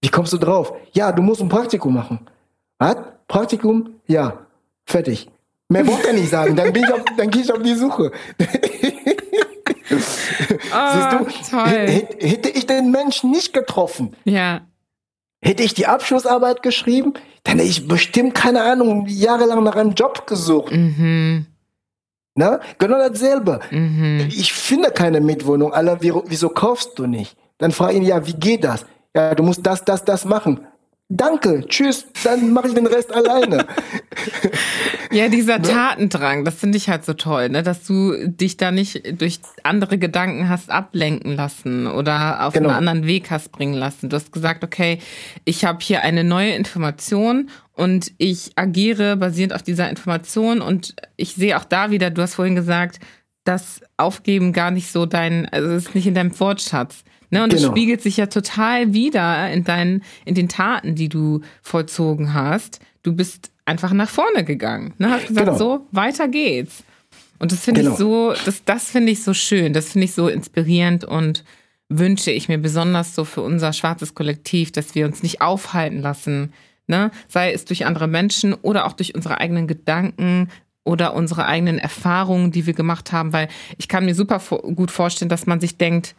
Wie 0.00 0.08
kommst 0.08 0.32
du 0.32 0.38
drauf? 0.38 0.72
Ja, 0.92 1.12
du 1.12 1.22
musst 1.22 1.40
ein 1.40 1.48
Praktikum 1.48 1.94
machen. 1.94 2.26
Was? 2.78 2.96
Praktikum? 3.28 3.94
Ja. 4.06 4.38
Fertig. 4.84 5.28
Mehr 5.68 5.84
braucht 5.84 6.06
er 6.06 6.12
nicht 6.14 6.30
sagen. 6.30 6.56
Dann, 6.56 6.72
bin 6.72 6.84
ich 6.84 6.92
auf, 6.92 7.04
dann 7.16 7.30
gehe 7.30 7.42
ich 7.42 7.52
auf 7.52 7.62
die 7.62 7.74
Suche. 7.74 8.10
oh, 8.40 8.44
Siehst 9.90 11.12
du, 11.12 11.56
toll. 11.56 12.04
hätte 12.20 12.48
ich 12.48 12.66
den 12.66 12.90
Menschen 12.90 13.30
nicht 13.30 13.52
getroffen, 13.52 14.16
ja. 14.24 14.62
Hätte 15.40 15.62
ich 15.62 15.74
die 15.74 15.86
Abschlussarbeit 15.86 16.62
geschrieben, 16.62 17.14
dann 17.44 17.58
hätte 17.58 17.68
ich 17.68 17.88
bestimmt, 17.88 18.34
keine 18.34 18.62
Ahnung, 18.62 19.06
jahrelang 19.08 19.62
nach 19.64 19.76
einem 19.76 19.92
Job 19.92 20.26
gesucht. 20.26 20.72
Mhm. 20.72 21.46
Na? 22.34 22.60
Genau 22.78 22.98
dasselbe. 22.98 23.60
Mhm. 23.70 24.28
Ich 24.28 24.52
finde 24.52 24.90
keine 24.90 25.20
Mitwohnung. 25.20 25.72
Alter, 25.72 25.98
wieso 26.00 26.48
kaufst 26.50 26.98
du 26.98 27.06
nicht? 27.06 27.36
Dann 27.58 27.72
frage 27.72 27.94
ich 27.94 27.98
ihn, 27.98 28.04
ja, 28.04 28.26
wie 28.26 28.34
geht 28.34 28.64
das? 28.64 28.86
Ja, 29.14 29.34
du 29.34 29.42
musst 29.42 29.66
das, 29.66 29.84
das, 29.84 30.04
das 30.04 30.24
machen. 30.24 30.60
Danke, 31.10 31.64
tschüss, 31.66 32.06
dann 32.22 32.52
mache 32.52 32.68
ich 32.68 32.74
den 32.74 32.86
Rest 32.86 33.12
alleine. 33.14 33.66
Ja, 35.10 35.28
dieser 35.28 35.58
ne? 35.58 35.66
Tatendrang, 35.66 36.44
das 36.44 36.56
finde 36.56 36.76
ich 36.76 36.90
halt 36.90 37.04
so 37.04 37.14
toll, 37.14 37.48
ne? 37.48 37.62
dass 37.62 37.84
du 37.84 38.28
dich 38.28 38.58
da 38.58 38.70
nicht 38.70 39.20
durch 39.20 39.40
andere 39.62 39.96
Gedanken 39.96 40.48
hast 40.48 40.70
ablenken 40.70 41.34
lassen 41.34 41.86
oder 41.86 42.44
auf 42.46 42.52
genau. 42.52 42.68
einen 42.68 42.76
anderen 42.76 43.06
Weg 43.06 43.30
hast 43.30 43.50
bringen 43.50 43.74
lassen. 43.74 44.10
Du 44.10 44.16
hast 44.16 44.32
gesagt, 44.32 44.64
okay, 44.64 44.98
ich 45.46 45.64
habe 45.64 45.78
hier 45.80 46.02
eine 46.02 46.24
neue 46.24 46.50
Information 46.50 47.48
und 47.72 48.12
ich 48.18 48.52
agiere 48.56 49.16
basierend 49.16 49.54
auf 49.54 49.62
dieser 49.62 49.88
Information 49.88 50.60
und 50.60 50.94
ich 51.16 51.34
sehe 51.34 51.56
auch 51.56 51.64
da 51.64 51.90
wieder, 51.90 52.10
du 52.10 52.20
hast 52.20 52.34
vorhin 52.34 52.54
gesagt, 52.54 53.00
dass 53.44 53.80
Aufgeben 53.96 54.52
gar 54.52 54.70
nicht 54.70 54.92
so 54.92 55.06
dein, 55.06 55.48
also 55.48 55.70
es 55.70 55.86
ist 55.86 55.94
nicht 55.94 56.06
in 56.06 56.14
deinem 56.14 56.38
Wortschatz. 56.38 57.02
Ne, 57.30 57.44
und 57.44 57.52
genau. 57.52 57.70
spiegelt 57.70 58.00
sich 58.00 58.16
ja 58.16 58.26
total 58.26 58.94
wieder 58.94 59.50
in 59.50 59.64
deinen, 59.64 60.02
in 60.24 60.34
den 60.34 60.48
Taten, 60.48 60.94
die 60.94 61.10
du 61.10 61.42
vollzogen 61.62 62.32
hast. 62.32 62.80
Du 63.02 63.12
bist 63.12 63.50
einfach 63.66 63.92
nach 63.92 64.08
vorne 64.08 64.44
gegangen. 64.44 64.94
Ne, 64.98 65.10
hast 65.10 65.28
gesagt, 65.28 65.46
genau. 65.46 65.58
so, 65.58 65.86
weiter 65.92 66.28
geht's. 66.28 66.84
Und 67.38 67.52
das 67.52 67.60
finde 67.60 67.82
genau. 67.82 67.92
ich 67.92 67.98
so, 67.98 68.32
das, 68.44 68.64
das 68.64 68.90
finde 68.90 69.12
ich 69.12 69.22
so 69.22 69.34
schön, 69.34 69.72
das 69.72 69.92
finde 69.92 70.06
ich 70.06 70.14
so 70.14 70.28
inspirierend 70.28 71.04
und 71.04 71.44
wünsche 71.88 72.30
ich 72.30 72.48
mir 72.48 72.58
besonders 72.58 73.14
so 73.14 73.24
für 73.24 73.42
unser 73.42 73.72
schwarzes 73.72 74.14
Kollektiv, 74.14 74.72
dass 74.72 74.94
wir 74.94 75.06
uns 75.06 75.22
nicht 75.22 75.40
aufhalten 75.40 76.00
lassen, 76.00 76.52
ne? 76.86 77.10
sei 77.28 77.52
es 77.52 77.64
durch 77.64 77.86
andere 77.86 78.08
Menschen 78.08 78.54
oder 78.54 78.86
auch 78.86 78.92
durch 78.92 79.14
unsere 79.14 79.38
eigenen 79.38 79.66
Gedanken 79.66 80.48
oder 80.84 81.14
unsere 81.14 81.46
eigenen 81.46 81.78
Erfahrungen, 81.78 82.50
die 82.50 82.66
wir 82.66 82.74
gemacht 82.74 83.12
haben, 83.12 83.32
weil 83.32 83.48
ich 83.78 83.88
kann 83.88 84.04
mir 84.04 84.14
super 84.14 84.38
gut 84.74 84.90
vorstellen, 84.90 85.28
dass 85.28 85.46
man 85.46 85.60
sich 85.60 85.76
denkt, 85.76 86.14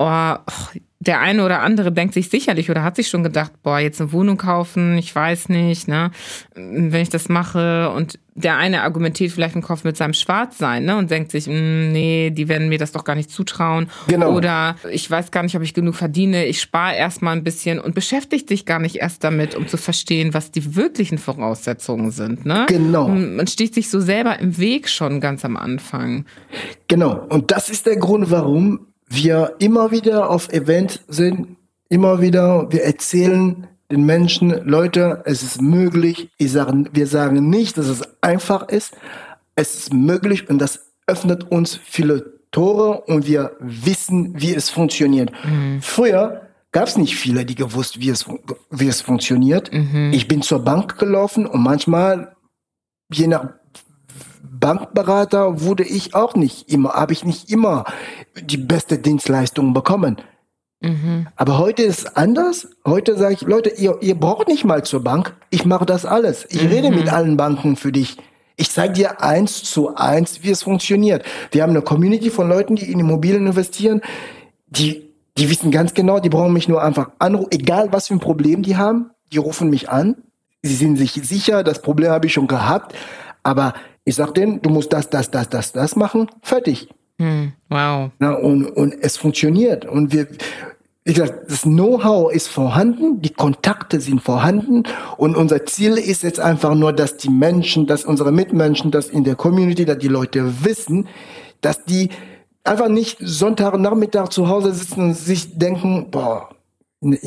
oh, 0.00 0.34
der 1.02 1.20
eine 1.20 1.44
oder 1.44 1.60
andere 1.62 1.92
denkt 1.92 2.12
sich 2.12 2.28
sicherlich 2.28 2.70
oder 2.70 2.82
hat 2.82 2.96
sich 2.96 3.08
schon 3.08 3.22
gedacht, 3.22 3.52
boah, 3.62 3.78
jetzt 3.78 4.00
eine 4.00 4.12
Wohnung 4.12 4.36
kaufen, 4.36 4.98
ich 4.98 5.14
weiß 5.14 5.48
nicht, 5.48 5.88
ne, 5.88 6.10
wenn 6.54 7.00
ich 7.00 7.08
das 7.08 7.30
mache 7.30 7.90
und 7.90 8.18
der 8.34 8.56
eine 8.56 8.82
argumentiert 8.82 9.32
vielleicht 9.32 9.54
im 9.54 9.62
Kopf 9.62 9.84
mit 9.84 9.96
seinem 9.96 10.12
Schwarzsein, 10.12 10.84
ne, 10.84 10.96
und 10.96 11.10
denkt 11.10 11.30
sich, 11.30 11.46
mm, 11.46 11.92
nee, 11.92 12.30
die 12.30 12.48
werden 12.48 12.68
mir 12.68 12.78
das 12.78 12.92
doch 12.92 13.04
gar 13.04 13.14
nicht 13.14 13.30
zutrauen. 13.30 13.88
Genau. 14.08 14.34
Oder 14.34 14.76
ich 14.90 15.10
weiß 15.10 15.30
gar 15.30 15.42
nicht, 15.42 15.56
ob 15.56 15.62
ich 15.62 15.72
genug 15.72 15.94
verdiene, 15.94 16.44
ich 16.46 16.60
spare 16.60 16.94
erstmal 16.96 17.34
ein 17.34 17.44
bisschen 17.44 17.78
und 17.78 17.94
beschäftigt 17.94 18.48
sich 18.48 18.66
gar 18.66 18.78
nicht 18.78 18.96
erst 18.96 19.24
damit, 19.24 19.54
um 19.54 19.68
zu 19.68 19.78
verstehen, 19.78 20.34
was 20.34 20.50
die 20.50 20.76
wirklichen 20.76 21.16
Voraussetzungen 21.16 22.10
sind, 22.10 22.44
ne? 22.44 22.66
Genau. 22.68 23.08
Man 23.08 23.46
steht 23.46 23.74
sich 23.74 23.88
so 23.88 24.00
selber 24.00 24.38
im 24.38 24.58
Weg 24.58 24.88
schon 24.88 25.20
ganz 25.20 25.46
am 25.46 25.56
Anfang. 25.56 26.26
Genau. 26.88 27.26
Und 27.30 27.50
das 27.50 27.70
ist 27.70 27.86
der 27.86 27.96
Grund, 27.96 28.30
warum 28.30 28.89
wir 29.10 29.56
immer 29.58 29.90
wieder 29.90 30.30
auf 30.30 30.50
Events 30.52 31.00
sind, 31.08 31.56
immer 31.88 32.20
wieder, 32.20 32.70
wir 32.70 32.84
erzählen 32.84 33.66
den 33.90 34.04
Menschen, 34.04 34.50
Leute, 34.64 35.22
es 35.26 35.42
ist 35.42 35.60
möglich. 35.60 36.30
Ich 36.38 36.52
sage, 36.52 36.84
wir 36.92 37.06
sagen 37.08 37.50
nicht, 37.50 37.76
dass 37.76 37.88
es 37.88 38.02
einfach 38.22 38.68
ist. 38.68 38.96
Es 39.56 39.74
ist 39.74 39.92
möglich 39.92 40.48
und 40.48 40.58
das 40.58 40.86
öffnet 41.08 41.50
uns 41.50 41.74
viele 41.76 42.40
Tore 42.52 43.02
und 43.02 43.26
wir 43.26 43.56
wissen, 43.58 44.40
wie 44.40 44.54
es 44.54 44.70
funktioniert. 44.70 45.32
Mhm. 45.44 45.82
Früher 45.82 46.42
gab 46.72 46.86
es 46.86 46.96
nicht 46.96 47.16
viele, 47.16 47.44
die 47.44 47.56
gewusst, 47.56 48.00
wie 48.00 48.10
es, 48.10 48.26
wie 48.70 48.86
es 48.86 49.00
funktioniert. 49.00 49.72
Mhm. 49.72 50.12
Ich 50.12 50.28
bin 50.28 50.42
zur 50.42 50.64
Bank 50.64 50.98
gelaufen 50.98 51.46
und 51.46 51.60
manchmal, 51.60 52.36
je 53.12 53.26
nach 53.26 53.48
Bankberater, 54.42 55.62
wurde 55.62 55.84
ich 55.84 56.14
auch 56.14 56.34
nicht 56.34 56.70
immer, 56.70 56.94
habe 56.94 57.12
ich 57.12 57.24
nicht 57.24 57.50
immer 57.50 57.84
die 58.40 58.56
beste 58.56 58.98
Dienstleistung 58.98 59.72
bekommen. 59.74 60.16
Mhm. 60.80 61.26
Aber 61.36 61.58
heute 61.58 61.82
ist 61.82 61.98
es 62.00 62.16
anders. 62.16 62.68
Heute 62.86 63.16
sage 63.16 63.34
ich, 63.34 63.42
Leute, 63.42 63.70
ihr, 63.70 63.98
ihr 64.00 64.18
braucht 64.18 64.48
nicht 64.48 64.64
mal 64.64 64.84
zur 64.84 65.04
Bank. 65.04 65.36
Ich 65.50 65.64
mache 65.64 65.86
das 65.86 66.06
alles. 66.06 66.46
Ich 66.48 66.62
mhm. 66.62 66.68
rede 66.68 66.90
mit 66.90 67.12
allen 67.12 67.36
Banken 67.36 67.76
für 67.76 67.92
dich. 67.92 68.16
Ich 68.56 68.70
zeige 68.70 68.94
dir 68.94 69.22
eins 69.22 69.64
zu 69.64 69.94
eins, 69.96 70.42
wie 70.42 70.50
es 70.50 70.62
funktioniert. 70.62 71.24
Wir 71.52 71.62
haben 71.62 71.70
eine 71.70 71.82
Community 71.82 72.30
von 72.30 72.48
Leuten, 72.48 72.76
die 72.76 72.90
in 72.90 73.00
Immobilien 73.00 73.46
investieren, 73.46 74.00
die 74.66 75.10
die 75.40 75.48
wissen 75.48 75.70
ganz 75.70 75.94
genau, 75.94 76.20
die 76.20 76.28
brauchen 76.28 76.52
mich 76.52 76.68
nur 76.68 76.82
einfach 76.82 77.10
anrufen, 77.18 77.52
egal 77.52 77.92
was 77.92 78.08
für 78.08 78.14
ein 78.14 78.20
Problem 78.20 78.62
die 78.62 78.76
haben, 78.76 79.10
die 79.32 79.38
rufen 79.38 79.70
mich 79.70 79.88
an. 79.88 80.16
Sie 80.62 80.74
sind 80.74 80.96
sich 80.96 81.12
sicher, 81.12 81.62
das 81.62 81.80
Problem 81.80 82.10
habe 82.10 82.26
ich 82.26 82.34
schon 82.34 82.46
gehabt, 82.46 82.94
aber 83.42 83.72
ich 84.10 84.16
sag 84.16 84.34
denen, 84.34 84.60
du 84.60 84.70
musst 84.70 84.92
das, 84.92 85.08
das, 85.08 85.30
das, 85.30 85.48
das, 85.48 85.72
das 85.72 85.94
machen, 85.94 86.28
fertig. 86.42 86.88
Hm, 87.18 87.52
wow. 87.68 88.10
Na, 88.18 88.32
und, 88.34 88.66
und 88.66 88.94
es 89.00 89.16
funktioniert. 89.16 89.84
Und 89.84 90.12
wir, 90.12 90.26
wie 91.04 91.12
gesagt, 91.12 91.48
das 91.48 91.62
Know-how 91.62 92.32
ist 92.32 92.48
vorhanden, 92.48 93.22
die 93.22 93.32
Kontakte 93.32 94.00
sind 94.00 94.20
vorhanden 94.20 94.82
und 95.16 95.36
unser 95.36 95.64
Ziel 95.64 95.96
ist 95.96 96.24
jetzt 96.24 96.40
einfach 96.40 96.74
nur, 96.74 96.92
dass 96.92 97.18
die 97.18 97.30
Menschen, 97.30 97.86
dass 97.86 98.04
unsere 98.04 98.32
Mitmenschen, 98.32 98.90
dass 98.90 99.08
in 99.08 99.22
der 99.22 99.36
Community, 99.36 99.84
dass 99.84 99.98
die 99.98 100.08
Leute 100.08 100.64
wissen, 100.64 101.06
dass 101.60 101.84
die 101.84 102.10
einfach 102.64 102.88
nicht 102.88 103.18
Sonntagnachmittag 103.20 104.30
zu 104.30 104.48
Hause 104.48 104.72
sitzen 104.72 105.02
und 105.02 105.14
sich 105.14 105.56
denken, 105.56 106.10
boah, 106.10 106.48
eine 107.02 107.18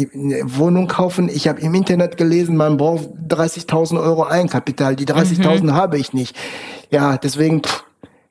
Wohnung 0.46 0.88
kaufen. 0.88 1.30
Ich 1.30 1.48
habe 1.48 1.62
im 1.62 1.74
Internet 1.74 2.18
gelesen, 2.18 2.56
man 2.56 2.78
braucht 2.78 3.10
30.000 3.28 4.00
Euro 4.00 4.28
Eigenkapital. 4.28 4.96
Die 4.96 5.06
30.000 5.06 5.64
mhm. 5.64 5.74
habe 5.74 5.98
ich 5.98 6.14
nicht. 6.14 6.36
Ja, 6.92 7.18
deswegen 7.18 7.64
pff, 7.64 7.84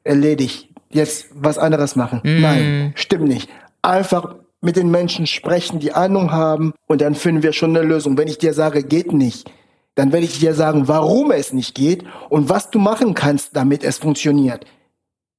erledigt. 0.04 0.68
Jetzt 0.90 1.26
was 1.34 1.58
anderes 1.58 1.96
machen. 1.96 2.20
Mhm. 2.22 2.40
Nein, 2.40 2.92
stimmt 2.94 3.26
nicht. 3.26 3.48
Einfach 3.80 4.36
mit 4.60 4.76
den 4.76 4.90
Menschen 4.90 5.26
sprechen, 5.26 5.80
die 5.80 5.92
Ahnung 5.92 6.30
haben 6.30 6.74
und 6.86 7.00
dann 7.00 7.16
finden 7.16 7.42
wir 7.42 7.52
schon 7.52 7.76
eine 7.76 7.84
Lösung. 7.84 8.16
Wenn 8.16 8.28
ich 8.28 8.38
dir 8.38 8.54
sage, 8.54 8.84
geht 8.84 9.12
nicht, 9.12 9.50
dann 9.96 10.12
werde 10.12 10.24
ich 10.24 10.38
dir 10.38 10.54
sagen, 10.54 10.86
warum 10.86 11.32
es 11.32 11.52
nicht 11.52 11.74
geht 11.74 12.04
und 12.28 12.48
was 12.48 12.70
du 12.70 12.78
machen 12.78 13.14
kannst, 13.14 13.56
damit 13.56 13.82
es 13.82 13.98
funktioniert. 13.98 14.64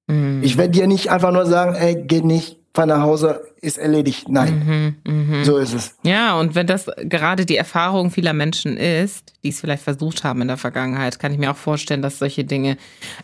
Mhm. 0.07 0.41
Ich 0.43 0.57
werde 0.57 0.71
dir 0.71 0.87
nicht 0.87 1.09
einfach 1.09 1.31
nur 1.31 1.45
sagen, 1.45 1.75
ey, 1.75 2.03
geh 2.05 2.21
nicht, 2.21 2.59
fahr 2.75 2.87
nach 2.87 3.01
Hause, 3.01 3.41
ist 3.61 3.77
erledigt. 3.77 4.27
Nein. 4.29 4.97
Mhm, 5.05 5.31
mh. 5.31 5.43
So 5.43 5.57
ist 5.57 5.73
es. 5.73 5.95
Ja, 6.03 6.39
und 6.39 6.55
wenn 6.55 6.65
das 6.65 6.89
gerade 7.03 7.45
die 7.45 7.55
Erfahrung 7.55 8.09
vieler 8.09 8.33
Menschen 8.33 8.77
ist, 8.77 9.33
die 9.43 9.49
es 9.49 9.61
vielleicht 9.61 9.83
versucht 9.83 10.23
haben 10.23 10.41
in 10.41 10.47
der 10.47 10.57
Vergangenheit, 10.57 11.19
kann 11.19 11.31
ich 11.31 11.37
mir 11.37 11.51
auch 11.51 11.57
vorstellen, 11.57 12.01
dass 12.01 12.17
solche 12.17 12.45
Dinge 12.45 12.77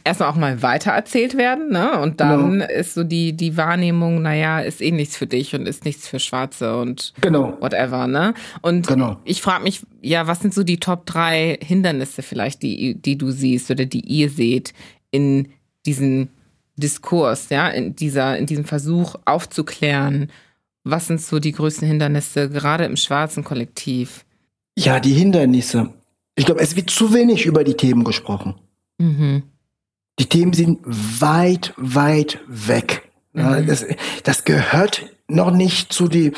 erstmal 0.03 0.29
auch 0.29 0.35
mal 0.35 0.61
weitererzählt 0.61 1.35
werden, 1.35 1.71
ne? 1.71 1.99
Und 1.99 2.21
dann 2.21 2.59
genau. 2.59 2.65
ist 2.65 2.93
so 2.93 3.03
die, 3.03 3.33
die 3.33 3.57
Wahrnehmung, 3.57 4.21
naja, 4.21 4.59
ist 4.59 4.81
eh 4.81 4.91
nichts 4.91 5.17
für 5.17 5.27
dich 5.27 5.55
und 5.55 5.67
ist 5.67 5.83
nichts 5.83 6.07
für 6.07 6.19
Schwarze 6.19 6.77
und 6.77 7.13
genau. 7.19 7.57
whatever, 7.59 8.05
ne? 8.05 8.35
Und 8.61 8.87
genau. 8.87 9.17
ich 9.25 9.41
frage 9.41 9.63
mich, 9.63 9.81
ja, 10.01 10.27
was 10.27 10.41
sind 10.41 10.53
so 10.53 10.63
die 10.63 10.79
Top 10.79 11.07
drei 11.07 11.57
Hindernisse 11.61 12.21
vielleicht, 12.21 12.61
die, 12.61 12.95
die 12.95 13.17
du 13.17 13.31
siehst 13.31 13.71
oder 13.71 13.85
die 13.85 14.01
ihr 14.01 14.29
seht 14.29 14.73
in 15.09 15.49
diesen 15.85 16.29
Diskurs, 16.79 17.49
ja, 17.49 17.67
in 17.69 17.95
dieser, 17.95 18.37
in 18.37 18.45
diesem 18.45 18.65
Versuch 18.65 19.15
aufzuklären, 19.25 20.31
was 20.83 21.07
sind 21.07 21.21
so 21.21 21.39
die 21.39 21.51
größten 21.51 21.87
Hindernisse, 21.87 22.49
gerade 22.49 22.85
im 22.85 22.95
schwarzen 22.95 23.43
Kollektiv? 23.43 24.25
Ja, 24.77 24.99
die 24.99 25.13
Hindernisse. 25.13 25.93
Ich 26.35 26.45
glaube, 26.45 26.61
es 26.61 26.75
wird 26.75 26.89
zu 26.89 27.13
wenig 27.13 27.45
über 27.45 27.63
die 27.63 27.75
Themen 27.75 28.03
gesprochen. 28.03 28.55
Mhm. 28.97 29.43
Die 30.19 30.25
Themen 30.25 30.53
sind 30.53 30.79
weit, 30.85 31.73
weit 31.77 32.39
weg. 32.47 33.09
Mhm. 33.33 33.67
Das, 33.67 33.85
das 34.23 34.43
gehört 34.45 35.05
noch 35.27 35.51
nicht 35.51 35.93
zu 35.93 36.07
die, 36.07 36.31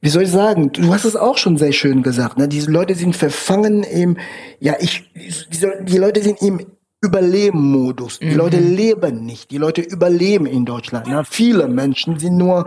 wie 0.00 0.08
soll 0.08 0.22
ich 0.22 0.30
sagen, 0.30 0.72
du 0.72 0.92
hast 0.92 1.04
es 1.04 1.16
auch 1.16 1.36
schon 1.36 1.58
sehr 1.58 1.72
schön 1.72 2.02
gesagt, 2.02 2.38
ne? 2.38 2.48
diese 2.48 2.70
Leute 2.70 2.94
sind 2.94 3.16
verfangen 3.16 3.82
im, 3.82 4.16
ja, 4.58 4.74
ich, 4.80 5.10
die, 5.14 5.84
die 5.84 5.98
Leute 5.98 6.22
sind 6.22 6.40
im 6.42 6.66
Überleben-Modus. 7.02 8.18
Die 8.18 8.26
mhm. 8.26 8.36
Leute 8.36 8.58
leben 8.58 9.24
nicht. 9.24 9.50
Die 9.50 9.58
Leute 9.58 9.80
überleben 9.80 10.46
in 10.46 10.64
Deutschland. 10.64 11.08
Ja, 11.08 11.24
viele 11.24 11.66
Menschen 11.68 12.18
sind 12.18 12.36
nur, 12.36 12.66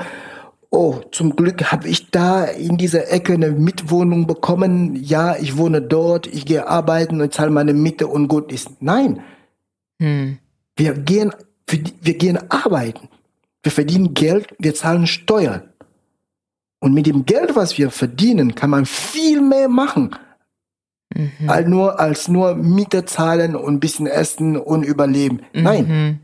oh, 0.70 1.02
zum 1.12 1.36
Glück 1.36 1.72
habe 1.72 1.88
ich 1.88 2.10
da 2.10 2.46
in 2.46 2.78
dieser 2.78 3.12
Ecke 3.12 3.34
eine 3.34 3.52
Mitwohnung 3.52 4.26
bekommen. 4.26 4.96
Ja, 4.96 5.36
ich 5.36 5.58
wohne 5.58 5.82
dort, 5.82 6.28
ich 6.28 6.46
gehe 6.46 6.68
arbeiten 6.68 7.22
und 7.22 7.34
zahle 7.34 7.52
meine 7.52 7.74
Miete 7.74 8.08
und 8.08 8.28
gut 8.28 8.52
ist. 8.52 8.70
Nein. 8.82 9.22
Mhm. 10.00 10.40
Wir 10.76 10.94
gehen, 10.94 11.32
wir 11.68 12.18
gehen 12.18 12.40
arbeiten. 12.50 13.10
Wir 13.62 13.72
verdienen 13.72 14.14
Geld, 14.14 14.48
wir 14.58 14.74
zahlen 14.74 15.06
Steuern. 15.08 15.70
Und 16.80 16.94
mit 16.94 17.06
dem 17.06 17.26
Geld, 17.26 17.56
was 17.56 17.78
wir 17.78 17.92
verdienen, 17.92 18.56
kann 18.56 18.72
man 18.72 18.86
viel 18.86 19.42
mehr 19.42 19.70
machen 19.70 20.16
Mhm. 21.14 21.50
Als, 21.50 21.68
nur, 21.68 22.00
als 22.00 22.28
nur 22.28 22.56
Miete 22.56 23.06
zahlen 23.06 23.56
und 23.56 23.76
ein 23.76 23.80
bisschen 23.80 24.08
essen 24.08 24.58
und 24.58 24.84
überleben. 24.84 25.42
Mhm. 25.54 25.64
Nein. 25.64 26.20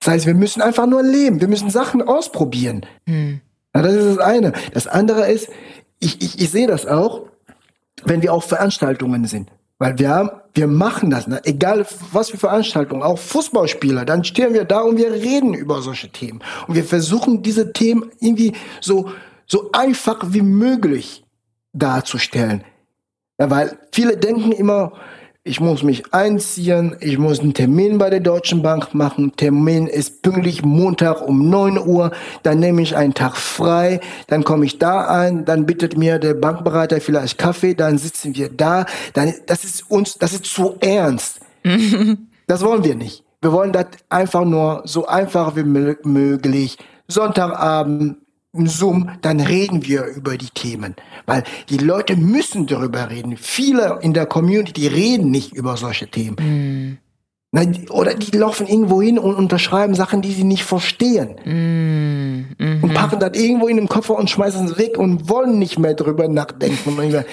Das 0.00 0.08
heißt, 0.12 0.26
wir 0.26 0.34
müssen 0.34 0.60
einfach 0.60 0.86
nur 0.86 1.02
leben. 1.02 1.40
Wir 1.40 1.48
müssen 1.48 1.70
Sachen 1.70 2.02
ausprobieren. 2.02 2.84
Mhm. 3.06 3.40
Ja, 3.74 3.82
das 3.82 3.94
ist 3.94 4.16
das 4.16 4.18
eine. 4.18 4.52
Das 4.72 4.86
andere 4.86 5.30
ist, 5.30 5.48
ich, 5.98 6.22
ich, 6.22 6.40
ich 6.40 6.50
sehe 6.50 6.66
das 6.66 6.86
auch, 6.86 7.22
wenn 8.04 8.22
wir 8.22 8.32
auf 8.32 8.44
Veranstaltungen 8.44 9.24
sind. 9.24 9.50
Weil 9.78 9.98
wir 9.98 10.08
haben, 10.10 10.30
wir 10.54 10.68
machen 10.68 11.10
das, 11.10 11.26
ne? 11.26 11.40
egal 11.44 11.84
was 12.12 12.30
für 12.30 12.38
Veranstaltungen, 12.38 13.02
auch 13.02 13.18
Fußballspieler, 13.18 14.04
dann 14.04 14.22
stehen 14.22 14.54
wir 14.54 14.64
da 14.64 14.80
und 14.80 14.98
wir 14.98 15.10
reden 15.12 15.52
über 15.52 15.82
solche 15.82 16.10
Themen. 16.10 16.40
Und 16.68 16.76
wir 16.76 16.84
versuchen 16.84 17.42
diese 17.42 17.72
Themen 17.72 18.10
irgendwie 18.20 18.52
so, 18.80 19.10
so 19.46 19.70
einfach 19.72 20.18
wie 20.28 20.42
möglich 20.42 21.24
darzustellen. 21.72 22.62
Ja, 23.38 23.50
weil 23.50 23.78
viele 23.92 24.16
denken 24.16 24.52
immer, 24.52 24.92
ich 25.46 25.60
muss 25.60 25.82
mich 25.82 26.14
einziehen, 26.14 26.96
ich 27.00 27.18
muss 27.18 27.40
einen 27.40 27.52
Termin 27.52 27.98
bei 27.98 28.08
der 28.08 28.20
Deutschen 28.20 28.62
Bank 28.62 28.94
machen. 28.94 29.36
Termin 29.36 29.86
ist 29.86 30.22
pünktlich 30.22 30.64
Montag 30.64 31.20
um 31.20 31.50
9 31.50 31.78
Uhr. 31.86 32.12
Dann 32.42 32.60
nehme 32.60 32.80
ich 32.80 32.96
einen 32.96 33.12
Tag 33.12 33.36
frei, 33.36 34.00
dann 34.28 34.42
komme 34.44 34.64
ich 34.64 34.78
da 34.78 35.06
ein, 35.06 35.44
dann 35.44 35.66
bittet 35.66 35.98
mir 35.98 36.18
der 36.18 36.32
Bankberater 36.32 36.98
vielleicht 37.00 37.36
Kaffee, 37.36 37.74
dann 37.74 37.98
sitzen 37.98 38.34
wir 38.34 38.48
da. 38.48 38.86
Dann, 39.12 39.34
das 39.46 39.64
ist 39.64 39.90
uns, 39.90 40.16
das 40.16 40.32
ist 40.32 40.46
zu 40.46 40.76
ernst. 40.80 41.40
das 42.46 42.62
wollen 42.62 42.84
wir 42.84 42.94
nicht. 42.94 43.22
Wir 43.42 43.52
wollen 43.52 43.72
das 43.72 43.88
einfach 44.08 44.46
nur 44.46 44.80
so 44.86 45.06
einfach 45.06 45.56
wie 45.56 45.64
möglich. 45.64 46.78
Sonntagabend 47.06 48.16
Zoom, 48.66 49.10
dann 49.22 49.40
reden 49.40 49.84
wir 49.84 50.04
über 50.04 50.36
die 50.36 50.50
Themen. 50.50 50.94
Weil 51.26 51.44
die 51.68 51.78
Leute 51.78 52.16
müssen 52.16 52.66
darüber 52.66 53.10
reden. 53.10 53.36
Viele 53.36 53.98
in 54.02 54.14
der 54.14 54.26
Community 54.26 54.86
reden 54.86 55.30
nicht 55.30 55.52
über 55.52 55.76
solche 55.76 56.08
Themen. 56.08 56.36
Mm. 56.36 56.98
Oder 57.90 58.14
die 58.14 58.36
laufen 58.36 58.66
irgendwo 58.66 59.00
hin 59.00 59.16
und 59.18 59.36
unterschreiben 59.36 59.94
Sachen, 59.94 60.22
die 60.22 60.32
sie 60.32 60.42
nicht 60.42 60.64
verstehen. 60.64 61.36
Mm, 61.44 62.64
mm 62.64 62.82
und 62.82 62.94
packen 62.94 63.20
das 63.20 63.38
irgendwo 63.38 63.68
in 63.68 63.76
den 63.76 63.88
Koffer 63.88 64.16
und 64.16 64.28
schmeißen 64.28 64.66
es 64.66 64.76
weg 64.76 64.98
und 64.98 65.28
wollen 65.28 65.58
nicht 65.60 65.78
mehr 65.78 65.94
drüber 65.94 66.26
nachdenken. 66.26 66.96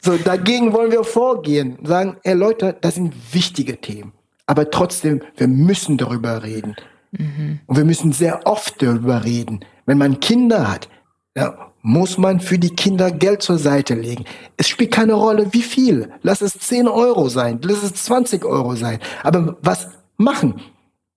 so, 0.00 0.16
dagegen 0.18 0.74
wollen 0.74 0.92
wir 0.92 1.02
vorgehen. 1.02 1.78
Sagen, 1.82 2.16
ey 2.24 2.34
Leute, 2.34 2.76
das 2.78 2.96
sind 2.96 3.14
wichtige 3.32 3.80
Themen. 3.80 4.12
Aber 4.46 4.70
trotzdem, 4.70 5.22
wir 5.36 5.48
müssen 5.48 5.96
darüber 5.96 6.42
reden. 6.42 6.76
Mhm. 7.12 7.60
Und 7.66 7.76
wir 7.76 7.84
müssen 7.84 8.12
sehr 8.12 8.46
oft 8.46 8.82
darüber 8.82 9.24
reden. 9.24 9.60
Wenn 9.86 9.98
man 9.98 10.20
Kinder 10.20 10.70
hat, 10.70 10.88
ja, 11.36 11.68
muss 11.82 12.18
man 12.18 12.40
für 12.40 12.58
die 12.58 12.70
Kinder 12.70 13.10
Geld 13.10 13.42
zur 13.42 13.58
Seite 13.58 13.94
legen. 13.94 14.24
Es 14.56 14.68
spielt 14.68 14.90
keine 14.90 15.14
Rolle, 15.14 15.52
wie 15.52 15.62
viel. 15.62 16.10
Lass 16.22 16.42
es 16.42 16.58
10 16.58 16.88
Euro 16.88 17.28
sein, 17.28 17.60
lass 17.62 17.82
es 17.82 17.94
20 18.04 18.44
Euro 18.44 18.74
sein. 18.74 18.98
Aber 19.22 19.56
was 19.62 19.88
machen? 20.16 20.60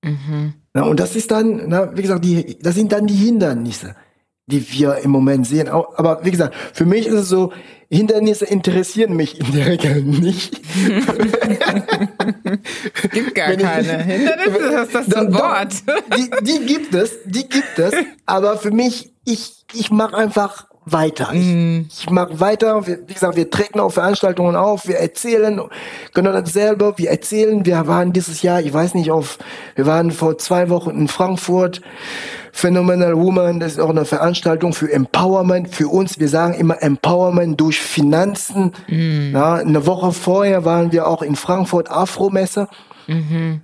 Mhm. 0.04 0.54
Ja, 0.76 0.84
und 0.84 1.00
das 1.00 1.16
ist 1.16 1.32
dann, 1.32 1.64
na, 1.68 1.96
wie 1.96 2.02
gesagt, 2.02 2.24
die, 2.24 2.58
das 2.60 2.76
sind 2.76 2.92
dann 2.92 3.08
die 3.08 3.16
Hindernisse 3.16 3.96
die 4.52 4.72
wir 4.72 4.98
im 4.98 5.12
Moment 5.12 5.48
sehen. 5.48 5.68
Aber 5.70 6.24
wie 6.24 6.32
gesagt, 6.32 6.54
für 6.74 6.86
mich 6.86 7.08
ist 7.08 7.14
es 7.14 7.30
so, 7.30 7.52
Hindernisse 7.90 8.46
interessieren 8.46 9.16
mich 9.16 9.40
in 9.40 9.52
der 9.52 9.66
Regel 9.68 10.02
nicht. 10.04 10.62
gibt 13.12 13.36
gar 13.36 13.52
ich, 13.52 13.60
keine. 13.60 14.04
Hindernisse 14.04 14.84
ist 14.84 14.96
das 14.96 15.14
ein 15.14 15.34
Wort. 15.34 15.74
Die, 16.18 16.30
die 16.42 16.66
gibt 16.66 16.94
es, 16.96 17.18
die 17.26 17.50
gibt 17.50 17.80
es. 17.80 17.94
Aber 18.26 18.58
für 18.58 18.72
mich, 18.72 19.12
ich, 19.26 19.66
ich 19.74 19.92
mache 19.92 20.16
einfach 20.16 20.71
weiter. 20.86 21.32
Mhm. 21.34 21.88
Ich, 21.90 22.04
ich 22.04 22.10
mache 22.10 22.40
weiter. 22.40 22.86
Wir, 22.88 23.00
wie 23.08 23.14
gesagt, 23.14 23.36
wir 23.36 23.50
treten 23.50 23.80
auf 23.80 23.94
Veranstaltungen 23.94 24.56
auf, 24.56 24.88
wir 24.88 24.98
erzählen 24.98 25.62
genau 26.14 26.32
dasselbe. 26.32 26.94
Wir 26.98 27.12
erzählen, 27.12 27.66
wir 27.66 27.88
waren 27.88 28.14
dieses 28.14 28.42
Jahr, 28.42 28.62
ich 28.62 28.74
weiß 28.74 28.96
nicht, 28.96 29.12
auf, 29.12 29.38
wir 29.76 29.86
waren 29.86 30.12
vor 30.12 30.38
zwei 30.38 30.70
Wochen 30.70 30.92
in 30.92 31.08
Frankfurt. 31.08 31.82
Phenomenal 32.54 33.16
Woman, 33.16 33.62
das 33.62 33.74
ist 33.74 33.80
auch 33.80 33.90
eine 33.90 34.04
Veranstaltung 34.04 34.74
für 34.74 34.92
Empowerment, 34.92 35.74
für 35.74 35.88
uns. 35.88 36.20
Wir 36.20 36.28
sagen 36.28 36.54
immer 36.54 36.82
Empowerment 36.82 37.60
durch 37.62 37.80
Finanzen. 37.80 38.74
Mhm. 38.88 39.32
Ja, 39.34 39.56
eine 39.56 39.86
Woche 39.86 40.12
vorher 40.12 40.66
waren 40.66 40.92
wir 40.92 41.08
auch 41.08 41.22
in 41.22 41.36
Frankfurt 41.36 41.90
Afro-Messe. 41.90 42.68
Mhm. 43.08 43.62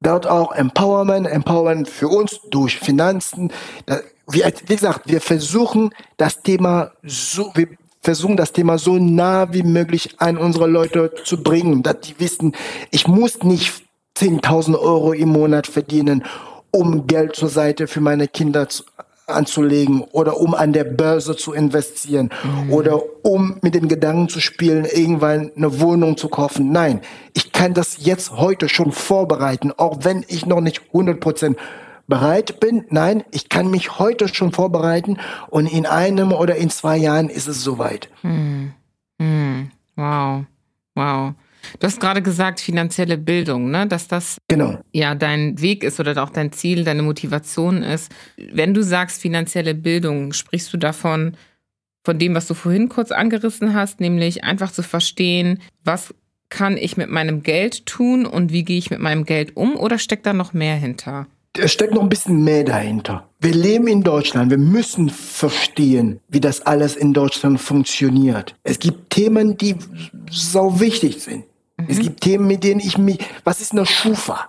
Dort 0.00 0.26
auch 0.26 0.52
Empowerment, 0.52 1.26
Empowerment 1.26 1.88
für 1.88 2.08
uns 2.08 2.40
durch 2.50 2.78
Finanzen. 2.78 3.52
wie, 4.26 4.42
gesagt, 4.66 5.02
wir 5.06 5.20
versuchen 5.20 5.90
das 6.16 6.42
Thema 6.42 6.92
so, 7.02 7.50
wir 7.54 7.68
versuchen 8.00 8.36
das 8.36 8.52
Thema 8.52 8.78
so 8.78 8.96
nah 8.96 9.52
wie 9.52 9.62
möglich 9.62 10.14
an 10.18 10.38
unsere 10.38 10.66
Leute 10.66 11.12
zu 11.24 11.42
bringen, 11.42 11.82
dass 11.82 12.00
die 12.00 12.18
wissen, 12.18 12.56
ich 12.90 13.06
muss 13.06 13.42
nicht 13.42 13.84
10.000 14.16 14.78
Euro 14.78 15.12
im 15.12 15.28
Monat 15.28 15.66
verdienen, 15.66 16.24
um 16.70 17.06
Geld 17.06 17.36
zur 17.36 17.48
Seite 17.48 17.86
für 17.86 18.00
meine 18.00 18.28
Kinder 18.28 18.68
zu, 18.68 18.84
anzulegen 19.30 20.02
oder 20.12 20.38
um 20.38 20.54
an 20.54 20.72
der 20.72 20.84
Börse 20.84 21.36
zu 21.36 21.52
investieren 21.52 22.30
mhm. 22.42 22.72
oder 22.72 23.00
um 23.24 23.58
mit 23.62 23.74
den 23.74 23.88
Gedanken 23.88 24.28
zu 24.28 24.40
spielen, 24.40 24.84
irgendwann 24.84 25.50
eine 25.56 25.80
Wohnung 25.80 26.16
zu 26.16 26.28
kaufen. 26.28 26.72
Nein, 26.72 27.00
ich 27.34 27.52
kann 27.52 27.74
das 27.74 28.04
jetzt 28.04 28.32
heute 28.32 28.68
schon 28.68 28.92
vorbereiten, 28.92 29.72
auch 29.76 29.98
wenn 30.02 30.24
ich 30.28 30.46
noch 30.46 30.60
nicht 30.60 30.82
100 30.88 31.20
Prozent 31.20 31.58
bereit 32.06 32.60
bin. 32.60 32.84
Nein, 32.90 33.24
ich 33.30 33.48
kann 33.48 33.70
mich 33.70 33.98
heute 33.98 34.28
schon 34.28 34.52
vorbereiten 34.52 35.18
und 35.48 35.66
in 35.66 35.86
einem 35.86 36.32
oder 36.32 36.56
in 36.56 36.68
zwei 36.68 36.96
Jahren 36.96 37.30
ist 37.30 37.48
es 37.48 37.62
soweit. 37.62 38.10
Mhm. 38.22 38.74
Mhm. 39.18 39.70
Wow, 39.96 40.44
wow. 40.94 41.32
Du 41.78 41.86
hast 41.86 42.00
gerade 42.00 42.22
gesagt, 42.22 42.60
finanzielle 42.60 43.18
Bildung, 43.18 43.70
ne? 43.70 43.86
dass 43.86 44.08
das 44.08 44.38
genau. 44.48 44.78
ja 44.92 45.14
dein 45.14 45.60
Weg 45.60 45.84
ist 45.84 46.00
oder 46.00 46.22
auch 46.22 46.30
dein 46.30 46.52
Ziel, 46.52 46.84
deine 46.84 47.02
Motivation 47.02 47.82
ist. 47.82 48.12
Wenn 48.36 48.74
du 48.74 48.82
sagst 48.82 49.20
finanzielle 49.20 49.74
Bildung, 49.74 50.32
sprichst 50.32 50.72
du 50.72 50.76
davon, 50.76 51.36
von 52.02 52.18
dem, 52.18 52.34
was 52.34 52.46
du 52.46 52.54
vorhin 52.54 52.88
kurz 52.88 53.12
angerissen 53.12 53.74
hast, 53.74 54.00
nämlich 54.00 54.42
einfach 54.44 54.72
zu 54.72 54.82
verstehen, 54.82 55.60
was 55.84 56.14
kann 56.48 56.76
ich 56.76 56.96
mit 56.96 57.10
meinem 57.10 57.42
Geld 57.42 57.86
tun 57.86 58.26
und 58.26 58.52
wie 58.52 58.64
gehe 58.64 58.78
ich 58.78 58.90
mit 58.90 59.00
meinem 59.00 59.24
Geld 59.24 59.56
um 59.56 59.76
oder 59.76 59.98
steckt 59.98 60.26
da 60.26 60.32
noch 60.32 60.52
mehr 60.52 60.76
hinter? 60.76 61.26
Es 61.58 61.72
steckt 61.72 61.94
noch 61.94 62.02
ein 62.02 62.08
bisschen 62.08 62.44
mehr 62.44 62.64
dahinter. 62.64 63.28
Wir 63.40 63.52
leben 63.52 63.88
in 63.88 64.02
Deutschland. 64.02 64.50
Wir 64.50 64.58
müssen 64.58 65.10
verstehen, 65.10 66.20
wie 66.28 66.40
das 66.40 66.60
alles 66.62 66.96
in 66.96 67.12
Deutschland 67.12 67.60
funktioniert. 67.60 68.54
Es 68.62 68.78
gibt 68.78 69.10
Themen, 69.10 69.56
die 69.56 69.76
so 70.30 70.78
wichtig 70.78 71.20
sind. 71.20 71.44
Mhm. 71.80 71.86
Es 71.88 71.98
gibt 71.98 72.20
Themen, 72.20 72.46
mit 72.46 72.64
denen 72.64 72.80
ich 72.80 72.98
mich, 72.98 73.18
was 73.44 73.60
ist 73.60 73.72
eine 73.72 73.86
Schufa? 73.86 74.48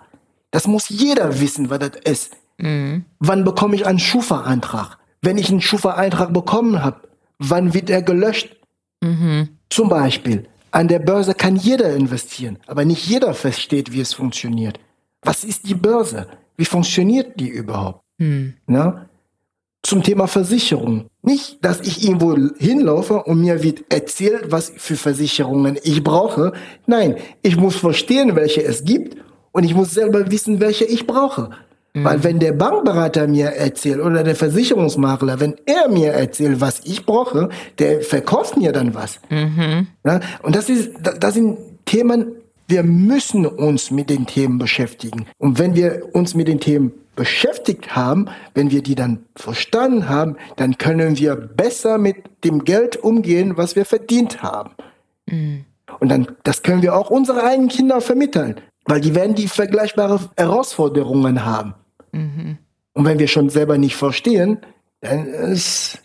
Das 0.51 0.67
muss 0.67 0.89
jeder 0.89 1.39
wissen, 1.39 1.69
was 1.69 1.79
das 1.79 1.91
ist. 2.03 2.33
Mhm. 2.57 3.05
Wann 3.19 3.43
bekomme 3.43 3.75
ich 3.75 3.85
einen 3.85 3.99
Schufa-Eintrag? 3.99 4.97
Wenn 5.21 5.37
ich 5.37 5.49
einen 5.49 5.61
Schufa-Eintrag 5.61 6.33
bekommen 6.33 6.83
habe, 6.83 7.01
wann 7.39 7.73
wird 7.73 7.89
er 7.89 8.01
gelöscht? 8.01 8.55
Mhm. 9.01 9.49
Zum 9.69 9.89
Beispiel, 9.89 10.47
an 10.71 10.87
der 10.87 10.99
Börse 10.99 11.33
kann 11.33 11.55
jeder 11.55 11.93
investieren, 11.93 12.57
aber 12.67 12.85
nicht 12.85 13.07
jeder 13.07 13.33
versteht, 13.33 13.91
wie 13.91 14.01
es 14.01 14.13
funktioniert. 14.13 14.79
Was 15.21 15.43
ist 15.43 15.67
die 15.67 15.75
Börse? 15.75 16.27
Wie 16.57 16.65
funktioniert 16.65 17.39
die 17.39 17.49
überhaupt? 17.49 18.03
Mhm. 18.17 18.53
Na? 18.67 19.07
Zum 19.83 20.03
Thema 20.03 20.27
Versicherung. 20.27 21.05
Nicht, 21.23 21.63
dass 21.65 21.81
ich 21.81 22.03
irgendwo 22.03 22.37
hinlaufe 22.57 23.23
und 23.23 23.41
mir 23.41 23.63
wird 23.63 23.91
erzählt, 23.91 24.51
was 24.51 24.71
für 24.75 24.95
Versicherungen 24.95 25.77
ich 25.83 26.03
brauche. 26.03 26.53
Nein, 26.85 27.15
ich 27.41 27.57
muss 27.57 27.75
verstehen, 27.75 28.35
welche 28.35 28.63
es 28.63 28.83
gibt 28.83 29.17
und 29.51 29.63
ich 29.63 29.73
muss 29.73 29.91
selber 29.91 30.29
wissen, 30.31 30.59
welche 30.59 30.85
ich 30.85 31.07
brauche. 31.07 31.49
Mhm. 31.93 32.03
Weil 32.03 32.23
wenn 32.23 32.39
der 32.39 32.53
Bankberater 32.53 33.27
mir 33.27 33.47
erzählt 33.47 33.99
oder 33.99 34.23
der 34.23 34.35
Versicherungsmakler, 34.35 35.39
wenn 35.39 35.55
er 35.65 35.89
mir 35.89 36.13
erzählt, 36.13 36.61
was 36.61 36.81
ich 36.83 37.05
brauche, 37.05 37.49
der 37.79 38.01
verkauft 38.01 38.57
mir 38.57 38.71
dann 38.71 38.93
was. 38.93 39.19
Mhm. 39.29 39.87
Ja, 40.05 40.19
und 40.43 40.55
das 40.55 40.69
ist, 40.69 40.91
das 41.19 41.33
sind 41.33 41.57
Themen, 41.85 42.33
wir 42.67 42.83
müssen 42.83 43.45
uns 43.45 43.91
mit 43.91 44.09
den 44.09 44.25
Themen 44.25 44.57
beschäftigen. 44.57 45.25
Und 45.37 45.59
wenn 45.59 45.75
wir 45.75 46.09
uns 46.13 46.35
mit 46.35 46.47
den 46.47 46.59
Themen 46.59 46.93
beschäftigt 47.21 47.95
haben, 47.95 48.29
wenn 48.55 48.71
wir 48.71 48.81
die 48.81 48.95
dann 48.95 49.25
verstanden 49.35 50.09
haben, 50.09 50.37
dann 50.55 50.79
können 50.79 51.19
wir 51.19 51.35
besser 51.35 51.99
mit 51.99 52.15
dem 52.43 52.63
Geld 52.63 52.97
umgehen, 52.97 53.57
was 53.57 53.75
wir 53.75 53.85
verdient 53.85 54.41
haben. 54.41 54.71
Mhm. 55.27 55.65
Und 55.99 56.09
dann, 56.09 56.27
das 56.41 56.63
können 56.63 56.81
wir 56.81 56.95
auch 56.95 57.11
unsere 57.11 57.43
eigenen 57.43 57.69
Kinder 57.69 58.01
vermitteln, 58.01 58.59
weil 58.85 59.01
die 59.01 59.13
werden 59.13 59.35
die 59.35 59.47
vergleichbare 59.47 60.31
Herausforderungen 60.35 61.45
haben. 61.45 61.75
Mhm. 62.11 62.57
Und 62.93 63.05
wenn 63.05 63.19
wir 63.19 63.27
schon 63.27 63.49
selber 63.49 63.77
nicht 63.77 63.95
verstehen, 63.95 64.57
dann 65.01 65.27
ist 65.27 65.99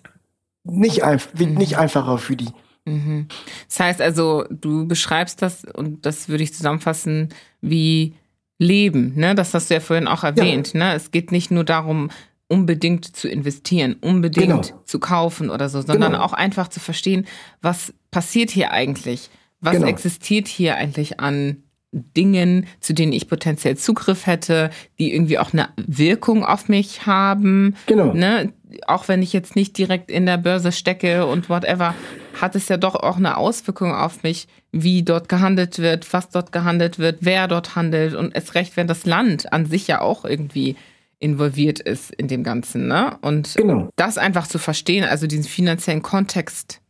nicht 0.64 0.98
wird 0.98 1.50
mhm. 1.50 1.56
nicht 1.56 1.78
einfacher 1.78 2.18
für 2.18 2.36
die. 2.36 2.50
Mhm. 2.84 3.28
Das 3.70 3.80
heißt 3.80 4.02
also, 4.02 4.44
du 4.50 4.86
beschreibst 4.86 5.40
das 5.40 5.64
und 5.64 6.04
das 6.04 6.28
würde 6.28 6.44
ich 6.44 6.52
zusammenfassen 6.52 7.30
wie 7.62 8.16
leben. 8.58 9.12
Ne? 9.16 9.34
Das 9.34 9.54
hast 9.54 9.70
du 9.70 9.74
ja 9.74 9.80
vorhin 9.80 10.08
auch 10.08 10.24
erwähnt. 10.24 10.72
Ja. 10.72 10.90
Ne? 10.90 10.94
Es 10.94 11.10
geht 11.10 11.32
nicht 11.32 11.50
nur 11.50 11.64
darum, 11.64 12.10
unbedingt 12.48 13.16
zu 13.16 13.28
investieren, 13.28 13.96
unbedingt 14.00 14.46
genau. 14.46 14.82
zu 14.84 14.98
kaufen 14.98 15.50
oder 15.50 15.68
so, 15.68 15.82
sondern 15.82 16.12
genau. 16.12 16.24
auch 16.24 16.32
einfach 16.32 16.68
zu 16.68 16.80
verstehen, 16.80 17.26
was 17.60 17.92
passiert 18.10 18.50
hier 18.50 18.70
eigentlich? 18.70 19.30
Was 19.60 19.74
genau. 19.74 19.88
existiert 19.88 20.46
hier 20.46 20.76
eigentlich 20.76 21.18
an 21.18 21.62
Dingen, 21.92 22.66
zu 22.80 22.92
denen 22.92 23.12
ich 23.12 23.28
potenziell 23.28 23.76
Zugriff 23.76 24.26
hätte, 24.26 24.70
die 24.98 25.14
irgendwie 25.14 25.38
auch 25.38 25.52
eine 25.52 25.70
Wirkung 25.76 26.44
auf 26.44 26.68
mich 26.68 27.06
haben. 27.06 27.74
Genau. 27.86 28.12
Ne? 28.12 28.52
Auch 28.86 29.08
wenn 29.08 29.22
ich 29.22 29.32
jetzt 29.32 29.56
nicht 29.56 29.78
direkt 29.78 30.10
in 30.10 30.26
der 30.26 30.38
Börse 30.38 30.72
stecke 30.72 31.26
und 31.26 31.48
whatever, 31.48 31.94
hat 32.40 32.54
es 32.56 32.68
ja 32.68 32.76
doch 32.76 32.94
auch 32.94 33.16
eine 33.16 33.36
Auswirkung 33.36 33.94
auf 33.94 34.22
mich, 34.22 34.48
wie 34.72 35.02
dort 35.02 35.28
gehandelt 35.28 35.78
wird, 35.78 36.12
was 36.12 36.30
dort 36.30 36.52
gehandelt 36.52 36.98
wird, 36.98 37.18
wer 37.20 37.48
dort 37.48 37.76
handelt 37.76 38.14
und 38.14 38.34
es 38.34 38.54
recht, 38.54 38.76
wenn 38.76 38.86
das 38.86 39.06
Land 39.06 39.52
an 39.52 39.66
sich 39.66 39.86
ja 39.86 40.00
auch 40.00 40.24
irgendwie 40.24 40.76
involviert 41.18 41.80
ist 41.80 42.12
in 42.12 42.28
dem 42.28 42.42
Ganzen. 42.42 42.88
Ne? 42.88 43.16
Und 43.22 43.54
genau. 43.54 43.88
das 43.96 44.18
einfach 44.18 44.46
zu 44.46 44.58
verstehen, 44.58 45.04
also 45.04 45.26
diesen 45.26 45.44
finanziellen 45.44 46.02
Kontext 46.02 46.80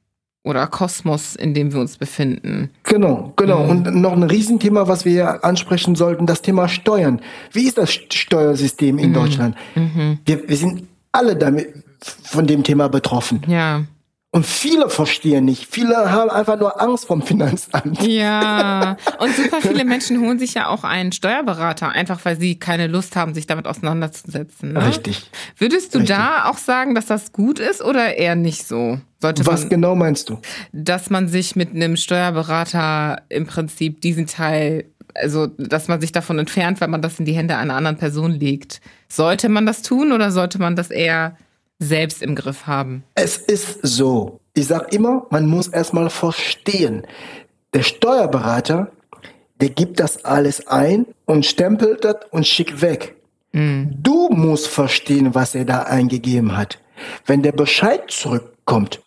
oder 0.43 0.67
Kosmos, 0.69 1.35
in 1.35 1.55
dem 1.55 1.73
wir 1.73 1.81
uns 1.81 1.97
befinden. 1.97 2.71
Genau, 2.85 3.33
genau. 3.37 3.65
Mhm. 3.65 3.71
Und 3.71 3.95
noch 3.97 4.13
ein 4.13 4.23
Riesenthema, 4.23 4.87
was 4.87 5.05
wir 5.05 5.45
ansprechen 5.45 5.97
sollten, 5.97 6.27
das 6.27 6.41
Thema 6.41 6.69
Steuern. 6.69 7.21
Wie 7.53 7.67
ist 7.67 7.79
das 7.79 7.93
Steuersystem 7.93 8.99
in 8.99 9.11
mhm. 9.11 9.15
Deutschland? 9.15 9.57
Mhm. 9.75 10.19
Wir, 10.25 10.49
wir 10.49 10.57
sind 10.57 10.87
alle 11.17 11.37
damit 11.37 11.75
von 12.23 12.47
dem 12.47 12.63
Thema 12.63 12.89
betroffen. 12.89 13.43
Ja. 13.47 13.85
Und 14.37 14.45
viele 14.45 14.91
verstehen 14.91 15.47
nicht. 15.47 15.67
Viele 15.71 16.13
haben 16.13 16.29
einfach 16.29 16.61
nur 16.61 16.79
Angst 16.79 17.07
vom 17.07 17.23
Finanzamt. 17.23 18.03
Ja. 18.03 18.99
Und 19.19 19.35
super 19.35 19.63
viele 19.63 19.87
Menschen 19.87 20.21
holen 20.21 20.39
sich 20.39 20.53
ja 20.53 20.69
auch 20.69 20.85
einen 20.85 21.13
Steuerberater, 21.13 21.89
einfach 21.89 22.23
weil 22.27 22.39
sie 22.39 22.59
keine 22.59 22.87
Lust 22.87 23.17
haben, 23.17 23.33
sich 23.33 23.47
damit 23.47 23.67
auseinanderzusetzen. 23.67 24.75
Ne? 24.75 24.87
Richtig. 24.87 25.31
Würdest 25.57 25.95
du 25.95 26.01
Richtig. 26.01 26.15
da 26.15 26.51
auch 26.51 26.59
sagen, 26.59 26.95
dass 26.95 27.07
das 27.07 27.33
gut 27.33 27.59
ist 27.59 27.83
oder 27.83 28.19
eher 28.19 28.35
nicht 28.35 28.67
so? 28.67 29.01
Sollte 29.23 29.47
Was 29.47 29.63
man, 29.63 29.71
genau 29.71 29.95
meinst 29.95 30.29
du? 30.29 30.39
Dass 30.71 31.09
man 31.09 31.29
sich 31.29 31.57
mit 31.57 31.71
einem 31.71 31.97
Steuerberater 31.97 33.23
im 33.31 33.47
Prinzip 33.47 34.03
diesen 34.03 34.27
Teil 34.27 34.85
also 35.15 35.47
dass 35.47 35.89
man 35.89 35.99
sich 36.03 36.13
davon 36.13 36.39
entfernt, 36.39 36.83
weil 36.83 36.89
man 36.89 37.01
das 37.01 37.19
in 37.19 37.25
die 37.25 37.33
Hände 37.33 37.57
einer 37.57 37.73
anderen 37.73 37.97
Person 37.97 38.33
legt. 38.33 38.83
Sollte 39.09 39.49
man 39.49 39.65
das 39.65 39.81
tun 39.81 40.13
oder 40.13 40.31
sollte 40.31 40.59
man 40.59 40.77
das 40.77 40.91
eher 40.91 41.39
selbst 41.79 42.23
im 42.23 42.35
Griff 42.35 42.67
haben? 42.67 43.05
Es 43.15 43.37
ist 43.37 43.81
so. 43.83 44.41
Ich 44.55 44.67
sage 44.67 44.87
immer, 44.91 45.27
man 45.31 45.47
muss 45.47 45.69
erstmal 45.69 46.11
verstehen. 46.11 47.07
Der 47.75 47.83
Steuerberater, 47.83 48.91
der 49.61 49.71
gibt 49.71 50.01
das 50.01 50.25
alles 50.25 50.67
ein 50.67 51.07
und 51.27 51.45
stempelt 51.45 52.05
das 52.05 52.17
und 52.31 52.47
schickt 52.47 52.81
weg. 52.81 53.17
Mhm. 53.53 53.97
Du 54.03 54.29
musst 54.31 54.69
verstehen, 54.69 55.35
was 55.35 55.55
er 55.55 55.65
da 55.65 55.83
eingegeben 55.83 56.57
hat. 56.57 56.79
Wenn 57.27 57.43
der 57.43 57.53
Bescheid 57.53 58.11
zurückkommt, 58.11 59.03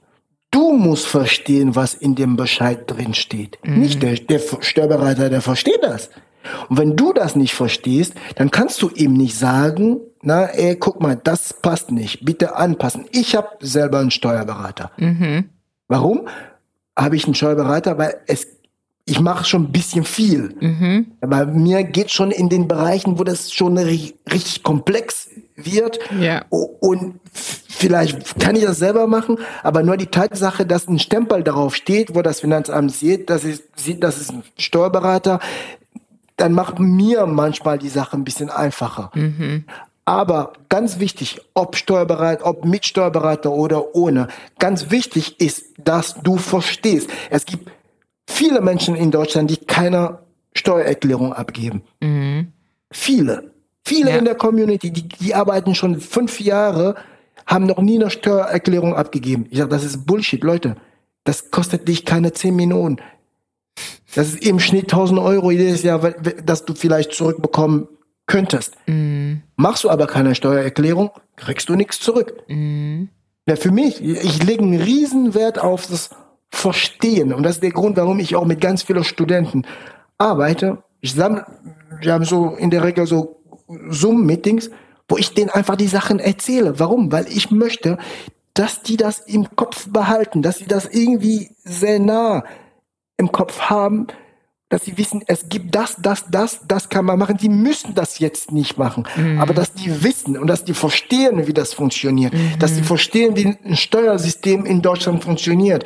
du 0.52 0.74
musst 0.74 1.08
verstehen, 1.08 1.76
was 1.76 1.94
in 1.94 2.16
dem 2.16 2.36
Bescheid 2.36 2.84
drin 2.86 3.14
steht. 3.14 3.58
Mhm. 3.64 3.80
Nicht 3.80 4.04
der, 4.04 4.16
der 4.16 4.40
Steuerberater, 4.60 5.30
der 5.30 5.42
versteht 5.42 5.84
das. 5.84 6.10
Und 6.70 6.78
wenn 6.78 6.96
du 6.96 7.14
das 7.14 7.36
nicht 7.36 7.54
verstehst, 7.54 8.14
dann 8.36 8.50
kannst 8.52 8.82
du 8.82 8.90
ihm 8.90 9.14
nicht 9.14 9.38
sagen, 9.38 10.00
na, 10.22 10.46
ey, 10.46 10.76
guck 10.76 11.02
mal, 11.02 11.20
das 11.22 11.54
passt 11.54 11.92
nicht, 11.92 12.26
bitte 12.26 12.56
anpassen. 12.56 13.06
Ich 13.12 13.36
habe 13.36 13.50
selber 13.62 14.00
einen 14.00 14.12
Steuerberater. 14.12 14.92
Mhm. 14.98 15.50
Warum 15.88 16.28
habe 16.98 17.16
ich 17.16 17.26
einen 17.26 17.36
Steuerberater? 17.36 17.98
Weil 17.98 18.18
es, 18.28 18.48
ich 19.06 19.20
mache 19.20 19.46
schon 19.46 19.64
ein 19.64 19.72
bisschen 19.72 20.04
viel. 20.04 20.56
Mhm. 20.60 21.08
Aber 21.22 21.46
mir 21.46 21.84
geht 21.84 22.12
schon 22.12 22.32
in 22.32 22.50
den 22.50 22.68
Bereichen, 22.68 23.18
wo 23.18 23.24
das 23.24 23.52
schon 23.52 23.78
richtig 23.78 24.64
komplex 24.64 25.30
wird. 25.56 26.00
Ja. 26.20 26.44
Und 26.50 27.20
vielleicht 27.70 28.40
kann 28.40 28.56
ich 28.56 28.64
das 28.64 28.78
selber 28.78 29.08
machen, 29.08 29.38
aber 29.64 29.84
nur 29.84 29.98
die 29.98 30.08
Tatsache, 30.08 30.66
dass 30.66 30.88
ein 30.88 31.00
Stempel 31.00 31.44
darauf 31.44 31.76
steht, 31.76 32.14
wo 32.14 32.22
das 32.22 32.42
Finanzamt 32.42 32.92
sieht, 32.92 33.30
dass 33.30 33.44
es 33.44 33.64
sieht, 33.76 34.04
das 34.04 34.20
ist 34.20 34.32
ein 34.32 34.44
Steuerberater, 34.58 35.40
dann 36.36 36.54
macht 36.54 36.80
mir 36.80 37.26
manchmal 37.26 37.78
die 37.78 37.90
Sache 37.90 38.16
ein 38.18 38.24
bisschen 38.24 38.50
einfacher. 38.50 39.12
Mhm. 39.14 39.66
Aber 40.10 40.54
ganz 40.70 40.98
wichtig, 40.98 41.40
ob 41.54 41.76
Steuerberater, 41.76 42.44
ob 42.48 42.66
mit 42.66 42.84
Steuerberater 42.84 43.52
oder 43.52 43.94
ohne, 43.94 44.28
ganz 44.58 44.90
wichtig 44.90 45.40
ist, 45.40 45.66
dass 45.78 46.16
du 46.16 46.38
verstehst. 46.38 47.12
Es 47.30 47.46
gibt 47.46 47.70
viele 48.28 48.60
Menschen 48.60 48.96
in 48.96 49.12
Deutschland, 49.12 49.52
die 49.52 49.58
keine 49.58 50.18
Steuererklärung 50.56 51.32
abgeben. 51.34 51.84
Mhm. 52.00 52.48
Viele. 52.90 53.52
Viele 53.86 54.10
ja. 54.10 54.18
in 54.18 54.26
der 54.26 54.34
Community, 54.34 54.90
die, 54.90 55.08
die 55.08 55.36
arbeiten 55.36 55.76
schon 55.76 56.00
fünf 56.02 56.40
Jahre, 56.40 56.96
haben 57.46 57.68
noch 57.68 57.78
nie 57.78 58.00
eine 58.00 58.10
Steuererklärung 58.10 58.96
abgegeben. 58.96 59.46
Ich 59.52 59.60
sage, 59.60 59.70
das 59.70 59.84
ist 59.84 60.08
Bullshit, 60.08 60.44
Leute. 60.44 60.76
Das 61.24 61.52
kostet 61.52 61.88
dich 61.88 62.04
keine 62.04 62.34
zehn 62.34 62.56
Minuten. 62.56 62.98
Das 64.16 64.30
ist 64.30 64.44
im 64.44 64.60
Schnitt 64.60 64.86
1000 64.86 65.20
Euro 65.20 65.52
jedes 65.52 65.84
Jahr, 65.84 66.00
dass 66.00 66.66
du 66.66 66.74
vielleicht 66.74 67.14
zurückbekommen 67.14 67.88
könntest. 68.30 68.78
Mm. 68.86 69.38
Machst 69.58 69.84
du 69.84 69.90
aber 69.90 70.08
keine 70.08 70.36
Steuererklärung, 70.36 71.12
kriegst 71.36 71.68
du 71.68 71.76
nichts 71.76 72.00
zurück. 72.00 72.44
Mm. 72.48 73.06
Ja, 73.48 73.56
für 73.58 73.72
mich, 73.72 74.02
ich 74.02 74.44
lege 74.44 74.64
einen 74.64 74.80
Riesenwert 74.80 75.60
auf 75.60 75.88
das 75.88 76.12
Verstehen. 76.52 77.34
Und 77.34 77.44
das 77.44 77.56
ist 77.56 77.64
der 77.64 77.72
Grund, 77.72 77.98
warum 77.98 78.20
ich 78.20 78.36
auch 78.36 78.46
mit 78.46 78.62
ganz 78.62 78.84
vielen 78.84 79.04
Studenten 79.04 79.66
arbeite. 80.18 80.84
Ich 81.02 81.14
sammle, 81.14 81.46
wir 82.00 82.14
haben 82.14 82.26
so 82.26 82.56
in 82.56 82.70
der 82.70 82.84
Regel 82.84 83.08
so 83.08 83.42
Zoom-Meetings, 83.90 84.70
wo 85.08 85.18
ich 85.18 85.34
denen 85.34 85.50
einfach 85.50 85.76
die 85.76 85.88
Sachen 85.88 86.20
erzähle. 86.20 86.80
Warum? 86.80 87.12
Weil 87.12 87.28
ich 87.28 87.52
möchte, 87.52 87.98
dass 88.54 88.82
die 88.84 88.98
das 88.98 89.20
im 89.20 89.56
Kopf 89.56 89.90
behalten, 89.90 90.42
dass 90.42 90.58
sie 90.58 90.68
das 90.68 90.86
irgendwie 90.86 91.56
sehr 91.64 92.00
nah 92.00 92.44
im 93.18 93.32
Kopf 93.32 93.62
haben, 93.62 94.08
dass 94.70 94.86
sie 94.86 94.98
wissen, 94.98 95.24
es 95.26 95.50
gibt 95.50 95.74
das, 95.74 95.98
das, 96.00 96.26
das, 96.30 96.60
das 96.68 96.90
kann 96.90 97.04
man 97.04 97.18
machen. 97.18 97.38
Die 97.38 97.50
müssen 97.50 97.96
das 97.96 98.20
jetzt 98.20 98.52
nicht 98.52 98.78
machen. 98.78 99.06
Mhm. 99.16 99.42
Aber 99.42 99.56
dass 99.56 99.74
die 99.74 100.04
wissen 100.04 100.38
und 100.38 100.46
dass 100.46 100.64
die 100.64 100.76
verstehen, 100.76 101.48
wie 101.48 101.54
das 101.54 101.74
funktioniert. 101.74 102.34
Mhm. 102.34 102.60
Dass 102.60 102.76
die 102.76 102.84
verstehen, 102.84 103.36
wie 103.36 103.58
ein 103.66 103.76
Steuersystem 103.76 104.66
in 104.66 104.84
Deutschland 104.84 105.24
funktioniert. 105.24 105.86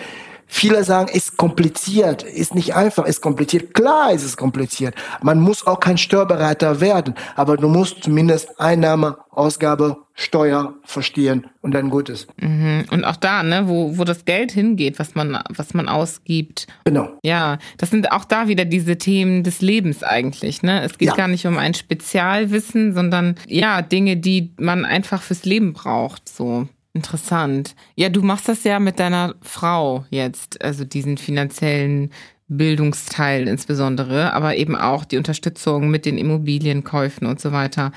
Viele 0.55 0.84
sagen, 0.84 1.09
ist 1.11 1.35
kompliziert, 1.35 2.21
ist 2.21 2.53
nicht 2.53 2.75
einfach, 2.75 3.05
ist 3.05 3.21
kompliziert. 3.21 3.73
Klar 3.73 4.13
ist 4.13 4.23
es 4.23 4.38
kompliziert. 4.38 4.93
Man 5.23 5.39
muss 5.39 5.65
auch 5.65 5.80
kein 5.80 5.97
Steuerberater 5.97 6.80
werden, 6.80 7.15
aber 7.35 7.57
du 7.57 7.67
musst 7.67 8.03
zumindest 8.03 8.59
Einnahme, 8.59 9.17
Ausgabe, 9.31 9.97
Steuer 10.13 10.75
verstehen 10.84 11.47
und 11.61 11.73
dann 11.73 11.89
gut 11.89 12.07
ist. 12.07 12.27
Mhm. 12.39 12.85
Und 12.91 13.03
auch 13.03 13.15
da, 13.15 13.41
ne, 13.41 13.67
wo, 13.67 13.97
wo 13.97 14.03
das 14.03 14.25
Geld 14.25 14.51
hingeht, 14.51 14.99
was 14.99 15.15
man, 15.15 15.39
was 15.49 15.73
man 15.73 15.89
ausgibt. 15.89 16.67
Genau. 16.85 17.09
Ja, 17.23 17.57
das 17.80 17.89
sind 17.89 18.11
auch 18.11 18.23
da 18.23 18.47
wieder 18.47 18.63
diese 18.63 18.99
Themen 18.99 19.41
des 19.41 19.59
Lebens 19.61 20.03
eigentlich, 20.03 20.61
ne? 20.61 20.84
Es 20.84 20.99
geht 20.99 21.09
ja. 21.09 21.15
gar 21.15 21.27
nicht 21.27 21.47
um 21.47 21.57
ein 21.57 21.73
Spezialwissen, 21.73 22.93
sondern 22.93 23.35
ja, 23.47 23.81
Dinge, 23.81 24.17
die 24.17 24.53
man 24.59 24.85
einfach 24.85 25.23
fürs 25.23 25.45
Leben 25.45 25.73
braucht, 25.73 26.30
so. 26.30 26.67
Interessant. 26.93 27.75
Ja, 27.95 28.09
du 28.09 28.21
machst 28.21 28.47
das 28.47 28.63
ja 28.63 28.79
mit 28.79 28.99
deiner 28.99 29.35
Frau 29.41 30.05
jetzt, 30.11 30.63
also 30.63 30.85
diesen 30.85 31.17
finanziellen 31.17 32.11
Bildungsteil 32.47 33.47
insbesondere, 33.47 34.33
aber 34.33 34.57
eben 34.57 34.75
auch 34.75 35.03
die 35.05 35.17
Unterstützung 35.17 35.89
mit 35.89 36.05
den 36.05 36.19
Immobilienkäufen 36.19 37.25
und 37.25 37.39
so 37.39 37.51
weiter. 37.51 37.91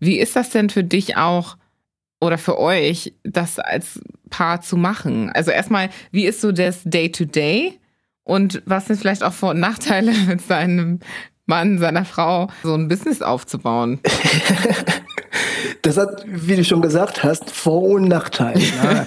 Wie 0.00 0.18
ist 0.18 0.36
das 0.36 0.50
denn 0.50 0.68
für 0.68 0.84
dich 0.84 1.16
auch 1.16 1.56
oder 2.20 2.36
für 2.36 2.58
euch, 2.58 3.14
das 3.24 3.58
als 3.58 4.00
Paar 4.28 4.60
zu 4.60 4.76
machen? 4.76 5.30
Also 5.30 5.50
erstmal, 5.50 5.88
wie 6.10 6.26
ist 6.26 6.40
so 6.40 6.52
das 6.52 6.82
Day-to-Day? 6.84 7.70
-Day? 7.70 7.78
Und 8.24 8.62
was 8.66 8.86
sind 8.86 8.98
vielleicht 8.98 9.24
auch 9.24 9.32
Vor- 9.32 9.50
und 9.50 9.60
Nachteile 9.60 10.12
mit 10.28 10.42
seinem 10.42 11.00
Mann, 11.46 11.78
seiner 11.78 12.04
Frau, 12.04 12.48
so 12.62 12.74
ein 12.74 12.88
Business 12.88 13.22
aufzubauen? 13.22 14.00
Das 15.82 15.96
hat, 15.96 16.24
wie 16.26 16.56
du 16.56 16.64
schon 16.64 16.82
gesagt 16.82 17.22
hast, 17.22 17.50
Vor- 17.50 17.82
und 17.82 18.08
Nachteile. 18.08 18.60
Ja. 18.82 19.06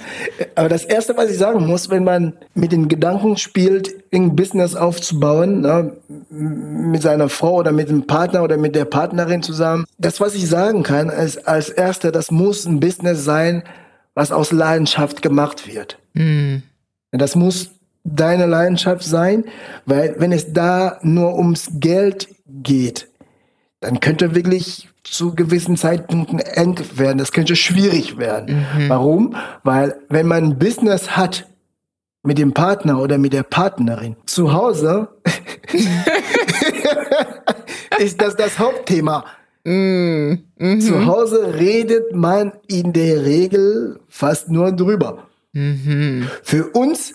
Aber 0.54 0.68
das 0.68 0.84
Erste, 0.84 1.16
was 1.16 1.30
ich 1.30 1.38
sagen 1.38 1.66
muss, 1.66 1.90
wenn 1.90 2.04
man 2.04 2.34
mit 2.54 2.72
den 2.72 2.88
Gedanken 2.88 3.36
spielt, 3.36 3.94
ein 4.12 4.36
Business 4.36 4.74
aufzubauen, 4.74 5.62
na, 5.62 5.90
mit 6.30 7.02
seiner 7.02 7.28
Frau 7.28 7.56
oder 7.56 7.72
mit 7.72 7.88
dem 7.88 8.06
Partner 8.06 8.42
oder 8.42 8.56
mit 8.56 8.74
der 8.74 8.84
Partnerin 8.84 9.42
zusammen, 9.42 9.84
das, 9.98 10.20
was 10.20 10.34
ich 10.34 10.48
sagen 10.48 10.82
kann, 10.82 11.08
ist 11.08 11.46
als 11.46 11.68
Erster, 11.68 12.12
das 12.12 12.30
muss 12.30 12.64
ein 12.64 12.80
Business 12.80 13.24
sein, 13.24 13.62
was 14.14 14.32
aus 14.32 14.52
Leidenschaft 14.52 15.22
gemacht 15.22 15.66
wird. 15.66 15.98
Mhm. 16.14 16.62
Das 17.12 17.36
muss 17.36 17.70
deine 18.04 18.46
Leidenschaft 18.46 19.02
sein, 19.02 19.44
weil 19.84 20.14
wenn 20.18 20.32
es 20.32 20.52
da 20.52 20.98
nur 21.02 21.36
ums 21.36 21.70
Geld 21.74 22.28
geht, 22.46 23.08
dann 23.80 24.00
könnte 24.00 24.34
wirklich 24.34 24.88
zu 25.10 25.34
gewissen 25.34 25.76
Zeitpunkten 25.76 26.40
eng 26.40 26.78
werden. 26.94 27.18
Das 27.18 27.32
könnte 27.32 27.56
schwierig 27.56 28.18
werden. 28.18 28.66
Mhm. 28.76 28.88
Warum? 28.88 29.36
Weil 29.62 29.98
wenn 30.08 30.26
man 30.26 30.44
ein 30.44 30.58
Business 30.58 31.16
hat 31.16 31.46
mit 32.22 32.38
dem 32.38 32.52
Partner 32.52 33.00
oder 33.00 33.18
mit 33.18 33.32
der 33.32 33.44
Partnerin 33.44 34.16
zu 34.26 34.52
Hause, 34.52 35.08
ist 37.98 38.20
das 38.20 38.36
das 38.36 38.58
Hauptthema. 38.58 39.24
Mhm. 39.64 40.44
Mhm. 40.58 40.80
Zu 40.80 41.06
Hause 41.06 41.54
redet 41.54 42.14
man 42.14 42.52
in 42.66 42.92
der 42.92 43.24
Regel 43.24 44.00
fast 44.08 44.50
nur 44.50 44.72
drüber. 44.72 45.28
Mhm. 45.52 46.28
Für 46.42 46.68
uns, 46.68 47.14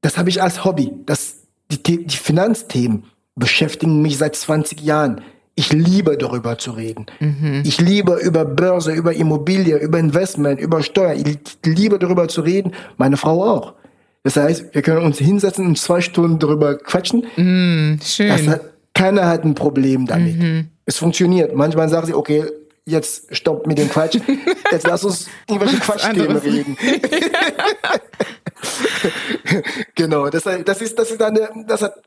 das 0.00 0.16
habe 0.16 0.30
ich 0.30 0.42
als 0.42 0.64
Hobby, 0.64 0.92
das, 1.06 1.36
die, 1.70 2.06
die 2.06 2.16
Finanzthemen 2.16 3.04
beschäftigen 3.34 4.02
mich 4.02 4.18
seit 4.18 4.36
20 4.36 4.80
Jahren. 4.80 5.22
Ich 5.60 5.74
liebe 5.74 6.16
darüber 6.16 6.56
zu 6.56 6.70
reden. 6.70 7.04
Mhm. 7.18 7.60
Ich 7.66 7.82
liebe 7.82 8.14
über 8.14 8.46
Börse, 8.46 8.92
über 8.92 9.12
Immobilie, 9.12 9.76
über 9.76 9.98
Investment, 9.98 10.58
über 10.58 10.82
Steuer. 10.82 11.12
Ich 11.12 11.38
liebe 11.66 11.98
darüber 11.98 12.28
zu 12.28 12.40
reden. 12.40 12.72
Meine 12.96 13.18
Frau 13.18 13.44
auch. 13.44 13.74
Das 14.22 14.36
heißt, 14.36 14.74
wir 14.74 14.80
können 14.80 15.04
uns 15.04 15.18
hinsetzen 15.18 15.66
und 15.66 15.76
zwei 15.76 16.00
Stunden 16.00 16.38
darüber 16.38 16.78
quatschen. 16.78 17.26
Mm, 17.36 18.00
schön. 18.02 18.50
Hat, 18.50 18.62
keiner 18.94 19.26
hat 19.26 19.44
ein 19.44 19.54
Problem 19.54 20.06
damit. 20.06 20.38
Mhm. 20.38 20.68
Es 20.86 20.96
funktioniert. 20.96 21.54
Manchmal 21.54 21.90
sagen 21.90 22.06
sie, 22.06 22.14
okay, 22.14 22.44
jetzt 22.86 23.36
stopp 23.36 23.66
mit 23.66 23.76
dem 23.76 23.90
Quatsch. 23.90 24.18
Jetzt 24.72 24.86
lass 24.86 25.04
uns 25.04 25.28
irgendwelche 25.46 25.78
Quatschthemen 25.78 26.38
reden. 26.38 26.76
genau, 29.94 30.30
das, 30.30 30.44
das 30.64 30.80
ist, 30.80 30.98
das 30.98 31.10
ist 31.10 31.20
eine, 31.20 31.50
das 31.66 31.82
hat, 31.82 32.00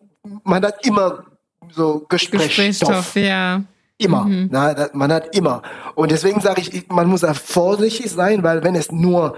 man 0.43 0.63
hat 0.63 0.83
immer 0.87 1.23
so 1.71 2.05
Gesprächsstoff. 2.09 2.47
Gesprächsstoff 2.47 3.15
ja. 3.15 3.63
Immer. 3.97 4.25
Mhm. 4.25 4.49
Na, 4.51 4.89
man 4.93 5.11
hat 5.11 5.35
immer. 5.35 5.61
Und 5.95 6.11
deswegen 6.11 6.41
sage 6.41 6.61
ich, 6.61 6.89
man 6.89 7.07
muss 7.07 7.25
vorsichtig 7.43 8.11
sein, 8.11 8.43
weil 8.43 8.63
wenn 8.63 8.75
es 8.75 8.91
nur 8.91 9.35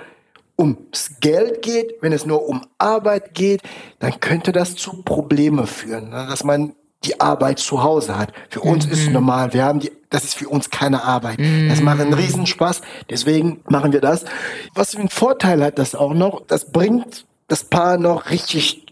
ums 0.57 1.11
Geld 1.19 1.61
geht, 1.61 1.95
wenn 2.01 2.13
es 2.13 2.25
nur 2.25 2.47
um 2.47 2.61
Arbeit 2.77 3.33
geht, 3.33 3.61
dann 3.99 4.19
könnte 4.19 4.51
das 4.51 4.75
zu 4.75 5.03
Probleme 5.03 5.67
führen, 5.67 6.09
ne? 6.09 6.25
dass 6.29 6.43
man 6.43 6.73
die 7.03 7.19
Arbeit 7.19 7.59
zu 7.59 7.83
Hause 7.83 8.17
hat. 8.17 8.33
Für 8.49 8.61
uns 8.61 8.85
mhm. 8.85 8.91
ist 8.93 8.99
es 9.01 9.09
normal. 9.09 9.53
Wir 9.53 9.63
haben 9.63 9.79
die, 9.79 9.91
das 10.09 10.23
ist 10.23 10.35
für 10.35 10.49
uns 10.49 10.69
keine 10.69 11.03
Arbeit. 11.03 11.39
Mhm. 11.39 11.69
Das 11.69 11.81
macht 11.81 11.99
einen 11.99 12.13
Riesenspaß. 12.13 12.81
Deswegen 13.09 13.59
machen 13.69 13.91
wir 13.91 14.01
das. 14.01 14.25
Was 14.73 14.91
für 14.91 14.99
einen 14.99 15.09
Vorteil 15.09 15.63
hat 15.63 15.77
das 15.77 15.93
auch 15.93 16.13
noch? 16.13 16.45
Das 16.47 16.71
bringt 16.71 17.25
das 17.47 17.63
Paar 17.63 17.97
noch 17.97 18.31
richtig 18.31 18.85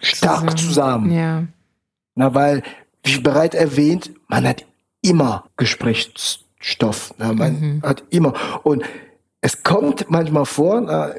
stark 0.00 0.56
zusammen. 0.58 1.10
zusammen. 1.10 1.12
Ja. 1.12 1.44
Na, 2.16 2.34
weil 2.34 2.62
wie 3.04 3.20
bereits 3.20 3.54
erwähnt, 3.54 4.10
man 4.26 4.48
hat 4.48 4.64
immer 5.02 5.44
Gesprächsstoff. 5.56 7.14
Na, 7.18 7.32
man 7.32 7.60
mhm. 7.60 7.82
hat 7.82 8.02
immer. 8.10 8.34
Und 8.64 8.82
es 9.40 9.62
kommt 9.62 10.10
manchmal 10.10 10.46
vor, 10.46 10.80
na, 10.80 11.14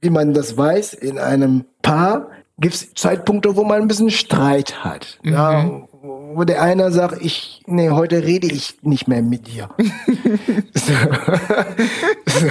wie 0.00 0.10
man 0.10 0.34
das 0.34 0.56
weiß, 0.56 0.94
in 0.94 1.18
einem 1.18 1.64
Paar 1.82 2.30
gibt 2.58 2.74
es 2.74 2.94
Zeitpunkte, 2.94 3.54
wo 3.56 3.62
man 3.62 3.82
ein 3.82 3.88
bisschen 3.88 4.10
Streit 4.10 4.82
hat. 4.84 5.18
Mhm. 5.22 5.32
Ja, 5.32 5.82
wo 6.00 6.44
der 6.44 6.62
eine 6.62 6.90
sagt, 6.92 7.22
ich, 7.22 7.62
nee, 7.66 7.90
heute 7.90 8.24
rede 8.24 8.46
ich 8.46 8.78
nicht 8.82 9.06
mehr 9.06 9.22
mit 9.22 9.46
dir. 9.48 9.68
so. 10.74 10.92
so. 12.26 12.46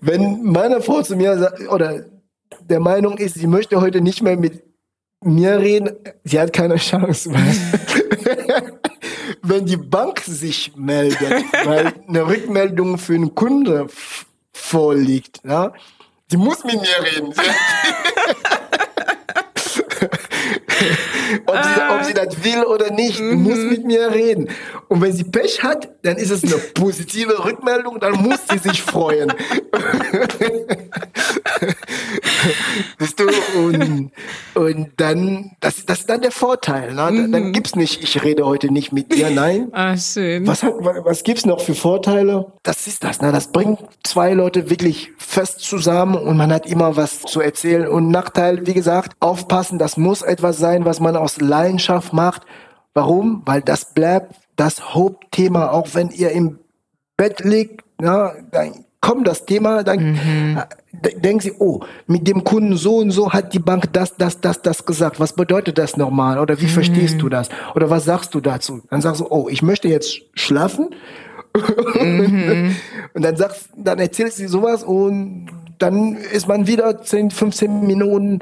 Wenn 0.00 0.42
meine 0.42 0.80
Frau 0.80 1.02
zu 1.02 1.16
mir 1.16 1.38
sagt, 1.38 1.68
oder 1.68 2.04
der 2.68 2.80
Meinung 2.80 3.18
ist, 3.18 3.34
sie 3.34 3.46
möchte 3.46 3.80
heute 3.80 4.00
nicht 4.00 4.22
mehr 4.22 4.36
mit 4.36 4.62
mir 5.26 5.58
reden, 5.58 5.90
sie 6.24 6.40
hat 6.40 6.52
keine 6.52 6.76
Chance. 6.76 7.30
Wenn 9.42 9.66
die 9.66 9.76
Bank 9.76 10.20
sich 10.20 10.72
meldet, 10.76 11.44
weil 11.64 11.92
eine 12.08 12.26
Rückmeldung 12.26 12.98
für 12.98 13.14
einen 13.14 13.34
Kunde 13.34 13.86
vorliegt, 14.52 15.40
ja, 15.44 15.72
sie 16.30 16.36
muss 16.36 16.64
mit 16.64 16.80
mir 16.80 17.02
reden. 17.02 17.34
ob, 21.46 21.56
sie, 21.56 21.80
ob 21.90 22.04
sie 22.04 22.14
das 22.14 22.44
will 22.44 22.64
oder 22.64 22.90
nicht, 22.90 23.20
mhm. 23.20 23.42
muss 23.42 23.58
mit 23.58 23.84
mir 23.84 24.10
reden. 24.10 24.48
Und 24.88 25.00
wenn 25.00 25.12
sie 25.12 25.24
Pech 25.24 25.62
hat, 25.62 25.88
dann 26.02 26.16
ist 26.16 26.30
es 26.30 26.44
eine 26.44 26.54
positive 26.74 27.44
Rückmeldung, 27.44 28.00
dann 28.00 28.14
muss 28.22 28.40
sie 28.50 28.58
sich 28.58 28.82
freuen. 28.82 29.32
Bist 32.98 33.20
du? 33.20 33.26
Und, 33.58 34.12
und 34.54 34.88
dann, 34.96 35.52
das, 35.60 35.84
das 35.86 36.00
ist 36.00 36.10
dann 36.10 36.20
der 36.20 36.30
Vorteil. 36.30 36.94
Ne? 36.94 37.10
Mhm. 37.10 37.32
Dann 37.32 37.52
gibt's 37.52 37.74
nicht, 37.74 38.02
ich 38.02 38.22
rede 38.22 38.46
heute 38.46 38.72
nicht 38.72 38.92
mit 38.92 39.14
dir, 39.14 39.30
nein. 39.30 39.68
Ah, 39.76 39.96
schön. 39.96 40.46
Was, 40.46 40.62
hat, 40.62 40.72
was 40.78 41.22
gibt's 41.22 41.44
noch 41.44 41.60
für 41.60 41.74
Vorteile? 41.74 42.52
Das 42.62 42.86
ist 42.86 43.04
das. 43.04 43.20
Ne? 43.20 43.30
Das 43.30 43.52
bringt 43.52 43.78
zwei 44.04 44.32
Leute 44.32 44.70
wirklich 44.70 45.10
fest 45.18 45.60
zusammen 45.60 46.16
und 46.16 46.36
man 46.36 46.52
hat 46.52 46.66
immer 46.66 46.96
was 46.96 47.22
zu 47.22 47.40
erzählen. 47.40 47.88
Und 47.88 48.10
Nachteil, 48.10 48.66
wie 48.66 48.74
gesagt, 48.74 49.12
aufpassen, 49.20 49.78
das 49.78 49.96
muss 49.96 50.22
etwas 50.22 50.58
sein, 50.58 50.84
was 50.84 51.00
man 51.00 51.15
aus 51.20 51.40
Leidenschaft 51.40 52.12
macht. 52.12 52.42
Warum? 52.94 53.42
Weil 53.44 53.62
das 53.62 53.92
bleibt 53.94 54.34
das 54.56 54.94
Hauptthema, 54.94 55.70
auch 55.70 55.88
wenn 55.92 56.10
ihr 56.10 56.30
im 56.30 56.58
Bett 57.16 57.40
liegt, 57.40 57.84
na, 57.98 58.32
dann 58.50 58.84
kommt 59.00 59.26
das 59.28 59.46
Thema, 59.46 59.84
dann 59.84 60.12
mhm. 60.12 60.62
denken 61.22 61.40
sie, 61.40 61.52
oh, 61.58 61.80
mit 62.06 62.26
dem 62.26 62.42
Kunden 62.42 62.76
so 62.76 62.96
und 62.96 63.10
so 63.10 63.32
hat 63.32 63.52
die 63.52 63.58
Bank 63.58 63.92
das, 63.92 64.16
das, 64.16 64.40
das, 64.40 64.62
das 64.62 64.84
gesagt. 64.84 65.20
Was 65.20 65.34
bedeutet 65.34 65.78
das 65.78 65.96
nochmal? 65.96 66.38
Oder 66.38 66.60
wie 66.60 66.64
mhm. 66.64 66.70
verstehst 66.70 67.22
du 67.22 67.28
das? 67.28 67.48
Oder 67.74 67.88
was 67.88 68.04
sagst 68.04 68.34
du 68.34 68.40
dazu? 68.40 68.82
Dann 68.90 69.00
sagst 69.00 69.20
du, 69.20 69.26
oh, 69.30 69.48
ich 69.48 69.62
möchte 69.62 69.88
jetzt 69.88 70.22
schlafen. 70.34 70.90
Mhm. 71.54 72.74
und 73.14 73.22
dann 73.22 73.36
sagst, 73.36 73.70
dann 73.76 73.98
erzählst 73.98 74.40
du 74.40 74.48
sowas 74.48 74.82
und 74.82 75.46
dann 75.78 76.16
ist 76.16 76.48
man 76.48 76.66
wieder 76.66 77.02
10, 77.02 77.30
15 77.30 77.86
Minuten 77.86 78.40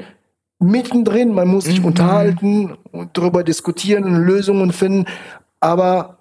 mittendrin. 0.59 1.33
Man 1.33 1.47
muss 1.47 1.65
sich 1.65 1.79
mhm. 1.79 1.85
unterhalten 1.85 2.77
und 2.91 3.17
darüber 3.17 3.43
diskutieren 3.43 4.03
und 4.03 4.15
Lösungen 4.15 4.71
finden. 4.71 5.05
Aber 5.59 6.19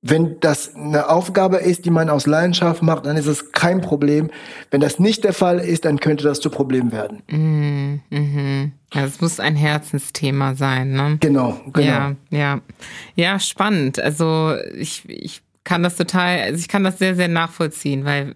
wenn 0.00 0.38
das 0.40 0.76
eine 0.76 1.08
Aufgabe 1.08 1.56
ist, 1.56 1.84
die 1.84 1.90
man 1.90 2.08
aus 2.08 2.26
Leidenschaft 2.26 2.82
macht, 2.82 3.06
dann 3.06 3.16
ist 3.16 3.26
es 3.26 3.50
kein 3.50 3.80
Problem. 3.80 4.30
Wenn 4.70 4.80
das 4.80 5.00
nicht 5.00 5.24
der 5.24 5.32
Fall 5.32 5.58
ist, 5.58 5.84
dann 5.84 5.98
könnte 5.98 6.22
das 6.24 6.40
zu 6.40 6.50
Problem 6.50 6.92
werden. 6.92 7.22
Mhm. 7.28 8.00
Mhm. 8.10 8.72
Ja, 8.94 9.04
es 9.04 9.20
muss 9.20 9.40
ein 9.40 9.56
Herzensthema 9.56 10.54
sein, 10.54 10.92
ne? 10.92 11.18
Genau, 11.20 11.60
genau. 11.72 11.86
Ja, 11.86 12.14
ja. 12.30 12.60
Ja, 13.16 13.40
spannend. 13.40 13.98
Also 13.98 14.54
ich, 14.76 15.08
ich 15.08 15.42
kann 15.64 15.82
das 15.82 15.96
total, 15.96 16.40
also 16.40 16.58
ich 16.58 16.68
kann 16.68 16.84
das 16.84 16.98
sehr, 16.98 17.16
sehr 17.16 17.28
nachvollziehen, 17.28 18.04
weil 18.04 18.34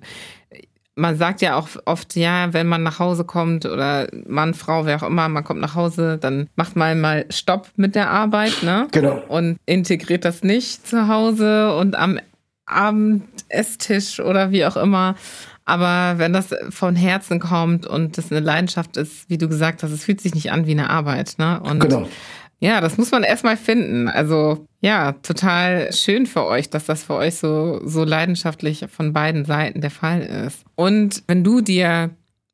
man 1.02 1.18
sagt 1.18 1.42
ja 1.42 1.56
auch 1.56 1.68
oft, 1.84 2.14
ja, 2.14 2.52
wenn 2.54 2.68
man 2.68 2.84
nach 2.84 3.00
Hause 3.00 3.24
kommt 3.24 3.66
oder 3.66 4.06
Mann, 4.26 4.54
Frau, 4.54 4.86
wer 4.86 4.96
auch 4.96 5.06
immer, 5.06 5.28
man 5.28 5.42
kommt 5.42 5.60
nach 5.60 5.74
Hause, 5.74 6.16
dann 6.16 6.48
macht 6.54 6.76
man 6.76 7.00
mal 7.00 7.26
Stopp 7.28 7.68
mit 7.76 7.96
der 7.96 8.08
Arbeit, 8.08 8.62
ne? 8.62 8.86
Genau. 8.92 9.20
Und 9.26 9.58
integriert 9.66 10.24
das 10.24 10.44
nicht 10.44 10.86
zu 10.86 11.08
Hause 11.08 11.74
und 11.74 11.96
am 11.96 12.20
Abendesstisch 12.66 14.20
oder 14.20 14.52
wie 14.52 14.64
auch 14.64 14.76
immer. 14.76 15.16
Aber 15.64 16.18
wenn 16.18 16.32
das 16.32 16.54
von 16.70 16.94
Herzen 16.94 17.40
kommt 17.40 17.84
und 17.84 18.16
das 18.16 18.30
eine 18.30 18.40
Leidenschaft 18.40 18.96
ist, 18.96 19.28
wie 19.28 19.38
du 19.38 19.48
gesagt 19.48 19.82
hast, 19.82 19.90
es 19.90 20.04
fühlt 20.04 20.20
sich 20.20 20.34
nicht 20.34 20.52
an 20.52 20.66
wie 20.66 20.72
eine 20.72 20.88
Arbeit, 20.88 21.34
ne? 21.38 21.60
Und 21.60 21.80
genau. 21.80 22.08
Ja, 22.62 22.80
das 22.80 22.96
muss 22.96 23.10
man 23.10 23.24
erstmal 23.24 23.56
finden. 23.56 24.06
Also 24.06 24.68
ja, 24.80 25.12
total 25.12 25.92
schön 25.92 26.26
für 26.26 26.44
euch, 26.44 26.70
dass 26.70 26.84
das 26.84 27.02
für 27.02 27.14
euch 27.14 27.34
so, 27.34 27.80
so 27.84 28.04
leidenschaftlich 28.04 28.86
von 28.88 29.12
beiden 29.12 29.44
Seiten 29.44 29.80
der 29.80 29.90
Fall 29.90 30.20
ist. 30.20 30.64
Und 30.76 31.24
wenn 31.26 31.42
du 31.42 31.60
dir 31.60 32.10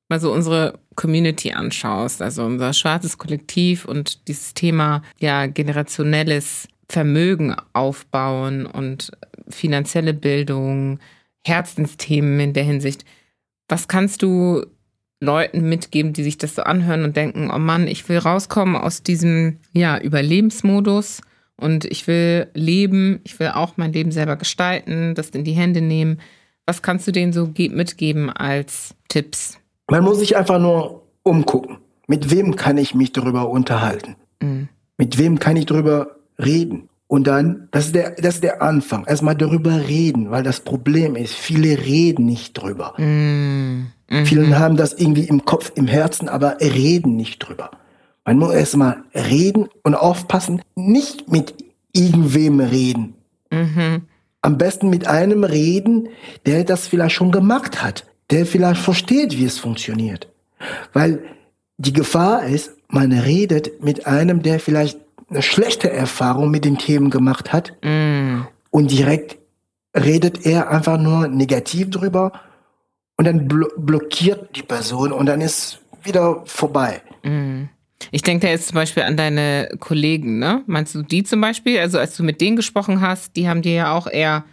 mal 0.09 0.19
so 0.19 0.33
unsere 0.33 0.79
Community 0.95 1.53
anschaust, 1.53 2.23
also 2.23 2.43
unser 2.43 2.73
schwarzes 2.73 3.19
Kollektiv 3.19 3.85
und 3.85 4.27
dieses 4.29 4.55
Thema 4.55 5.03
ja 5.21 5.45
generationelles 5.45 6.69
Vermögen 6.89 7.55
aufbauen 7.75 8.65
und 8.65 9.11
finanzielle 9.51 10.15
Bildung, 10.15 11.01
Herzensthemen 11.45 12.41
in 12.41 12.53
der 12.55 12.65
Hinsicht. 12.65 13.05
Was 13.69 13.89
kannst 13.89 14.23
du 14.23 14.65
Leuten 15.21 15.69
mitgeben, 15.69 16.13
die 16.13 16.23
sich 16.23 16.39
das 16.39 16.55
so 16.55 16.63
anhören 16.63 17.05
und 17.05 17.17
denken, 17.17 17.51
oh 17.53 17.59
Mann, 17.59 17.89
ich 17.89 18.09
will 18.09 18.19
rauskommen 18.19 18.77
aus 18.77 19.03
diesem 19.03 19.59
ja, 19.73 19.99
Überlebensmodus 19.99 21.21
und 21.57 21.85
ich 21.85 22.07
will 22.07 22.47
leben, 22.55 23.21
ich 23.25 23.39
will 23.41 23.49
auch 23.49 23.77
mein 23.77 23.93
Leben 23.93 24.13
selber 24.13 24.37
gestalten, 24.37 25.15
das 25.15 25.31
in 25.31 25.45
die 25.45 25.53
Hände 25.53 25.81
nehmen. 25.81 26.21
Was 26.67 26.83
kannst 26.83 27.09
du 27.09 27.13
denen 27.13 27.33
so 27.33 27.51
mitgeben 27.57 28.31
als 28.31 28.95
Tipps? 29.09 29.59
Man 29.91 30.05
muss 30.05 30.19
sich 30.19 30.37
einfach 30.37 30.61
nur 30.61 31.03
umgucken. 31.23 31.79
Mit 32.07 32.31
wem 32.31 32.57
kann 32.57 32.79
ich 32.79 32.95
mich 32.95 33.13
darüber 33.13 33.49
unterhalten? 33.49 34.17
Mhm. 34.41 34.69
Mit 34.97 35.19
wem 35.19 35.39
kann 35.39 35.57
ich 35.57 35.67
darüber 35.67 36.17
reden? 36.39 36.89
Und 37.09 37.27
dann, 37.27 37.69
das 37.71 37.87
ist 37.87 37.95
der, 37.95 38.11
das 38.13 38.37
ist 38.37 38.45
der 38.45 38.63
Anfang. 38.63 39.07
Erstmal 39.07 39.35
darüber 39.35 39.89
reden, 39.89 40.31
weil 40.31 40.43
das 40.43 40.61
Problem 40.61 41.17
ist, 41.17 41.35
viele 41.35 41.79
reden 41.79 42.27
nicht 42.27 42.53
drüber. 42.53 42.95
Mhm. 42.99 43.89
Mhm. 44.11 44.27
Viele 44.27 44.59
haben 44.59 44.77
das 44.77 44.93
irgendwie 44.93 45.25
im 45.25 45.45
Kopf, 45.45 45.73
im 45.75 45.87
Herzen, 45.87 46.29
aber 46.29 46.59
reden 46.61 47.17
nicht 47.17 47.39
drüber. 47.39 47.71
Man 48.27 48.39
muss 48.39 48.53
erstmal 48.53 49.05
reden 49.15 49.69
und 49.83 49.95
aufpassen, 49.95 50.61
nicht 50.75 51.33
mit 51.33 51.55
irgendwem 51.95 52.61
reden. 52.61 53.15
Mhm. 53.51 54.03
Am 54.43 54.59
besten 54.59 54.91
mit 54.91 55.07
einem 55.07 55.45
reden, 55.45 56.11
der 56.45 56.65
das 56.65 56.87
vielleicht 56.87 57.15
schon 57.15 57.33
gemacht 57.33 57.83
hat, 57.83 58.05
der 58.31 58.45
vielleicht 58.45 58.83
versteht, 58.83 59.39
wie 59.39 59.47
es 59.47 59.59
funktioniert. 59.59 60.29
Weil 60.93 61.23
die 61.79 61.95
Gefahr 61.95 62.45
ist, 62.45 62.73
man 62.89 63.13
redet 63.13 63.83
mit 63.83 64.07
einem, 64.07 64.43
der 64.43 64.61
vielleicht 64.61 64.99
eine 65.31 65.43
schlechte 65.43 65.91
Erfahrung 65.91 66.51
mit 66.51 66.65
den 66.65 66.79
Themen 66.79 67.11
gemacht 67.11 67.53
hat 67.53 67.73
mm. 67.83 68.43
und 68.71 68.91
direkt 68.91 69.39
redet 69.97 70.47
er 70.47 70.71
einfach 70.71 70.99
nur 70.99 71.29
negativ 71.29 71.91
drüber 71.91 72.33
und 73.17 73.27
dann 73.27 73.49
blo 73.49 73.69
blockiert 73.77 74.57
die 74.57 74.63
Person 74.63 75.13
und 75.13 75.27
dann 75.27 75.41
ist 75.41 75.81
wieder 76.03 76.43
vorbei. 76.47 77.03
Mhm. 77.23 77.69
Ich 78.13 78.23
denke 78.23 78.47
da 78.47 78.53
jetzt 78.53 78.69
zum 78.69 78.77
Beispiel 78.77 79.03
an 79.03 79.17
deine 79.17 79.71
Kollegen, 79.81 80.39
ne? 80.39 80.63
Meinst 80.67 80.95
du 80.95 81.03
die 81.03 81.25
zum 81.25 81.41
Beispiel? 81.41 81.81
Also 81.81 81.99
als 81.99 82.17
du 82.17 82.23
mit 82.23 82.41
denen 82.41 82.57
gesprochen 82.57 83.01
hast, 83.01 83.35
die 83.35 83.49
haben 83.49 83.61
dir 83.61 83.73
ja 83.73 83.93
auch 83.93 84.07
eher 84.07 84.45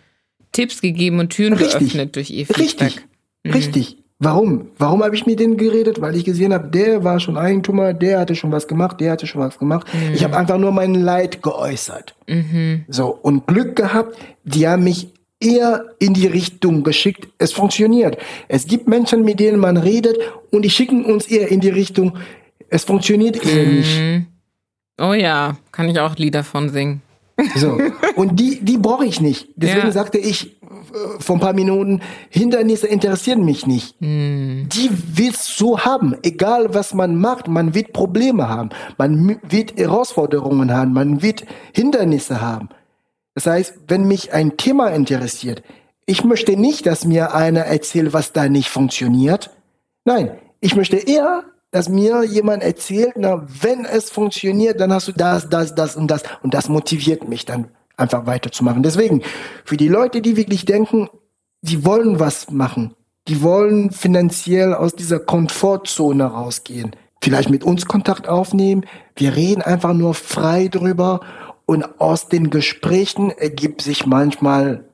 Tipps 0.52 0.82
gegeben 0.82 1.20
und 1.20 1.30
Türen 1.30 1.54
Richtig. 1.54 1.80
geöffnet 1.80 2.16
durch 2.16 2.32
ihr 2.32 2.48
Feedback. 2.48 2.82
Richtig. 2.82 3.08
Mhm. 3.44 3.52
Richtig. 3.52 3.98
Warum? 4.20 4.70
Warum 4.78 5.04
habe 5.04 5.14
ich 5.16 5.26
mit 5.26 5.40
denen 5.40 5.58
geredet? 5.58 6.00
Weil 6.00 6.16
ich 6.16 6.24
gesehen 6.24 6.54
habe, 6.54 6.70
der 6.70 7.04
war 7.04 7.20
schon 7.20 7.38
Eigentümer, 7.38 7.94
der 7.94 8.20
hatte 8.20 8.36
schon 8.36 8.52
was 8.52 8.68
gemacht, 8.68 9.02
der 9.02 9.12
hatte 9.12 9.28
schon 9.28 9.42
was 9.42 9.60
gemacht. 9.60 9.88
Mhm. 9.94 10.14
Ich 10.14 10.24
habe 10.24 10.38
einfach 10.38 10.58
nur 10.58 10.72
mein 10.72 10.96
Leid 10.96 11.44
geäußert. 11.44 12.16
Mhm. 12.28 12.86
So 12.88 13.08
und 13.08 13.46
Glück 13.46 13.76
gehabt, 13.76 14.18
die 14.46 14.68
haben 14.68 14.86
mich 14.86 15.10
eher 15.42 15.86
in 16.00 16.14
die 16.14 16.28
Richtung 16.28 16.84
geschickt. 16.84 17.28
Es 17.38 17.52
funktioniert. 17.52 18.18
Es 18.48 18.68
gibt 18.68 18.88
Menschen, 18.88 19.26
mit 19.26 19.42
denen 19.42 19.60
man 19.60 19.76
redet 19.76 20.18
und 20.50 20.64
die 20.64 20.70
schicken 20.70 21.04
uns 21.04 21.28
eher 21.28 21.52
in 21.52 21.60
die 21.60 21.70
Richtung. 21.70 22.18
Es 22.70 22.86
funktioniert 22.86 23.46
eher 23.46 23.66
mhm. 23.66 23.76
nicht. 23.76 24.28
Oh 25.00 25.14
ja, 25.14 25.58
kann 25.74 25.90
ich 25.90 26.00
auch 26.00 26.16
Lieder 26.16 26.46
von 26.46 26.70
singen. 26.70 27.02
So. 27.56 27.78
Und 28.16 28.40
die, 28.40 28.64
die 28.64 28.78
brauche 28.78 29.06
ich 29.06 29.20
nicht. 29.20 29.50
Deswegen 29.58 29.88
ja. 29.88 29.92
sagte 29.92 30.18
ich 30.18 30.56
vor 31.20 31.36
ein 31.36 31.40
paar 31.40 31.54
Minuten, 31.54 32.02
Hindernisse 32.30 32.88
interessieren 32.88 33.44
mich 33.44 33.68
nicht. 33.68 33.96
Mm. 34.00 34.68
Die 34.70 34.90
willst 35.14 35.60
du 35.60 35.80
haben. 35.80 36.16
Egal 36.24 36.74
was 36.74 36.94
man 36.94 37.16
macht, 37.16 37.48
man 37.48 37.74
wird 37.74 37.94
Probleme 37.94 38.50
haben. 38.50 38.70
Man 38.98 39.40
wird 39.44 39.78
Herausforderungen 39.78 40.74
haben. 40.74 40.94
Man 40.94 41.22
wird 41.22 41.46
Hindernisse 41.74 42.42
haben. 42.42 42.70
Das 43.34 43.48
heißt, 43.48 43.76
wenn 43.88 44.08
mich 44.08 44.34
ein 44.34 44.58
Thema 44.58 44.88
interessiert, 44.88 45.64
ich 46.06 46.24
möchte 46.24 46.56
nicht, 46.56 46.86
dass 46.86 47.06
mir 47.06 47.34
einer 47.34 47.62
erzählt, 47.62 48.14
was 48.14 48.32
da 48.32 48.48
nicht 48.48 48.70
funktioniert. 48.70 49.50
Nein, 50.06 50.38
ich 50.60 50.76
möchte 50.76 50.98
eher, 50.98 51.44
dass 51.72 51.90
mir 51.90 52.24
jemand 52.24 52.64
erzählt, 52.64 53.14
na, 53.18 53.46
wenn 53.62 53.86
es 53.86 54.10
funktioniert, 54.10 54.80
dann 54.80 54.94
hast 54.94 55.08
du 55.08 55.12
das, 55.12 55.50
das, 55.50 55.76
das 55.76 55.96
und 55.96 56.10
das. 56.10 56.24
Und 56.44 56.54
das 56.54 56.70
motiviert 56.70 57.28
mich 57.28 57.46
dann 57.46 57.70
einfach 57.98 58.26
weiterzumachen. 58.26 58.84
Deswegen, 58.84 59.22
für 59.64 59.78
die 59.78 59.88
Leute, 59.88 60.22
die 60.22 60.38
wirklich 60.38 60.66
denken, 60.66 61.10
die 61.62 61.86
wollen 61.86 62.20
was 62.20 62.52
machen, 62.52 62.96
die 63.28 63.42
wollen 63.42 63.92
finanziell 63.92 64.74
aus 64.74 64.96
dieser 64.96 65.20
Komfortzone 65.20 66.26
rausgehen, 66.26 66.96
vielleicht 67.22 67.50
mit 67.50 67.64
uns 67.64 67.86
Kontakt 67.86 68.28
aufnehmen. 68.28 68.86
Wir 69.16 69.36
reden 69.36 69.62
einfach 69.62 69.94
nur 69.94 70.14
frei 70.14 70.68
drüber 70.68 71.22
und 71.66 72.00
aus 72.00 72.28
den 72.28 72.52
Gesprächen 72.52 73.32
ergibt 73.32 73.82
sich 73.82 74.06
manchmal 74.06 74.86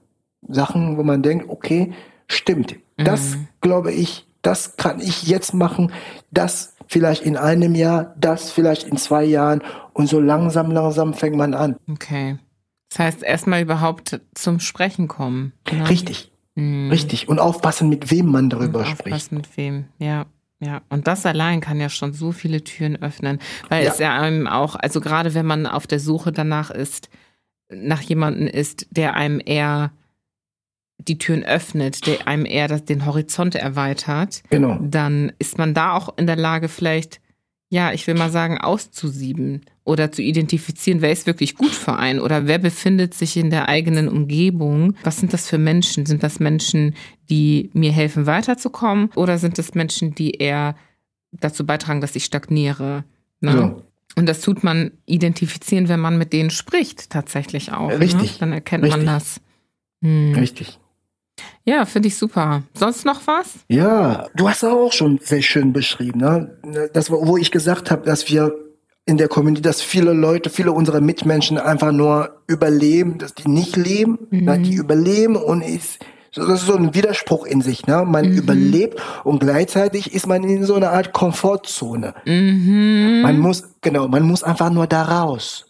Sachen, 0.48 0.98
wo 0.98 1.04
man 1.04 1.22
denkt, 1.22 1.50
okay, 1.50 1.94
stimmt. 2.28 2.76
Das 2.98 3.36
mhm. 3.36 3.48
glaube 3.60 3.92
ich, 3.92 4.28
das 4.42 4.78
kann 4.78 5.00
ich 5.00 5.24
jetzt 5.24 5.54
machen, 5.54 5.92
das 6.32 6.76
vielleicht 6.88 7.24
in 7.24 7.38
einem 7.38 7.76
Jahr, 7.76 8.16
das 8.18 8.52
vielleicht 8.52 8.84
in 8.84 8.98
zwei 8.98 9.24
Jahren 9.24 9.62
und 9.94 10.08
so 10.08 10.20
langsam, 10.20 10.72
langsam 10.72 11.14
fängt 11.14 11.36
man 11.36 11.54
an. 11.54 11.76
Okay. 11.90 12.38
Das 12.92 13.00
heißt, 13.00 13.24
erstmal 13.24 13.62
überhaupt 13.62 14.20
zum 14.36 14.60
Sprechen 14.60 15.08
kommen. 15.08 15.54
Ne? 15.72 15.88
Richtig. 15.88 16.30
Mhm. 16.56 16.92
Richtig. 16.92 17.30
Und 17.30 17.40
aufpassen, 17.40 17.88
mit 17.88 18.12
wem 18.12 18.26
man 18.28 18.50
darüber 18.50 18.80
und 18.80 18.88
spricht. 18.88 19.14
Aufpassen, 19.14 19.36
mit 19.36 19.58
wem, 19.58 19.86
ja. 19.98 20.26
Ja, 20.64 20.84
und 20.90 21.08
das 21.08 21.26
allein 21.26 21.60
kann 21.60 21.80
ja 21.80 21.90
schon 21.90 22.14
so 22.14 22.32
viele 22.32 22.64
Türen 22.64 23.02
öffnen, 23.02 23.40
weil 23.70 23.84
ja. 23.84 23.90
es 23.90 23.98
ja 23.98 24.16
einem 24.16 24.46
auch, 24.46 24.76
also 24.76 25.02
gerade 25.02 25.34
wenn 25.34 25.46
man 25.46 25.66
auf 25.66 25.88
der 25.88 26.00
Suche 26.00 26.32
danach 26.32 26.70
ist, 26.70 27.10
nach 27.74 28.02
jemanden 28.02 28.46
ist, 28.46 28.86
der 28.92 29.16
einem 29.16 29.42
eher 29.44 29.92
die 31.00 31.18
Türen 31.18 31.44
öffnet, 31.44 32.06
der 32.06 32.28
einem 32.28 32.46
eher 32.46 32.68
das, 32.68 32.86
den 32.86 33.08
Horizont 33.08 33.56
erweitert, 33.56 34.44
genau. 34.52 34.78
dann 34.82 35.32
ist 35.40 35.58
man 35.58 35.74
da 35.74 35.94
auch 35.94 36.16
in 36.18 36.28
der 36.28 36.36
Lage, 36.36 36.68
vielleicht, 36.68 37.21
ja, 37.72 37.94
ich 37.94 38.06
will 38.06 38.16
mal 38.16 38.30
sagen, 38.30 38.58
auszusieben 38.58 39.62
oder 39.86 40.12
zu 40.12 40.22
identifizieren, 40.22 41.02
wer 41.02 41.14
ist 41.14 41.26
wirklich 41.26 41.56
gut 41.56 41.72
für 41.72 41.96
einen 41.96 42.20
oder 42.20 42.46
wer 42.46 42.58
befindet 42.58 43.14
sich 43.14 43.38
in 43.38 43.50
der 43.50 43.70
eigenen 43.70 44.10
Umgebung. 44.10 44.98
Was 45.06 45.22
sind 45.22 45.32
das 45.32 45.48
für 45.48 45.58
Menschen? 45.58 46.06
Sind 46.06 46.22
das 46.22 46.42
Menschen, 46.42 46.96
die 47.30 47.70
mir 47.72 47.94
helfen, 47.94 48.26
weiterzukommen 48.26 49.10
oder 49.16 49.38
sind 49.38 49.58
das 49.58 49.74
Menschen, 49.74 50.14
die 50.14 50.32
eher 50.32 50.76
dazu 51.32 51.66
beitragen, 51.66 52.02
dass 52.02 52.18
ich 52.18 52.26
stagniere? 52.26 53.06
Ne? 53.40 53.52
Ja. 53.52 53.76
Und 54.18 54.28
das 54.28 54.42
tut 54.42 54.66
man 54.66 54.92
identifizieren, 55.06 55.88
wenn 55.88 56.02
man 56.02 56.18
mit 56.18 56.34
denen 56.34 56.50
spricht, 56.50 57.10
tatsächlich 57.10 57.72
auch. 57.72 57.88
Ne? 57.88 58.02
Richtig. 58.02 58.34
Ne? 58.34 58.38
Dann 58.42 58.52
erkennt 58.52 58.84
Richtig. 58.84 59.06
man 59.06 59.16
das. 59.16 59.40
Hm. 60.02 60.34
Richtig. 60.36 60.78
Ja, 61.66 61.86
finde 61.86 62.08
ich 62.08 62.18
super. 62.18 62.64
Sonst 62.74 63.06
noch 63.06 63.28
was? 63.28 63.54
Ja, 63.68 64.28
du 64.36 64.50
hast 64.50 64.64
auch 64.64 64.92
schon 64.92 65.20
sehr 65.22 65.42
schön 65.42 65.74
beschrieben, 65.74 66.20
ne? 66.20 66.58
Das, 66.94 67.12
wo 67.12 67.38
ich 67.38 67.52
gesagt 67.52 67.92
habe, 67.92 68.06
dass 68.06 68.30
wir 68.30 68.54
in 69.06 69.18
der 69.18 69.28
Community, 69.28 69.62
dass 69.62 69.82
viele 69.82 70.14
Leute, 70.14 70.50
viele 70.50 70.72
unserer 70.72 71.02
Mitmenschen 71.02 71.58
einfach 71.58 71.92
nur 71.92 72.42
überleben, 72.48 73.18
dass 73.18 73.34
die 73.34 73.50
nicht 73.50 73.76
leben, 73.76 74.20
mhm. 74.30 74.46
ne? 74.46 74.60
die 74.60 74.76
überleben 74.76 75.36
und 75.36 75.62
ist 75.62 76.00
das 76.34 76.48
ist 76.48 76.66
so 76.66 76.76
ein 76.76 76.96
Widerspruch 76.96 77.46
in 77.46 77.62
sich, 77.62 77.88
ne? 77.88 78.06
Man 78.06 78.30
mhm. 78.30 78.38
überlebt 78.38 79.02
und 79.26 79.40
gleichzeitig 79.40 80.14
ist 80.14 80.28
man 80.28 80.44
in 80.44 80.64
so 80.64 80.76
einer 80.76 80.92
Art 80.92 81.12
Komfortzone. 81.12 82.14
Mhm. 82.26 83.22
Man 83.22 83.38
muss 83.38 83.64
genau, 83.82 84.08
man 84.08 84.24
muss 84.24 84.42
einfach 84.42 84.70
nur 84.70 84.88
da 84.88 85.04
raus. 85.04 85.66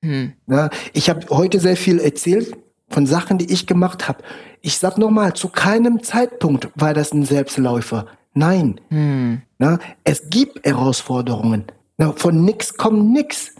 Mhm. 0.00 0.34
Ne? 0.46 0.70
Ich 0.92 1.10
habe 1.10 1.26
heute 1.30 1.58
sehr 1.58 1.76
viel 1.76 1.98
erzählt 1.98 2.56
von 2.88 3.06
Sachen, 3.06 3.38
die 3.38 3.52
ich 3.52 3.66
gemacht 3.66 4.08
habe. 4.08 4.22
Ich 4.60 4.78
sag 4.78 4.98
nochmal, 4.98 5.34
zu 5.34 5.48
keinem 5.48 6.02
Zeitpunkt 6.02 6.68
war 6.74 6.94
das 6.94 7.12
ein 7.12 7.24
Selbstläufer. 7.24 8.06
Nein. 8.34 8.80
Hm. 8.88 9.42
Na, 9.58 9.78
es 10.04 10.30
gibt 10.30 10.64
Herausforderungen. 10.64 11.64
Na, 11.96 12.12
von 12.12 12.44
nix 12.44 12.76
kommt 12.76 13.10
nix. 13.10 13.52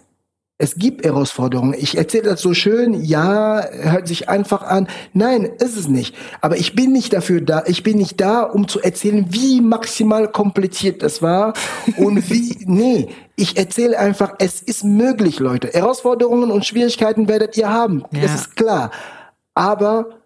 Es 0.61 0.75
gibt 0.75 1.05
Herausforderungen. 1.05 1.75
Ich 1.79 1.97
erzähle 1.97 2.25
das 2.25 2.41
so 2.41 2.53
schön, 2.53 3.05
ja, 3.05 3.65
hört 3.71 4.09
sich 4.09 4.29
einfach 4.29 4.63
an. 4.63 4.89
Nein, 5.13 5.45
ist 5.45 5.77
es 5.77 5.87
nicht. 5.87 6.17
Aber 6.41 6.57
ich 6.57 6.75
bin 6.75 6.93
nicht 6.93 7.13
dafür 7.13 7.41
da. 7.41 7.63
Ich 7.67 7.85
bin 7.85 7.97
nicht 7.97 8.21
da, 8.21 8.43
um 8.43 8.67
zu 8.67 8.81
erzählen, 8.81 9.27
wie 9.31 9.61
maximal 9.61 10.27
kompliziert 10.27 11.05
das 11.05 11.23
war 11.23 11.53
und 11.97 12.29
wie, 12.31 12.59
nee. 12.67 13.09
Ich 13.37 13.57
erzähle 13.57 13.97
einfach, 14.01 14.35
es 14.41 14.61
ist 14.61 14.83
möglich, 14.83 15.39
Leute. 15.39 15.69
Herausforderungen 15.69 16.51
und 16.51 16.67
Schwierigkeiten 16.67 17.29
werdet 17.29 17.57
ihr 17.57 17.71
haben. 17.73 18.05
Ja. 18.11 18.23
Es 18.25 18.35
ist 18.35 18.57
klar. 18.57 18.91
Aber 19.55 20.18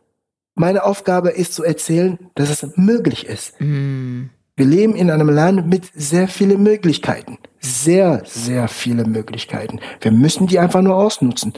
meine 0.54 0.84
Aufgabe 0.84 1.30
ist 1.30 1.54
zu 1.54 1.64
erzählen, 1.64 2.18
dass 2.34 2.50
es 2.50 2.76
möglich 2.76 3.26
ist. 3.26 3.60
Mm. 3.60 4.24
Wir 4.54 4.66
leben 4.66 4.94
in 4.94 5.10
einem 5.10 5.30
Land 5.30 5.66
mit 5.66 5.90
sehr 5.94 6.28
vielen 6.28 6.62
Möglichkeiten. 6.62 7.38
Sehr, 7.58 8.22
sehr 8.26 8.68
viele 8.68 9.04
Möglichkeiten. 9.04 9.80
Wir 10.00 10.12
müssen 10.12 10.46
die 10.46 10.58
einfach 10.58 10.82
nur 10.82 10.96
ausnutzen. 10.96 11.54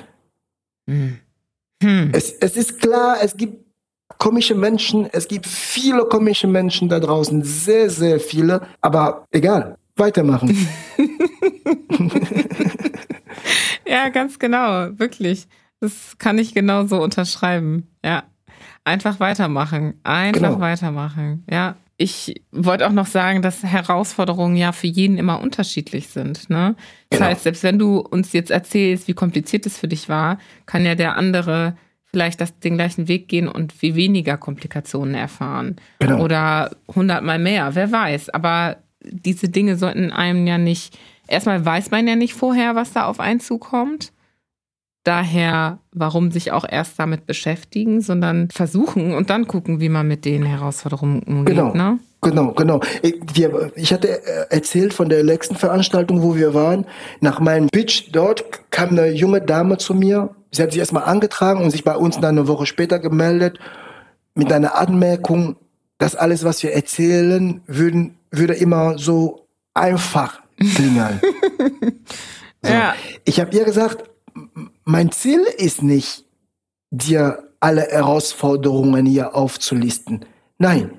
Mm. 0.87 1.15
Hm. 1.83 2.11
Es, 2.13 2.33
es 2.33 2.57
ist 2.57 2.81
klar, 2.81 3.17
es 3.21 3.37
gibt 3.37 3.65
komische 4.19 4.55
Menschen, 4.55 5.09
es 5.13 5.27
gibt 5.27 5.47
viele 5.47 6.05
komische 6.05 6.47
Menschen 6.47 6.89
da 6.89 7.01
draußen, 7.01 7.43
sehr, 7.43 7.91
sehr 7.91 8.21
viele, 8.21 8.67
aber 8.81 9.27
egal, 9.33 9.77
weitermachen. 9.97 10.57
ja, 13.87 14.09
ganz 14.09 14.39
genau, 14.39 14.99
wirklich. 14.99 15.47
Das 15.81 16.17
kann 16.19 16.39
ich 16.39 16.55
genauso 16.55 17.03
unterschreiben. 17.03 17.89
Ja. 18.05 18.25
Einfach 18.85 19.19
weitermachen. 19.19 19.95
Einfach 20.05 20.41
genau. 20.41 20.61
weitermachen. 20.61 21.45
Ja. 21.51 21.77
Ich 21.97 22.43
wollte 22.51 22.87
auch 22.87 22.93
noch 22.93 23.07
sagen, 23.07 23.41
dass 23.41 23.63
Herausforderungen 23.63 24.57
ja 24.57 24.73
für 24.73 24.89
jeden 24.89 25.17
immer 25.17 25.41
unterschiedlich 25.41 26.09
sind. 26.09 26.51
Ne? 26.51 26.75
Das 27.09 27.19
genau. 27.19 27.31
heißt, 27.31 27.45
selbst 27.45 27.63
wenn 27.63 27.79
du 27.79 27.99
uns 27.99 28.33
jetzt 28.33 28.51
erzählst, 28.51 29.07
wie 29.07 29.15
kompliziert 29.15 29.65
es 29.65 29.79
für 29.79 29.87
dich 29.87 30.09
war, 30.09 30.39
kann 30.67 30.85
ja 30.85 30.97
der 30.97 31.17
andere 31.17 31.77
vielleicht 32.11 32.41
das, 32.41 32.59
den 32.59 32.75
gleichen 32.75 33.09
Weg 33.09 33.29
gehen 33.29 33.49
und 33.49 33.81
wie 33.81 33.95
weniger 33.95 34.37
Komplikationen 34.37 35.15
erfahren. 35.15 35.77
Genau. 36.01 36.23
Oder 36.23 36.71
hundertmal 36.95 37.39
mehr, 37.39 37.75
wer 37.75 37.91
weiß. 37.91 38.31
Aber 38.31 38.77
diese 39.03 39.49
Dinge 39.49 39.77
sollten 39.77 40.11
einem 40.11 40.47
ja 40.47 40.59
nicht, 40.59 40.99
erstmal 41.29 41.65
weiß 41.65 41.91
man 41.91 42.09
ja 42.09 42.17
nicht 42.17 42.35
vorher, 42.35 42.75
was 42.75 42.93
da 42.93 43.07
auf 43.07 43.21
einen 43.21 43.41
zukommt 43.41 44.13
daher, 45.05 45.79
warum 45.93 46.31
sich 46.31 46.53
auch 46.53 46.65
erst 46.69 46.99
damit 46.99 47.27
beschäftigen, 47.27 48.01
sondern 48.01 48.49
versuchen 48.51 49.15
und 49.15 49.31
dann 49.31 49.47
gucken, 49.47 49.81
wie 49.81 49.89
man 49.89 50.09
mit 50.09 50.25
den 50.25 50.45
Herausforderungen 50.45 51.23
umgeht. 51.23 51.55
Genau. 51.57 51.75
Ne? 51.75 51.99
Genau, 52.23 52.53
genau. 52.53 52.81
Ich 53.77 53.93
hatte 53.93 54.09
äh, 54.09 54.47
erzählt 54.49 54.95
von 54.95 55.11
der 55.11 55.23
letzten 55.23 55.57
Veranstaltung, 55.57 56.23
wo 56.23 56.35
wir 56.35 56.55
waren. 56.55 56.87
Nach 57.21 57.39
meinem 57.39 57.69
Pitch 57.69 58.09
dort 58.13 58.71
kam 58.71 58.91
eine 58.91 59.11
junge 59.11 59.43
Dame 59.43 59.77
zu 59.77 59.95
mir. 59.95 60.31
Sie 60.51 60.63
hat 60.63 60.73
sich 60.73 60.81
erstmal 60.81 61.05
angetragen 61.05 61.63
und 61.63 61.71
sich 61.71 61.85
bei 61.85 61.97
uns 61.97 62.17
dann 62.17 62.39
eine 62.39 62.49
Woche 62.49 62.65
später 62.65 62.99
gemeldet 62.99 63.59
mit 64.35 64.51
einer 64.53 64.77
Anmerkung, 64.77 65.57
dass 65.99 66.17
alles, 66.17 66.45
was 66.45 66.63
wir 66.63 66.73
erzählen, 66.73 67.61
würden, 67.67 68.17
würde 68.31 68.55
immer 68.55 68.99
so 68.99 69.47
einfach 69.75 70.41
klingen. 70.59 71.21
so. 72.63 72.73
Ja. 72.73 72.95
Ich 73.25 73.39
habe 73.39 73.55
ihr 73.55 73.65
gesagt, 73.65 74.05
mein 74.85 75.13
Ziel 75.13 75.41
ist 75.57 75.83
nicht, 75.83 76.25
dir 76.91 77.51
alle 77.61 77.83
Herausforderungen 77.83 79.07
hier 79.07 79.35
aufzulisten. 79.35 80.25
Nein. 80.59 80.91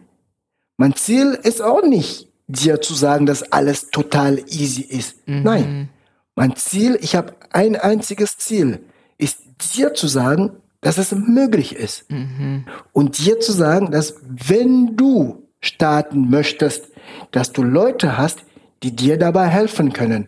Mein 0.78 0.96
Ziel 0.96 1.40
ist 1.44 1.62
auch 1.62 1.84
nicht, 1.84 2.28
dir 2.48 2.82
zu 2.82 2.94
sagen, 2.94 3.26
dass 3.26 3.52
alles 3.52 3.92
total 3.92 4.40
easy 4.48 4.82
ist. 4.82 5.28
Mhm. 5.28 5.44
Nein. 5.44 5.90
Mein 6.36 6.56
Ziel, 6.56 6.98
ich 7.02 7.16
habe 7.16 7.36
ein 7.52 7.76
einziges 7.76 8.38
Ziel, 8.38 8.84
ist 9.18 9.40
dir 9.76 9.94
zu 9.94 10.08
sagen, 10.08 10.52
dass 10.82 10.98
es 10.98 11.14
möglich 11.14 11.76
ist. 11.76 12.10
Mhm. 12.12 12.66
Und 12.92 13.18
dir 13.24 13.40
zu 13.40 13.54
sagen, 13.54 13.92
dass 13.92 14.16
wenn 14.26 14.98
du 14.98 15.48
starten 15.62 16.30
möchtest, 16.30 16.90
dass 17.32 17.52
du 17.52 17.64
Leute 17.64 18.18
hast, 18.18 18.44
die 18.84 18.96
dir 18.96 19.18
dabei 19.18 19.48
helfen 19.48 19.94
können. 19.94 20.28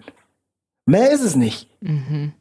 Mehr 0.85 1.11
ist 1.11 1.21
es 1.21 1.35
nicht. 1.35 1.69
Mhm. 1.81 2.33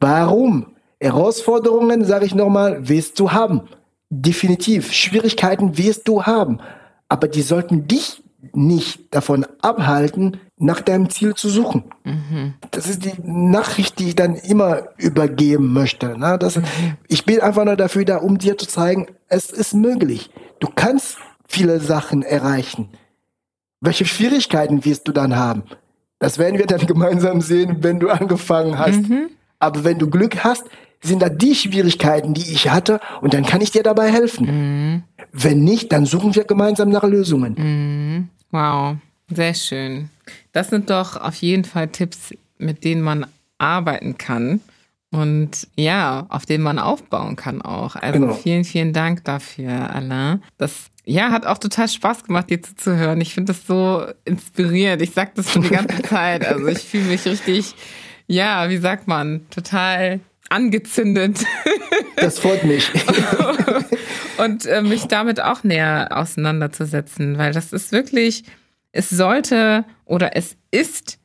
Warum? 0.00 0.66
Herausforderungen, 0.98 2.04
sage 2.04 2.26
ich 2.26 2.34
nochmal, 2.34 2.88
wirst 2.88 3.18
du 3.20 3.32
haben. 3.32 3.62
Definitiv. 4.10 4.92
Schwierigkeiten 4.92 5.78
wirst 5.78 6.08
du 6.08 6.24
haben. 6.24 6.58
Aber 7.08 7.28
die 7.28 7.42
sollten 7.42 7.86
dich 7.86 8.22
nicht 8.52 9.14
davon 9.14 9.46
abhalten, 9.60 10.38
nach 10.56 10.80
deinem 10.80 11.10
Ziel 11.10 11.34
zu 11.34 11.48
suchen. 11.48 11.84
Mhm. 12.04 12.54
Das 12.70 12.88
ist 12.88 13.04
die 13.04 13.12
Nachricht, 13.22 13.98
die 13.98 14.08
ich 14.08 14.16
dann 14.16 14.34
immer 14.34 14.88
übergeben 14.96 15.72
möchte. 15.72 16.18
Ne? 16.18 16.38
Das, 16.38 16.56
mhm. 16.56 16.64
Ich 17.08 17.24
bin 17.24 17.40
einfach 17.40 17.64
nur 17.64 17.76
dafür 17.76 18.04
da, 18.04 18.16
um 18.16 18.38
dir 18.38 18.56
zu 18.56 18.66
zeigen, 18.66 19.08
es 19.28 19.50
ist 19.50 19.74
möglich. 19.74 20.30
Du 20.58 20.68
kannst 20.74 21.18
viele 21.46 21.80
Sachen 21.80 22.22
erreichen. 22.22 22.88
Welche 23.80 24.04
Schwierigkeiten 24.04 24.84
wirst 24.84 25.08
du 25.08 25.12
dann 25.12 25.36
haben? 25.36 25.64
Das 26.18 26.38
werden 26.38 26.58
wir 26.58 26.66
dann 26.66 26.80
gemeinsam 26.86 27.40
sehen, 27.40 27.78
wenn 27.80 28.00
du 28.00 28.08
angefangen 28.08 28.78
hast. 28.78 29.08
Mhm. 29.08 29.30
Aber 29.60 29.84
wenn 29.84 29.98
du 29.98 30.10
Glück 30.10 30.42
hast, 30.42 30.64
sind 31.02 31.22
da 31.22 31.28
die 31.28 31.54
Schwierigkeiten, 31.54 32.34
die 32.34 32.52
ich 32.52 32.68
hatte, 32.68 33.00
und 33.20 33.32
dann 33.32 33.44
kann 33.46 33.60
ich 33.60 33.70
dir 33.70 33.82
dabei 33.82 34.10
helfen. 34.10 34.46
Mhm. 34.46 35.02
Wenn 35.32 35.62
nicht, 35.62 35.92
dann 35.92 36.04
suchen 36.04 36.34
wir 36.34 36.44
gemeinsam 36.44 36.90
nach 36.90 37.04
Lösungen. 37.04 37.54
Mhm. 37.56 38.28
Wow, 38.50 38.96
sehr 39.28 39.54
schön. 39.54 40.10
Das 40.52 40.68
sind 40.68 40.90
doch 40.90 41.16
auf 41.16 41.36
jeden 41.36 41.64
Fall 41.64 41.88
Tipps, 41.88 42.34
mit 42.58 42.84
denen 42.84 43.02
man 43.02 43.26
arbeiten 43.58 44.18
kann 44.18 44.60
und 45.12 45.66
ja, 45.76 46.26
auf 46.28 46.46
denen 46.46 46.62
man 46.62 46.78
aufbauen 46.78 47.36
kann 47.36 47.62
auch. 47.62 47.96
Also 47.96 48.20
genau. 48.20 48.34
vielen, 48.34 48.64
vielen 48.64 48.92
Dank 48.92 49.24
dafür, 49.24 49.94
Alain. 49.94 50.42
Das 50.56 50.86
ja, 51.04 51.30
hat 51.30 51.46
auch 51.46 51.58
total 51.58 51.88
Spaß 51.88 52.24
gemacht, 52.24 52.50
dir 52.50 52.62
zuzuhören. 52.62 53.20
Ich 53.20 53.34
finde 53.34 53.52
das 53.52 53.66
so 53.66 54.04
inspirierend. 54.24 55.02
Ich 55.02 55.10
sag 55.12 55.34
das 55.34 55.50
schon 55.50 55.62
die 55.62 55.70
ganze 55.70 56.02
Zeit. 56.08 56.46
Also 56.46 56.66
ich 56.68 56.78
fühle 56.78 57.04
mich 57.04 57.24
richtig 57.24 57.74
ja, 58.30 58.70
wie 58.70 58.76
sagt 58.78 59.08
man, 59.08 59.48
total 59.50 60.20
angezündet. 60.48 61.44
Das 62.16 62.38
freut 62.38 62.64
mich. 62.64 62.86
und 64.38 64.66
äh, 64.66 64.82
mich 64.82 65.06
damit 65.06 65.40
auch 65.40 65.64
näher 65.64 66.08
auseinanderzusetzen, 66.10 67.38
weil 67.38 67.54
das 67.54 67.72
ist 67.72 67.92
wirklich, 67.92 68.44
es 68.92 69.08
sollte 69.08 69.86
oder 70.04 70.36
es 70.36 70.58
ist 70.70 71.18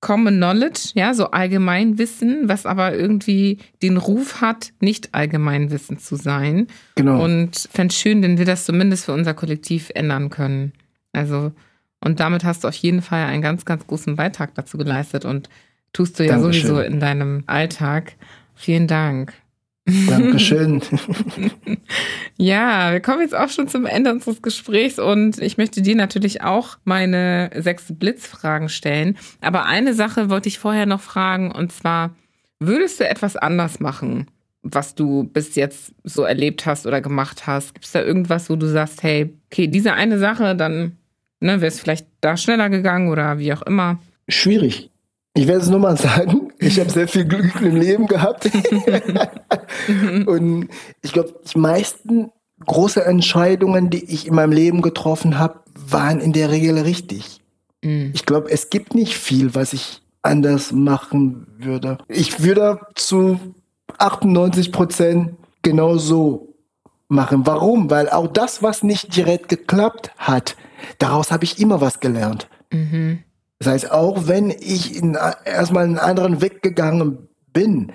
Common 0.00 0.38
Knowledge, 0.38 0.90
ja, 0.94 1.14
so 1.14 1.30
Allgemeinwissen, 1.30 2.48
was 2.48 2.66
aber 2.66 2.96
irgendwie 2.96 3.58
den 3.80 3.96
Ruf 3.96 4.40
hat, 4.40 4.72
nicht 4.80 5.14
Allgemeinwissen 5.14 5.98
zu 5.98 6.16
sein. 6.16 6.66
Genau. 6.96 7.22
Und 7.22 7.68
fände 7.70 7.92
es 7.92 8.00
schön, 8.00 8.22
wenn 8.24 8.38
wir 8.38 8.44
das 8.44 8.64
zumindest 8.64 9.04
für 9.04 9.12
unser 9.12 9.34
Kollektiv 9.34 9.92
ändern 9.94 10.30
können. 10.30 10.72
Also 11.12 11.52
Und 12.00 12.18
damit 12.18 12.42
hast 12.42 12.64
du 12.64 12.68
auf 12.68 12.74
jeden 12.74 13.02
Fall 13.02 13.26
einen 13.26 13.42
ganz, 13.42 13.64
ganz 13.64 13.86
großen 13.86 14.16
Beitrag 14.16 14.52
dazu 14.56 14.78
geleistet 14.78 15.24
und 15.24 15.48
tust 15.92 16.18
du 16.18 16.24
ja 16.24 16.32
Dankeschön. 16.32 16.66
sowieso 16.66 16.80
in 16.80 17.00
deinem 17.00 17.44
Alltag. 17.46 18.14
Vielen 18.54 18.86
Dank. 18.86 19.32
Dankeschön. 20.08 20.82
ja, 22.36 22.92
wir 22.92 23.00
kommen 23.00 23.22
jetzt 23.22 23.34
auch 23.34 23.48
schon 23.48 23.68
zum 23.68 23.86
Ende 23.86 24.12
unseres 24.12 24.42
Gesprächs 24.42 24.98
und 24.98 25.40
ich 25.40 25.56
möchte 25.56 25.82
dir 25.82 25.96
natürlich 25.96 26.42
auch 26.42 26.78
meine 26.84 27.50
sechs 27.56 27.86
Blitzfragen 27.88 28.68
stellen. 28.68 29.16
Aber 29.40 29.64
eine 29.66 29.94
Sache 29.94 30.30
wollte 30.30 30.48
ich 30.48 30.58
vorher 30.58 30.86
noch 30.86 31.00
fragen 31.00 31.50
und 31.50 31.72
zwar, 31.72 32.14
würdest 32.60 33.00
du 33.00 33.08
etwas 33.08 33.36
anders 33.36 33.80
machen, 33.80 34.26
was 34.62 34.94
du 34.94 35.24
bis 35.24 35.54
jetzt 35.54 35.92
so 36.04 36.22
erlebt 36.22 36.66
hast 36.66 36.86
oder 36.86 37.00
gemacht 37.00 37.46
hast? 37.46 37.74
Gibt 37.74 37.86
es 37.86 37.92
da 37.92 38.02
irgendwas, 38.02 38.50
wo 38.50 38.56
du 38.56 38.66
sagst, 38.66 39.02
hey, 39.02 39.34
okay, 39.50 39.66
diese 39.66 39.94
eine 39.94 40.18
Sache, 40.18 40.54
dann 40.54 40.98
ne, 41.40 41.60
wäre 41.60 41.66
es 41.68 41.80
vielleicht 41.80 42.06
da 42.20 42.36
schneller 42.36 42.68
gegangen 42.68 43.08
oder 43.08 43.38
wie 43.38 43.52
auch 43.52 43.62
immer? 43.62 43.98
Schwierig. 44.28 44.89
Ich 45.40 45.46
werde 45.46 45.62
es 45.62 45.70
nur 45.70 45.78
mal 45.78 45.96
sagen, 45.96 46.52
ich 46.58 46.78
habe 46.78 46.90
sehr 46.90 47.08
viel 47.08 47.24
Glück 47.24 47.62
im 47.62 47.74
Leben 47.74 48.06
gehabt. 48.06 48.50
und 50.26 50.68
ich 51.00 51.14
glaube, 51.14 51.32
die 51.50 51.58
meisten 51.58 52.30
große 52.66 53.02
Entscheidungen, 53.02 53.88
die 53.88 54.04
ich 54.04 54.26
in 54.26 54.34
meinem 54.34 54.52
Leben 54.52 54.82
getroffen 54.82 55.38
habe, 55.38 55.60
waren 55.74 56.20
in 56.20 56.34
der 56.34 56.50
Regel 56.50 56.76
richtig. 56.80 57.40
Mhm. 57.82 58.10
Ich 58.12 58.26
glaube, 58.26 58.50
es 58.50 58.68
gibt 58.68 58.94
nicht 58.94 59.16
viel, 59.16 59.54
was 59.54 59.72
ich 59.72 60.02
anders 60.20 60.72
machen 60.72 61.46
würde. 61.56 61.96
Ich 62.08 62.42
würde 62.42 62.78
zu 62.94 63.40
98 63.96 64.72
Prozent 64.72 65.36
genau 65.62 65.96
so 65.96 66.54
machen. 67.08 67.46
Warum? 67.46 67.88
Weil 67.88 68.10
auch 68.10 68.26
das, 68.26 68.62
was 68.62 68.82
nicht 68.82 69.16
direkt 69.16 69.48
geklappt 69.48 70.10
hat, 70.18 70.54
daraus 70.98 71.30
habe 71.30 71.44
ich 71.44 71.58
immer 71.58 71.80
was 71.80 71.98
gelernt. 71.98 72.46
Mhm. 72.70 73.20
Das 73.60 73.68
heißt, 73.68 73.92
auch 73.92 74.26
wenn 74.26 74.50
ich 74.50 74.96
in, 74.96 75.16
erstmal 75.44 75.84
einen 75.84 75.98
anderen 75.98 76.40
Weg 76.40 76.62
gegangen 76.62 77.28
bin, 77.52 77.92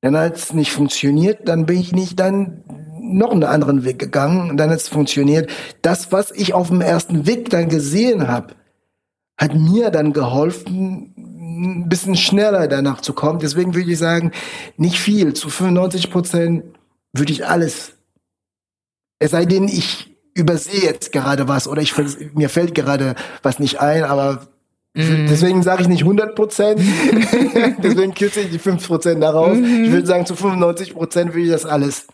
dann 0.00 0.16
hat 0.16 0.36
es 0.36 0.52
nicht 0.52 0.70
funktioniert, 0.72 1.48
dann 1.48 1.66
bin 1.66 1.80
ich 1.80 1.92
nicht 1.92 2.20
dann 2.20 2.62
noch 3.00 3.32
einen 3.32 3.44
anderen 3.44 3.84
Weg 3.84 3.98
gegangen 3.98 4.50
und 4.50 4.56
dann 4.56 4.70
hat 4.70 4.78
es 4.78 4.88
funktioniert. 4.88 5.50
Das, 5.82 6.12
was 6.12 6.30
ich 6.30 6.54
auf 6.54 6.68
dem 6.68 6.80
ersten 6.80 7.26
Weg 7.26 7.50
dann 7.50 7.68
gesehen 7.68 8.28
habe, 8.28 8.54
hat 9.36 9.54
mir 9.54 9.90
dann 9.90 10.12
geholfen, 10.12 11.12
ein 11.16 11.88
bisschen 11.88 12.16
schneller 12.16 12.68
danach 12.68 13.00
zu 13.00 13.12
kommen. 13.12 13.40
Deswegen 13.40 13.74
würde 13.74 13.90
ich 13.90 13.98
sagen, 13.98 14.30
nicht 14.76 15.00
viel. 15.00 15.34
Zu 15.34 15.50
95 15.50 16.10
Prozent 16.10 16.64
würde 17.12 17.32
ich 17.32 17.46
alles. 17.46 17.94
Es 19.18 19.32
sei 19.32 19.44
denn, 19.46 19.64
ich 19.68 20.16
übersehe 20.34 20.82
jetzt 20.82 21.12
gerade 21.12 21.48
was 21.48 21.66
oder 21.66 21.82
ich, 21.82 21.94
mir 22.34 22.48
fällt 22.48 22.74
gerade 22.74 23.14
was 23.42 23.58
nicht 23.58 23.80
ein, 23.80 24.04
aber. 24.04 24.48
Deswegen 24.96 25.62
sage 25.62 25.82
ich 25.82 25.88
nicht 25.88 26.02
100 26.02 26.34
Prozent. 26.34 26.80
Deswegen 27.82 28.14
kürze 28.14 28.40
ich 28.40 28.50
die 28.50 28.58
5 28.58 28.86
Prozent 28.86 29.22
daraus. 29.22 29.56
Mhm. 29.56 29.84
Ich 29.84 29.92
würde 29.92 30.06
sagen, 30.06 30.24
zu 30.24 30.34
95 30.34 30.94
Prozent 30.94 31.34
würde 31.34 31.44
ich 31.44 31.50
das 31.50 31.66
alles 31.66 32.06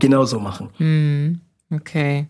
genauso 0.00 0.40
machen. 0.40 0.70
Mhm. 0.78 1.40
Okay. 1.72 2.26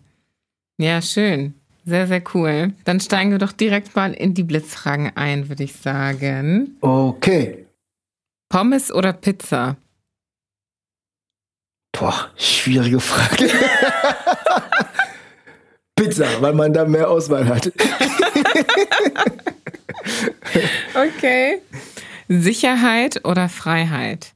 Ja, 0.77 1.01
schön. 1.01 1.55
Sehr, 1.85 2.05
sehr 2.05 2.21
cool. 2.33 2.73
Dann 2.83 2.99
steigen 2.99 3.31
wir 3.31 3.39
doch 3.39 3.51
direkt 3.51 3.95
mal 3.95 4.13
in 4.13 4.35
die 4.35 4.43
Blitzfragen 4.43 5.11
ein, 5.15 5.49
würde 5.49 5.63
ich 5.63 5.73
sagen. 5.73 6.77
Okay. 6.81 7.65
Pommes 8.49 8.91
oder 8.91 9.13
Pizza? 9.13 9.77
Boah, 11.91 12.29
schwierige 12.35 12.99
Frage. 12.99 13.49
Pizza, 15.99 16.41
weil 16.41 16.53
man 16.53 16.71
da 16.73 16.85
mehr 16.85 17.09
Auswahl 17.09 17.47
hat. 17.47 17.71
okay. 20.95 21.61
Sicherheit 22.29 23.25
oder 23.25 23.49
Freiheit? 23.49 24.33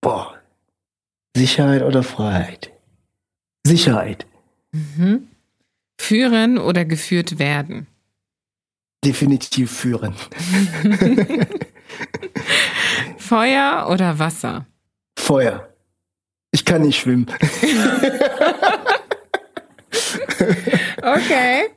Boah. 0.00 0.34
Sicherheit 1.36 1.82
oder 1.82 2.02
Freiheit? 2.02 2.70
Sicherheit. 3.66 4.26
Mhm. 4.72 5.28
Führen 6.00 6.58
oder 6.58 6.84
geführt 6.84 7.38
werden? 7.38 7.86
Definitiv 9.04 9.72
führen. 9.72 10.14
Feuer 13.18 13.88
oder 13.90 14.18
Wasser? 14.18 14.66
Feuer. 15.18 15.68
Ich 16.52 16.64
kann 16.64 16.82
nicht 16.82 17.00
schwimmen. 17.00 17.26
okay. 21.02 21.68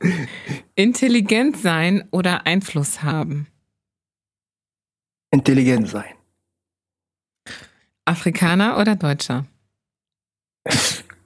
Intelligent 0.76 1.58
sein 1.58 2.08
oder 2.12 2.46
Einfluss 2.46 3.04
haben? 3.04 3.48
Intelligent 5.32 5.90
sein. 5.90 6.14
Afrikaner 8.06 8.78
oder 8.78 8.96
Deutscher? 8.96 9.46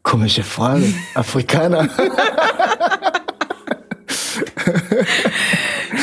Komische 0.03 0.43
Frage. 0.43 0.93
Afrikaner. 1.13 1.89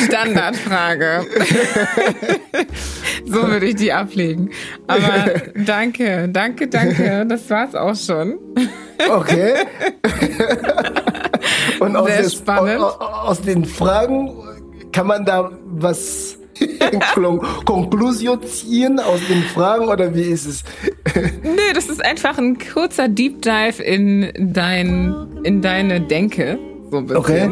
Standardfrage. 0.06 1.26
so 3.26 3.48
würde 3.48 3.66
ich 3.66 3.76
die 3.76 3.92
ablegen. 3.92 4.50
Aber 4.86 5.40
danke, 5.54 6.28
danke, 6.28 6.68
danke. 6.68 7.26
Das 7.26 7.48
war's 7.50 7.74
auch 7.74 7.96
schon. 7.96 8.38
Okay. 9.08 9.54
Und 11.80 11.96
aus, 11.96 12.08
des, 12.16 12.48
aus, 12.48 13.00
aus, 13.00 13.40
den 13.40 13.64
Fragen 13.64 14.32
kann 14.92 15.06
man 15.06 15.24
da 15.24 15.50
was 15.64 16.38
Konklusion 17.64 18.42
ziehen 18.42 18.98
aus 18.98 19.20
den 19.28 19.42
Fragen 19.42 19.88
oder 19.88 20.14
wie 20.14 20.22
ist 20.22 20.46
es? 20.46 20.64
Nö, 21.14 21.72
das 21.74 21.88
ist 21.88 22.04
einfach 22.04 22.38
ein 22.38 22.58
kurzer 22.58 23.08
Deep 23.08 23.42
Dive 23.42 23.82
in 23.82 24.32
dein, 24.52 25.14
in 25.42 25.60
deine 25.60 26.00
Denke 26.00 26.58
so 26.90 26.98
ein 26.98 27.06
bisschen. 27.06 27.16
Okay. 27.16 27.50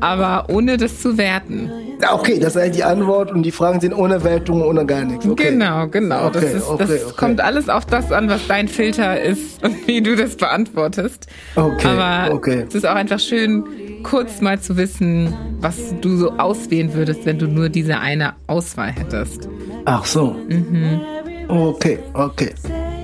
Aber 0.00 0.46
ohne 0.48 0.76
das 0.76 1.00
zu 1.00 1.18
werten. 1.18 1.70
Okay, 2.10 2.40
das 2.40 2.56
ist 2.56 2.74
die 2.74 2.82
Antwort 2.82 3.30
und 3.30 3.44
die 3.44 3.52
Fragen 3.52 3.80
sind 3.80 3.94
ohne 3.94 4.24
Wertung, 4.24 4.62
ohne 4.62 4.84
gar 4.84 5.04
nichts. 5.04 5.24
Okay. 5.24 5.50
Genau, 5.50 5.86
genau. 5.86 6.26
Okay, 6.26 6.40
das, 6.40 6.54
ist, 6.54 6.68
okay, 6.68 6.86
das 6.88 7.16
kommt 7.16 7.40
alles 7.40 7.68
auf 7.68 7.84
das 7.84 8.10
an, 8.10 8.28
was 8.28 8.46
dein 8.48 8.66
Filter 8.66 9.20
ist 9.20 9.62
und 9.64 9.86
wie 9.86 10.02
du 10.02 10.16
das 10.16 10.36
beantwortest. 10.36 11.28
Okay. 11.54 11.86
Aber 11.86 12.34
okay. 12.34 12.64
es 12.68 12.74
ist 12.74 12.86
auch 12.86 12.96
einfach 12.96 13.20
schön, 13.20 13.64
kurz 14.02 14.40
mal 14.40 14.58
zu 14.60 14.76
wissen, 14.76 15.32
was 15.60 15.94
du 16.00 16.16
so 16.16 16.32
auswählen 16.32 16.92
würdest, 16.94 17.24
wenn 17.24 17.38
du 17.38 17.46
nur 17.46 17.68
diese 17.68 17.98
eine 17.98 18.34
Auswahl 18.48 18.90
hättest. 18.90 19.48
Ach 19.84 20.04
so. 20.04 20.36
Mhm. 20.48 21.00
Okay, 21.48 21.98
okay. 22.14 22.50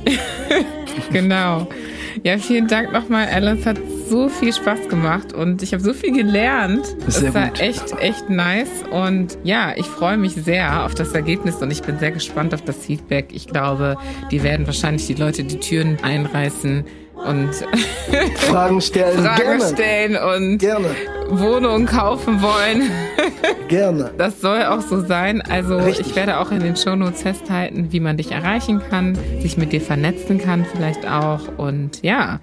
genau. 1.12 1.68
Ja, 2.22 2.38
vielen 2.38 2.66
Dank 2.66 2.92
nochmal, 2.92 3.28
Alice. 3.28 3.66
Hat 3.66 3.78
so 4.08 4.28
viel 4.28 4.52
Spaß 4.52 4.88
gemacht 4.88 5.32
und 5.32 5.62
ich 5.62 5.72
habe 5.72 5.82
so 5.82 5.92
viel 5.92 6.12
gelernt. 6.12 6.96
Das 7.04 7.22
war 7.34 7.48
gut. 7.48 7.60
echt, 7.60 7.92
echt 8.00 8.30
nice. 8.30 8.84
Und 8.90 9.38
ja, 9.44 9.72
ich 9.76 9.86
freue 9.86 10.16
mich 10.16 10.32
sehr 10.34 10.84
auf 10.84 10.94
das 10.94 11.12
Ergebnis 11.12 11.56
und 11.56 11.70
ich 11.70 11.82
bin 11.82 11.98
sehr 11.98 12.12
gespannt 12.12 12.54
auf 12.54 12.62
das 12.62 12.76
Feedback. 12.76 13.28
Ich 13.32 13.46
glaube, 13.46 13.96
die 14.30 14.42
werden 14.42 14.66
wahrscheinlich 14.66 15.06
die 15.06 15.14
Leute 15.14 15.44
die 15.44 15.58
Türen 15.58 15.98
einreißen 16.02 16.84
und 17.26 17.50
Fragen 18.36 18.80
stellen, 18.80 19.18
Fragen 19.24 19.42
Gerne. 19.42 19.74
stellen 19.74 20.16
und 20.16 20.58
Gerne. 20.58 20.88
Wohnungen 21.30 21.86
kaufen 21.86 22.40
wollen. 22.40 22.90
Gerne. 23.68 24.10
Das 24.18 24.40
soll 24.40 24.62
auch 24.64 24.80
so 24.80 25.00
sein. 25.04 25.42
Also 25.42 25.76
Richtig. 25.76 26.08
ich 26.08 26.16
werde 26.16 26.38
auch 26.38 26.50
in 26.50 26.60
den 26.60 26.76
Shownotes 26.76 27.22
festhalten, 27.22 27.88
wie 27.90 28.00
man 28.00 28.16
dich 28.16 28.32
erreichen 28.32 28.80
kann, 28.90 29.16
sich 29.40 29.56
mit 29.56 29.72
dir 29.72 29.80
vernetzen 29.80 30.38
kann 30.38 30.64
vielleicht 30.64 31.06
auch. 31.06 31.40
Und 31.56 32.02
ja, 32.02 32.40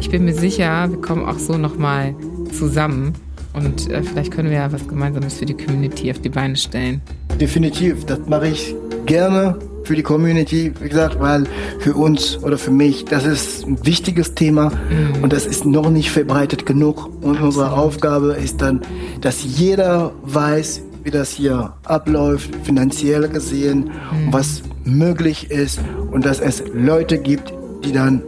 ich 0.00 0.10
bin 0.10 0.24
mir 0.24 0.34
sicher, 0.34 0.90
wir 0.90 1.00
kommen 1.00 1.24
auch 1.26 1.38
so 1.38 1.56
nochmal 1.56 2.14
zusammen. 2.56 3.14
Und 3.54 3.90
äh, 3.90 4.02
vielleicht 4.02 4.32
können 4.32 4.50
wir 4.50 4.58
ja 4.58 4.72
was 4.72 4.86
Gemeinsames 4.86 5.34
für 5.34 5.46
die 5.46 5.54
Community 5.56 6.10
auf 6.10 6.20
die 6.20 6.28
Beine 6.28 6.56
stellen. 6.56 7.00
Definitiv, 7.40 8.04
das 8.04 8.20
mache 8.26 8.48
ich 8.48 8.74
gerne 9.06 9.58
für 9.86 9.94
die 9.94 10.02
Community, 10.02 10.72
wie 10.80 10.88
gesagt, 10.88 11.20
weil 11.20 11.44
für 11.78 11.94
uns 11.94 12.42
oder 12.42 12.58
für 12.58 12.72
mich, 12.72 13.04
das 13.04 13.24
ist 13.24 13.66
ein 13.66 13.84
wichtiges 13.86 14.34
Thema 14.34 14.70
mhm. 14.70 15.22
und 15.22 15.32
das 15.32 15.46
ist 15.46 15.64
noch 15.64 15.90
nicht 15.90 16.10
verbreitet 16.10 16.66
genug. 16.66 17.08
Und 17.22 17.40
unsere 17.40 17.72
Aufgabe 17.72 18.32
ist 18.32 18.60
dann, 18.60 18.82
dass 19.20 19.44
jeder 19.44 20.12
weiß, 20.22 20.82
wie 21.04 21.10
das 21.10 21.30
hier 21.30 21.72
abläuft, 21.84 22.50
finanziell 22.64 23.28
gesehen, 23.28 23.90
mhm. 24.10 24.32
was 24.32 24.62
möglich 24.84 25.50
ist 25.50 25.80
und 26.10 26.26
dass 26.26 26.40
es 26.40 26.64
Leute 26.74 27.18
gibt, 27.18 27.54
die 27.84 27.92
dann 27.92 28.22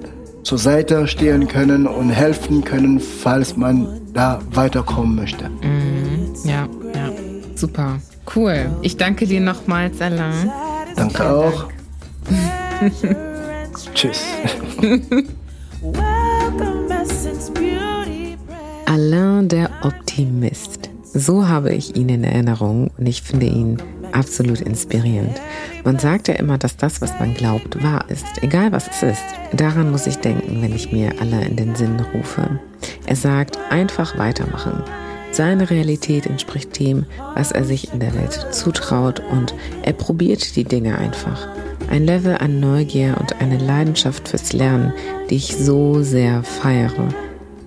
zur 0.45 0.59
Seite 0.59 1.09
stehen 1.09 1.49
können 1.49 1.87
und 1.87 2.11
helfen 2.11 2.65
können, 2.65 3.01
falls 3.01 3.57
man 3.57 4.01
da 4.15 4.41
weiterkommen 4.53 5.17
möchte. 5.17 5.49
Mhm. 5.49 6.35
Ja, 6.45 6.69
ja, 6.95 7.11
super. 7.57 7.99
Cool. 8.35 8.71
Ich 8.83 8.97
danke 8.97 9.27
dir 9.27 9.41
nochmals, 9.41 10.01
Alain. 10.01 10.51
Danke 10.99 11.31
auch. 11.31 11.69
Tschüss. 13.95 14.25
Alain 18.87 19.49
der 19.49 19.71
Optimist. 19.83 20.91
So 21.15 21.47
habe 21.47 21.73
ich 21.73 21.95
ihn 21.97 22.09
in 22.09 22.25
Erinnerung 22.25 22.91
und 22.99 23.07
ich 23.07 23.23
finde 23.23 23.47
ihn 23.47 23.79
absolut 24.13 24.61
inspirierend. 24.61 25.41
Man 25.85 25.99
sagt 26.01 26.27
ja 26.27 26.35
immer, 26.35 26.59
dass 26.59 26.77
das, 26.77 27.01
was 27.01 27.13
man 27.21 27.35
glaubt, 27.35 27.81
wahr 27.83 28.05
ist, 28.09 28.27
egal 28.43 28.73
was 28.73 28.89
es 28.89 29.03
ist. 29.03 29.25
Daran 29.53 29.93
muss 29.93 30.07
ich 30.07 30.17
denken, 30.17 30.61
wenn 30.63 30.75
ich 30.75 30.91
mir 30.91 31.13
alle 31.21 31.45
in 31.45 31.57
den 31.57 31.77
Sinn 31.77 32.01
rufe. 32.13 32.59
Er 33.07 33.17
sagt, 33.17 33.57
einfach 33.71 34.19
weitermachen. 34.19 34.83
Seine 35.31 35.71
Realität 35.71 36.27
entspricht 36.27 36.79
dem, 36.79 37.07
was 37.35 37.53
er 37.53 37.65
sich 37.65 37.93
in 37.93 38.01
der 38.01 38.15
Welt 38.15 38.49
zutraut 38.51 39.21
und 39.31 39.55
er 39.83 39.93
probiert 39.93 40.57
die 40.57 40.65
Dinge 40.65 40.99
einfach. 40.99 41.49
Ein 41.91 42.05
Level 42.05 42.37
an 42.37 42.61
Neugier 42.61 43.17
und 43.21 43.41
eine 43.41 43.59
Leidenschaft 43.59 44.29
fürs 44.29 44.53
Lernen, 44.53 44.93
die 45.31 45.37
ich 45.37 45.57
so 45.57 46.03
sehr 46.03 46.43
feiere. 46.43 47.09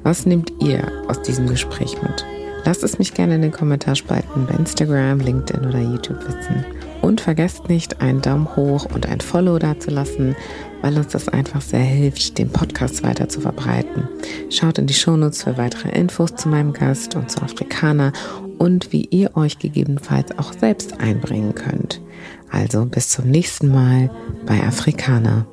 Was 0.04 0.26
nehmt 0.26 0.52
ihr 0.60 0.92
aus 1.08 1.22
diesem 1.22 1.48
Gespräch 1.48 2.02
mit? 2.02 2.26
Lasst 2.66 2.84
es 2.84 3.00
mich 3.00 3.14
gerne 3.14 3.36
in 3.36 3.42
den 3.42 3.52
Kommentarspalten 3.52 4.46
bei 4.46 4.56
Instagram, 4.56 5.20
LinkedIn 5.20 5.66
oder 5.66 5.80
YouTube 5.80 6.20
wissen. 6.28 6.66
Und 7.02 7.22
vergesst 7.22 7.70
nicht, 7.70 8.02
einen 8.02 8.22
Daumen 8.22 8.56
hoch 8.56 8.86
und 8.94 9.08
ein 9.08 9.22
Follow 9.22 9.58
dazulassen, 9.58 10.36
weil 10.82 10.98
uns 10.98 11.10
das 11.10 11.30
einfach 11.30 11.62
sehr 11.62 11.80
hilft, 11.80 12.38
den 12.38 12.49
Podcast 12.49 13.03
weiter 13.03 13.30
zu 13.30 13.41
verbreiten. 13.41 14.08
Schaut 14.49 14.78
in 14.78 14.88
die 14.88 14.94
Shownotes 14.94 15.44
für 15.44 15.58
weitere 15.58 15.90
Infos 15.90 16.36
zu 16.36 16.49
meinem 16.49 16.74
Gast 16.74 17.16
und 17.16 17.32
zu 17.32 17.41
Afrikaner 17.41 18.14
und 18.58 18.91
wie 18.91 19.06
ihr 19.06 19.36
euch 19.36 19.60
gegebenenfalls 19.60 20.38
auch 20.38 20.53
selbst 20.53 20.99
einbringen 20.99 21.56
könnt. 21.56 22.02
Also 22.49 22.86
bis 22.86 23.10
zum 23.10 23.30
nächsten 23.30 23.72
Mal 23.72 24.12
bei 24.45 24.62
Afrikaner. 24.62 25.48